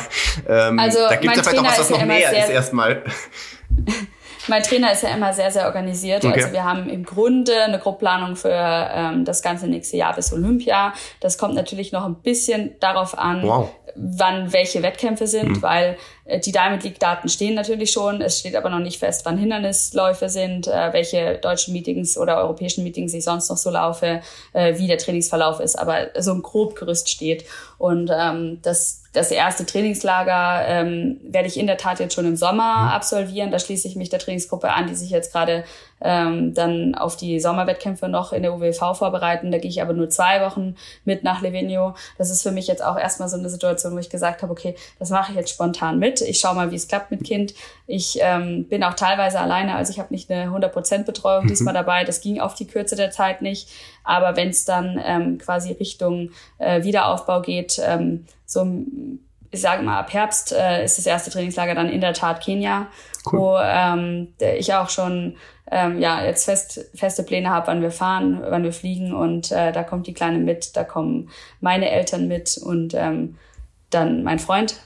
ähm, 0.48 0.78
also, 0.78 0.98
da 1.00 1.16
gibt 1.16 1.36
es 1.36 1.38
ja 1.38 1.42
vielleicht 1.42 1.62
noch 1.62 1.70
was, 1.70 1.78
was 1.78 1.90
noch 1.90 2.04
näher 2.04 2.44
ist 2.44 2.50
erstmal. 2.50 3.02
Mein 4.48 4.62
Trainer 4.62 4.92
ist 4.92 5.02
ja 5.02 5.10
immer 5.10 5.32
sehr, 5.32 5.50
sehr 5.50 5.66
organisiert. 5.66 6.24
Okay. 6.24 6.42
Also 6.42 6.52
wir 6.52 6.64
haben 6.64 6.88
im 6.88 7.04
Grunde 7.04 7.62
eine 7.62 7.78
Grobplanung 7.78 8.36
für 8.36 8.50
ähm, 8.50 9.24
das 9.24 9.42
ganze 9.42 9.66
nächste 9.66 9.96
Jahr 9.96 10.14
bis 10.14 10.32
Olympia. 10.32 10.92
Das 11.20 11.38
kommt 11.38 11.54
natürlich 11.54 11.92
noch 11.92 12.04
ein 12.04 12.16
bisschen 12.16 12.78
darauf 12.80 13.16
an, 13.16 13.42
wow. 13.42 13.70
Wann 13.96 14.52
welche 14.52 14.82
Wettkämpfe 14.82 15.26
sind, 15.26 15.56
mhm. 15.56 15.62
weil 15.62 15.96
äh, 16.24 16.40
die 16.40 16.52
Diamond 16.52 16.82
League-Daten 16.84 17.28
stehen 17.28 17.54
natürlich 17.54 17.92
schon. 17.92 18.20
Es 18.20 18.38
steht 18.38 18.56
aber 18.56 18.70
noch 18.70 18.78
nicht 18.78 18.98
fest, 18.98 19.24
wann 19.24 19.38
Hindernisläufe 19.38 20.28
sind, 20.28 20.66
äh, 20.66 20.92
welche 20.92 21.38
deutschen 21.38 21.72
Meetings 21.72 22.18
oder 22.18 22.38
europäischen 22.38 22.84
Meetings 22.84 23.14
ich 23.14 23.24
sonst 23.24 23.48
noch 23.50 23.56
so 23.56 23.70
laufe, 23.70 24.20
äh, 24.52 24.78
wie 24.78 24.86
der 24.86 24.98
Trainingsverlauf 24.98 25.60
ist. 25.60 25.76
Aber 25.76 26.08
so 26.18 26.32
ein 26.32 26.42
Grobgerüst 26.42 27.08
steht. 27.08 27.44
Und 27.78 28.10
ähm, 28.12 28.58
das 28.62 29.04
das 29.14 29.30
erste 29.30 29.64
Trainingslager 29.64 30.66
ähm, 30.66 31.20
werde 31.22 31.46
ich 31.46 31.56
in 31.56 31.68
der 31.68 31.76
Tat 31.76 32.00
jetzt 32.00 32.14
schon 32.14 32.26
im 32.26 32.36
Sommer 32.36 32.82
mhm. 32.82 32.88
absolvieren. 32.88 33.52
Da 33.52 33.60
schließe 33.60 33.86
ich 33.86 33.94
mich 33.94 34.10
der 34.10 34.18
Trainingsgruppe 34.18 34.72
an, 34.72 34.88
die 34.88 34.96
sich 34.96 35.10
jetzt 35.10 35.32
gerade 35.32 35.64
ähm, 36.04 36.54
dann 36.54 36.94
auf 36.94 37.16
die 37.16 37.40
Sommerwettkämpfe 37.40 38.08
noch 38.08 38.32
in 38.32 38.42
der 38.42 38.54
UWV 38.54 38.96
vorbereiten. 38.96 39.50
Da 39.50 39.58
gehe 39.58 39.70
ich 39.70 39.82
aber 39.82 39.94
nur 39.94 40.10
zwei 40.10 40.42
Wochen 40.42 40.76
mit 41.04 41.24
nach 41.24 41.40
Livigno. 41.40 41.94
Das 42.18 42.30
ist 42.30 42.42
für 42.42 42.52
mich 42.52 42.66
jetzt 42.66 42.84
auch 42.84 42.98
erstmal 42.98 43.28
so 43.28 43.38
eine 43.38 43.48
Situation, 43.48 43.94
wo 43.94 43.98
ich 43.98 44.10
gesagt 44.10 44.42
habe, 44.42 44.52
okay, 44.52 44.76
das 44.98 45.10
mache 45.10 45.32
ich 45.32 45.38
jetzt 45.38 45.50
spontan 45.50 45.98
mit. 45.98 46.20
Ich 46.20 46.38
schaue 46.38 46.54
mal, 46.54 46.70
wie 46.70 46.76
es 46.76 46.86
klappt 46.86 47.10
mit 47.10 47.24
Kind. 47.24 47.54
Ich 47.86 48.18
ähm, 48.20 48.68
bin 48.68 48.84
auch 48.84 48.94
teilweise 48.94 49.40
alleine, 49.40 49.74
also 49.74 49.90
ich 49.90 49.98
habe 49.98 50.12
nicht 50.12 50.30
eine 50.30 50.50
100% 50.50 51.04
Betreuung 51.04 51.44
mhm. 51.44 51.48
diesmal 51.48 51.74
dabei. 51.74 52.04
Das 52.04 52.20
ging 52.20 52.38
auf 52.38 52.54
die 52.54 52.66
Kürze 52.66 52.96
der 52.96 53.10
Zeit 53.10 53.40
nicht. 53.40 53.70
Aber 54.04 54.36
wenn 54.36 54.50
es 54.50 54.66
dann 54.66 55.00
ähm, 55.02 55.38
quasi 55.38 55.72
Richtung 55.72 56.30
äh, 56.58 56.84
Wiederaufbau 56.84 57.40
geht, 57.40 57.80
ähm, 57.82 58.26
so 58.44 58.66
ich 59.54 59.60
sage 59.60 59.82
mal, 59.82 60.00
ab 60.00 60.12
Herbst 60.12 60.52
äh, 60.52 60.84
ist 60.84 60.98
das 60.98 61.06
erste 61.06 61.30
Trainingslager 61.30 61.74
dann 61.74 61.88
in 61.88 62.00
der 62.00 62.12
Tat 62.12 62.42
Kenia, 62.42 62.88
cool. 63.26 63.38
wo 63.38 63.58
ähm, 63.60 64.34
ich 64.58 64.74
auch 64.74 64.90
schon 64.90 65.36
ähm, 65.70 65.98
ja 65.98 66.24
jetzt 66.24 66.44
fest, 66.44 66.90
feste 66.94 67.22
Pläne 67.22 67.50
habe, 67.50 67.68
wann 67.68 67.82
wir 67.82 67.90
fahren, 67.90 68.42
wann 68.48 68.64
wir 68.64 68.72
fliegen 68.72 69.14
und 69.14 69.50
äh, 69.50 69.72
da 69.72 69.82
kommt 69.82 70.06
die 70.06 70.14
Kleine 70.14 70.38
mit, 70.38 70.76
da 70.76 70.84
kommen 70.84 71.30
meine 71.60 71.90
Eltern 71.90 72.28
mit 72.28 72.58
und 72.58 72.94
ähm, 72.94 73.36
dann 73.90 74.22
mein 74.22 74.38
Freund 74.38 74.76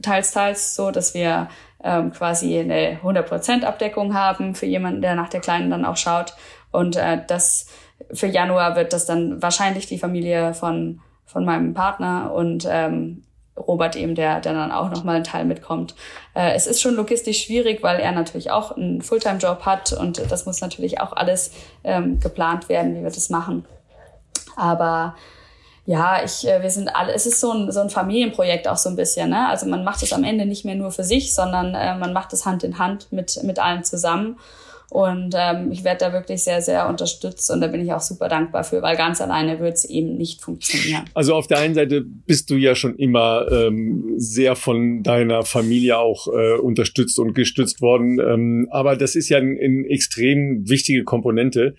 teils, 0.00 0.32
teils 0.32 0.74
so, 0.74 0.90
dass 0.90 1.14
wir 1.14 1.48
ähm, 1.84 2.12
quasi 2.12 2.58
eine 2.58 2.98
100% 3.02 3.64
Abdeckung 3.64 4.14
haben 4.14 4.54
für 4.54 4.66
jemanden, 4.66 5.02
der 5.02 5.14
nach 5.14 5.28
der 5.28 5.40
Kleinen 5.40 5.70
dann 5.70 5.84
auch 5.84 5.96
schaut 5.96 6.34
und 6.70 6.96
äh, 6.96 7.20
das 7.26 7.66
für 8.12 8.26
Januar 8.26 8.74
wird 8.74 8.92
das 8.92 9.06
dann 9.06 9.42
wahrscheinlich 9.42 9.86
die 9.86 9.98
Familie 9.98 10.54
von 10.54 11.00
von 11.24 11.44
meinem 11.44 11.72
Partner 11.72 12.32
und 12.32 12.66
ähm, 12.70 13.24
Robert 13.56 13.96
eben, 13.96 14.14
der, 14.14 14.40
der 14.40 14.54
dann 14.54 14.72
auch 14.72 14.90
nochmal 14.90 15.16
einen 15.16 15.24
Teil 15.24 15.44
mitkommt. 15.44 15.94
Äh, 16.34 16.54
es 16.54 16.66
ist 16.66 16.80
schon 16.80 16.94
logistisch 16.94 17.44
schwierig, 17.44 17.82
weil 17.82 18.00
er 18.00 18.12
natürlich 18.12 18.50
auch 18.50 18.76
einen 18.76 19.02
Fulltime-Job 19.02 19.66
hat 19.66 19.92
und 19.92 20.22
das 20.30 20.46
muss 20.46 20.60
natürlich 20.60 21.00
auch 21.00 21.12
alles 21.12 21.52
ähm, 21.84 22.18
geplant 22.20 22.68
werden, 22.68 22.94
wie 22.94 23.02
wir 23.02 23.10
das 23.10 23.28
machen. 23.28 23.64
Aber 24.56 25.14
ja, 25.84 26.22
ich, 26.24 26.46
äh, 26.46 26.62
wir 26.62 26.70
sind 26.70 26.94
alle, 26.94 27.12
es 27.12 27.26
ist 27.26 27.40
so 27.40 27.52
ein, 27.52 27.72
so 27.72 27.80
ein 27.80 27.90
Familienprojekt 27.90 28.68
auch 28.68 28.76
so 28.76 28.88
ein 28.88 28.96
bisschen, 28.96 29.30
ne? 29.30 29.48
Also 29.48 29.66
man 29.66 29.82
macht 29.84 30.02
es 30.02 30.12
am 30.12 30.24
Ende 30.24 30.46
nicht 30.46 30.64
mehr 30.64 30.76
nur 30.76 30.92
für 30.92 31.04
sich, 31.04 31.34
sondern 31.34 31.74
äh, 31.74 31.96
man 31.96 32.12
macht 32.12 32.32
es 32.32 32.46
Hand 32.46 32.62
in 32.62 32.78
Hand 32.78 33.12
mit, 33.12 33.42
mit 33.42 33.58
allen 33.58 33.82
zusammen. 33.82 34.38
Und 34.92 35.34
ähm, 35.38 35.72
ich 35.72 35.84
werde 35.84 36.00
da 36.00 36.12
wirklich 36.12 36.44
sehr, 36.44 36.60
sehr 36.60 36.86
unterstützt 36.86 37.50
und 37.50 37.62
da 37.62 37.66
bin 37.68 37.80
ich 37.80 37.94
auch 37.94 38.00
super 38.00 38.28
dankbar 38.28 38.62
für, 38.62 38.82
weil 38.82 38.94
ganz 38.94 39.22
alleine 39.22 39.58
wird 39.58 39.72
es 39.76 39.86
eben 39.86 40.18
nicht 40.18 40.42
funktionieren. 40.42 41.04
Also 41.14 41.34
auf 41.34 41.46
der 41.46 41.60
einen 41.60 41.72
Seite 41.72 42.02
bist 42.02 42.50
du 42.50 42.56
ja 42.56 42.74
schon 42.74 42.96
immer 42.96 43.50
ähm, 43.50 44.12
sehr 44.18 44.54
von 44.54 45.02
deiner 45.02 45.44
Familie 45.44 45.96
auch 45.96 46.28
äh, 46.28 46.58
unterstützt 46.58 47.18
und 47.18 47.32
gestützt 47.32 47.80
worden. 47.80 48.20
Ähm, 48.20 48.68
aber 48.70 48.94
das 48.96 49.14
ist 49.16 49.30
ja 49.30 49.38
eine 49.38 49.58
ein 49.62 49.86
extrem 49.86 50.68
wichtige 50.68 51.04
Komponente 51.04 51.74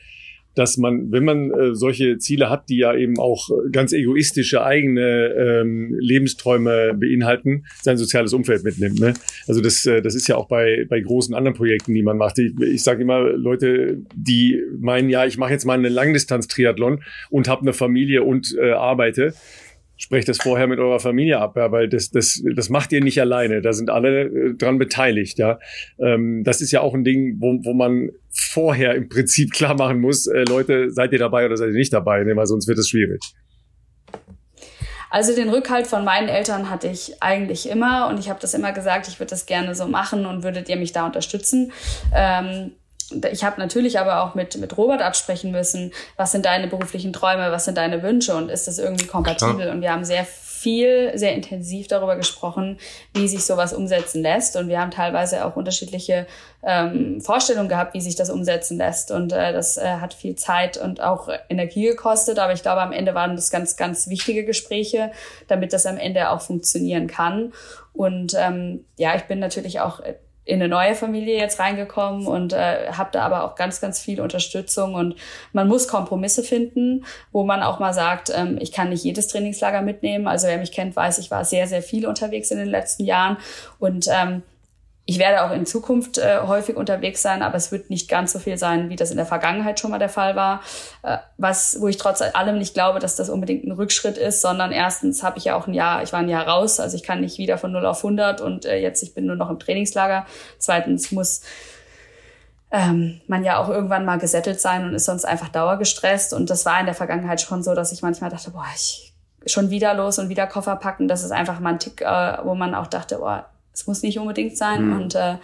dass 0.55 0.77
man, 0.77 1.11
wenn 1.11 1.25
man 1.25 1.51
äh, 1.51 1.75
solche 1.75 2.17
Ziele 2.17 2.49
hat, 2.49 2.69
die 2.69 2.77
ja 2.77 2.95
eben 2.95 3.19
auch 3.19 3.49
ganz 3.71 3.93
egoistische 3.93 4.63
eigene 4.63 5.33
ähm, 5.33 5.95
Lebensträume 5.99 6.93
beinhalten, 6.93 7.65
sein 7.81 7.97
soziales 7.97 8.33
Umfeld 8.33 8.63
mitnimmt. 8.63 8.99
Ne? 8.99 9.13
Also 9.47 9.61
das, 9.61 9.85
äh, 9.85 10.01
das 10.01 10.15
ist 10.15 10.27
ja 10.27 10.35
auch 10.35 10.47
bei, 10.47 10.85
bei 10.87 10.99
großen 10.99 11.33
anderen 11.33 11.55
Projekten, 11.55 11.93
die 11.93 12.03
man 12.03 12.17
macht. 12.17 12.39
Ich, 12.39 12.53
ich 12.59 12.83
sage 12.83 13.01
immer, 13.01 13.21
Leute, 13.21 14.01
die 14.15 14.61
meinen, 14.79 15.09
ja, 15.09 15.25
ich 15.25 15.37
mache 15.37 15.51
jetzt 15.51 15.65
mal 15.65 15.77
eine 15.77 15.89
Langdistanz-Triathlon 15.89 17.03
und 17.29 17.47
habe 17.47 17.61
eine 17.61 17.73
Familie 17.73 18.23
und 18.23 18.55
äh, 18.59 18.71
arbeite 18.71 19.33
sprecht 19.97 20.27
das 20.27 20.37
vorher 20.37 20.67
mit 20.67 20.79
eurer 20.79 20.99
Familie 20.99 21.39
ab, 21.39 21.55
ja, 21.55 21.71
weil 21.71 21.87
das, 21.87 22.09
das, 22.09 22.41
das 22.55 22.69
macht 22.69 22.91
ihr 22.91 23.01
nicht 23.01 23.19
alleine. 23.21 23.61
Da 23.61 23.73
sind 23.73 23.89
alle 23.89 24.23
äh, 24.23 24.53
dran 24.55 24.77
beteiligt, 24.77 25.37
ja. 25.37 25.59
Ähm, 25.99 26.43
das 26.43 26.61
ist 26.61 26.71
ja 26.71 26.81
auch 26.81 26.93
ein 26.93 27.03
Ding, 27.03 27.37
wo, 27.39 27.59
wo 27.63 27.73
man 27.73 28.09
vorher 28.31 28.95
im 28.95 29.09
Prinzip 29.09 29.51
klar 29.53 29.75
machen 29.75 29.99
muss, 29.99 30.27
äh, 30.27 30.43
Leute, 30.43 30.89
seid 30.91 31.13
ihr 31.13 31.19
dabei 31.19 31.45
oder 31.45 31.57
seid 31.57 31.69
ihr 31.69 31.75
nicht 31.75 31.93
dabei, 31.93 32.23
ne, 32.23 32.35
weil 32.35 32.47
sonst 32.47 32.67
wird 32.67 32.79
es 32.79 32.89
schwierig. 32.89 33.21
Also 35.09 35.35
den 35.35 35.49
Rückhalt 35.49 35.85
von 35.85 36.03
meinen 36.03 36.27
Eltern 36.27 36.71
hatte 36.71 36.87
ich 36.87 37.21
eigentlich 37.21 37.69
immer 37.69 38.09
und 38.09 38.19
ich 38.19 38.31
habe 38.31 38.39
das 38.41 38.55
immer 38.55 38.73
gesagt, 38.73 39.07
ich 39.07 39.19
würde 39.19 39.29
das 39.29 39.45
gerne 39.45 39.75
so 39.75 39.85
machen 39.87 40.25
und 40.25 40.43
würdet 40.43 40.69
ihr 40.69 40.75
mich 40.75 40.91
da 40.91 41.05
unterstützen. 41.05 41.71
Ähm, 42.15 42.71
ich 43.31 43.43
habe 43.43 43.59
natürlich 43.59 43.99
aber 43.99 44.23
auch 44.23 44.35
mit, 44.35 44.57
mit 44.57 44.77
Robert 44.77 45.01
absprechen 45.01 45.51
müssen, 45.51 45.91
was 46.17 46.31
sind 46.31 46.45
deine 46.45 46.67
beruflichen 46.67 47.13
Träume, 47.13 47.51
was 47.51 47.65
sind 47.65 47.77
deine 47.77 48.03
Wünsche 48.03 48.35
und 48.35 48.49
ist 48.49 48.67
das 48.67 48.79
irgendwie 48.79 49.07
kompatibel? 49.07 49.55
Klar. 49.55 49.71
Und 49.71 49.81
wir 49.81 49.91
haben 49.91 50.05
sehr 50.05 50.25
viel, 50.63 51.11
sehr 51.15 51.35
intensiv 51.35 51.87
darüber 51.87 52.15
gesprochen, 52.15 52.79
wie 53.13 53.27
sich 53.27 53.45
sowas 53.45 53.73
umsetzen 53.73 54.21
lässt. 54.21 54.55
Und 54.55 54.69
wir 54.69 54.79
haben 54.79 54.91
teilweise 54.91 55.45
auch 55.45 55.57
unterschiedliche 55.57 56.25
ähm, 56.63 57.19
Vorstellungen 57.19 57.67
gehabt, 57.67 57.93
wie 57.93 57.99
sich 57.99 58.15
das 58.15 58.29
umsetzen 58.29 58.77
lässt. 58.77 59.11
Und 59.11 59.33
äh, 59.33 59.51
das 59.51 59.75
äh, 59.77 59.97
hat 59.99 60.13
viel 60.13 60.35
Zeit 60.35 60.77
und 60.77 61.01
auch 61.01 61.27
Energie 61.49 61.83
gekostet. 61.87 62.39
Aber 62.39 62.53
ich 62.53 62.61
glaube, 62.61 62.81
am 62.81 62.93
Ende 62.93 63.13
waren 63.13 63.35
das 63.35 63.51
ganz, 63.51 63.75
ganz 63.75 64.07
wichtige 64.07 64.45
Gespräche, 64.45 65.11
damit 65.49 65.73
das 65.73 65.85
am 65.85 65.97
Ende 65.97 66.29
auch 66.29 66.41
funktionieren 66.41 67.07
kann. 67.07 67.51
Und 67.91 68.33
ähm, 68.37 68.85
ja, 68.97 69.15
ich 69.15 69.23
bin 69.23 69.39
natürlich 69.39 69.81
auch 69.81 69.99
in 70.45 70.61
eine 70.61 70.67
neue 70.67 70.95
Familie 70.95 71.37
jetzt 71.37 71.59
reingekommen 71.59 72.27
und 72.27 72.53
äh, 72.53 72.91
habe 72.91 73.09
da 73.13 73.21
aber 73.23 73.43
auch 73.43 73.55
ganz, 73.55 73.79
ganz 73.79 73.99
viel 73.99 74.19
Unterstützung 74.19 74.95
und 74.95 75.15
man 75.53 75.67
muss 75.67 75.87
Kompromisse 75.87 76.43
finden, 76.43 77.05
wo 77.31 77.43
man 77.43 77.63
auch 77.63 77.79
mal 77.79 77.93
sagt, 77.93 78.31
ähm, 78.35 78.57
ich 78.59 78.71
kann 78.71 78.89
nicht 78.89 79.03
jedes 79.03 79.27
Trainingslager 79.27 79.81
mitnehmen. 79.81 80.27
Also 80.27 80.47
wer 80.47 80.57
mich 80.57 80.71
kennt, 80.71 80.95
weiß, 80.95 81.17
ich 81.19 81.31
war 81.31 81.45
sehr, 81.45 81.67
sehr 81.67 81.81
viel 81.81 82.05
unterwegs 82.05 82.51
in 82.51 82.57
den 82.57 82.67
letzten 82.67 83.05
Jahren 83.05 83.37
und 83.79 84.07
ähm, 84.11 84.43
ich 85.05 85.19
werde 85.19 85.43
auch 85.43 85.51
in 85.51 85.65
Zukunft 85.65 86.17
äh, 86.17 86.39
häufig 86.47 86.77
unterwegs 86.77 87.21
sein, 87.21 87.41
aber 87.41 87.55
es 87.55 87.73
wird 87.73 87.89
nicht 87.89 88.09
ganz 88.09 88.31
so 88.31 88.39
viel 88.39 88.57
sein, 88.57 88.89
wie 88.89 88.95
das 88.95 89.11
in 89.11 89.17
der 89.17 89.25
Vergangenheit 89.25 89.79
schon 89.79 89.91
mal 89.91 89.99
der 89.99 90.07
Fall 90.07 90.37
war. 90.37 90.61
Äh, 91.01 91.17
was, 91.37 91.81
wo 91.81 91.89
ich 91.89 91.97
trotz 91.97 92.21
allem 92.21 92.57
nicht 92.57 92.73
glaube, 92.73 92.99
dass 92.99 93.17
das 93.17 93.29
unbedingt 93.29 93.65
ein 93.65 93.73
Rückschritt 93.73 94.17
ist, 94.17 94.41
sondern 94.41 94.71
erstens 94.71 95.21
habe 95.21 95.37
ich 95.37 95.43
ja 95.43 95.55
auch 95.55 95.67
ein 95.67 95.73
Jahr, 95.73 96.03
ich 96.03 96.13
war 96.13 96.21
ein 96.21 96.29
Jahr 96.29 96.47
raus, 96.47 96.79
also 96.79 96.95
ich 96.95 97.03
kann 97.03 97.19
nicht 97.19 97.37
wieder 97.37 97.57
von 97.57 97.73
0 97.73 97.85
auf 97.85 97.97
100 97.97 98.39
und 98.39 98.65
äh, 98.65 98.77
jetzt 98.77 99.03
ich 99.03 99.13
bin 99.13 99.25
nur 99.25 99.35
noch 99.35 99.49
im 99.49 99.59
Trainingslager. 99.59 100.25
Zweitens 100.57 101.11
muss 101.11 101.41
ähm, 102.71 103.19
man 103.27 103.43
ja 103.43 103.57
auch 103.57 103.67
irgendwann 103.67 104.05
mal 104.05 104.19
gesettelt 104.19 104.61
sein 104.61 104.85
und 104.85 104.95
ist 104.95 105.05
sonst 105.05 105.25
einfach 105.25 105.49
dauergestresst. 105.49 106.33
Und 106.33 106.49
das 106.49 106.65
war 106.65 106.79
in 106.79 106.85
der 106.85 106.95
Vergangenheit 106.95 107.41
schon 107.41 107.61
so, 107.61 107.75
dass 107.75 107.91
ich 107.91 108.01
manchmal 108.01 108.29
dachte, 108.29 108.51
boah, 108.51 108.65
ich 108.73 109.13
schon 109.45 109.69
wieder 109.69 109.93
los 109.93 110.17
und 110.17 110.29
wieder 110.29 110.47
Koffer 110.47 110.77
packen. 110.77 111.09
Das 111.09 111.23
ist 111.23 111.31
einfach 111.31 111.59
mal 111.59 111.73
ein 111.73 111.79
Tick, 111.79 112.01
äh, 112.01 112.37
wo 112.43 112.55
man 112.55 112.73
auch 112.73 112.87
dachte, 112.87 113.17
boah, 113.17 113.49
es 113.74 113.88
muss 113.88 114.03
nicht 114.03 114.19
unbedingt 114.19 114.57
sein. 114.57 114.88
Mhm. 114.88 115.01
Und 115.01 115.15
äh, 115.15 115.38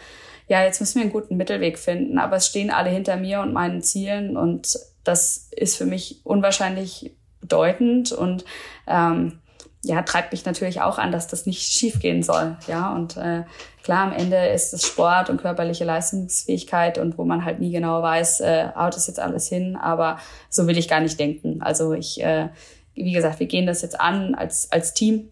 ja, 0.47 0.63
jetzt 0.63 0.79
müssen 0.79 0.95
wir 0.95 1.03
einen 1.03 1.11
guten 1.11 1.37
Mittelweg 1.37 1.77
finden. 1.79 2.17
Aber 2.17 2.37
es 2.37 2.47
stehen 2.47 2.71
alle 2.71 2.89
hinter 2.89 3.17
mir 3.17 3.41
und 3.41 3.53
meinen 3.53 3.81
Zielen 3.81 4.35
und 4.37 4.77
das 5.03 5.47
ist 5.51 5.77
für 5.77 5.85
mich 5.85 6.21
unwahrscheinlich 6.23 7.15
bedeutend 7.39 8.11
und 8.11 8.45
ähm, 8.85 9.39
ja, 9.83 10.01
treibt 10.01 10.33
mich 10.33 10.45
natürlich 10.45 10.81
auch 10.81 10.97
an, 10.97 11.11
dass 11.11 11.27
das 11.27 11.45
nicht 11.45 11.61
schiefgehen 11.61 12.21
soll. 12.21 12.57
Ja, 12.67 12.93
und 12.93 13.15
äh, 13.15 13.43
klar, 13.83 14.03
am 14.03 14.13
Ende 14.13 14.47
ist 14.47 14.73
es 14.73 14.85
Sport 14.85 15.29
und 15.29 15.39
körperliche 15.39 15.85
Leistungsfähigkeit 15.85 16.97
und 16.97 17.17
wo 17.17 17.23
man 17.23 17.45
halt 17.45 17.59
nie 17.59 17.71
genau 17.71 18.01
weiß, 18.01 18.41
äh, 18.41 18.69
haut 18.75 18.95
das 18.95 19.07
jetzt 19.07 19.21
alles 19.21 19.47
hin, 19.47 19.77
aber 19.77 20.19
so 20.49 20.67
will 20.67 20.77
ich 20.77 20.89
gar 20.89 20.99
nicht 20.99 21.17
denken. 21.19 21.61
Also 21.61 21.93
ich, 21.93 22.21
äh, 22.21 22.49
wie 22.93 23.13
gesagt, 23.13 23.39
wir 23.39 23.47
gehen 23.47 23.65
das 23.65 23.81
jetzt 23.81 23.99
an 24.01 24.35
als, 24.35 24.69
als 24.71 24.93
Team 24.93 25.29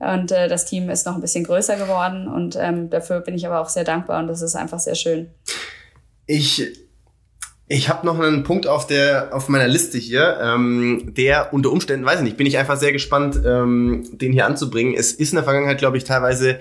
und 0.00 0.32
äh, 0.32 0.48
das 0.48 0.64
Team 0.64 0.88
ist 0.88 1.06
noch 1.06 1.14
ein 1.14 1.20
bisschen 1.20 1.44
größer 1.44 1.76
geworden 1.76 2.26
und 2.26 2.56
ähm, 2.58 2.90
dafür 2.90 3.20
bin 3.20 3.34
ich 3.34 3.46
aber 3.46 3.60
auch 3.60 3.68
sehr 3.68 3.84
dankbar 3.84 4.20
und 4.20 4.28
das 4.28 4.42
ist 4.42 4.56
einfach 4.56 4.80
sehr 4.80 4.94
schön. 4.94 5.28
Ich 6.26 6.66
ich 7.72 7.88
habe 7.88 8.04
noch 8.04 8.18
einen 8.18 8.42
Punkt 8.42 8.66
auf 8.66 8.86
der 8.86 9.28
auf 9.32 9.48
meiner 9.48 9.68
Liste 9.68 9.98
hier, 9.98 10.38
ähm, 10.42 11.12
der 11.16 11.52
unter 11.52 11.70
Umständen, 11.70 12.04
weiß 12.04 12.18
ich 12.18 12.24
nicht, 12.24 12.36
bin 12.36 12.46
ich 12.46 12.58
einfach 12.58 12.78
sehr 12.78 12.92
gespannt, 12.92 13.40
ähm, 13.46 14.08
den 14.12 14.32
hier 14.32 14.46
anzubringen. 14.46 14.94
Es 14.96 15.12
ist 15.12 15.30
in 15.30 15.36
der 15.36 15.44
Vergangenheit, 15.44 15.78
glaube 15.78 15.96
ich, 15.96 16.04
teilweise 16.04 16.58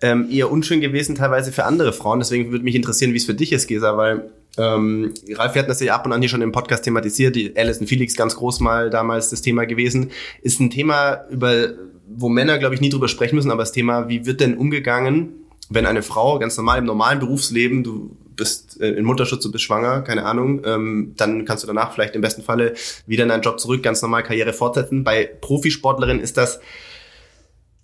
ähm, 0.00 0.28
eher 0.30 0.50
unschön 0.50 0.80
gewesen, 0.80 1.14
teilweise 1.14 1.52
für 1.52 1.64
andere 1.64 1.92
Frauen. 1.92 2.20
Deswegen 2.20 2.52
würde 2.52 2.64
mich 2.64 2.74
interessieren, 2.74 3.12
wie 3.12 3.18
es 3.18 3.26
für 3.26 3.34
dich 3.34 3.52
ist, 3.52 3.66
Gesa, 3.66 3.96
weil 3.96 4.30
ähm, 4.58 5.12
Ralf, 5.34 5.54
wir 5.54 5.60
hatten 5.60 5.68
das 5.68 5.80
ja 5.80 5.94
ab 5.94 6.06
und 6.06 6.12
an 6.12 6.20
hier 6.20 6.28
schon 6.28 6.40
im 6.40 6.52
Podcast 6.52 6.84
thematisiert, 6.84 7.36
die 7.36 7.54
Alison 7.56 7.86
Felix 7.86 8.14
ganz 8.14 8.36
groß 8.36 8.60
mal 8.60 8.90
damals 8.90 9.30
das 9.30 9.42
Thema 9.42 9.66
gewesen. 9.66 10.10
Ist 10.40 10.60
ein 10.60 10.70
Thema, 10.70 11.26
über 11.30 11.68
wo 12.08 12.28
Männer, 12.28 12.58
glaube 12.58 12.74
ich, 12.74 12.80
nie 12.80 12.88
drüber 12.88 13.08
sprechen 13.08 13.36
müssen, 13.36 13.50
aber 13.50 13.62
das 13.62 13.72
Thema, 13.72 14.08
wie 14.08 14.26
wird 14.26 14.40
denn 14.40 14.56
umgegangen, 14.56 15.46
wenn 15.68 15.86
eine 15.86 16.02
Frau 16.02 16.38
ganz 16.38 16.56
normal 16.56 16.78
im 16.78 16.84
normalen 16.84 17.18
Berufsleben, 17.18 17.82
du 17.82 18.16
bist 18.36 18.80
äh, 18.80 18.90
in 18.90 19.04
Mutterschutz, 19.04 19.42
du 19.42 19.50
bist 19.50 19.64
schwanger, 19.64 20.02
keine 20.02 20.24
Ahnung, 20.24 20.62
ähm, 20.64 21.14
dann 21.16 21.44
kannst 21.44 21.64
du 21.64 21.66
danach 21.66 21.92
vielleicht 21.92 22.14
im 22.14 22.20
besten 22.20 22.42
Falle 22.42 22.74
wieder 23.06 23.24
in 23.24 23.30
deinen 23.30 23.42
Job 23.42 23.58
zurück, 23.58 23.82
ganz 23.82 24.02
normal 24.02 24.22
Karriere 24.22 24.52
fortsetzen. 24.52 25.04
Bei 25.04 25.24
Profisportlerinnen 25.24 26.22
ist 26.22 26.36
das 26.36 26.60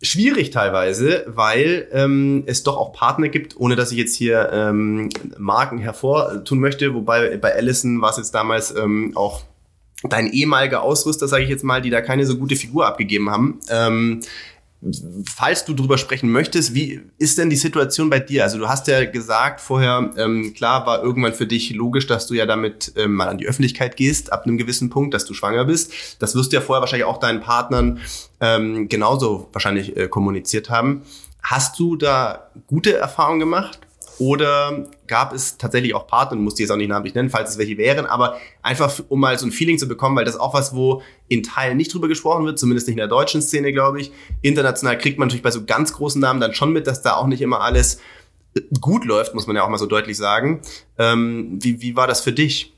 schwierig 0.02 0.50
teilweise, 0.50 1.24
weil 1.28 1.88
ähm, 1.92 2.42
es 2.46 2.62
doch 2.64 2.76
auch 2.76 2.92
Partner 2.92 3.28
gibt, 3.28 3.56
ohne 3.58 3.76
dass 3.76 3.92
ich 3.92 3.98
jetzt 3.98 4.14
hier 4.14 4.50
ähm, 4.52 5.08
Marken 5.38 5.78
hervortun 5.78 6.58
möchte, 6.58 6.92
wobei 6.94 7.36
bei 7.38 7.54
Allison 7.54 8.00
war 8.00 8.10
es 8.10 8.16
jetzt 8.18 8.34
damals 8.34 8.74
ähm, 8.76 9.12
auch 9.14 9.44
dein 10.08 10.32
ehemaliger 10.32 10.82
Ausrüster, 10.82 11.28
sage 11.28 11.44
ich 11.44 11.50
jetzt 11.50 11.64
mal, 11.64 11.82
die 11.82 11.90
da 11.90 12.00
keine 12.00 12.26
so 12.26 12.36
gute 12.36 12.56
Figur 12.56 12.86
abgegeben 12.86 13.30
haben. 13.30 13.60
Ähm, 13.70 14.20
falls 15.32 15.64
du 15.64 15.74
drüber 15.74 15.96
sprechen 15.96 16.32
möchtest, 16.32 16.74
wie 16.74 17.00
ist 17.18 17.38
denn 17.38 17.50
die 17.50 17.56
Situation 17.56 18.10
bei 18.10 18.18
dir? 18.18 18.42
Also 18.42 18.58
du 18.58 18.68
hast 18.68 18.88
ja 18.88 19.04
gesagt 19.04 19.60
vorher, 19.60 20.10
ähm, 20.16 20.54
klar 20.54 20.86
war 20.86 21.02
irgendwann 21.02 21.34
für 21.34 21.46
dich 21.46 21.72
logisch, 21.72 22.06
dass 22.06 22.26
du 22.26 22.34
ja 22.34 22.46
damit 22.46 22.92
ähm, 22.96 23.14
mal 23.14 23.28
an 23.28 23.38
die 23.38 23.46
Öffentlichkeit 23.46 23.96
gehst, 23.96 24.32
ab 24.32 24.44
einem 24.44 24.58
gewissen 24.58 24.90
Punkt, 24.90 25.14
dass 25.14 25.24
du 25.24 25.34
schwanger 25.34 25.64
bist. 25.64 25.92
Das 26.18 26.34
wirst 26.34 26.52
du 26.52 26.56
ja 26.56 26.60
vorher 26.60 26.80
wahrscheinlich 26.80 27.06
auch 27.06 27.18
deinen 27.18 27.40
Partnern 27.40 28.00
ähm, 28.40 28.88
genauso 28.88 29.48
wahrscheinlich 29.52 29.96
äh, 29.96 30.08
kommuniziert 30.08 30.68
haben. 30.68 31.02
Hast 31.42 31.78
du 31.78 31.96
da 31.96 32.50
gute 32.66 32.96
Erfahrungen 32.96 33.40
gemacht? 33.40 33.78
Oder 34.22 34.86
gab 35.08 35.32
es 35.32 35.58
tatsächlich 35.58 35.96
auch 35.96 36.06
Partner, 36.06 36.36
du 36.36 36.44
musst 36.44 36.56
die 36.56 36.62
jetzt 36.62 36.70
auch 36.70 36.76
nicht 36.76 36.90
namentlich 36.90 37.12
nennen, 37.16 37.28
falls 37.28 37.50
es 37.50 37.58
welche 37.58 37.76
wären, 37.76 38.06
aber 38.06 38.36
einfach 38.62 39.00
um 39.08 39.18
mal 39.18 39.36
so 39.36 39.46
ein 39.46 39.50
Feeling 39.50 39.78
zu 39.78 39.88
bekommen, 39.88 40.14
weil 40.14 40.24
das 40.24 40.36
auch 40.36 40.54
was, 40.54 40.76
wo 40.76 41.02
in 41.26 41.42
Teilen 41.42 41.76
nicht 41.76 41.92
drüber 41.92 42.06
gesprochen 42.06 42.44
wird, 42.44 42.56
zumindest 42.56 42.86
nicht 42.86 42.94
in 42.94 42.98
der 42.98 43.08
deutschen 43.08 43.42
Szene, 43.42 43.72
glaube 43.72 44.00
ich. 44.00 44.12
International 44.40 44.96
kriegt 44.96 45.18
man 45.18 45.26
natürlich 45.26 45.42
bei 45.42 45.50
so 45.50 45.64
ganz 45.64 45.92
großen 45.94 46.20
Namen 46.20 46.40
dann 46.40 46.54
schon 46.54 46.72
mit, 46.72 46.86
dass 46.86 47.02
da 47.02 47.16
auch 47.16 47.26
nicht 47.26 47.42
immer 47.42 47.62
alles 47.62 47.98
gut 48.80 49.04
läuft, 49.04 49.34
muss 49.34 49.48
man 49.48 49.56
ja 49.56 49.64
auch 49.64 49.68
mal 49.68 49.78
so 49.78 49.86
deutlich 49.86 50.16
sagen. 50.16 50.60
Ähm, 50.98 51.58
wie, 51.60 51.82
wie 51.82 51.96
war 51.96 52.06
das 52.06 52.20
für 52.20 52.32
dich? 52.32 52.71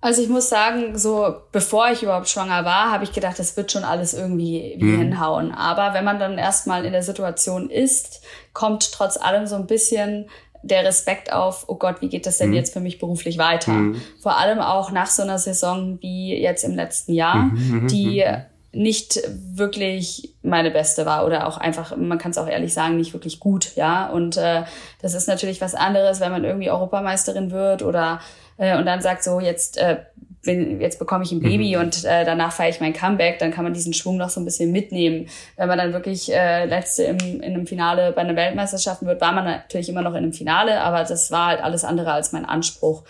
Also 0.00 0.22
ich 0.22 0.28
muss 0.28 0.48
sagen, 0.48 0.96
so 0.96 1.34
bevor 1.50 1.90
ich 1.90 2.04
überhaupt 2.04 2.28
schwanger 2.28 2.64
war, 2.64 2.92
habe 2.92 3.02
ich 3.02 3.12
gedacht, 3.12 3.38
das 3.38 3.56
wird 3.56 3.72
schon 3.72 3.82
alles 3.82 4.14
irgendwie 4.14 4.76
wie 4.78 4.84
mhm. 4.84 4.98
hinhauen. 4.98 5.52
Aber 5.52 5.92
wenn 5.92 6.04
man 6.04 6.20
dann 6.20 6.38
erstmal 6.38 6.84
in 6.84 6.92
der 6.92 7.02
Situation 7.02 7.68
ist, 7.68 8.22
kommt 8.52 8.92
trotz 8.92 9.16
allem 9.16 9.46
so 9.46 9.56
ein 9.56 9.66
bisschen 9.66 10.28
der 10.62 10.84
Respekt 10.84 11.32
auf, 11.32 11.64
oh 11.68 11.76
Gott, 11.76 12.00
wie 12.00 12.08
geht 12.08 12.26
das 12.26 12.38
denn 12.38 12.50
mhm. 12.50 12.54
jetzt 12.54 12.72
für 12.72 12.80
mich 12.80 12.98
beruflich 12.98 13.38
weiter? 13.38 13.72
Mhm. 13.72 14.00
Vor 14.22 14.36
allem 14.36 14.60
auch 14.60 14.92
nach 14.92 15.08
so 15.08 15.22
einer 15.22 15.38
Saison 15.38 15.98
wie 16.00 16.36
jetzt 16.36 16.64
im 16.64 16.74
letzten 16.74 17.12
Jahr, 17.12 17.36
mhm, 17.36 17.68
mhm, 17.68 17.82
mhm 17.82 17.88
die 17.88 18.24
nicht 18.70 19.20
wirklich 19.54 20.34
meine 20.42 20.70
beste 20.70 21.06
war 21.06 21.24
oder 21.24 21.46
auch 21.46 21.56
einfach, 21.56 21.96
man 21.96 22.18
kann 22.18 22.32
es 22.32 22.38
auch 22.38 22.46
ehrlich 22.46 22.74
sagen, 22.74 22.96
nicht 22.96 23.14
wirklich 23.14 23.40
gut, 23.40 23.74
ja. 23.76 24.08
Und 24.10 24.36
äh, 24.36 24.64
das 25.00 25.14
ist 25.14 25.26
natürlich 25.26 25.60
was 25.60 25.74
anderes, 25.74 26.20
wenn 26.20 26.30
man 26.30 26.44
irgendwie 26.44 26.70
Europameisterin 26.70 27.50
wird 27.50 27.82
oder 27.82 28.20
äh, 28.58 28.76
und 28.76 28.84
dann 28.84 29.00
sagt 29.00 29.24
so, 29.24 29.40
jetzt, 29.40 29.78
äh, 29.78 29.98
bin, 30.42 30.80
jetzt 30.80 30.98
bekomme 30.98 31.24
ich 31.24 31.32
ein 31.32 31.40
Baby 31.40 31.76
mhm. 31.76 31.82
und 31.82 32.04
äh, 32.04 32.24
danach 32.24 32.52
feiere 32.52 32.70
ich 32.70 32.80
mein 32.80 32.92
Comeback, 32.92 33.38
dann 33.38 33.50
kann 33.50 33.64
man 33.64 33.74
diesen 33.74 33.92
Schwung 33.92 34.16
noch 34.16 34.30
so 34.30 34.40
ein 34.40 34.44
bisschen 34.44 34.72
mitnehmen. 34.72 35.28
Wenn 35.56 35.68
man 35.68 35.78
dann 35.78 35.92
wirklich 35.92 36.32
äh, 36.32 36.66
letzte 36.66 37.04
im, 37.04 37.18
in 37.18 37.42
einem 37.42 37.66
Finale 37.66 38.12
bei 38.12 38.22
einer 38.22 38.36
Weltmeisterschaft 38.36 39.04
wird, 39.04 39.20
war 39.20 39.32
man 39.32 39.44
natürlich 39.44 39.88
immer 39.88 40.02
noch 40.02 40.12
in 40.12 40.18
einem 40.18 40.32
Finale, 40.32 40.80
aber 40.80 41.04
das 41.04 41.30
war 41.30 41.46
halt 41.48 41.62
alles 41.62 41.84
andere 41.84 42.12
als 42.12 42.32
mein 42.32 42.44
Anspruch. 42.44 43.04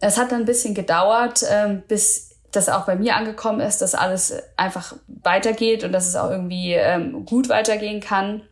Es 0.00 0.18
hat 0.18 0.32
dann 0.32 0.40
ein 0.40 0.46
bisschen 0.46 0.74
gedauert, 0.74 1.44
ähm, 1.50 1.82
bis 1.88 2.30
das 2.52 2.68
auch 2.68 2.86
bei 2.86 2.94
mir 2.94 3.16
angekommen 3.16 3.60
ist, 3.60 3.82
dass 3.82 3.94
alles 3.94 4.34
einfach 4.56 4.94
weitergeht 5.08 5.82
und 5.82 5.92
dass 5.92 6.06
es 6.06 6.14
auch 6.14 6.30
irgendwie 6.30 6.74
ähm, 6.74 7.24
gut 7.24 7.48
weitergehen 7.48 8.00
kann 8.00 8.42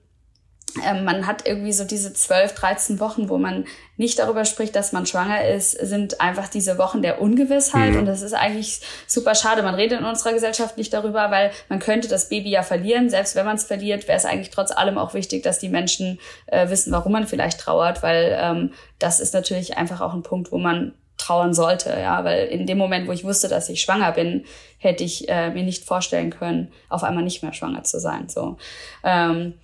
man 0.76 1.26
hat 1.26 1.46
irgendwie 1.46 1.72
so 1.72 1.84
diese 1.84 2.12
12, 2.12 2.54
13 2.54 3.00
Wochen, 3.00 3.28
wo 3.28 3.38
man 3.38 3.66
nicht 3.96 4.18
darüber 4.18 4.44
spricht, 4.44 4.74
dass 4.74 4.92
man 4.92 5.06
schwanger 5.06 5.46
ist, 5.46 5.72
sind 5.72 6.20
einfach 6.20 6.48
diese 6.48 6.78
Wochen 6.78 7.02
der 7.02 7.20
Ungewissheit. 7.20 7.92
Mhm. 7.92 8.00
Und 8.00 8.06
das 8.06 8.22
ist 8.22 8.32
eigentlich 8.32 8.80
super 9.06 9.34
schade. 9.34 9.62
Man 9.62 9.74
redet 9.74 10.00
in 10.00 10.06
unserer 10.06 10.32
Gesellschaft 10.32 10.78
nicht 10.78 10.92
darüber, 10.92 11.30
weil 11.30 11.50
man 11.68 11.78
könnte 11.78 12.08
das 12.08 12.28
Baby 12.28 12.50
ja 12.50 12.62
verlieren. 12.62 13.10
Selbst 13.10 13.36
wenn 13.36 13.44
man 13.44 13.56
es 13.56 13.64
verliert, 13.64 14.08
wäre 14.08 14.16
es 14.16 14.24
eigentlich 14.24 14.50
trotz 14.50 14.70
allem 14.70 14.98
auch 14.98 15.14
wichtig, 15.14 15.42
dass 15.42 15.58
die 15.58 15.68
Menschen 15.68 16.18
äh, 16.46 16.68
wissen, 16.70 16.92
warum 16.92 17.12
man 17.12 17.26
vielleicht 17.26 17.60
trauert, 17.60 18.02
weil 18.02 18.36
ähm, 18.40 18.72
das 18.98 19.20
ist 19.20 19.34
natürlich 19.34 19.76
einfach 19.76 20.00
auch 20.00 20.14
ein 20.14 20.22
Punkt, 20.22 20.52
wo 20.52 20.58
man 20.58 20.94
trauern 21.18 21.54
sollte, 21.54 21.90
ja, 21.90 22.24
weil 22.24 22.46
in 22.46 22.66
dem 22.66 22.78
Moment, 22.78 23.06
wo 23.06 23.12
ich 23.12 23.24
wusste, 23.24 23.48
dass 23.48 23.68
ich 23.68 23.80
schwanger 23.80 24.12
bin, 24.12 24.44
hätte 24.78 25.04
ich 25.04 25.28
äh, 25.28 25.50
mir 25.50 25.62
nicht 25.62 25.84
vorstellen 25.84 26.30
können, 26.30 26.72
auf 26.88 27.04
einmal 27.04 27.22
nicht 27.22 27.42
mehr 27.42 27.52
schwanger 27.52 27.84
zu 27.84 28.00
sein. 28.00 28.28
So. 28.28 28.56
Ähm, 29.04 29.54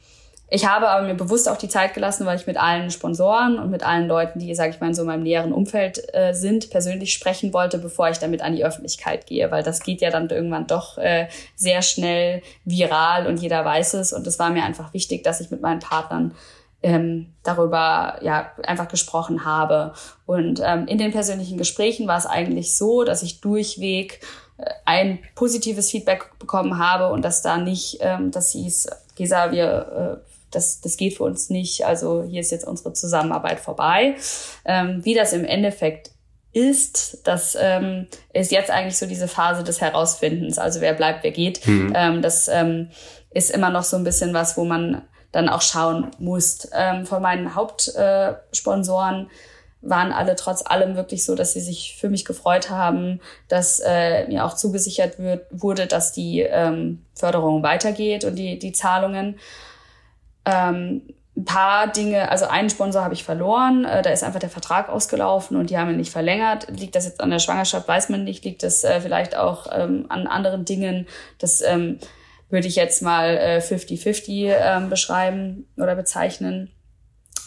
ich 0.50 0.66
habe 0.66 0.88
aber 0.88 1.06
mir 1.06 1.14
bewusst 1.14 1.48
auch 1.48 1.58
die 1.58 1.68
Zeit 1.68 1.92
gelassen, 1.92 2.24
weil 2.24 2.38
ich 2.38 2.46
mit 2.46 2.56
allen 2.56 2.90
Sponsoren 2.90 3.58
und 3.58 3.70
mit 3.70 3.82
allen 3.82 4.08
Leuten, 4.08 4.38
die, 4.38 4.54
sage 4.54 4.70
ich 4.70 4.80
mal, 4.80 4.86
in 4.86 4.94
so 4.94 5.04
meinem 5.04 5.22
näheren 5.22 5.52
Umfeld 5.52 6.02
äh, 6.14 6.32
sind, 6.32 6.70
persönlich 6.70 7.12
sprechen 7.12 7.52
wollte, 7.52 7.76
bevor 7.76 8.08
ich 8.08 8.18
damit 8.18 8.40
an 8.40 8.56
die 8.56 8.64
Öffentlichkeit 8.64 9.26
gehe, 9.26 9.50
weil 9.50 9.62
das 9.62 9.80
geht 9.80 10.00
ja 10.00 10.10
dann 10.10 10.30
irgendwann 10.30 10.66
doch 10.66 10.96
äh, 10.96 11.28
sehr 11.54 11.82
schnell 11.82 12.42
viral 12.64 13.26
und 13.26 13.40
jeder 13.42 13.62
weiß 13.62 13.94
es. 13.94 14.14
Und 14.14 14.26
es 14.26 14.38
war 14.38 14.48
mir 14.48 14.64
einfach 14.64 14.94
wichtig, 14.94 15.22
dass 15.22 15.40
ich 15.42 15.50
mit 15.50 15.60
meinen 15.60 15.80
Partnern 15.80 16.34
ähm, 16.82 17.34
darüber 17.42 18.18
ja 18.22 18.50
einfach 18.62 18.88
gesprochen 18.88 19.44
habe. 19.44 19.92
Und 20.24 20.62
ähm, 20.64 20.86
in 20.86 20.96
den 20.96 21.12
persönlichen 21.12 21.58
Gesprächen 21.58 22.06
war 22.06 22.16
es 22.16 22.26
eigentlich 22.26 22.74
so, 22.74 23.04
dass 23.04 23.22
ich 23.22 23.42
durchweg 23.42 24.20
äh, 24.56 24.70
ein 24.86 25.18
positives 25.34 25.90
Feedback 25.90 26.30
bekommen 26.38 26.78
habe 26.78 27.12
und 27.12 27.22
dass 27.22 27.42
da 27.42 27.58
nicht, 27.58 27.98
ähm, 28.00 28.30
dass 28.30 28.52
hieß, 28.52 28.88
Gesa, 29.14 29.50
wir 29.50 30.22
äh, 30.24 30.28
das, 30.50 30.80
das 30.80 30.96
geht 30.96 31.16
für 31.16 31.24
uns 31.24 31.50
nicht. 31.50 31.84
Also 31.84 32.22
hier 32.22 32.40
ist 32.40 32.50
jetzt 32.50 32.66
unsere 32.66 32.92
Zusammenarbeit 32.92 33.60
vorbei. 33.60 34.16
Ähm, 34.64 35.04
wie 35.04 35.14
das 35.14 35.32
im 35.32 35.44
Endeffekt 35.44 36.10
ist, 36.52 37.26
das 37.26 37.56
ähm, 37.60 38.06
ist 38.32 38.50
jetzt 38.50 38.70
eigentlich 38.70 38.98
so 38.98 39.06
diese 39.06 39.28
Phase 39.28 39.64
des 39.64 39.80
Herausfindens. 39.80 40.58
Also 40.58 40.80
wer 40.80 40.94
bleibt, 40.94 41.22
wer 41.22 41.30
geht. 41.30 41.66
Mhm. 41.66 41.92
Ähm, 41.94 42.22
das 42.22 42.48
ähm, 42.48 42.90
ist 43.30 43.50
immer 43.50 43.70
noch 43.70 43.84
so 43.84 43.96
ein 43.96 44.04
bisschen 44.04 44.32
was, 44.34 44.56
wo 44.56 44.64
man 44.64 45.02
dann 45.32 45.48
auch 45.48 45.62
schauen 45.62 46.10
muss. 46.18 46.68
Ähm, 46.72 47.04
von 47.06 47.20
meinen 47.20 47.54
Hauptsponsoren 47.54 49.26
äh, 49.26 49.28
waren 49.80 50.12
alle 50.12 50.34
trotz 50.36 50.64
allem 50.66 50.96
wirklich 50.96 51.24
so, 51.24 51.34
dass 51.34 51.52
sie 51.52 51.60
sich 51.60 51.96
für 51.98 52.08
mich 52.08 52.24
gefreut 52.24 52.70
haben, 52.70 53.20
dass 53.48 53.80
äh, 53.84 54.26
mir 54.26 54.44
auch 54.44 54.54
zugesichert 54.54 55.18
wird, 55.18 55.46
wurde, 55.50 55.86
dass 55.86 56.12
die 56.12 56.40
ähm, 56.40 57.04
Förderung 57.14 57.62
weitergeht 57.62 58.24
und 58.24 58.36
die, 58.36 58.58
die 58.58 58.72
Zahlungen. 58.72 59.38
Ähm, 60.48 61.02
ein 61.36 61.44
paar 61.44 61.86
Dinge, 61.92 62.30
also 62.30 62.46
einen 62.46 62.68
Sponsor 62.68 63.04
habe 63.04 63.14
ich 63.14 63.22
verloren, 63.22 63.84
äh, 63.84 64.02
da 64.02 64.10
ist 64.10 64.24
einfach 64.24 64.40
der 64.40 64.50
Vertrag 64.50 64.88
ausgelaufen 64.88 65.56
und 65.56 65.70
die 65.70 65.78
haben 65.78 65.90
ihn 65.90 65.96
nicht 65.96 66.10
verlängert. 66.10 66.66
Liegt 66.68 66.96
das 66.96 67.04
jetzt 67.04 67.20
an 67.20 67.30
der 67.30 67.38
Schwangerschaft, 67.38 67.86
weiß 67.86 68.08
man 68.08 68.24
nicht. 68.24 68.44
Liegt 68.44 68.64
das 68.64 68.82
äh, 68.82 69.00
vielleicht 69.00 69.36
auch 69.36 69.66
ähm, 69.70 70.06
an 70.08 70.26
anderen 70.26 70.64
Dingen? 70.64 71.06
Das 71.38 71.60
ähm, 71.60 72.00
würde 72.50 72.66
ich 72.66 72.76
jetzt 72.76 73.02
mal 73.02 73.60
50-50 73.60 74.30
äh, 74.30 74.54
ähm, 74.56 74.90
beschreiben 74.90 75.68
oder 75.76 75.94
bezeichnen. 75.94 76.70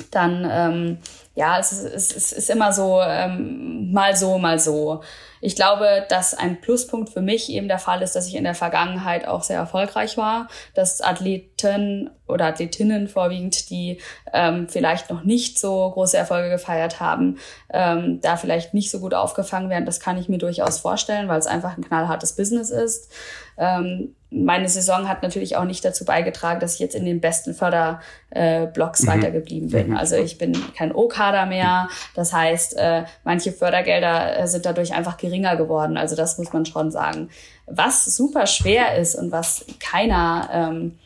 Dann, 0.09 0.47
ähm, 0.49 0.97
ja, 1.33 1.59
es 1.59 1.71
ist, 1.71 2.15
es, 2.15 2.31
ist 2.33 2.49
immer 2.49 2.73
so, 2.73 3.01
ähm, 3.01 3.91
mal 3.93 4.15
so, 4.15 4.37
mal 4.37 4.59
so. 4.59 5.01
Ich 5.39 5.55
glaube, 5.55 6.05
dass 6.09 6.33
ein 6.33 6.59
Pluspunkt 6.59 7.09
für 7.09 7.21
mich 7.21 7.49
eben 7.49 7.67
der 7.67 7.79
Fall 7.79 8.01
ist, 8.01 8.15
dass 8.15 8.27
ich 8.27 8.35
in 8.35 8.43
der 8.43 8.53
Vergangenheit 8.53 9.25
auch 9.27 9.41
sehr 9.41 9.57
erfolgreich 9.57 10.17
war, 10.17 10.49
dass 10.73 11.01
Athleten 11.01 12.09
oder 12.27 12.45
Athletinnen 12.45 13.07
vorwiegend, 13.07 13.69
die 13.69 13.99
ähm, 14.33 14.67
vielleicht 14.69 15.09
noch 15.09 15.23
nicht 15.23 15.57
so 15.57 15.89
große 15.91 16.17
Erfolge 16.17 16.49
gefeiert 16.49 16.99
haben, 16.99 17.39
ähm, 17.71 18.19
da 18.21 18.35
vielleicht 18.35 18.73
nicht 18.73 18.91
so 18.91 18.99
gut 18.99 19.13
aufgefangen 19.13 19.69
werden. 19.69 19.85
Das 19.85 19.99
kann 19.99 20.17
ich 20.17 20.29
mir 20.29 20.37
durchaus 20.37 20.79
vorstellen, 20.79 21.29
weil 21.29 21.39
es 21.39 21.47
einfach 21.47 21.77
ein 21.77 21.83
knallhartes 21.83 22.35
Business 22.35 22.69
ist. 22.69 23.11
Ähm, 23.57 24.15
meine 24.33 24.69
Saison 24.69 25.09
hat 25.09 25.23
natürlich 25.23 25.57
auch 25.57 25.65
nicht 25.65 25.83
dazu 25.83 26.05
beigetragen, 26.05 26.61
dass 26.61 26.75
ich 26.75 26.79
jetzt 26.79 26.95
in 26.95 27.03
den 27.03 27.19
besten 27.19 27.53
Förderblocks 27.53 29.01
äh, 29.01 29.03
mhm. 29.03 29.07
weitergeblieben 29.07 29.69
bin. 29.69 29.89
Mhm. 29.89 29.97
Also 29.97 30.15
ich 30.15 30.37
bin 30.37 30.57
kein 30.73 30.93
O-Kader 30.93 31.45
mehr. 31.45 31.89
Das 32.15 32.31
heißt, 32.31 32.77
äh, 32.77 33.03
manche 33.25 33.51
Fördergelder 33.51 34.39
äh, 34.39 34.47
sind 34.47 34.65
dadurch 34.65 34.93
einfach 34.93 35.17
geringer 35.17 35.57
geworden. 35.57 35.97
Also 35.97 36.15
das 36.15 36.37
muss 36.37 36.53
man 36.53 36.65
schon 36.65 36.91
sagen. 36.91 37.29
Was 37.65 38.05
super 38.05 38.47
schwer 38.47 38.95
ist 38.97 39.15
und 39.15 39.33
was 39.33 39.65
keiner, 39.81 40.49
ähm, 40.53 40.97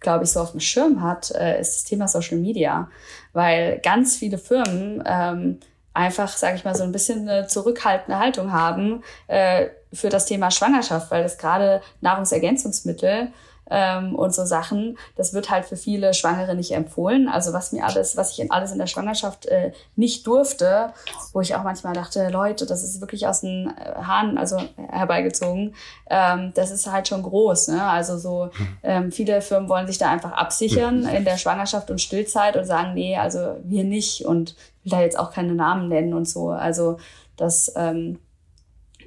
glaube 0.00 0.24
ich, 0.24 0.30
so 0.30 0.40
auf 0.40 0.52
dem 0.52 0.60
Schirm 0.60 1.02
hat, 1.02 1.30
äh, 1.32 1.60
ist 1.60 1.76
das 1.76 1.84
Thema 1.84 2.08
Social 2.08 2.38
Media. 2.38 2.88
Weil 3.34 3.80
ganz 3.80 4.16
viele 4.16 4.38
Firmen 4.38 5.04
ähm, 5.06 5.60
einfach, 5.92 6.28
sage 6.28 6.56
ich 6.56 6.64
mal, 6.64 6.74
so 6.74 6.84
ein 6.84 6.92
bisschen 6.92 7.28
eine 7.28 7.46
zurückhaltende 7.48 8.18
Haltung 8.18 8.50
haben, 8.50 9.02
äh, 9.26 9.66
für 9.92 10.08
das 10.08 10.26
Thema 10.26 10.50
Schwangerschaft, 10.50 11.10
weil 11.10 11.22
das 11.22 11.38
gerade 11.38 11.82
Nahrungsergänzungsmittel 12.00 13.32
ähm, 13.70 14.14
und 14.14 14.34
so 14.34 14.44
Sachen, 14.44 14.98
das 15.16 15.32
wird 15.32 15.48
halt 15.48 15.64
für 15.64 15.76
viele 15.76 16.14
Schwangere 16.14 16.54
nicht 16.54 16.72
empfohlen. 16.72 17.28
Also 17.28 17.52
was 17.52 17.72
mir 17.72 17.86
alles, 17.86 18.16
was 18.16 18.32
ich 18.32 18.40
in 18.40 18.50
alles 18.50 18.72
in 18.72 18.78
der 18.78 18.86
Schwangerschaft 18.86 19.46
äh, 19.46 19.72
nicht 19.96 20.26
durfte, 20.26 20.92
wo 21.32 21.40
ich 21.40 21.54
auch 21.54 21.62
manchmal 21.62 21.94
dachte, 21.94 22.28
Leute, 22.28 22.66
das 22.66 22.82
ist 22.82 23.00
wirklich 23.00 23.26
aus 23.26 23.40
den 23.40 23.68
äh, 23.68 24.02
Haaren 24.02 24.36
also 24.36 24.58
herbeigezogen. 24.76 25.74
Ähm, 26.10 26.52
das 26.54 26.70
ist 26.70 26.90
halt 26.90 27.08
schon 27.08 27.22
groß. 27.22 27.68
Ne? 27.68 27.82
Also 27.82 28.18
so 28.18 28.50
ähm, 28.82 29.10
viele 29.10 29.40
Firmen 29.40 29.68
wollen 29.68 29.86
sich 29.86 29.98
da 29.98 30.10
einfach 30.10 30.32
absichern 30.32 31.06
in 31.06 31.24
der 31.24 31.38
Schwangerschaft 31.38 31.90
und 31.90 32.00
Stillzeit 32.00 32.56
und 32.56 32.64
sagen, 32.64 32.94
nee, 32.94 33.16
also 33.16 33.56
wir 33.62 33.84
nicht 33.84 34.26
und 34.26 34.54
will 34.82 34.90
da 34.90 35.00
jetzt 35.00 35.18
auch 35.18 35.32
keine 35.32 35.54
Namen 35.54 35.88
nennen 35.88 36.12
und 36.12 36.28
so. 36.28 36.50
Also 36.50 36.98
das 37.36 37.72
ähm, 37.76 38.18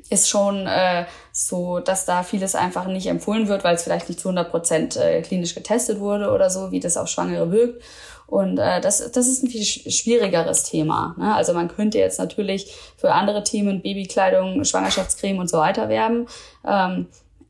ist 0.10 0.30
schon 0.30 0.68
äh, 0.68 1.06
so, 1.32 1.80
dass 1.80 2.06
da 2.06 2.24
vieles 2.24 2.56
einfach 2.56 2.86
nicht 2.86 3.08
empfohlen 3.08 3.48
wird, 3.48 3.64
weil 3.64 3.76
es 3.76 3.84
vielleicht 3.84 4.08
nicht 4.08 4.20
zu 4.20 4.30
100 4.30 4.50
Prozent 4.52 4.98
äh, 4.98 5.22
klinisch 5.22 5.56
getestet 5.56 6.00
wurde 6.00 6.32
oder 6.32 6.50
so, 6.50 6.72
wie 6.72 6.80
das 6.80 6.98
auf 6.98 7.08
Schwangere 7.08 7.52
wirkt. 7.52 7.84
Und 8.28 8.58
äh, 8.58 8.82
das, 8.82 9.12
das 9.12 9.28
ist 9.28 9.44
ein 9.44 9.50
viel 9.50 9.64
schwierigeres 9.64 10.64
Thema. 10.64 11.16
Ne? 11.18 11.36
Also 11.36 11.54
man 11.54 11.68
könnte 11.68 11.98
jetzt 11.98 12.20
natürlich 12.20 12.74
für 12.98 13.12
andere 13.12 13.44
Themen, 13.44 13.82
Babykleidung, 13.82 14.64
Schwangerschaftscreme 14.64 15.40
und 15.40 15.50
so 15.50 15.58
weiter 15.58 15.90
werben. 15.90 16.28
Ähm, 16.68 17.08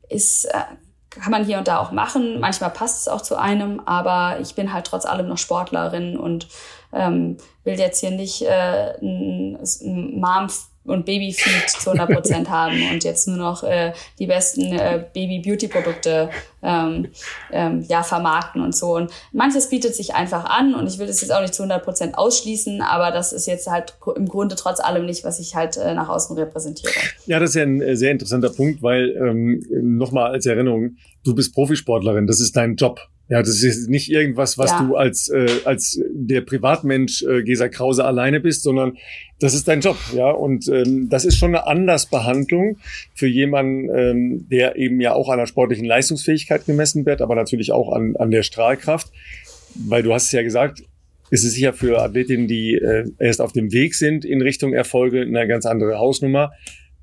ist, 0.08 0.44
äh, 0.46 0.60
kann 1.10 1.30
man 1.30 1.44
hier 1.44 1.58
und 1.58 1.68
da 1.68 1.78
auch 1.78 1.92
machen. 1.92 2.40
Manchmal 2.40 2.70
passt 2.70 3.00
es 3.00 3.08
auch 3.08 3.22
zu 3.22 3.36
einem, 3.36 3.80
aber 3.86 4.38
ich 4.40 4.54
bin 4.54 4.72
halt 4.72 4.86
trotz 4.86 5.06
allem 5.06 5.28
noch 5.28 5.38
Sportlerin 5.38 6.16
und 6.16 6.48
ähm, 6.92 7.38
will 7.64 7.78
jetzt 7.78 8.00
hier 8.00 8.10
nicht 8.10 8.42
äh, 8.42 8.96
ein, 9.00 9.58
Mom 10.20 10.48
und 10.86 11.06
Babyfeed 11.06 11.68
zu 11.68 11.90
100 11.90 12.14
Prozent 12.14 12.50
haben 12.50 12.76
und 12.90 13.04
jetzt 13.04 13.28
nur 13.28 13.36
noch 13.36 13.62
äh, 13.62 13.92
die 14.18 14.26
besten 14.26 14.72
äh, 14.72 15.04
Baby-Beauty-Produkte 15.12 16.30
ähm, 16.62 17.08
ähm, 17.52 17.84
ja, 17.88 18.02
vermarkten 18.02 18.62
und 18.62 18.74
so. 18.74 18.96
Und 18.96 19.10
manches 19.32 19.68
bietet 19.68 19.94
sich 19.94 20.14
einfach 20.14 20.44
an 20.44 20.74
und 20.74 20.86
ich 20.86 20.98
will 20.98 21.06
das 21.06 21.20
jetzt 21.20 21.32
auch 21.32 21.40
nicht 21.40 21.54
zu 21.54 21.62
100 21.62 21.84
Prozent 21.84 22.18
ausschließen, 22.18 22.82
aber 22.82 23.10
das 23.10 23.32
ist 23.32 23.46
jetzt 23.46 23.68
halt 23.68 23.94
im 24.16 24.28
Grunde 24.28 24.56
trotz 24.56 24.80
allem 24.80 25.06
nicht, 25.06 25.24
was 25.24 25.38
ich 25.38 25.54
halt 25.54 25.76
äh, 25.76 25.94
nach 25.94 26.08
außen 26.08 26.36
repräsentiere. 26.36 26.92
Ja, 27.26 27.38
das 27.38 27.50
ist 27.50 27.56
ja 27.56 27.62
ein 27.62 27.80
äh, 27.80 27.96
sehr 27.96 28.12
interessanter 28.12 28.50
Punkt, 28.50 28.82
weil 28.82 29.10
ähm, 29.16 29.64
nochmal 29.70 30.32
als 30.32 30.46
Erinnerung, 30.46 30.96
du 31.24 31.34
bist 31.34 31.54
Profisportlerin, 31.54 32.26
das 32.26 32.40
ist 32.40 32.56
dein 32.56 32.76
Job. 32.76 33.00
Ja, 33.28 33.40
das 33.40 33.60
ist 33.62 33.88
nicht 33.88 34.10
irgendwas, 34.10 34.56
was 34.56 34.70
ja. 34.70 34.82
du 34.82 34.94
als 34.94 35.28
äh, 35.28 35.48
als 35.64 36.00
der 36.12 36.42
Privatmensch 36.42 37.24
äh, 37.24 37.42
Gesa 37.42 37.68
Krause 37.68 38.04
alleine 38.04 38.38
bist, 38.38 38.62
sondern 38.62 38.98
das 39.40 39.52
ist 39.52 39.66
dein 39.66 39.80
Job, 39.80 39.96
ja. 40.14 40.30
Und 40.30 40.68
ähm, 40.68 41.08
das 41.08 41.24
ist 41.24 41.36
schon 41.36 41.54
eine 41.54 41.66
Andersbehandlung 41.66 42.78
für 43.14 43.26
jemanden, 43.26 43.90
ähm, 43.92 44.48
der 44.48 44.76
eben 44.76 45.00
ja 45.00 45.12
auch 45.12 45.28
an 45.28 45.38
der 45.38 45.46
sportlichen 45.46 45.84
Leistungsfähigkeit 45.84 46.66
gemessen 46.66 47.04
wird, 47.04 47.20
aber 47.20 47.34
natürlich 47.34 47.72
auch 47.72 47.92
an 47.92 48.14
an 48.16 48.30
der 48.30 48.44
Strahlkraft, 48.44 49.10
weil 49.74 50.04
du 50.04 50.14
hast 50.14 50.26
es 50.26 50.32
ja 50.32 50.42
gesagt, 50.42 50.84
ist 51.30 51.44
es 51.44 51.54
sicher 51.54 51.72
für 51.72 52.00
Athletinnen, 52.00 52.46
die 52.46 52.74
äh, 52.74 53.10
erst 53.18 53.40
auf 53.40 53.52
dem 53.52 53.72
Weg 53.72 53.96
sind 53.96 54.24
in 54.24 54.40
Richtung 54.40 54.72
Erfolge, 54.72 55.22
eine 55.22 55.48
ganz 55.48 55.66
andere 55.66 55.98
Hausnummer 55.98 56.52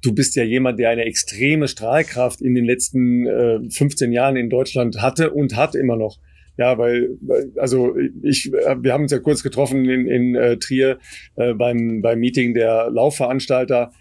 du 0.03 0.13
bist 0.13 0.35
ja 0.35 0.43
jemand, 0.43 0.79
der 0.79 0.89
eine 0.89 1.05
extreme 1.05 1.67
Strahlkraft 1.67 2.41
in 2.41 2.53
den 2.53 2.65
letzten 2.65 3.25
äh, 3.25 3.59
15 3.69 4.11
Jahren 4.11 4.35
in 4.35 4.49
Deutschland 4.49 5.01
hatte 5.01 5.31
und 5.31 5.55
hat 5.55 5.73
immer 5.75 5.95
noch. 5.95 6.19
Ja, 6.55 6.77
weil, 6.77 7.17
also 7.57 7.95
ich, 8.21 8.51
wir 8.51 8.93
haben 8.93 9.03
uns 9.03 9.11
ja 9.11 9.17
kurz 9.17 9.41
getroffen 9.41 9.89
in, 9.89 10.07
in 10.07 10.35
äh, 10.35 10.57
Trier 10.57 10.99
äh, 11.35 11.55
beim, 11.55 12.03
beim 12.03 12.19
Meeting 12.19 12.53
der 12.53 12.91
Laufveranstalter. 12.91 13.91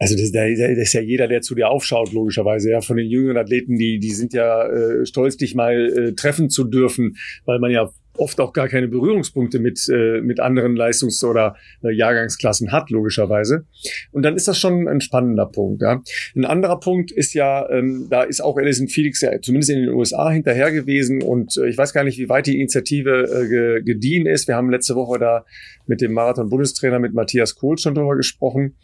Also 0.00 0.16
das, 0.16 0.32
das 0.32 0.58
ist 0.58 0.92
ja 0.92 1.00
jeder, 1.00 1.28
der 1.28 1.42
zu 1.42 1.54
dir 1.54 1.68
aufschaut, 1.68 2.12
logischerweise. 2.12 2.70
Ja, 2.70 2.80
von 2.80 2.96
den 2.96 3.06
jüngeren 3.06 3.36
Athleten, 3.36 3.78
die, 3.78 4.00
die 4.00 4.10
sind 4.10 4.32
ja 4.32 4.66
äh, 4.66 5.06
stolz, 5.06 5.36
dich 5.36 5.54
mal 5.54 5.86
äh, 5.96 6.12
treffen 6.14 6.50
zu 6.50 6.64
dürfen, 6.64 7.16
weil 7.44 7.60
man 7.60 7.70
ja 7.70 7.88
oft 8.16 8.40
auch 8.40 8.52
gar 8.52 8.68
keine 8.68 8.88
Berührungspunkte 8.88 9.58
mit, 9.58 9.88
äh, 9.88 10.20
mit 10.20 10.40
anderen 10.40 10.76
Leistungs- 10.76 11.24
oder 11.24 11.56
äh, 11.82 11.92
Jahrgangsklassen 11.92 12.72
hat, 12.72 12.90
logischerweise. 12.90 13.66
Und 14.10 14.22
dann 14.22 14.36
ist 14.36 14.48
das 14.48 14.58
schon 14.58 14.88
ein 14.88 15.00
spannender 15.00 15.46
Punkt. 15.46 15.82
Ja. 15.82 16.02
Ein 16.36 16.44
anderer 16.44 16.78
Punkt 16.78 17.10
ist 17.10 17.34
ja, 17.34 17.68
ähm, 17.70 18.08
da 18.10 18.22
ist 18.22 18.40
auch 18.40 18.56
Alison 18.56 18.88
Felix 18.88 19.20
ja 19.20 19.40
zumindest 19.40 19.70
in 19.70 19.80
den 19.80 19.88
USA 19.90 20.30
hinterher 20.30 20.72
gewesen 20.72 21.22
und 21.22 21.56
äh, 21.56 21.68
ich 21.68 21.78
weiß 21.78 21.92
gar 21.92 22.04
nicht, 22.04 22.18
wie 22.18 22.28
weit 22.28 22.46
die 22.46 22.58
Initiative 22.58 23.22
äh, 23.22 23.48
ge 23.48 23.82
gediehen 23.82 24.26
ist. 24.26 24.48
Wir 24.48 24.56
haben 24.56 24.70
letzte 24.70 24.94
Woche 24.94 25.18
da 25.18 25.44
mit 25.86 26.00
dem 26.00 26.12
Marathon-Bundestrainer, 26.12 26.98
mit 26.98 27.14
Matthias 27.14 27.54
Kohl 27.54 27.78
schon 27.78 27.94
drüber 27.94 28.16
gesprochen 28.16 28.76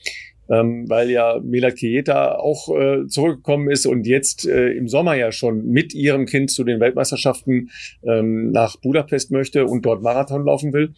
ähm, 0.48 0.88
weil 0.88 1.10
ja 1.10 1.40
Melat 1.42 1.76
Kieta 1.76 2.36
auch 2.36 2.68
äh, 2.76 3.06
zurückgekommen 3.06 3.70
ist 3.70 3.86
und 3.86 4.06
jetzt 4.06 4.46
äh, 4.46 4.70
im 4.70 4.88
Sommer 4.88 5.14
ja 5.14 5.32
schon 5.32 5.66
mit 5.68 5.94
ihrem 5.94 6.26
Kind 6.26 6.50
zu 6.50 6.64
den 6.64 6.80
Weltmeisterschaften 6.80 7.70
ähm, 8.02 8.50
nach 8.50 8.76
Budapest 8.76 9.30
möchte 9.30 9.66
und 9.66 9.84
dort 9.84 10.02
Marathon 10.02 10.44
laufen 10.44 10.72
will. 10.72 10.94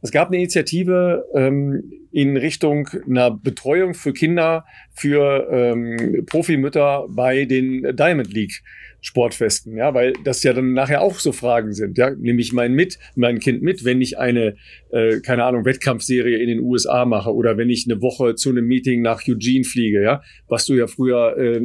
Es 0.00 0.12
gab 0.12 0.28
eine 0.28 0.36
Initiative 0.36 1.26
ähm, 1.34 1.92
in 2.12 2.36
Richtung 2.36 2.88
einer 3.06 3.32
Betreuung 3.32 3.94
für 3.94 4.12
Kinder, 4.12 4.64
für 4.92 5.48
ähm, 5.50 6.24
Profimütter 6.26 7.06
bei 7.08 7.44
den 7.46 7.96
Diamond 7.96 8.32
League 8.32 8.62
Sportfesten, 9.00 9.76
ja, 9.76 9.94
weil 9.94 10.12
das 10.24 10.42
ja 10.42 10.52
dann 10.52 10.72
nachher 10.72 11.02
auch 11.02 11.18
so 11.18 11.32
Fragen 11.32 11.72
sind, 11.72 11.98
ja, 11.98 12.10
nehme 12.10 12.40
ich 12.40 12.52
mein 12.52 12.72
mit, 12.72 12.98
mein 13.14 13.38
Kind 13.38 13.62
mit, 13.62 13.84
wenn 13.84 14.00
ich 14.00 14.18
eine, 14.18 14.56
äh, 14.90 15.20
keine 15.20 15.44
Ahnung, 15.44 15.64
Wettkampfserie 15.64 16.38
in 16.38 16.48
den 16.48 16.60
USA 16.60 17.04
mache 17.04 17.32
oder 17.34 17.56
wenn 17.56 17.70
ich 17.70 17.86
eine 17.88 18.02
Woche 18.02 18.34
zu 18.34 18.50
einem 18.50 18.66
Meeting 18.66 19.02
nach 19.02 19.22
Eugene 19.28 19.64
fliege, 19.64 20.02
ja, 20.02 20.22
was 20.48 20.66
du 20.66 20.74
ja 20.74 20.86
früher 20.86 21.36
äh, 21.36 21.60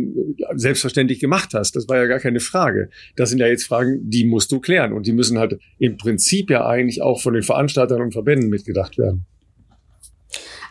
selbstverständlich 0.56 1.20
gemacht 1.20 1.54
hast, 1.54 1.76
das 1.76 1.88
war 1.88 1.98
ja 1.98 2.06
gar 2.06 2.20
keine 2.20 2.40
Frage. 2.40 2.90
Das 3.16 3.30
sind 3.30 3.40
ja 3.40 3.48
jetzt 3.48 3.66
Fragen, 3.66 4.00
die 4.10 4.26
musst 4.26 4.52
du 4.52 4.60
klären 4.60 4.94
und 4.94 5.08
die 5.08 5.14
müssen 5.14 5.40
halt 5.40 5.60
im 5.80 5.98
Prinzip 5.98 6.50
ja 6.50 6.68
eigentlich 6.68 7.02
auch 7.02 7.22
von 7.22 7.34
den 7.34 7.44
Veranstaltern 7.44 8.01
und 8.01 8.12
Verbänden 8.12 8.50
mitgedacht 8.50 8.97
werden. 8.97 9.26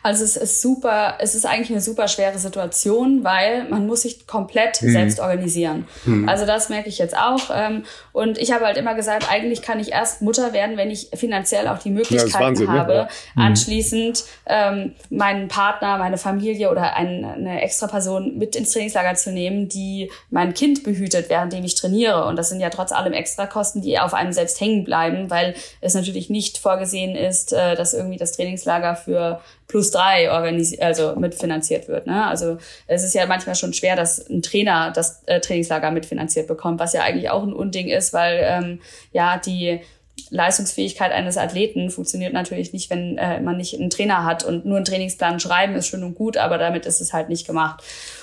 Also 0.03 0.25
es 0.25 0.37
ist 0.37 0.63
super, 0.63 1.15
es 1.21 1.35
ist 1.35 1.47
eigentlich 1.47 1.71
eine 1.71 1.81
super 1.81 2.09
schwere 2.09 2.39
Situation, 2.39 3.23
weil 3.23 3.69
man 3.69 3.87
muss 3.87 4.03
sich 4.03 4.27
komplett 4.27 4.83
mhm. 4.83 4.91
selbst 4.91 5.21
organisieren. 5.21 5.87
Mhm. 6.05 6.29
Also 6.29 6.45
das 6.45 6.69
merke 6.69 6.89
ich 6.89 6.99
jetzt 6.99 7.17
auch. 7.17 7.51
Ähm, 7.55 7.85
und 8.13 8.39
ich 8.39 8.53
habe 8.53 8.65
halt 8.65 8.77
immer 8.77 8.95
gesagt, 8.95 9.31
eigentlich 9.31 9.63
kann 9.63 9.79
ich 9.79 9.93
erst 9.93 10.23
Mutter 10.23 10.53
werden, 10.53 10.77
wenn 10.77 10.91
ich 10.91 11.11
finanziell 11.15 11.69
auch 11.69 11.79
die 11.79 11.91
Möglichkeiten 11.91 12.31
ja, 12.31 12.41
Wahnsinn, 12.41 12.67
ne? 12.67 12.79
habe, 12.79 12.95
ja. 12.95 13.09
anschließend 13.37 14.25
ähm, 14.47 14.93
meinen 15.11 15.49
Partner, 15.49 15.99
meine 15.99 16.19
Familie 16.19 16.71
oder 16.71 16.95
eine 16.95 17.63
extra 17.63 17.87
Person 17.87 18.39
mit 18.39 18.57
ins 18.57 18.71
Trainingslager 18.71 19.15
zu 19.15 19.31
nehmen, 19.31 19.69
die 19.69 20.11
mein 20.31 20.55
Kind 20.55 20.83
behütet, 20.83 21.31
währenddem 21.31 21.65
ich 21.65 21.75
trainiere. 21.75 22.27
Und 22.27 22.37
das 22.37 22.49
sind 22.49 22.61
ja 22.61 22.71
trotz 22.71 22.93
allem 22.93 23.13
Extrakosten, 23.13 23.83
die 23.83 23.99
auf 23.99 24.15
einem 24.15 24.33
selbst 24.33 24.61
hängen 24.61 24.85
bleiben, 24.85 25.31
weil 25.31 25.55
es 25.81 25.95
natürlich 25.95 26.29
nicht 26.29 26.59
vorgesehen 26.59 27.15
ist, 27.15 27.53
äh, 27.53 27.77
dass 27.77 27.95
irgendwie 27.95 28.19
das 28.19 28.33
Trainingslager 28.33 28.97
für 28.97 29.41
plus 29.73 29.91
drei 29.91 30.31
organisiert, 30.31 30.83
also 30.83 31.15
mitfinanziert 31.17 31.89
wird. 31.89 32.07
Ne? 32.07 32.27
Also 32.27 32.59
es 32.87 33.03
ist 33.05 33.15
ja 33.15 33.25
manchmal 33.25 33.55
schon 33.55 33.73
schwer, 33.73 33.97
dass 33.97 34.29
ein 34.29 34.43
Trainer 34.43 34.93
das 34.95 35.23
äh, 35.25 35.41
Trainingslager 35.41 35.91
mitfinanziert 35.91 36.47
bekommt, 36.47 36.79
was 36.79 36.93
ja 36.93 37.01
eigentlich 37.01 37.31
auch 37.31 37.43
ein 37.43 37.55
Unding 37.55 37.89
ist, 37.89 38.13
weil 38.13 38.43
ähm, 38.45 38.81
ja 39.13 39.39
die 39.39 39.81
Leistungsfähigkeit 40.29 41.11
eines 41.11 41.39
Athleten 41.39 41.89
funktioniert 41.89 42.35
natürlich 42.35 42.75
nicht, 42.75 42.91
wenn 42.91 43.17
äh, 43.17 43.41
man 43.41 43.57
nicht 43.57 43.75
einen 43.75 43.89
Trainer 43.89 44.25
hat 44.25 44.45
und 44.45 44.67
nur 44.67 44.77
einen 44.77 44.85
Trainingsplan 44.85 45.41
schreiben 45.41 45.75
ist 45.75 45.87
schön 45.87 46.05
und 46.05 46.17
gut, 46.17 46.37
aber 46.37 46.59
damit 46.59 46.85
ist 46.85 47.01
es 47.01 47.15
halt 47.15 47.31
nicht 47.31 47.47
gemacht. 47.47 47.83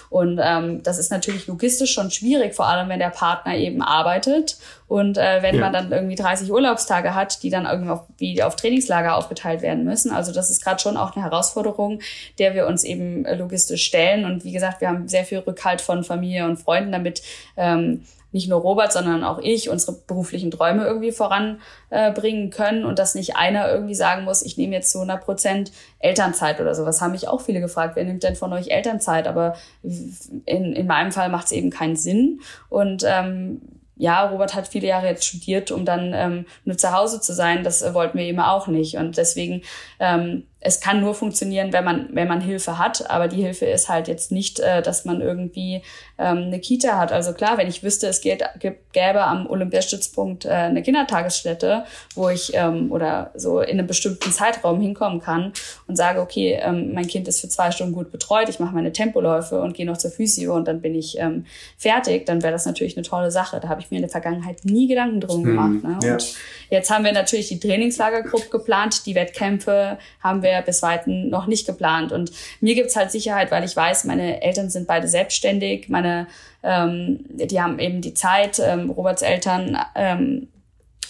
Und 0.10 0.40
ähm, 0.41 0.81
das 0.84 0.98
ist 0.98 1.11
natürlich 1.11 1.48
logistisch 1.48 1.94
schon 1.94 2.11
schwierig, 2.11 2.56
vor 2.56 2.68
allem 2.68 2.90
wenn 2.90 2.99
der 2.99 3.10
Partner 3.10 3.56
eben 3.56 3.81
arbeitet 3.81 4.57
und 4.88 5.18
äh, 5.18 5.44
wenn 5.44 5.56
ja. 5.56 5.61
man 5.61 5.73
dann 5.73 5.91
irgendwie 5.91 6.15
30 6.15 6.52
Urlaubstage 6.52 7.14
hat, 7.14 7.44
die 7.44 7.52
dann 7.52 7.65
irgendwie 7.65 7.91
auf, 7.91 8.02
wie 8.18 8.41
auf 8.41 8.56
Trainingslager 8.56 9.15
aufgeteilt 9.15 9.61
werden 9.61 9.84
müssen. 9.84 10.11
Also 10.11 10.31
das 10.31 10.49
ist 10.49 10.64
gerade 10.64 10.81
schon 10.81 10.98
auch 10.98 11.15
eine 11.15 11.23
Herausforderung, 11.23 11.99
der 12.40 12.56
wir 12.56 12.65
uns 12.65 12.84
eben 12.84 13.23
logistisch 13.38 13.86
stellen. 13.86 14.26
Und 14.26 14.44
wie 14.44 14.52
gesagt, 14.52 14.81
wir 14.81 14.88
haben 14.88 15.07
sehr 15.07 15.26
viel 15.26 15.40
Rückhalt 15.40 15.81
von 15.81 16.03
Familie 16.03 16.45
und 16.45 16.57
Freunden, 16.57 16.91
damit 16.91 17.22
ähm, 17.56 18.03
nicht 18.31 18.49
nur 18.49 18.61
Robert, 18.61 18.93
sondern 18.93 19.23
auch 19.23 19.39
ich 19.39 19.69
unsere 19.69 19.93
beruflichen 19.93 20.51
Träume 20.51 20.85
irgendwie 20.85 21.11
voranbringen 21.11 22.47
äh, 22.47 22.49
können 22.49 22.85
und 22.85 22.99
dass 22.99 23.15
nicht 23.15 23.35
einer 23.35 23.72
irgendwie 23.72 23.95
sagen 23.95 24.23
muss, 24.23 24.41
ich 24.41 24.57
nehme 24.57 24.76
jetzt 24.76 24.91
zu 24.91 24.99
100 24.99 25.23
Prozent 25.23 25.72
Elternzeit 25.99 26.61
oder 26.61 26.76
sowas. 26.76 27.01
Haben 27.01 27.11
mich 27.11 27.27
auch 27.27 27.41
viele 27.41 27.60
gefragt, 27.60 27.95
wer 27.95 28.03
nimmt 28.03 28.23
denn 28.23 28.35
von 28.35 28.53
euch 28.53 28.69
Elternzeit? 28.69 29.27
Aber 29.27 29.56
in, 29.81 30.73
in 30.73 30.88
meinem 30.88 31.11
Fall 31.11 31.30
macht 31.30 31.45
es 31.45 31.51
eben 31.51 31.69
keinen 31.69 31.95
Sinn 31.95 32.41
und 32.69 33.03
ähm, 33.06 33.61
ja, 33.99 34.26
Robert 34.26 34.56
hat 34.56 34.69
viele 34.69 34.88
Jahre 34.88 35.07
jetzt 35.07 35.26
studiert, 35.26 35.72
um 35.72 35.84
dann 35.84 36.14
ähm, 36.14 36.45
nur 36.64 36.77
zu 36.77 36.93
Hause 36.93 37.19
zu 37.19 37.34
sein. 37.34 37.65
Das 37.65 37.81
äh, 37.81 37.93
wollten 37.93 38.18
wir 38.18 38.26
eben 38.26 38.39
auch 38.39 38.68
nicht. 38.68 38.95
Und 38.95 39.18
deswegen 39.18 39.61
ähm, 39.99 40.45
es 40.61 40.81
kann 40.81 40.99
nur 40.99 41.14
funktionieren, 41.14 41.72
wenn 41.72 41.86
man, 41.86 42.10
wenn 42.11 42.27
man 42.27 42.41
Hilfe 42.41 42.77
hat. 42.77 43.10
Aber 43.10 43.27
die 43.27 43.41
Hilfe 43.41 43.65
ist 43.65 43.88
halt 43.88 44.07
jetzt 44.07 44.31
nicht, 44.31 44.60
äh, 44.60 44.81
dass 44.81 45.06
man 45.06 45.22
irgendwie 45.22 45.81
ähm, 46.18 46.38
eine 46.48 46.60
Kita 46.60 46.98
hat. 46.98 47.14
Also 47.14 47.34
klar, 47.34 47.57
wenn 47.57 47.69
ich 47.69 47.81
wüsste, 47.81 48.07
es 48.07 48.19
geht, 48.19 48.44
gäbe 48.60 49.23
am 49.23 49.48
Olympiastützpunkt 49.49 50.45
äh, 50.45 50.49
eine 50.49 50.84
Kindertagesstätte, 50.84 51.86
wo 52.14 52.27
ich 52.27 52.52
ähm, 52.56 52.91
oder 52.91 53.31
so 53.36 53.61
in 53.61 53.80
einem 53.80 53.88
bestimmten 53.88 54.31
Zeitraum 54.31 54.81
hinkommen 54.81 55.22
kann 55.22 55.53
und 55.88 55.95
sage, 55.95 56.19
okay, 56.19 56.60
ähm, 56.61 56.94
mein 56.94 57.07
Kind 57.07 57.27
ist 57.30 57.40
für 57.40 57.48
zwei 57.48 57.72
Stunden 57.72 57.94
gut 57.94 58.11
betreut, 58.11 58.49
ich 58.49 58.60
mache 58.60 58.76
meine 58.76 58.91
Tempoläufe 58.91 59.61
und 59.61 59.73
gehe 59.73 59.86
noch 59.86 59.98
zur 59.98 60.11
Physio 60.11 60.56
und 60.56 60.68
dann 60.68 60.81
bin 60.81 60.94
ich 60.94 61.18
ähm, 61.19 61.45
fertig, 61.77 62.26
dann 62.26 62.44
wäre 62.44 62.52
das 62.52 62.65
natürlich 62.65 62.98
eine 62.98 63.06
tolle 63.06 63.31
Sache. 63.31 63.61
Da 63.61 63.69
habe 63.69 63.80
ich 63.80 63.91
mir 63.91 63.98
in 63.98 64.03
der 64.03 64.11
Vergangenheit 64.11 64.65
nie 64.65 64.88
Gedanken 64.88 65.22
drum 65.22 65.44
hm, 65.44 65.45
gemacht. 65.45 65.84
Ne? 65.84 65.99
Ja. 66.03 66.14
Und 66.14 66.36
jetzt 66.69 66.91
haben 66.91 67.06
wir 67.06 67.14
natürlich 67.14 67.48
die 67.48 67.60
Trainingslagergruppe 67.61 68.49
geplant, 68.49 69.06
die 69.06 69.15
Wettkämpfe 69.15 69.98
haben 70.22 70.44
wir 70.44 70.48
wir 70.49 70.61
bis 70.61 70.81
weiten 70.81 71.30
noch 71.30 71.47
nicht 71.47 71.65
geplant. 71.65 72.11
Und 72.11 72.31
mir 72.61 72.76
gibt's 72.76 72.95
halt 72.95 73.11
Sicherheit, 73.11 73.51
weil 73.51 73.63
ich 73.63 73.76
weiß, 73.76 74.05
meine 74.05 74.41
Eltern 74.41 74.69
sind 74.69 74.88
beide 74.88 75.07
selbstständig, 75.07 75.89
meine, 75.89 76.27
ähm, 76.63 77.19
die 77.30 77.61
haben 77.61 77.80
eben 77.80 78.01
die 78.01 78.13
Zeit, 78.13 78.59
ähm, 78.59 78.89
Roberts 78.89 79.21
Eltern 79.21 79.77
ähm, 79.95 80.47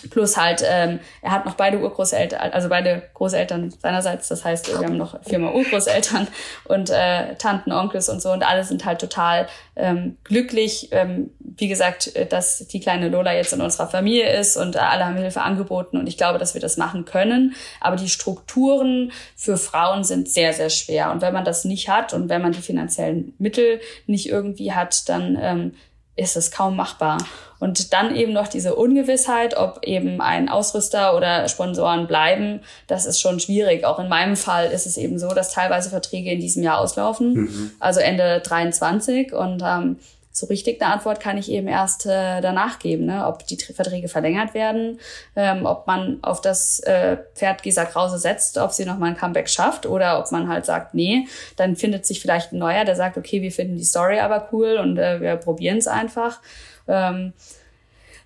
Plus 0.10 0.38
halt, 0.38 0.64
ähm, 0.66 1.00
er 1.22 1.32
hat 1.32 1.46
noch 1.46 1.56
beide 1.56 1.80
Urgroßeltern, 1.80 2.52
also 2.52 2.70
beide 2.70 3.04
Großeltern 3.14 3.72
seinerseits. 3.82 4.30
Das 4.30 4.46
heißt, 4.46 4.80
wir 4.80 4.88
haben 4.88 4.98
noch 4.98 5.22
viermal 5.24 5.54
Urgroßeltern 5.54 6.28
und 6.66 6.90
äh, 6.90 7.36
Tanten, 7.36 7.72
Onkels 7.72 8.08
und 8.08 8.22
so. 8.22 8.32
Und 8.32 8.44
alle 8.44 8.64
sind 8.64 8.86
halt 8.86 9.00
total 9.00 9.48
ähm, 9.76 10.18
glücklich. 10.24 10.90
Ähm, 10.92 11.32
wie 11.40 11.68
gesagt, 11.68 12.16
äh, 12.16 12.26
dass 12.26 12.68
die 12.68 12.80
kleine 12.80 13.10
Lola 13.10 13.34
jetzt 13.34 13.52
in 13.52 13.62
unserer 13.62 13.88
Familie 13.88 14.32
ist 14.40 14.56
und 14.56 14.78
alle 14.78 15.06
haben 15.06 15.18
Hilfe 15.18 15.42
angeboten. 15.42 15.98
Und 15.98 16.08
ich 16.08 16.18
glaube, 16.18 16.40
dass 16.40 16.54
wir 16.54 16.62
das 16.62 16.78
machen 16.78 17.06
können. 17.06 17.56
Aber 17.82 17.96
die 17.98 18.10
Strukturen 18.10 19.12
für 19.36 19.58
Frauen 19.58 20.04
sind 20.04 20.30
sehr, 20.30 20.54
sehr 20.54 20.70
schwer. 20.70 21.12
Und 21.12 21.22
wenn 21.22 21.34
man 21.34 21.46
das 21.46 21.66
nicht 21.66 21.90
hat 21.90 22.14
und 22.14 22.30
wenn 22.30 22.42
man 22.42 22.54
die 22.54 22.62
finanziellen 22.62 23.34
Mittel 23.38 23.82
nicht 24.08 24.30
irgendwie 24.30 24.72
hat, 24.72 25.10
dann 25.10 25.38
ähm, 25.42 25.74
ist 26.20 26.36
es 26.36 26.52
kaum 26.52 26.76
machbar. 26.76 27.18
Und 27.60 27.92
dann 27.92 28.16
eben 28.16 28.32
noch 28.32 28.48
diese 28.48 28.76
Ungewissheit, 28.76 29.58
ob 29.58 29.80
eben 29.84 30.22
ein 30.22 30.48
Ausrüster 30.48 31.16
oder 31.16 31.48
Sponsoren 31.50 32.08
bleiben, 32.08 32.62
das 32.88 33.06
ist 33.06 33.20
schon 33.20 33.40
schwierig. 33.40 33.84
Auch 33.86 34.00
in 34.00 34.08
meinem 34.08 34.38
Fall 34.38 34.72
ist 34.72 34.86
es 34.86 34.96
eben 34.96 35.20
so, 35.20 35.30
dass 35.30 35.52
teilweise 35.52 35.90
Verträge 35.90 36.32
in 36.32 36.40
diesem 36.40 36.64
Jahr 36.64 36.80
auslaufen, 36.80 37.34
mhm. 37.34 37.72
also 37.80 38.00
Ende 38.00 38.40
23 38.40 39.34
und 39.34 39.62
ähm, 39.66 39.98
so 40.40 40.48
richtig 40.48 40.82
eine 40.82 40.94
Antwort 40.94 41.20
kann 41.20 41.38
ich 41.38 41.52
eben 41.52 41.68
erst 41.68 42.06
äh, 42.06 42.42
danach 42.42 42.80
geben, 42.80 43.06
ne? 43.06 43.28
ob 43.28 43.46
die 43.46 43.58
Verträge 43.58 44.08
verlängert 44.08 44.54
werden, 44.54 45.00
ähm, 45.36 45.66
ob 45.66 45.86
man 45.86 46.20
auf 46.22 46.42
das 46.42 46.80
äh, 46.82 47.18
Pferd 47.36 47.62
Gisa 47.62 47.86
Krause 47.86 48.18
setzt, 48.18 48.58
ob 48.58 48.72
sie 48.72 48.86
nochmal 48.86 49.10
ein 49.10 49.18
Comeback 49.18 49.50
schafft 49.50 49.86
oder 49.86 50.20
ob 50.20 50.32
man 50.32 50.48
halt 50.48 50.66
sagt, 50.66 50.94
nee, 50.94 51.28
dann 51.58 51.76
findet 51.76 52.06
sich 52.06 52.22
vielleicht 52.22 52.54
ein 52.54 52.60
neuer, 52.60 52.86
der 52.86 52.96
sagt, 52.96 53.18
okay, 53.18 53.42
wir 53.42 53.52
finden 53.52 53.78
die 53.78 53.84
Story 53.84 54.20
aber 54.20 54.50
cool 54.52 54.78
und 54.82 54.98
äh, 54.98 55.20
wir 55.20 55.36
probieren 55.36 55.78
es 55.78 55.88
einfach. 55.88 56.40
Ähm, 56.88 57.34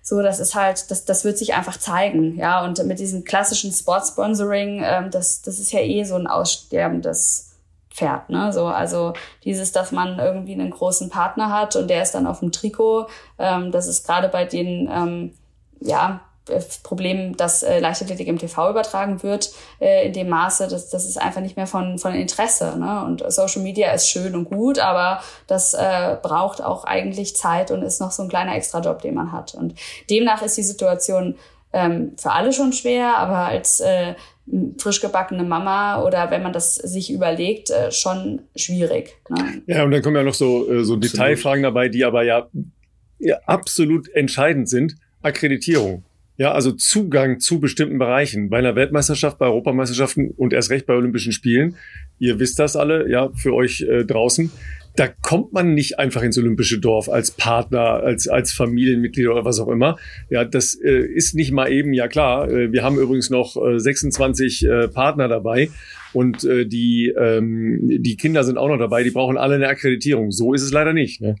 so, 0.06 0.20
das 0.20 0.38
ist 0.38 0.54
halt, 0.54 0.90
das, 0.90 1.06
das 1.06 1.24
wird 1.24 1.38
sich 1.38 1.54
einfach 1.54 1.78
zeigen, 1.78 2.36
ja. 2.36 2.62
Und 2.62 2.84
mit 2.84 2.98
diesem 2.98 3.24
klassischen 3.24 3.72
Sportsponsoring, 3.72 4.82
ähm, 4.84 5.10
das, 5.10 5.40
das 5.40 5.58
ist 5.58 5.72
ja 5.72 5.80
eh 5.80 6.04
so 6.04 6.14
ein 6.14 6.26
aussterbendes 6.26 7.53
Pferd, 7.94 8.28
ne? 8.28 8.52
So, 8.52 8.66
also 8.66 9.12
dieses, 9.44 9.70
dass 9.70 9.92
man 9.92 10.18
irgendwie 10.18 10.54
einen 10.54 10.70
großen 10.70 11.10
Partner 11.10 11.52
hat 11.52 11.76
und 11.76 11.88
der 11.88 12.02
ist 12.02 12.12
dann 12.12 12.26
auf 12.26 12.40
dem 12.40 12.50
Trikot, 12.50 13.06
ähm, 13.38 13.70
das 13.70 13.86
ist 13.86 14.04
gerade 14.04 14.28
bei 14.28 14.44
den 14.44 14.90
ähm, 14.92 15.34
ja, 15.80 16.20
Problem, 16.82 17.36
dass 17.36 17.62
äh, 17.62 17.78
Leichtathletik 17.78 18.26
im 18.26 18.38
TV 18.38 18.68
übertragen 18.68 19.22
wird, 19.22 19.50
äh, 19.80 20.06
in 20.06 20.12
dem 20.12 20.28
Maße, 20.28 20.68
dass 20.68 20.90
das 20.90 21.06
ist 21.06 21.20
einfach 21.20 21.40
nicht 21.40 21.56
mehr 21.56 21.66
von, 21.66 21.98
von 21.98 22.14
Interesse. 22.14 22.76
Ne? 22.78 23.02
Und 23.04 23.24
Social 23.32 23.62
Media 23.62 23.92
ist 23.92 24.10
schön 24.10 24.34
und 24.34 24.50
gut, 24.50 24.78
aber 24.78 25.20
das 25.46 25.72
äh, 25.72 26.16
braucht 26.20 26.62
auch 26.62 26.84
eigentlich 26.84 27.36
Zeit 27.36 27.70
und 27.70 27.82
ist 27.82 28.00
noch 28.00 28.10
so 28.10 28.24
ein 28.24 28.28
kleiner 28.28 28.56
Extrajob, 28.56 29.00
den 29.00 29.14
man 29.14 29.32
hat. 29.32 29.54
Und 29.54 29.74
demnach 30.10 30.42
ist 30.42 30.58
die 30.58 30.62
Situation 30.62 31.36
ähm, 31.72 32.14
für 32.18 32.32
alle 32.32 32.52
schon 32.52 32.72
schwer, 32.72 33.16
aber 33.16 33.38
als 33.38 33.80
äh, 33.80 34.14
frisch 34.78 35.00
gebackene 35.00 35.42
Mama 35.42 36.02
oder 36.02 36.30
wenn 36.30 36.42
man 36.42 36.52
das 36.52 36.74
sich 36.74 37.10
überlegt, 37.10 37.70
äh, 37.70 37.90
schon 37.90 38.42
schwierig. 38.54 39.16
Ne? 39.30 39.62
Ja, 39.66 39.84
und 39.84 39.90
dann 39.90 40.02
kommen 40.02 40.16
ja 40.16 40.22
noch 40.22 40.34
so, 40.34 40.70
äh, 40.70 40.84
so 40.84 40.96
Detailfragen 40.96 41.62
dabei, 41.62 41.88
die 41.88 42.04
aber 42.04 42.24
ja, 42.24 42.48
ja 43.18 43.38
absolut 43.46 44.08
entscheidend 44.10 44.68
sind. 44.68 44.96
Akkreditierung. 45.22 46.04
Ja, 46.36 46.52
also 46.52 46.72
Zugang 46.72 47.40
zu 47.40 47.60
bestimmten 47.60 47.98
Bereichen. 47.98 48.50
Bei 48.50 48.58
einer 48.58 48.74
Weltmeisterschaft, 48.74 49.38
bei 49.38 49.46
Europameisterschaften 49.46 50.30
und 50.36 50.52
erst 50.52 50.70
recht 50.70 50.84
bei 50.86 50.94
Olympischen 50.94 51.32
Spielen. 51.32 51.76
Ihr 52.18 52.38
wisst 52.40 52.58
das 52.58 52.76
alle, 52.76 53.08
ja, 53.08 53.30
für 53.34 53.54
euch 53.54 53.82
äh, 53.82 54.04
draußen 54.04 54.50
da 54.96 55.08
kommt 55.08 55.52
man 55.52 55.74
nicht 55.74 55.98
einfach 55.98 56.22
ins 56.22 56.38
olympische 56.38 56.78
Dorf 56.78 57.08
als 57.08 57.32
Partner, 57.32 57.80
als, 57.80 58.28
als 58.28 58.52
Familienmitglied 58.52 59.28
oder 59.28 59.44
was 59.44 59.58
auch 59.58 59.68
immer. 59.68 59.98
Ja, 60.30 60.44
das 60.44 60.74
äh, 60.74 60.90
ist 60.90 61.34
nicht 61.34 61.52
mal 61.52 61.70
eben, 61.70 61.92
ja 61.92 62.06
klar, 62.06 62.48
äh, 62.48 62.72
wir 62.72 62.82
haben 62.82 62.98
übrigens 62.98 63.28
noch 63.30 63.56
äh, 63.56 63.78
26 63.78 64.66
äh, 64.66 64.88
Partner 64.88 65.26
dabei 65.26 65.70
und 66.12 66.44
äh, 66.44 66.64
die, 66.64 67.08
ähm, 67.08 67.80
die 67.82 68.16
Kinder 68.16 68.44
sind 68.44 68.56
auch 68.56 68.68
noch 68.68 68.78
dabei, 68.78 69.02
die 69.02 69.10
brauchen 69.10 69.36
alle 69.36 69.56
eine 69.56 69.68
Akkreditierung. 69.68 70.30
So 70.30 70.54
ist 70.54 70.62
es 70.62 70.72
leider 70.72 70.92
nicht. 70.92 71.20
Ne? 71.20 71.36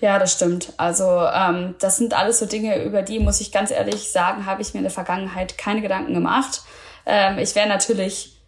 Ja, 0.00 0.18
das 0.18 0.32
stimmt. 0.32 0.72
Also 0.78 1.04
ähm, 1.04 1.74
das 1.78 1.98
sind 1.98 2.18
alles 2.18 2.38
so 2.38 2.46
Dinge, 2.46 2.82
über 2.82 3.02
die, 3.02 3.18
muss 3.18 3.42
ich 3.42 3.52
ganz 3.52 3.70
ehrlich 3.70 4.10
sagen, 4.10 4.46
habe 4.46 4.62
ich 4.62 4.72
mir 4.72 4.78
in 4.78 4.84
der 4.84 4.90
Vergangenheit 4.90 5.58
keine 5.58 5.82
Gedanken 5.82 6.14
gemacht. 6.14 6.62
Ähm, 7.04 7.38
ich 7.38 7.54
wäre 7.54 7.68
natürlich 7.68 8.39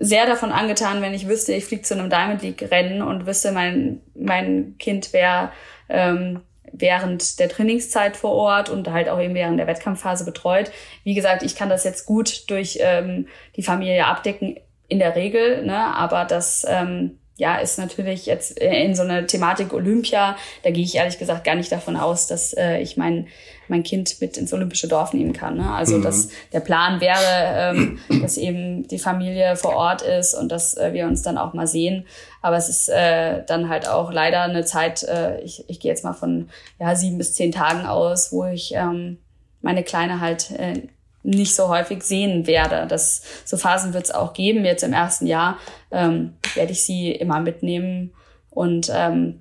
sehr 0.00 0.26
davon 0.26 0.52
angetan, 0.52 1.02
wenn 1.02 1.14
ich 1.14 1.28
wüsste, 1.28 1.52
ich 1.52 1.64
fliege 1.64 1.82
zu 1.82 1.94
einem 1.94 2.10
Diamond 2.10 2.42
League 2.42 2.70
Rennen 2.70 3.02
und 3.02 3.26
wüsste, 3.26 3.52
mein, 3.52 4.00
mein 4.14 4.76
Kind 4.78 5.12
wäre 5.12 5.50
ähm, 5.88 6.40
während 6.72 7.38
der 7.38 7.48
Trainingszeit 7.48 8.16
vor 8.16 8.32
Ort 8.32 8.68
und 8.68 8.90
halt 8.90 9.08
auch 9.08 9.20
eben 9.20 9.34
während 9.34 9.58
der 9.58 9.66
Wettkampfphase 9.66 10.24
betreut. 10.24 10.70
Wie 11.04 11.14
gesagt, 11.14 11.42
ich 11.42 11.54
kann 11.54 11.68
das 11.68 11.84
jetzt 11.84 12.06
gut 12.06 12.50
durch 12.50 12.78
ähm, 12.80 13.28
die 13.56 13.62
Familie 13.62 14.06
abdecken 14.06 14.56
in 14.88 14.98
der 14.98 15.14
Regel, 15.16 15.64
ne? 15.64 15.94
aber 15.96 16.24
das 16.24 16.66
ähm, 16.68 17.18
ja, 17.36 17.56
ist 17.56 17.78
natürlich 17.78 18.26
jetzt 18.26 18.58
in 18.58 18.94
so 18.94 19.02
einer 19.02 19.26
Thematik 19.26 19.72
Olympia, 19.72 20.36
da 20.62 20.70
gehe 20.70 20.84
ich 20.84 20.94
ehrlich 20.94 21.18
gesagt 21.18 21.44
gar 21.44 21.56
nicht 21.56 21.72
davon 21.72 21.96
aus, 21.96 22.28
dass 22.28 22.52
äh, 22.52 22.78
ich 22.78 22.96
mein, 22.96 23.26
mein 23.66 23.82
Kind 23.82 24.20
mit 24.20 24.36
ins 24.36 24.52
olympische 24.52 24.86
Dorf 24.86 25.12
nehmen 25.12 25.32
kann. 25.32 25.56
Ne? 25.56 25.68
Also 25.68 25.98
mhm. 25.98 26.02
dass 26.02 26.28
der 26.52 26.60
Plan 26.60 27.00
wäre, 27.00 27.18
ähm, 27.18 27.98
dass 28.22 28.36
eben 28.36 28.86
die 28.86 29.00
Familie 29.00 29.56
vor 29.56 29.74
Ort 29.74 30.02
ist 30.02 30.34
und 30.34 30.52
dass 30.52 30.76
äh, 30.76 30.92
wir 30.92 31.06
uns 31.06 31.22
dann 31.22 31.36
auch 31.36 31.54
mal 31.54 31.66
sehen. 31.66 32.06
Aber 32.40 32.56
es 32.56 32.68
ist 32.68 32.88
äh, 32.88 33.42
dann 33.44 33.68
halt 33.68 33.88
auch 33.88 34.12
leider 34.12 34.42
eine 34.42 34.64
Zeit, 34.64 35.02
äh, 35.02 35.40
ich, 35.40 35.64
ich 35.68 35.80
gehe 35.80 35.90
jetzt 35.90 36.04
mal 36.04 36.12
von 36.12 36.50
ja, 36.78 36.94
sieben 36.94 37.18
bis 37.18 37.34
zehn 37.34 37.50
Tagen 37.50 37.84
aus, 37.84 38.30
wo 38.30 38.44
ich 38.44 38.74
ähm, 38.76 39.18
meine 39.60 39.82
Kleine 39.82 40.20
halt 40.20 40.52
äh, 40.52 40.82
nicht 41.24 41.54
so 41.54 41.68
häufig 41.68 42.02
sehen 42.02 42.46
werde. 42.46 42.86
Das, 42.86 43.22
so 43.44 43.56
Phasen 43.56 43.94
wird 43.94 44.04
es 44.04 44.10
auch 44.12 44.34
geben. 44.34 44.64
Jetzt 44.64 44.84
im 44.84 44.92
ersten 44.92 45.26
Jahr 45.26 45.58
ähm, 45.90 46.34
werde 46.54 46.72
ich 46.72 46.82
sie 46.82 47.10
immer 47.10 47.40
mitnehmen 47.40 48.14
und 48.50 48.90
ähm, 48.94 49.40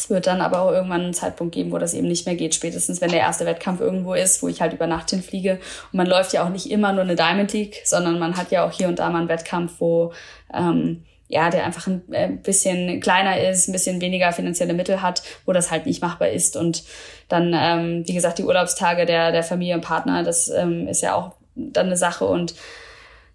es 0.00 0.08
wird 0.08 0.26
dann 0.26 0.40
aber 0.40 0.62
auch 0.62 0.72
irgendwann 0.72 1.02
einen 1.02 1.12
Zeitpunkt 1.12 1.54
geben, 1.54 1.72
wo 1.72 1.78
das 1.78 1.92
eben 1.92 2.08
nicht 2.08 2.24
mehr 2.24 2.34
geht. 2.34 2.54
Spätestens, 2.54 3.02
wenn 3.02 3.10
der 3.10 3.20
erste 3.20 3.44
Wettkampf 3.44 3.80
irgendwo 3.80 4.14
ist, 4.14 4.42
wo 4.42 4.48
ich 4.48 4.62
halt 4.62 4.72
über 4.72 4.86
Nacht 4.86 5.10
hinfliege. 5.10 5.60
Und 5.92 5.96
man 5.96 6.06
läuft 6.06 6.32
ja 6.32 6.42
auch 6.42 6.48
nicht 6.48 6.70
immer 6.70 6.94
nur 6.94 7.02
eine 7.02 7.16
Diamond 7.16 7.52
League, 7.52 7.82
sondern 7.84 8.18
man 8.18 8.38
hat 8.38 8.50
ja 8.50 8.64
auch 8.64 8.72
hier 8.72 8.88
und 8.88 8.98
da 8.98 9.10
mal 9.10 9.18
einen 9.18 9.28
Wettkampf, 9.28 9.74
wo 9.78 10.14
ähm, 10.54 11.04
ja, 11.30 11.48
der 11.48 11.64
einfach 11.64 11.86
ein 11.86 12.02
äh, 12.12 12.28
bisschen 12.28 13.00
kleiner 13.00 13.40
ist, 13.48 13.68
ein 13.68 13.72
bisschen 13.72 14.00
weniger 14.00 14.32
finanzielle 14.32 14.74
Mittel 14.74 15.00
hat, 15.00 15.22
wo 15.46 15.52
das 15.52 15.70
halt 15.70 15.86
nicht 15.86 16.02
machbar 16.02 16.28
ist. 16.28 16.56
Und 16.56 16.82
dann, 17.28 17.54
ähm, 17.56 18.02
wie 18.04 18.14
gesagt, 18.14 18.38
die 18.38 18.44
Urlaubstage 18.44 19.06
der, 19.06 19.30
der 19.30 19.44
Familie 19.44 19.76
und 19.76 19.80
Partner, 19.80 20.24
das 20.24 20.48
ähm, 20.48 20.88
ist 20.88 21.02
ja 21.02 21.14
auch 21.14 21.36
dann 21.54 21.86
eine 21.86 21.96
Sache. 21.96 22.24
Und 22.24 22.54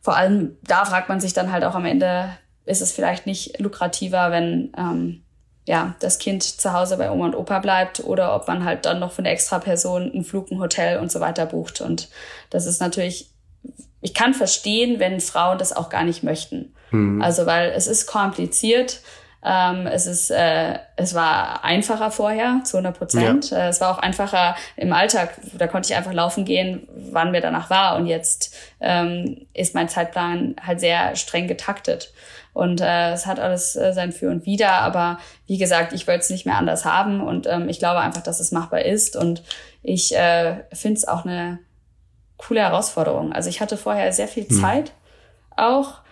vor 0.02 0.18
allem 0.18 0.58
da 0.62 0.84
fragt 0.84 1.08
man 1.08 1.22
sich 1.22 1.32
dann 1.34 1.54
halt 1.54 1.64
auch 1.64 1.74
am 1.74 1.86
Ende, 1.86 2.30
ist 2.66 2.82
es 2.82 2.92
vielleicht 2.92 3.28
nicht 3.28 3.60
lukrativer, 3.62 4.30
wenn 4.30 4.74
ähm, 4.78 5.24
ja, 5.66 5.96
das 6.02 6.20
Kind 6.20 6.44
zu 6.44 6.74
Hause 6.74 6.98
bei 6.98 7.10
Oma 7.10 7.26
und 7.26 7.36
Opa 7.36 7.60
bleibt 7.60 8.02
oder 8.04 8.36
ob 8.36 8.50
man 8.50 8.66
halt 8.66 8.86
dann 8.86 9.00
noch 9.00 9.14
für 9.14 9.20
eine 9.20 9.30
extra 9.30 9.60
Person 9.60 10.12
einen 10.12 10.26
Flug, 10.26 10.52
ein 10.52 10.60
Hotel 10.60 11.00
und 11.00 11.14
so 11.14 11.22
weiter 11.22 11.46
bucht. 11.46 11.80
Und 11.80 12.10
das 12.50 12.66
ist 12.66 12.82
natürlich, 12.82 13.32
ich 14.02 14.14
kann 14.14 14.34
verstehen, 14.34 15.00
wenn 15.00 15.22
Frauen 15.22 15.58
das 15.58 15.74
auch 15.74 15.90
gar 15.90 16.04
nicht 16.04 16.24
möchten. 16.24 16.75
Mhm. 16.92 17.22
Also, 17.22 17.46
weil 17.46 17.72
es 17.72 17.88
ist 17.88 18.08
kompliziert. 18.08 19.02
Ähm, 19.48 19.86
es 19.86 20.08
ist, 20.08 20.32
äh, 20.32 20.80
es 20.96 21.14
war 21.14 21.64
einfacher 21.64 22.10
vorher, 22.10 22.62
zu 22.64 22.78
100 22.78 22.98
Prozent. 22.98 23.52
Ja. 23.52 23.58
Äh, 23.58 23.68
es 23.68 23.80
war 23.80 23.92
auch 23.92 24.00
einfacher 24.00 24.56
im 24.76 24.92
Alltag. 24.92 25.38
Da 25.54 25.68
konnte 25.68 25.92
ich 25.92 25.96
einfach 25.96 26.14
laufen 26.14 26.46
gehen, 26.46 26.88
wann 27.12 27.30
mir 27.30 27.42
danach 27.42 27.70
war. 27.70 27.96
Und 27.96 28.08
jetzt 28.08 28.56
ähm, 28.80 29.46
ist 29.54 29.76
mein 29.76 29.88
Zeitplan 29.88 30.56
halt 30.66 30.80
sehr 30.80 31.16
streng 31.16 31.48
getaktet. 31.48 32.12
Und 32.54 32.82
äh, 32.82 33.12
es 33.12 33.28
hat 33.28 33.40
alles 33.40 33.76
äh, 33.76 33.94
sein 33.94 34.14
Für 34.14 34.32
und 34.32 34.48
Wider. 34.48 34.72
Aber 34.72 35.20
wie 35.46 35.60
gesagt, 35.60 35.94
ich 35.94 36.08
wollte 36.08 36.22
es 36.22 36.32
nicht 36.32 36.48
mehr 36.48 36.58
anders 36.58 36.84
haben. 36.84 37.22
Und 37.22 37.46
ähm, 37.46 37.70
ich 37.70 37.78
glaube 37.78 38.00
einfach, 38.00 38.24
dass 38.24 38.40
es 38.40 38.52
machbar 38.52 38.82
ist. 38.82 39.16
Und 39.16 39.44
ich 39.84 40.16
äh, 40.16 40.64
finde 40.74 40.98
es 40.98 41.08
auch 41.08 41.24
eine 41.24 41.60
coole 42.38 42.62
Herausforderung. 42.62 43.32
Also 43.32 43.50
ich 43.50 43.62
hatte 43.62 43.78
vorher 43.78 44.12
sehr 44.12 44.28
viel 44.28 44.48
hm. 44.48 44.60
Zeit 44.60 44.86
mhm. 44.86 45.58
auch 45.58 46.05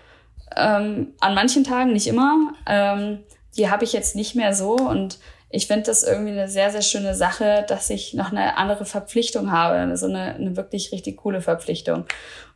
ähm, 0.56 1.14
an 1.20 1.36
manchen 1.36 1.64
Tagen, 1.64 1.94
nicht 1.94 2.08
immer. 2.08 2.54
Ähm, 2.68 3.20
die 3.58 3.70
habe 3.70 3.84
ich 3.84 3.94
jetzt 3.94 4.16
nicht 4.16 4.36
mehr 4.36 4.54
so 4.54 4.76
und 4.76 5.20
ich 5.56 5.68
finde 5.68 5.84
das 5.84 6.02
irgendwie 6.02 6.32
eine 6.32 6.50
sehr, 6.50 6.72
sehr 6.72 6.82
schöne 6.82 7.14
Sache, 7.14 7.64
dass 7.68 7.92
ich 7.92 8.16
noch 8.16 8.32
eine 8.32 8.58
andere 8.58 8.86
Verpflichtung 8.86 9.52
habe, 9.52 9.96
so 9.96 10.08
eine, 10.08 10.34
eine 10.34 10.58
wirklich 10.58 10.92
richtig 10.92 11.18
coole 11.18 11.42
Verpflichtung. 11.42 12.06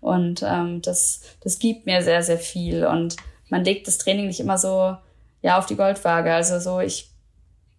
Und 0.02 0.42
ähm, 0.44 0.82
das, 0.82 1.22
das 1.42 1.60
gibt 1.60 1.86
mir 1.86 2.02
sehr, 2.02 2.24
sehr 2.24 2.40
viel. 2.40 2.88
Und 2.88 3.16
man 3.50 3.64
legt 3.64 3.88
das 3.88 4.00
Training 4.00 4.26
nicht 4.26 4.40
immer 4.40 4.58
so 4.58 4.98
ja 5.44 5.60
auf 5.60 5.68
die 5.68 5.76
Goldwaage. 5.76 6.34
Also 6.34 6.60
so, 6.60 6.80
ich 6.80 7.12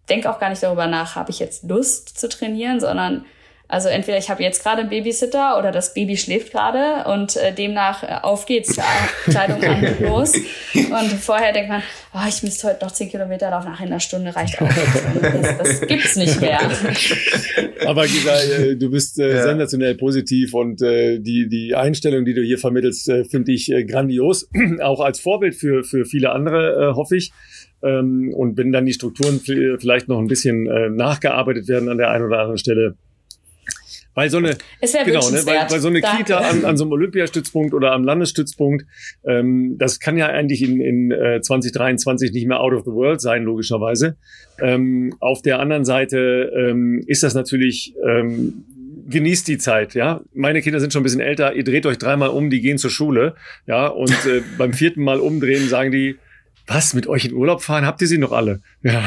denke 0.09 0.31
auch 0.31 0.39
gar 0.39 0.49
nicht 0.49 0.63
darüber 0.63 0.87
nach, 0.87 1.15
habe 1.17 1.31
ich 1.31 1.39
jetzt 1.39 1.63
Lust 1.63 2.17
zu 2.17 2.29
trainieren, 2.29 2.79
sondern 2.79 3.25
also 3.71 3.87
entweder 3.87 4.17
ich 4.17 4.31
habe 4.31 4.41
jetzt 4.41 4.63
gerade 4.63 4.81
einen 4.81 4.89
Babysitter 4.89 5.59
oder 5.59 5.71
das 5.71 5.93
Baby 5.93 6.17
schläft 6.17 6.51
gerade 6.51 7.07
und 7.07 7.37
äh, 7.37 7.53
demnach 7.53 8.01
äh, 8.01 8.07
auf 8.23 8.47
geht's, 8.47 8.79
Kleidung 9.25 9.63
an 9.63 9.85
und 9.85 9.99
los. 10.09 10.33
Und 10.73 11.11
vorher 11.21 11.53
denkt 11.53 11.69
man, 11.69 11.83
oh, 12.15 12.27
ich 12.27 12.41
müsste 12.41 12.67
heute 12.67 12.83
noch 12.83 12.91
zehn 12.91 13.09
Kilometer 13.09 13.51
laufen, 13.51 13.69
nach 13.69 13.79
einer 13.79 13.99
Stunde 13.99 14.35
reicht 14.35 14.59
auch. 14.59 14.67
Das, 15.21 15.57
das 15.59 15.81
gibt's 15.87 16.15
nicht 16.15 16.41
mehr. 16.41 16.59
Aber 17.85 18.07
Gisa, 18.07 18.41
äh, 18.41 18.75
du 18.75 18.89
bist 18.89 19.19
äh, 19.19 19.35
ja. 19.35 19.43
sensationell 19.43 19.93
positiv 19.93 20.55
und 20.55 20.81
äh, 20.81 21.19
die, 21.19 21.47
die 21.47 21.75
Einstellung, 21.75 22.25
die 22.25 22.33
du 22.33 22.41
hier 22.41 22.57
vermittelst, 22.57 23.07
äh, 23.07 23.23
finde 23.23 23.51
ich 23.51 23.71
äh, 23.71 23.83
grandios. 23.85 24.49
auch 24.81 24.99
als 24.99 25.19
Vorbild 25.19 25.53
für, 25.53 25.83
für 25.83 26.05
viele 26.05 26.31
andere, 26.31 26.89
äh, 26.89 26.95
hoffe 26.95 27.17
ich. 27.17 27.31
Ähm, 27.83 28.33
und 28.35 28.57
wenn 28.57 28.71
dann 28.71 28.87
die 28.87 28.93
Strukturen 28.93 29.39
vielleicht 29.39 30.07
noch 30.07 30.17
ein 30.17 30.27
bisschen 30.27 30.65
äh, 30.65 30.89
nachgearbeitet 30.89 31.67
werden 31.67 31.87
an 31.87 31.99
der 31.99 32.09
einen 32.09 32.25
oder 32.25 32.39
anderen 32.39 32.57
Stelle, 32.57 32.95
weil 34.13 34.29
so 34.29 34.37
eine, 34.37 34.57
genau, 34.81 35.29
ne, 35.29 35.45
weil, 35.45 35.69
weil 35.69 35.79
so 35.79 35.87
eine 35.87 36.01
Danke. 36.01 36.17
Kita 36.17 36.37
an, 36.39 36.65
an 36.65 36.77
so 36.77 36.83
einem 36.83 36.93
Olympiastützpunkt 36.93 37.73
oder 37.73 37.91
am 37.93 38.03
Landesstützpunkt, 38.03 38.85
ähm, 39.25 39.77
das 39.77 39.99
kann 39.99 40.17
ja 40.17 40.27
eigentlich 40.27 40.61
in, 40.61 40.81
in 40.81 41.11
äh, 41.11 41.41
2023 41.41 42.31
nicht 42.31 42.47
mehr 42.47 42.59
out 42.59 42.73
of 42.73 42.83
the 42.85 42.91
world 42.91 43.21
sein, 43.21 43.43
logischerweise. 43.43 44.17
Ähm, 44.59 45.15
auf 45.19 45.41
der 45.41 45.59
anderen 45.59 45.85
Seite 45.85 46.51
ähm, 46.55 47.03
ist 47.07 47.23
das 47.23 47.33
natürlich, 47.33 47.93
ähm, 48.05 48.65
genießt 49.09 49.47
die 49.47 49.57
Zeit, 49.57 49.95
ja. 49.95 50.21
Meine 50.33 50.61
Kinder 50.61 50.79
sind 50.79 50.93
schon 50.93 51.01
ein 51.01 51.03
bisschen 51.03 51.21
älter, 51.21 51.55
ihr 51.55 51.63
dreht 51.63 51.85
euch 51.85 51.97
dreimal 51.97 52.29
um, 52.29 52.49
die 52.49 52.61
gehen 52.61 52.77
zur 52.77 52.91
Schule, 52.91 53.35
ja, 53.65 53.87
und 53.87 54.11
äh, 54.25 54.41
beim 54.57 54.73
vierten 54.73 55.03
Mal 55.03 55.19
umdrehen 55.19 55.67
sagen 55.67 55.91
die, 55.91 56.17
was, 56.69 56.93
mit 56.93 57.07
euch 57.07 57.25
in 57.25 57.33
Urlaub 57.33 57.61
fahren? 57.61 57.85
Habt 57.85 58.01
ihr 58.01 58.07
sie 58.07 58.17
noch 58.17 58.31
alle? 58.31 58.61
Ja. 58.83 59.01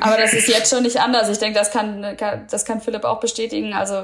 Aber 0.00 0.16
das 0.18 0.34
ist 0.34 0.48
jetzt 0.48 0.70
schon 0.70 0.82
nicht 0.82 1.00
anders. 1.00 1.28
Ich 1.30 1.38
denke, 1.38 1.58
das 1.58 1.70
kann, 1.70 2.04
das 2.50 2.64
kann 2.64 2.80
Philipp 2.80 3.04
auch 3.04 3.20
bestätigen. 3.20 3.72
Also 3.72 4.02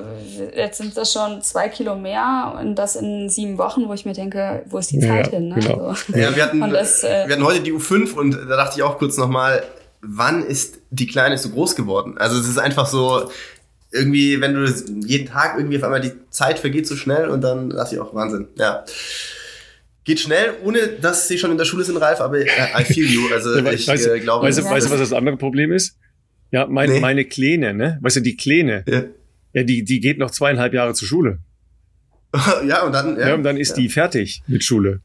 jetzt 0.56 0.78
sind 0.78 0.96
das 0.96 1.12
schon 1.12 1.42
zwei 1.42 1.68
Kilo 1.68 1.94
mehr 1.94 2.56
und 2.58 2.76
das 2.76 2.96
in 2.96 3.28
sieben 3.28 3.58
Wochen, 3.58 3.86
wo 3.88 3.92
ich 3.92 4.06
mir 4.06 4.14
denke, 4.14 4.64
wo 4.66 4.78
ist 4.78 4.90
die 4.90 5.00
Zeit 5.00 5.26
ja, 5.26 5.32
hin? 5.32 5.50
Ne? 5.50 5.56
Genau. 5.56 5.94
So. 5.94 6.16
Ja, 6.16 6.34
wir 6.34 6.42
hatten, 6.42 6.60
das, 6.70 7.04
äh, 7.04 7.24
wir 7.26 7.34
hatten 7.34 7.44
heute 7.44 7.60
die 7.60 7.72
U5 7.72 8.14
und 8.14 8.32
da 8.32 8.56
dachte 8.56 8.78
ich 8.78 8.82
auch 8.82 8.98
kurz 8.98 9.18
nochmal, 9.18 9.62
wann 10.00 10.44
ist 10.44 10.78
die 10.90 11.06
Kleine 11.06 11.36
so 11.38 11.50
groß 11.50 11.76
geworden? 11.76 12.16
Also 12.18 12.40
es 12.40 12.48
ist 12.48 12.58
einfach 12.58 12.86
so, 12.86 13.30
irgendwie, 13.92 14.40
wenn 14.40 14.54
du 14.54 14.64
jeden 15.06 15.28
Tag 15.28 15.56
irgendwie 15.58 15.76
auf 15.76 15.84
einmal 15.84 16.00
die 16.00 16.12
Zeit 16.30 16.58
vergeht 16.58 16.86
so 16.86 16.96
schnell 16.96 17.28
und 17.28 17.42
dann 17.42 17.70
dachte 17.70 17.94
ich 17.94 18.00
auch 18.00 18.14
Wahnsinn. 18.14 18.48
Ja. 18.56 18.84
Geht 20.04 20.20
schnell, 20.20 20.54
ohne 20.64 20.88
dass 21.00 21.28
sie 21.28 21.38
schon 21.38 21.52
in 21.52 21.58
der 21.58 21.64
Schule 21.64 21.84
sind, 21.84 21.96
Ralf, 21.96 22.20
aber 22.20 22.40
I 22.40 22.84
feel 22.84 23.06
you. 23.06 23.28
Also 23.32 23.56
ja, 23.56 23.72
ich 23.72 23.86
weißt, 23.86 24.08
äh, 24.08 24.20
glaube... 24.20 24.46
Weißt 24.46 24.58
du, 24.58 24.64
weißt 24.64 24.86
du, 24.86 24.90
was 24.90 24.98
das 24.98 25.12
andere 25.12 25.36
Problem 25.36 25.70
ist? 25.70 25.96
Ja, 26.50 26.66
mein, 26.66 26.90
nee. 26.90 27.00
meine 27.00 27.24
Kleine, 27.24 27.72
ne? 27.72 27.98
Weißt 28.02 28.16
du, 28.16 28.20
die 28.20 28.36
Kleine, 28.36 28.84
ja. 28.86 29.04
ja, 29.52 29.62
die, 29.62 29.84
die 29.84 30.00
geht 30.00 30.18
noch 30.18 30.30
zweieinhalb 30.30 30.74
Jahre 30.74 30.94
zur 30.94 31.06
Schule. 31.06 31.38
ja, 32.66 32.84
und 32.84 32.92
dann... 32.92 33.16
Ja, 33.16 33.28
ja 33.28 33.34
und 33.34 33.44
dann 33.44 33.56
ist 33.56 33.74
die 33.74 33.88
fertig 33.88 34.42
mit 34.48 34.64
Schule. 34.64 35.00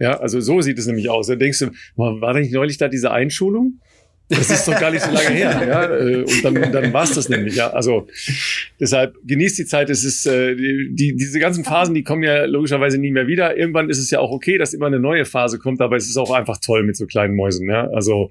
Ja, 0.00 0.18
also 0.18 0.40
so 0.40 0.60
sieht 0.62 0.78
es 0.78 0.86
nämlich 0.86 1.10
aus. 1.10 1.26
Da 1.28 1.36
denkst 1.36 1.58
du, 1.60 1.70
war 1.96 2.32
da 2.32 2.40
nicht 2.40 2.52
neulich 2.52 2.78
da 2.78 2.88
diese 2.88 3.10
Einschulung? 3.12 3.80
Das 4.30 4.48
ist 4.48 4.66
doch 4.68 4.78
gar 4.78 4.92
nicht 4.92 5.04
so 5.04 5.10
lange 5.10 5.30
her. 5.30 5.62
Ja? 5.66 5.84
Äh, 5.84 6.22
und 6.22 6.44
dann, 6.44 6.72
dann 6.72 6.92
war 6.92 7.02
es 7.02 7.14
das 7.14 7.28
nämlich. 7.28 7.56
Ja? 7.56 7.70
Also 7.70 8.06
deshalb 8.78 9.16
genießt 9.24 9.58
die 9.58 9.66
Zeit. 9.66 9.90
Es 9.90 10.04
ist 10.04 10.26
äh, 10.26 10.54
die, 10.54 11.16
diese 11.16 11.40
ganzen 11.40 11.64
Phasen, 11.64 11.94
die 11.94 12.04
kommen 12.04 12.22
ja 12.22 12.44
logischerweise 12.44 12.98
nie 12.98 13.10
mehr 13.10 13.26
wieder. 13.26 13.56
Irgendwann 13.56 13.90
ist 13.90 13.98
es 13.98 14.10
ja 14.10 14.20
auch 14.20 14.30
okay, 14.30 14.56
dass 14.56 14.72
immer 14.72 14.86
eine 14.86 15.00
neue 15.00 15.24
Phase 15.24 15.58
kommt, 15.58 15.80
aber 15.80 15.96
es 15.96 16.08
ist 16.08 16.16
auch 16.16 16.30
einfach 16.30 16.58
toll 16.58 16.84
mit 16.84 16.96
so 16.96 17.06
kleinen 17.06 17.34
Mäusen. 17.34 17.68
Ja? 17.68 17.88
Also 17.88 18.30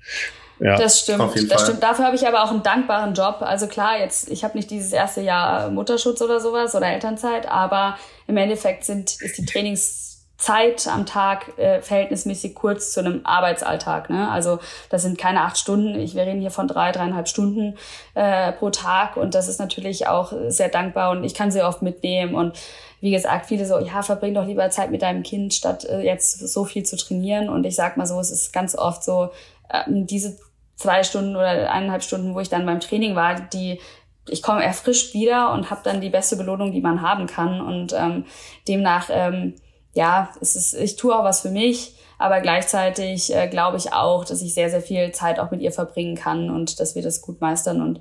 ja, 0.59 0.77
das 0.77 1.01
stimmt. 1.01 1.19
Das 1.19 1.43
Fall. 1.45 1.59
stimmt. 1.59 1.83
Dafür 1.83 2.05
habe 2.05 2.15
ich 2.15 2.27
aber 2.27 2.43
auch 2.43 2.51
einen 2.51 2.63
dankbaren 2.63 3.13
Job. 3.13 3.37
Also 3.41 3.67
klar, 3.67 3.99
jetzt 3.99 4.29
ich 4.29 4.43
habe 4.43 4.57
nicht 4.57 4.69
dieses 4.71 4.91
erste 4.91 5.21
Jahr 5.21 5.69
Mutterschutz 5.71 6.21
oder 6.21 6.39
sowas 6.39 6.75
oder 6.75 6.87
Elternzeit, 6.87 7.49
aber 7.49 7.97
im 8.27 8.37
Endeffekt 8.37 8.83
sind 8.83 9.21
ist 9.21 9.37
die 9.37 9.45
Trainings 9.45 10.08
Zeit 10.39 10.87
am 10.87 11.05
Tag 11.05 11.57
äh, 11.57 11.81
verhältnismäßig 11.81 12.55
kurz 12.55 12.93
zu 12.93 13.01
einem 13.01 13.21
Arbeitsalltag. 13.25 14.09
Ne? 14.09 14.31
Also 14.31 14.59
das 14.89 15.01
sind 15.01 15.17
keine 15.17 15.41
acht 15.41 15.57
Stunden. 15.57 15.99
Ich, 15.99 16.15
wir 16.15 16.23
reden 16.23 16.39
hier 16.39 16.49
von 16.49 16.67
drei, 16.67 16.93
dreieinhalb 16.93 17.27
Stunden 17.27 17.77
äh, 18.15 18.53
pro 18.53 18.69
Tag 18.69 19.17
und 19.17 19.35
das 19.35 19.49
ist 19.49 19.59
natürlich 19.59 20.07
auch 20.07 20.31
sehr 20.47 20.69
dankbar 20.69 21.11
und 21.11 21.25
ich 21.25 21.33
kann 21.33 21.51
sie 21.51 21.61
oft 21.61 21.81
mitnehmen 21.81 22.35
und 22.35 22.57
wie 23.01 23.11
gesagt, 23.11 23.45
viele 23.45 23.65
so, 23.65 23.79
ja, 23.79 24.01
verbring 24.01 24.33
doch 24.33 24.45
lieber 24.45 24.69
Zeit 24.69 24.91
mit 24.91 25.01
deinem 25.01 25.23
Kind, 25.23 25.53
statt 25.53 25.85
äh, 25.85 26.01
jetzt 26.01 26.39
so 26.39 26.65
viel 26.65 26.83
zu 26.83 26.97
trainieren. 26.97 27.49
Und 27.49 27.65
ich 27.65 27.75
sag 27.75 27.95
mal 27.95 28.05
so, 28.05 28.19
es 28.19 28.31
ist 28.31 28.51
ganz 28.51 28.75
oft 28.75 29.03
so, 29.03 29.29
äh, 29.69 29.83
diese 29.87 30.37
zwei 30.75 31.03
Stunden 31.03 31.35
oder 31.35 31.71
eineinhalb 31.71 32.03
Stunden, 32.03 32.35
wo 32.35 32.39
ich 32.39 32.49
dann 32.49 32.65
beim 32.65 32.79
Training 32.79 33.15
war, 33.15 33.39
die 33.39 33.79
ich 34.27 34.43
komme 34.43 34.63
erfrischt 34.63 35.13
wieder 35.13 35.51
und 35.53 35.71
habe 35.71 35.81
dann 35.83 36.01
die 36.01 36.09
beste 36.09 36.35
Belohnung, 36.35 36.71
die 36.71 36.81
man 36.81 37.01
haben 37.01 37.25
kann. 37.25 37.61
Und 37.61 37.93
ähm, 37.93 38.25
demnach 38.67 39.09
ähm, 39.11 39.55
ja, 39.93 40.29
es 40.41 40.55
ist, 40.55 40.73
ich 40.73 40.95
tue 40.95 41.17
auch 41.17 41.23
was 41.23 41.41
für 41.41 41.49
mich, 41.49 41.95
aber 42.17 42.41
gleichzeitig 42.41 43.33
äh, 43.33 43.47
glaube 43.47 43.77
ich 43.77 43.93
auch, 43.93 44.25
dass 44.25 44.41
ich 44.41 44.53
sehr, 44.53 44.69
sehr 44.69 44.81
viel 44.81 45.11
Zeit 45.11 45.39
auch 45.39 45.51
mit 45.51 45.61
ihr 45.61 45.71
verbringen 45.71 46.15
kann 46.15 46.49
und 46.49 46.79
dass 46.79 46.95
wir 46.95 47.01
das 47.01 47.21
gut 47.21 47.41
meistern 47.41 47.81
und 47.81 47.99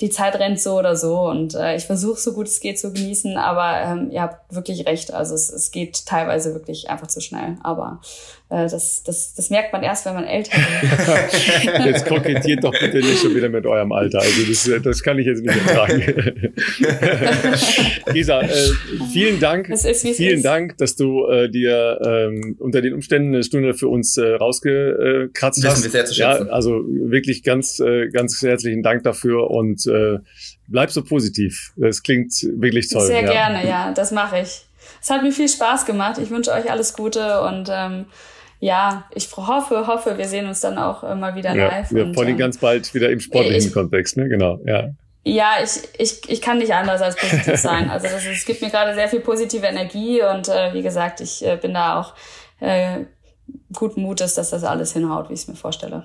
die 0.00 0.10
Zeit 0.10 0.34
rennt 0.36 0.60
so 0.60 0.76
oder 0.76 0.96
so 0.96 1.20
und 1.20 1.54
äh, 1.54 1.76
ich 1.76 1.84
versuche 1.84 2.18
so 2.18 2.32
gut 2.32 2.48
es 2.48 2.60
geht 2.60 2.80
zu 2.80 2.92
genießen, 2.92 3.36
aber 3.36 3.80
ähm, 3.80 4.10
ihr 4.10 4.22
habt 4.22 4.52
wirklich 4.52 4.86
recht, 4.86 5.14
also 5.14 5.34
es, 5.34 5.50
es 5.50 5.70
geht 5.70 6.06
teilweise 6.06 6.52
wirklich 6.52 6.90
einfach 6.90 7.06
zu 7.06 7.20
schnell, 7.20 7.56
aber 7.62 8.00
das, 8.62 9.02
das, 9.02 9.34
das 9.34 9.50
merkt 9.50 9.72
man 9.72 9.82
erst, 9.82 10.06
wenn 10.06 10.14
man 10.14 10.24
älter 10.24 10.56
ist. 10.56 11.64
jetzt 11.84 12.06
kokettiert 12.06 12.62
doch 12.62 12.72
bitte 12.78 12.98
nicht 12.98 13.20
schon 13.20 13.34
wieder 13.34 13.48
mit 13.48 13.66
eurem 13.66 13.92
Alter. 13.92 14.20
Also 14.20 14.42
das, 14.46 14.82
das 14.82 15.02
kann 15.02 15.18
ich 15.18 15.26
jetzt 15.26 15.42
nicht 15.42 15.56
ertragen. 15.56 16.42
Isa, 18.14 18.42
äh, 18.42 18.48
vielen 19.12 19.40
Dank. 19.40 19.68
Es 19.70 19.84
ist, 19.84 20.06
vielen 20.16 20.36
ist. 20.36 20.44
Dank, 20.44 20.78
dass 20.78 20.96
du 20.96 21.26
äh, 21.26 21.48
dir 21.50 22.00
ähm, 22.04 22.56
unter 22.58 22.80
den 22.80 22.94
Umständen 22.94 23.34
eine 23.34 23.44
Stunde 23.44 23.74
für 23.74 23.88
uns 23.88 24.16
äh, 24.16 24.34
rausgekratzt 24.34 25.64
hast. 25.64 25.82
Wir 25.82 25.90
sehr 25.90 26.04
zu 26.04 26.14
schätzen. 26.14 26.46
Ja, 26.46 26.52
also 26.52 26.84
wirklich 26.86 27.42
ganz, 27.42 27.80
äh, 27.80 28.08
ganz 28.08 28.40
herzlichen 28.42 28.82
Dank 28.82 29.02
dafür 29.02 29.50
und 29.50 29.86
äh, 29.86 30.18
bleib 30.68 30.90
so 30.90 31.02
positiv. 31.02 31.72
Das 31.76 32.02
klingt 32.02 32.32
wirklich 32.56 32.88
toll. 32.88 33.06
Sehr 33.06 33.22
ja. 33.22 33.30
gerne, 33.30 33.66
ja, 33.66 33.92
das 33.92 34.12
mache 34.12 34.40
ich. 34.40 34.64
Es 35.00 35.10
hat 35.10 35.22
mir 35.22 35.32
viel 35.32 35.48
Spaß 35.48 35.86
gemacht. 35.86 36.18
Ich 36.18 36.30
wünsche 36.30 36.52
euch 36.52 36.70
alles 36.70 36.94
Gute 36.94 37.42
und 37.42 37.68
ähm, 37.70 38.06
ja, 38.60 39.04
ich 39.14 39.28
hoffe, 39.36 39.86
hoffe, 39.86 40.16
wir 40.16 40.26
sehen 40.26 40.46
uns 40.46 40.60
dann 40.60 40.78
auch 40.78 41.02
mal 41.16 41.34
wieder 41.34 41.54
ja, 41.54 41.68
live. 41.68 41.92
Ja, 41.92 42.12
vor 42.12 42.22
allem 42.22 42.32
ähm, 42.32 42.38
ganz 42.38 42.58
bald 42.58 42.92
wieder 42.94 43.10
im 43.10 43.20
sportlichen 43.20 43.68
ich, 43.68 43.72
Kontext, 43.72 44.16
ne? 44.16 44.28
Genau, 44.28 44.58
ja. 44.64 44.90
Ja, 45.26 45.52
ich, 45.62 45.88
ich, 45.98 46.28
ich 46.28 46.42
kann 46.42 46.58
nicht 46.58 46.74
anders 46.74 47.00
als 47.00 47.16
positiv 47.16 47.56
sein. 47.60 47.90
Also 47.90 48.08
das, 48.08 48.26
es 48.26 48.44
gibt 48.44 48.60
mir 48.60 48.70
gerade 48.70 48.94
sehr 48.94 49.08
viel 49.08 49.20
positive 49.20 49.66
Energie 49.66 50.22
und 50.22 50.48
äh, 50.48 50.74
wie 50.74 50.82
gesagt, 50.82 51.20
ich 51.20 51.44
äh, 51.44 51.56
bin 51.56 51.72
da 51.74 52.00
auch 52.00 52.14
äh, 52.60 53.04
guten 53.72 54.02
Mutes, 54.02 54.34
dass 54.34 54.50
das 54.50 54.64
alles 54.64 54.92
hinhaut, 54.92 55.30
wie 55.30 55.34
ich 55.34 55.40
es 55.40 55.48
mir 55.48 55.56
vorstelle. 55.56 56.04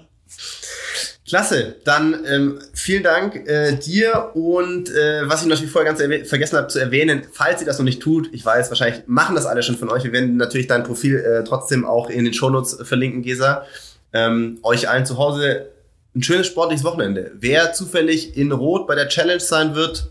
Klasse, 1.30 1.76
dann 1.84 2.26
ähm, 2.26 2.60
vielen 2.73 3.03
Dank 3.03 3.47
äh, 3.47 3.76
dir 3.76 4.31
und 4.34 4.89
äh, 4.89 5.30
was 5.30 5.43
ich 5.43 5.47
natürlich 5.47 5.72
vorher 5.72 5.93
ganz 5.93 6.01
vergessen 6.27 6.57
habe 6.57 6.69
zu 6.69 6.80
erwähnen, 6.80 7.22
falls 7.31 7.61
ihr 7.61 7.68
das 7.68 7.77
noch 7.77 7.85
nicht 7.85 8.01
tut, 8.01 8.30
ich 8.34 8.43
weiß, 8.43 8.69
wahrscheinlich 8.69 9.03
machen 9.06 9.35
das 9.35 9.45
alle 9.45 9.61
schon 9.61 9.77
von 9.77 9.89
euch, 9.89 10.03
wir 10.03 10.11
werden 10.11 10.38
natürlich 10.38 10.65
dein 10.65 10.84
Profil 10.84 11.18
äh, 11.19 11.43
trotzdem 11.43 11.85
auch 11.85 12.10
in 12.10 12.26
den 12.26 12.34
Shownotes 12.34 12.80
verlinken, 12.81 13.22
Gesa. 13.22 13.64
Ähm, 14.11 14.57
euch 14.64 14.89
allen 14.89 15.06
zu 15.06 15.19
Hause 15.19 15.68
ein 16.15 16.23
schönes 16.23 16.47
sportliches 16.47 16.84
Wochenende. 16.84 17.31
Wer 17.35 17.73
zufällig 17.73 18.35
in 18.35 18.51
Rot 18.51 18.88
bei 18.88 18.95
der 18.95 19.07
Challenge 19.07 19.39
sein 19.39 19.76
wird, 19.76 20.10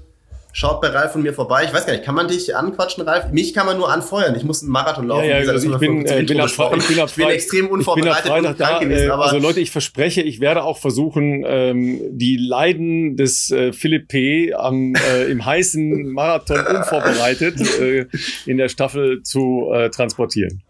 Schaut 0.59 0.81
bei 0.81 0.89
Ralf 0.89 1.15
und 1.15 1.23
mir 1.23 1.33
vorbei. 1.33 1.63
Ich 1.67 1.73
weiß 1.73 1.87
gar 1.87 1.93
nicht, 1.93 2.05
kann 2.05 2.17
man 2.17 2.27
dich 2.27 2.57
anquatschen, 2.57 3.05
Ralf? 3.05 3.31
Mich 3.31 3.55
kann 3.55 3.65
man 3.65 3.77
nur 3.77 3.93
anfeuern. 3.93 4.35
Ich 4.35 4.43
muss 4.43 4.61
einen 4.61 4.73
Marathon 4.73 5.07
laufen. 5.07 5.29
Ja, 5.29 5.39
ja, 5.39 5.53
also 5.53 5.73
ich, 5.73 5.79
bin, 5.79 6.05
äh, 6.05 6.25
bin 6.25 6.41
ab, 6.41 6.49
ich, 6.49 6.89
bin 6.89 6.99
ab, 6.99 7.09
ich 7.11 7.15
bin 7.15 7.29
extrem 7.29 7.69
unvorbereitet 7.69 8.25
ich 8.25 8.35
bin 8.35 8.45
und 8.45 8.61
da, 8.61 8.79
gewesen. 8.81 9.07
Äh, 9.07 9.11
aber 9.13 9.27
also 9.27 9.39
Leute, 9.39 9.61
ich 9.61 9.71
verspreche, 9.71 10.21
ich 10.21 10.41
werde 10.41 10.65
auch 10.65 10.79
versuchen, 10.79 11.45
ähm, 11.47 12.01
die 12.11 12.39
Leiden 12.39 13.17
des 13.17 13.53
äh, 13.53 13.73
Philipp 13.73 14.09
P. 14.09 14.53
Am, 14.53 14.95
äh, 14.97 15.31
im 15.31 15.45
heißen 15.45 16.11
Marathon 16.11 16.59
unvorbereitet 16.67 17.61
äh, 17.81 18.07
in 18.45 18.57
der 18.57 18.69
Staffel 18.69 19.23
zu 19.23 19.71
äh, 19.73 19.91
transportieren. 19.91 20.65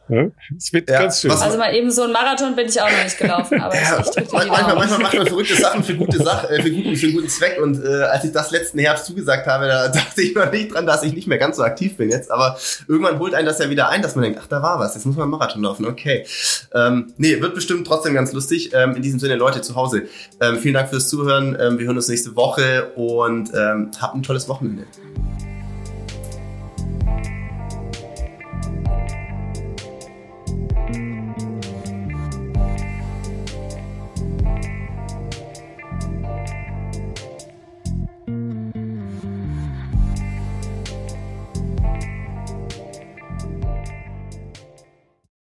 Es 0.56 0.72
wird 0.72 0.88
ja, 0.88 1.02
ganz 1.02 1.20
schön. 1.20 1.30
Also 1.30 1.58
mal 1.58 1.74
eben 1.74 1.90
so 1.90 2.02
ein 2.02 2.12
Marathon 2.12 2.56
bin 2.56 2.66
ich 2.66 2.80
auch 2.80 2.90
noch 2.90 3.04
nicht 3.04 3.18
gelaufen, 3.18 3.60
aber 3.60 3.74
ja, 3.74 4.02
manchmal, 4.32 4.74
manchmal 4.74 4.98
macht 5.00 5.14
man 5.14 5.26
verrückte 5.26 5.56
Sachen 5.56 5.84
für 5.84 5.94
gute 5.94 6.22
Sache, 6.22 6.48
äh, 6.48 6.62
für, 6.62 6.70
guten, 6.70 6.96
für 6.96 7.06
einen 7.06 7.14
guten 7.16 7.28
Zweck. 7.28 7.60
Und 7.62 7.84
äh, 7.84 8.04
als 8.04 8.24
ich 8.24 8.32
das 8.32 8.50
letzten 8.50 8.78
Herbst 8.78 9.06
zugesagt 9.06 9.46
habe, 9.46 9.66
da 9.66 9.88
dachte 9.88 10.22
ich 10.22 10.34
noch 10.34 10.50
nicht 10.50 10.72
dran, 10.72 10.86
dass 10.86 11.02
ich 11.02 11.12
nicht 11.12 11.28
mehr 11.28 11.38
ganz 11.38 11.56
so 11.56 11.62
aktiv 11.62 11.96
bin 11.96 12.10
jetzt. 12.10 12.30
Aber 12.30 12.58
irgendwann 12.86 13.18
holt 13.18 13.34
einen 13.34 13.46
das 13.46 13.58
ja 13.58 13.68
wieder 13.70 13.88
ein, 13.90 14.02
dass 14.02 14.14
man 14.14 14.24
denkt, 14.24 14.40
ach, 14.42 14.46
da 14.46 14.62
war 14.62 14.78
was, 14.78 14.94
jetzt 14.94 15.04
muss 15.04 15.16
man 15.16 15.24
einen 15.24 15.32
Marathon 15.32 15.62
laufen. 15.62 15.84
Okay. 15.84 16.24
Ähm, 16.74 17.12
nee, 17.18 17.40
wird 17.40 17.54
bestimmt 17.54 17.86
trotzdem 17.86 18.14
ganz 18.14 18.32
lustig. 18.32 18.72
Ähm, 18.74 18.96
in 18.96 19.02
diesem 19.02 19.18
Sinne, 19.18 19.36
Leute 19.36 19.60
zu 19.60 19.74
Hause. 19.74 20.04
Ähm, 20.40 20.58
vielen 20.58 20.74
Dank 20.74 20.88
fürs 20.88 21.08
Zuhören. 21.08 21.56
Ähm, 21.60 21.78
wir 21.78 21.86
hören 21.86 21.96
uns 21.96 22.08
nächste 22.08 22.34
Woche 22.36 22.92
und 22.96 23.50
ähm, 23.54 23.90
habt 24.00 24.14
ein 24.14 24.22
tolles 24.22 24.48
Wochenende. 24.48 24.84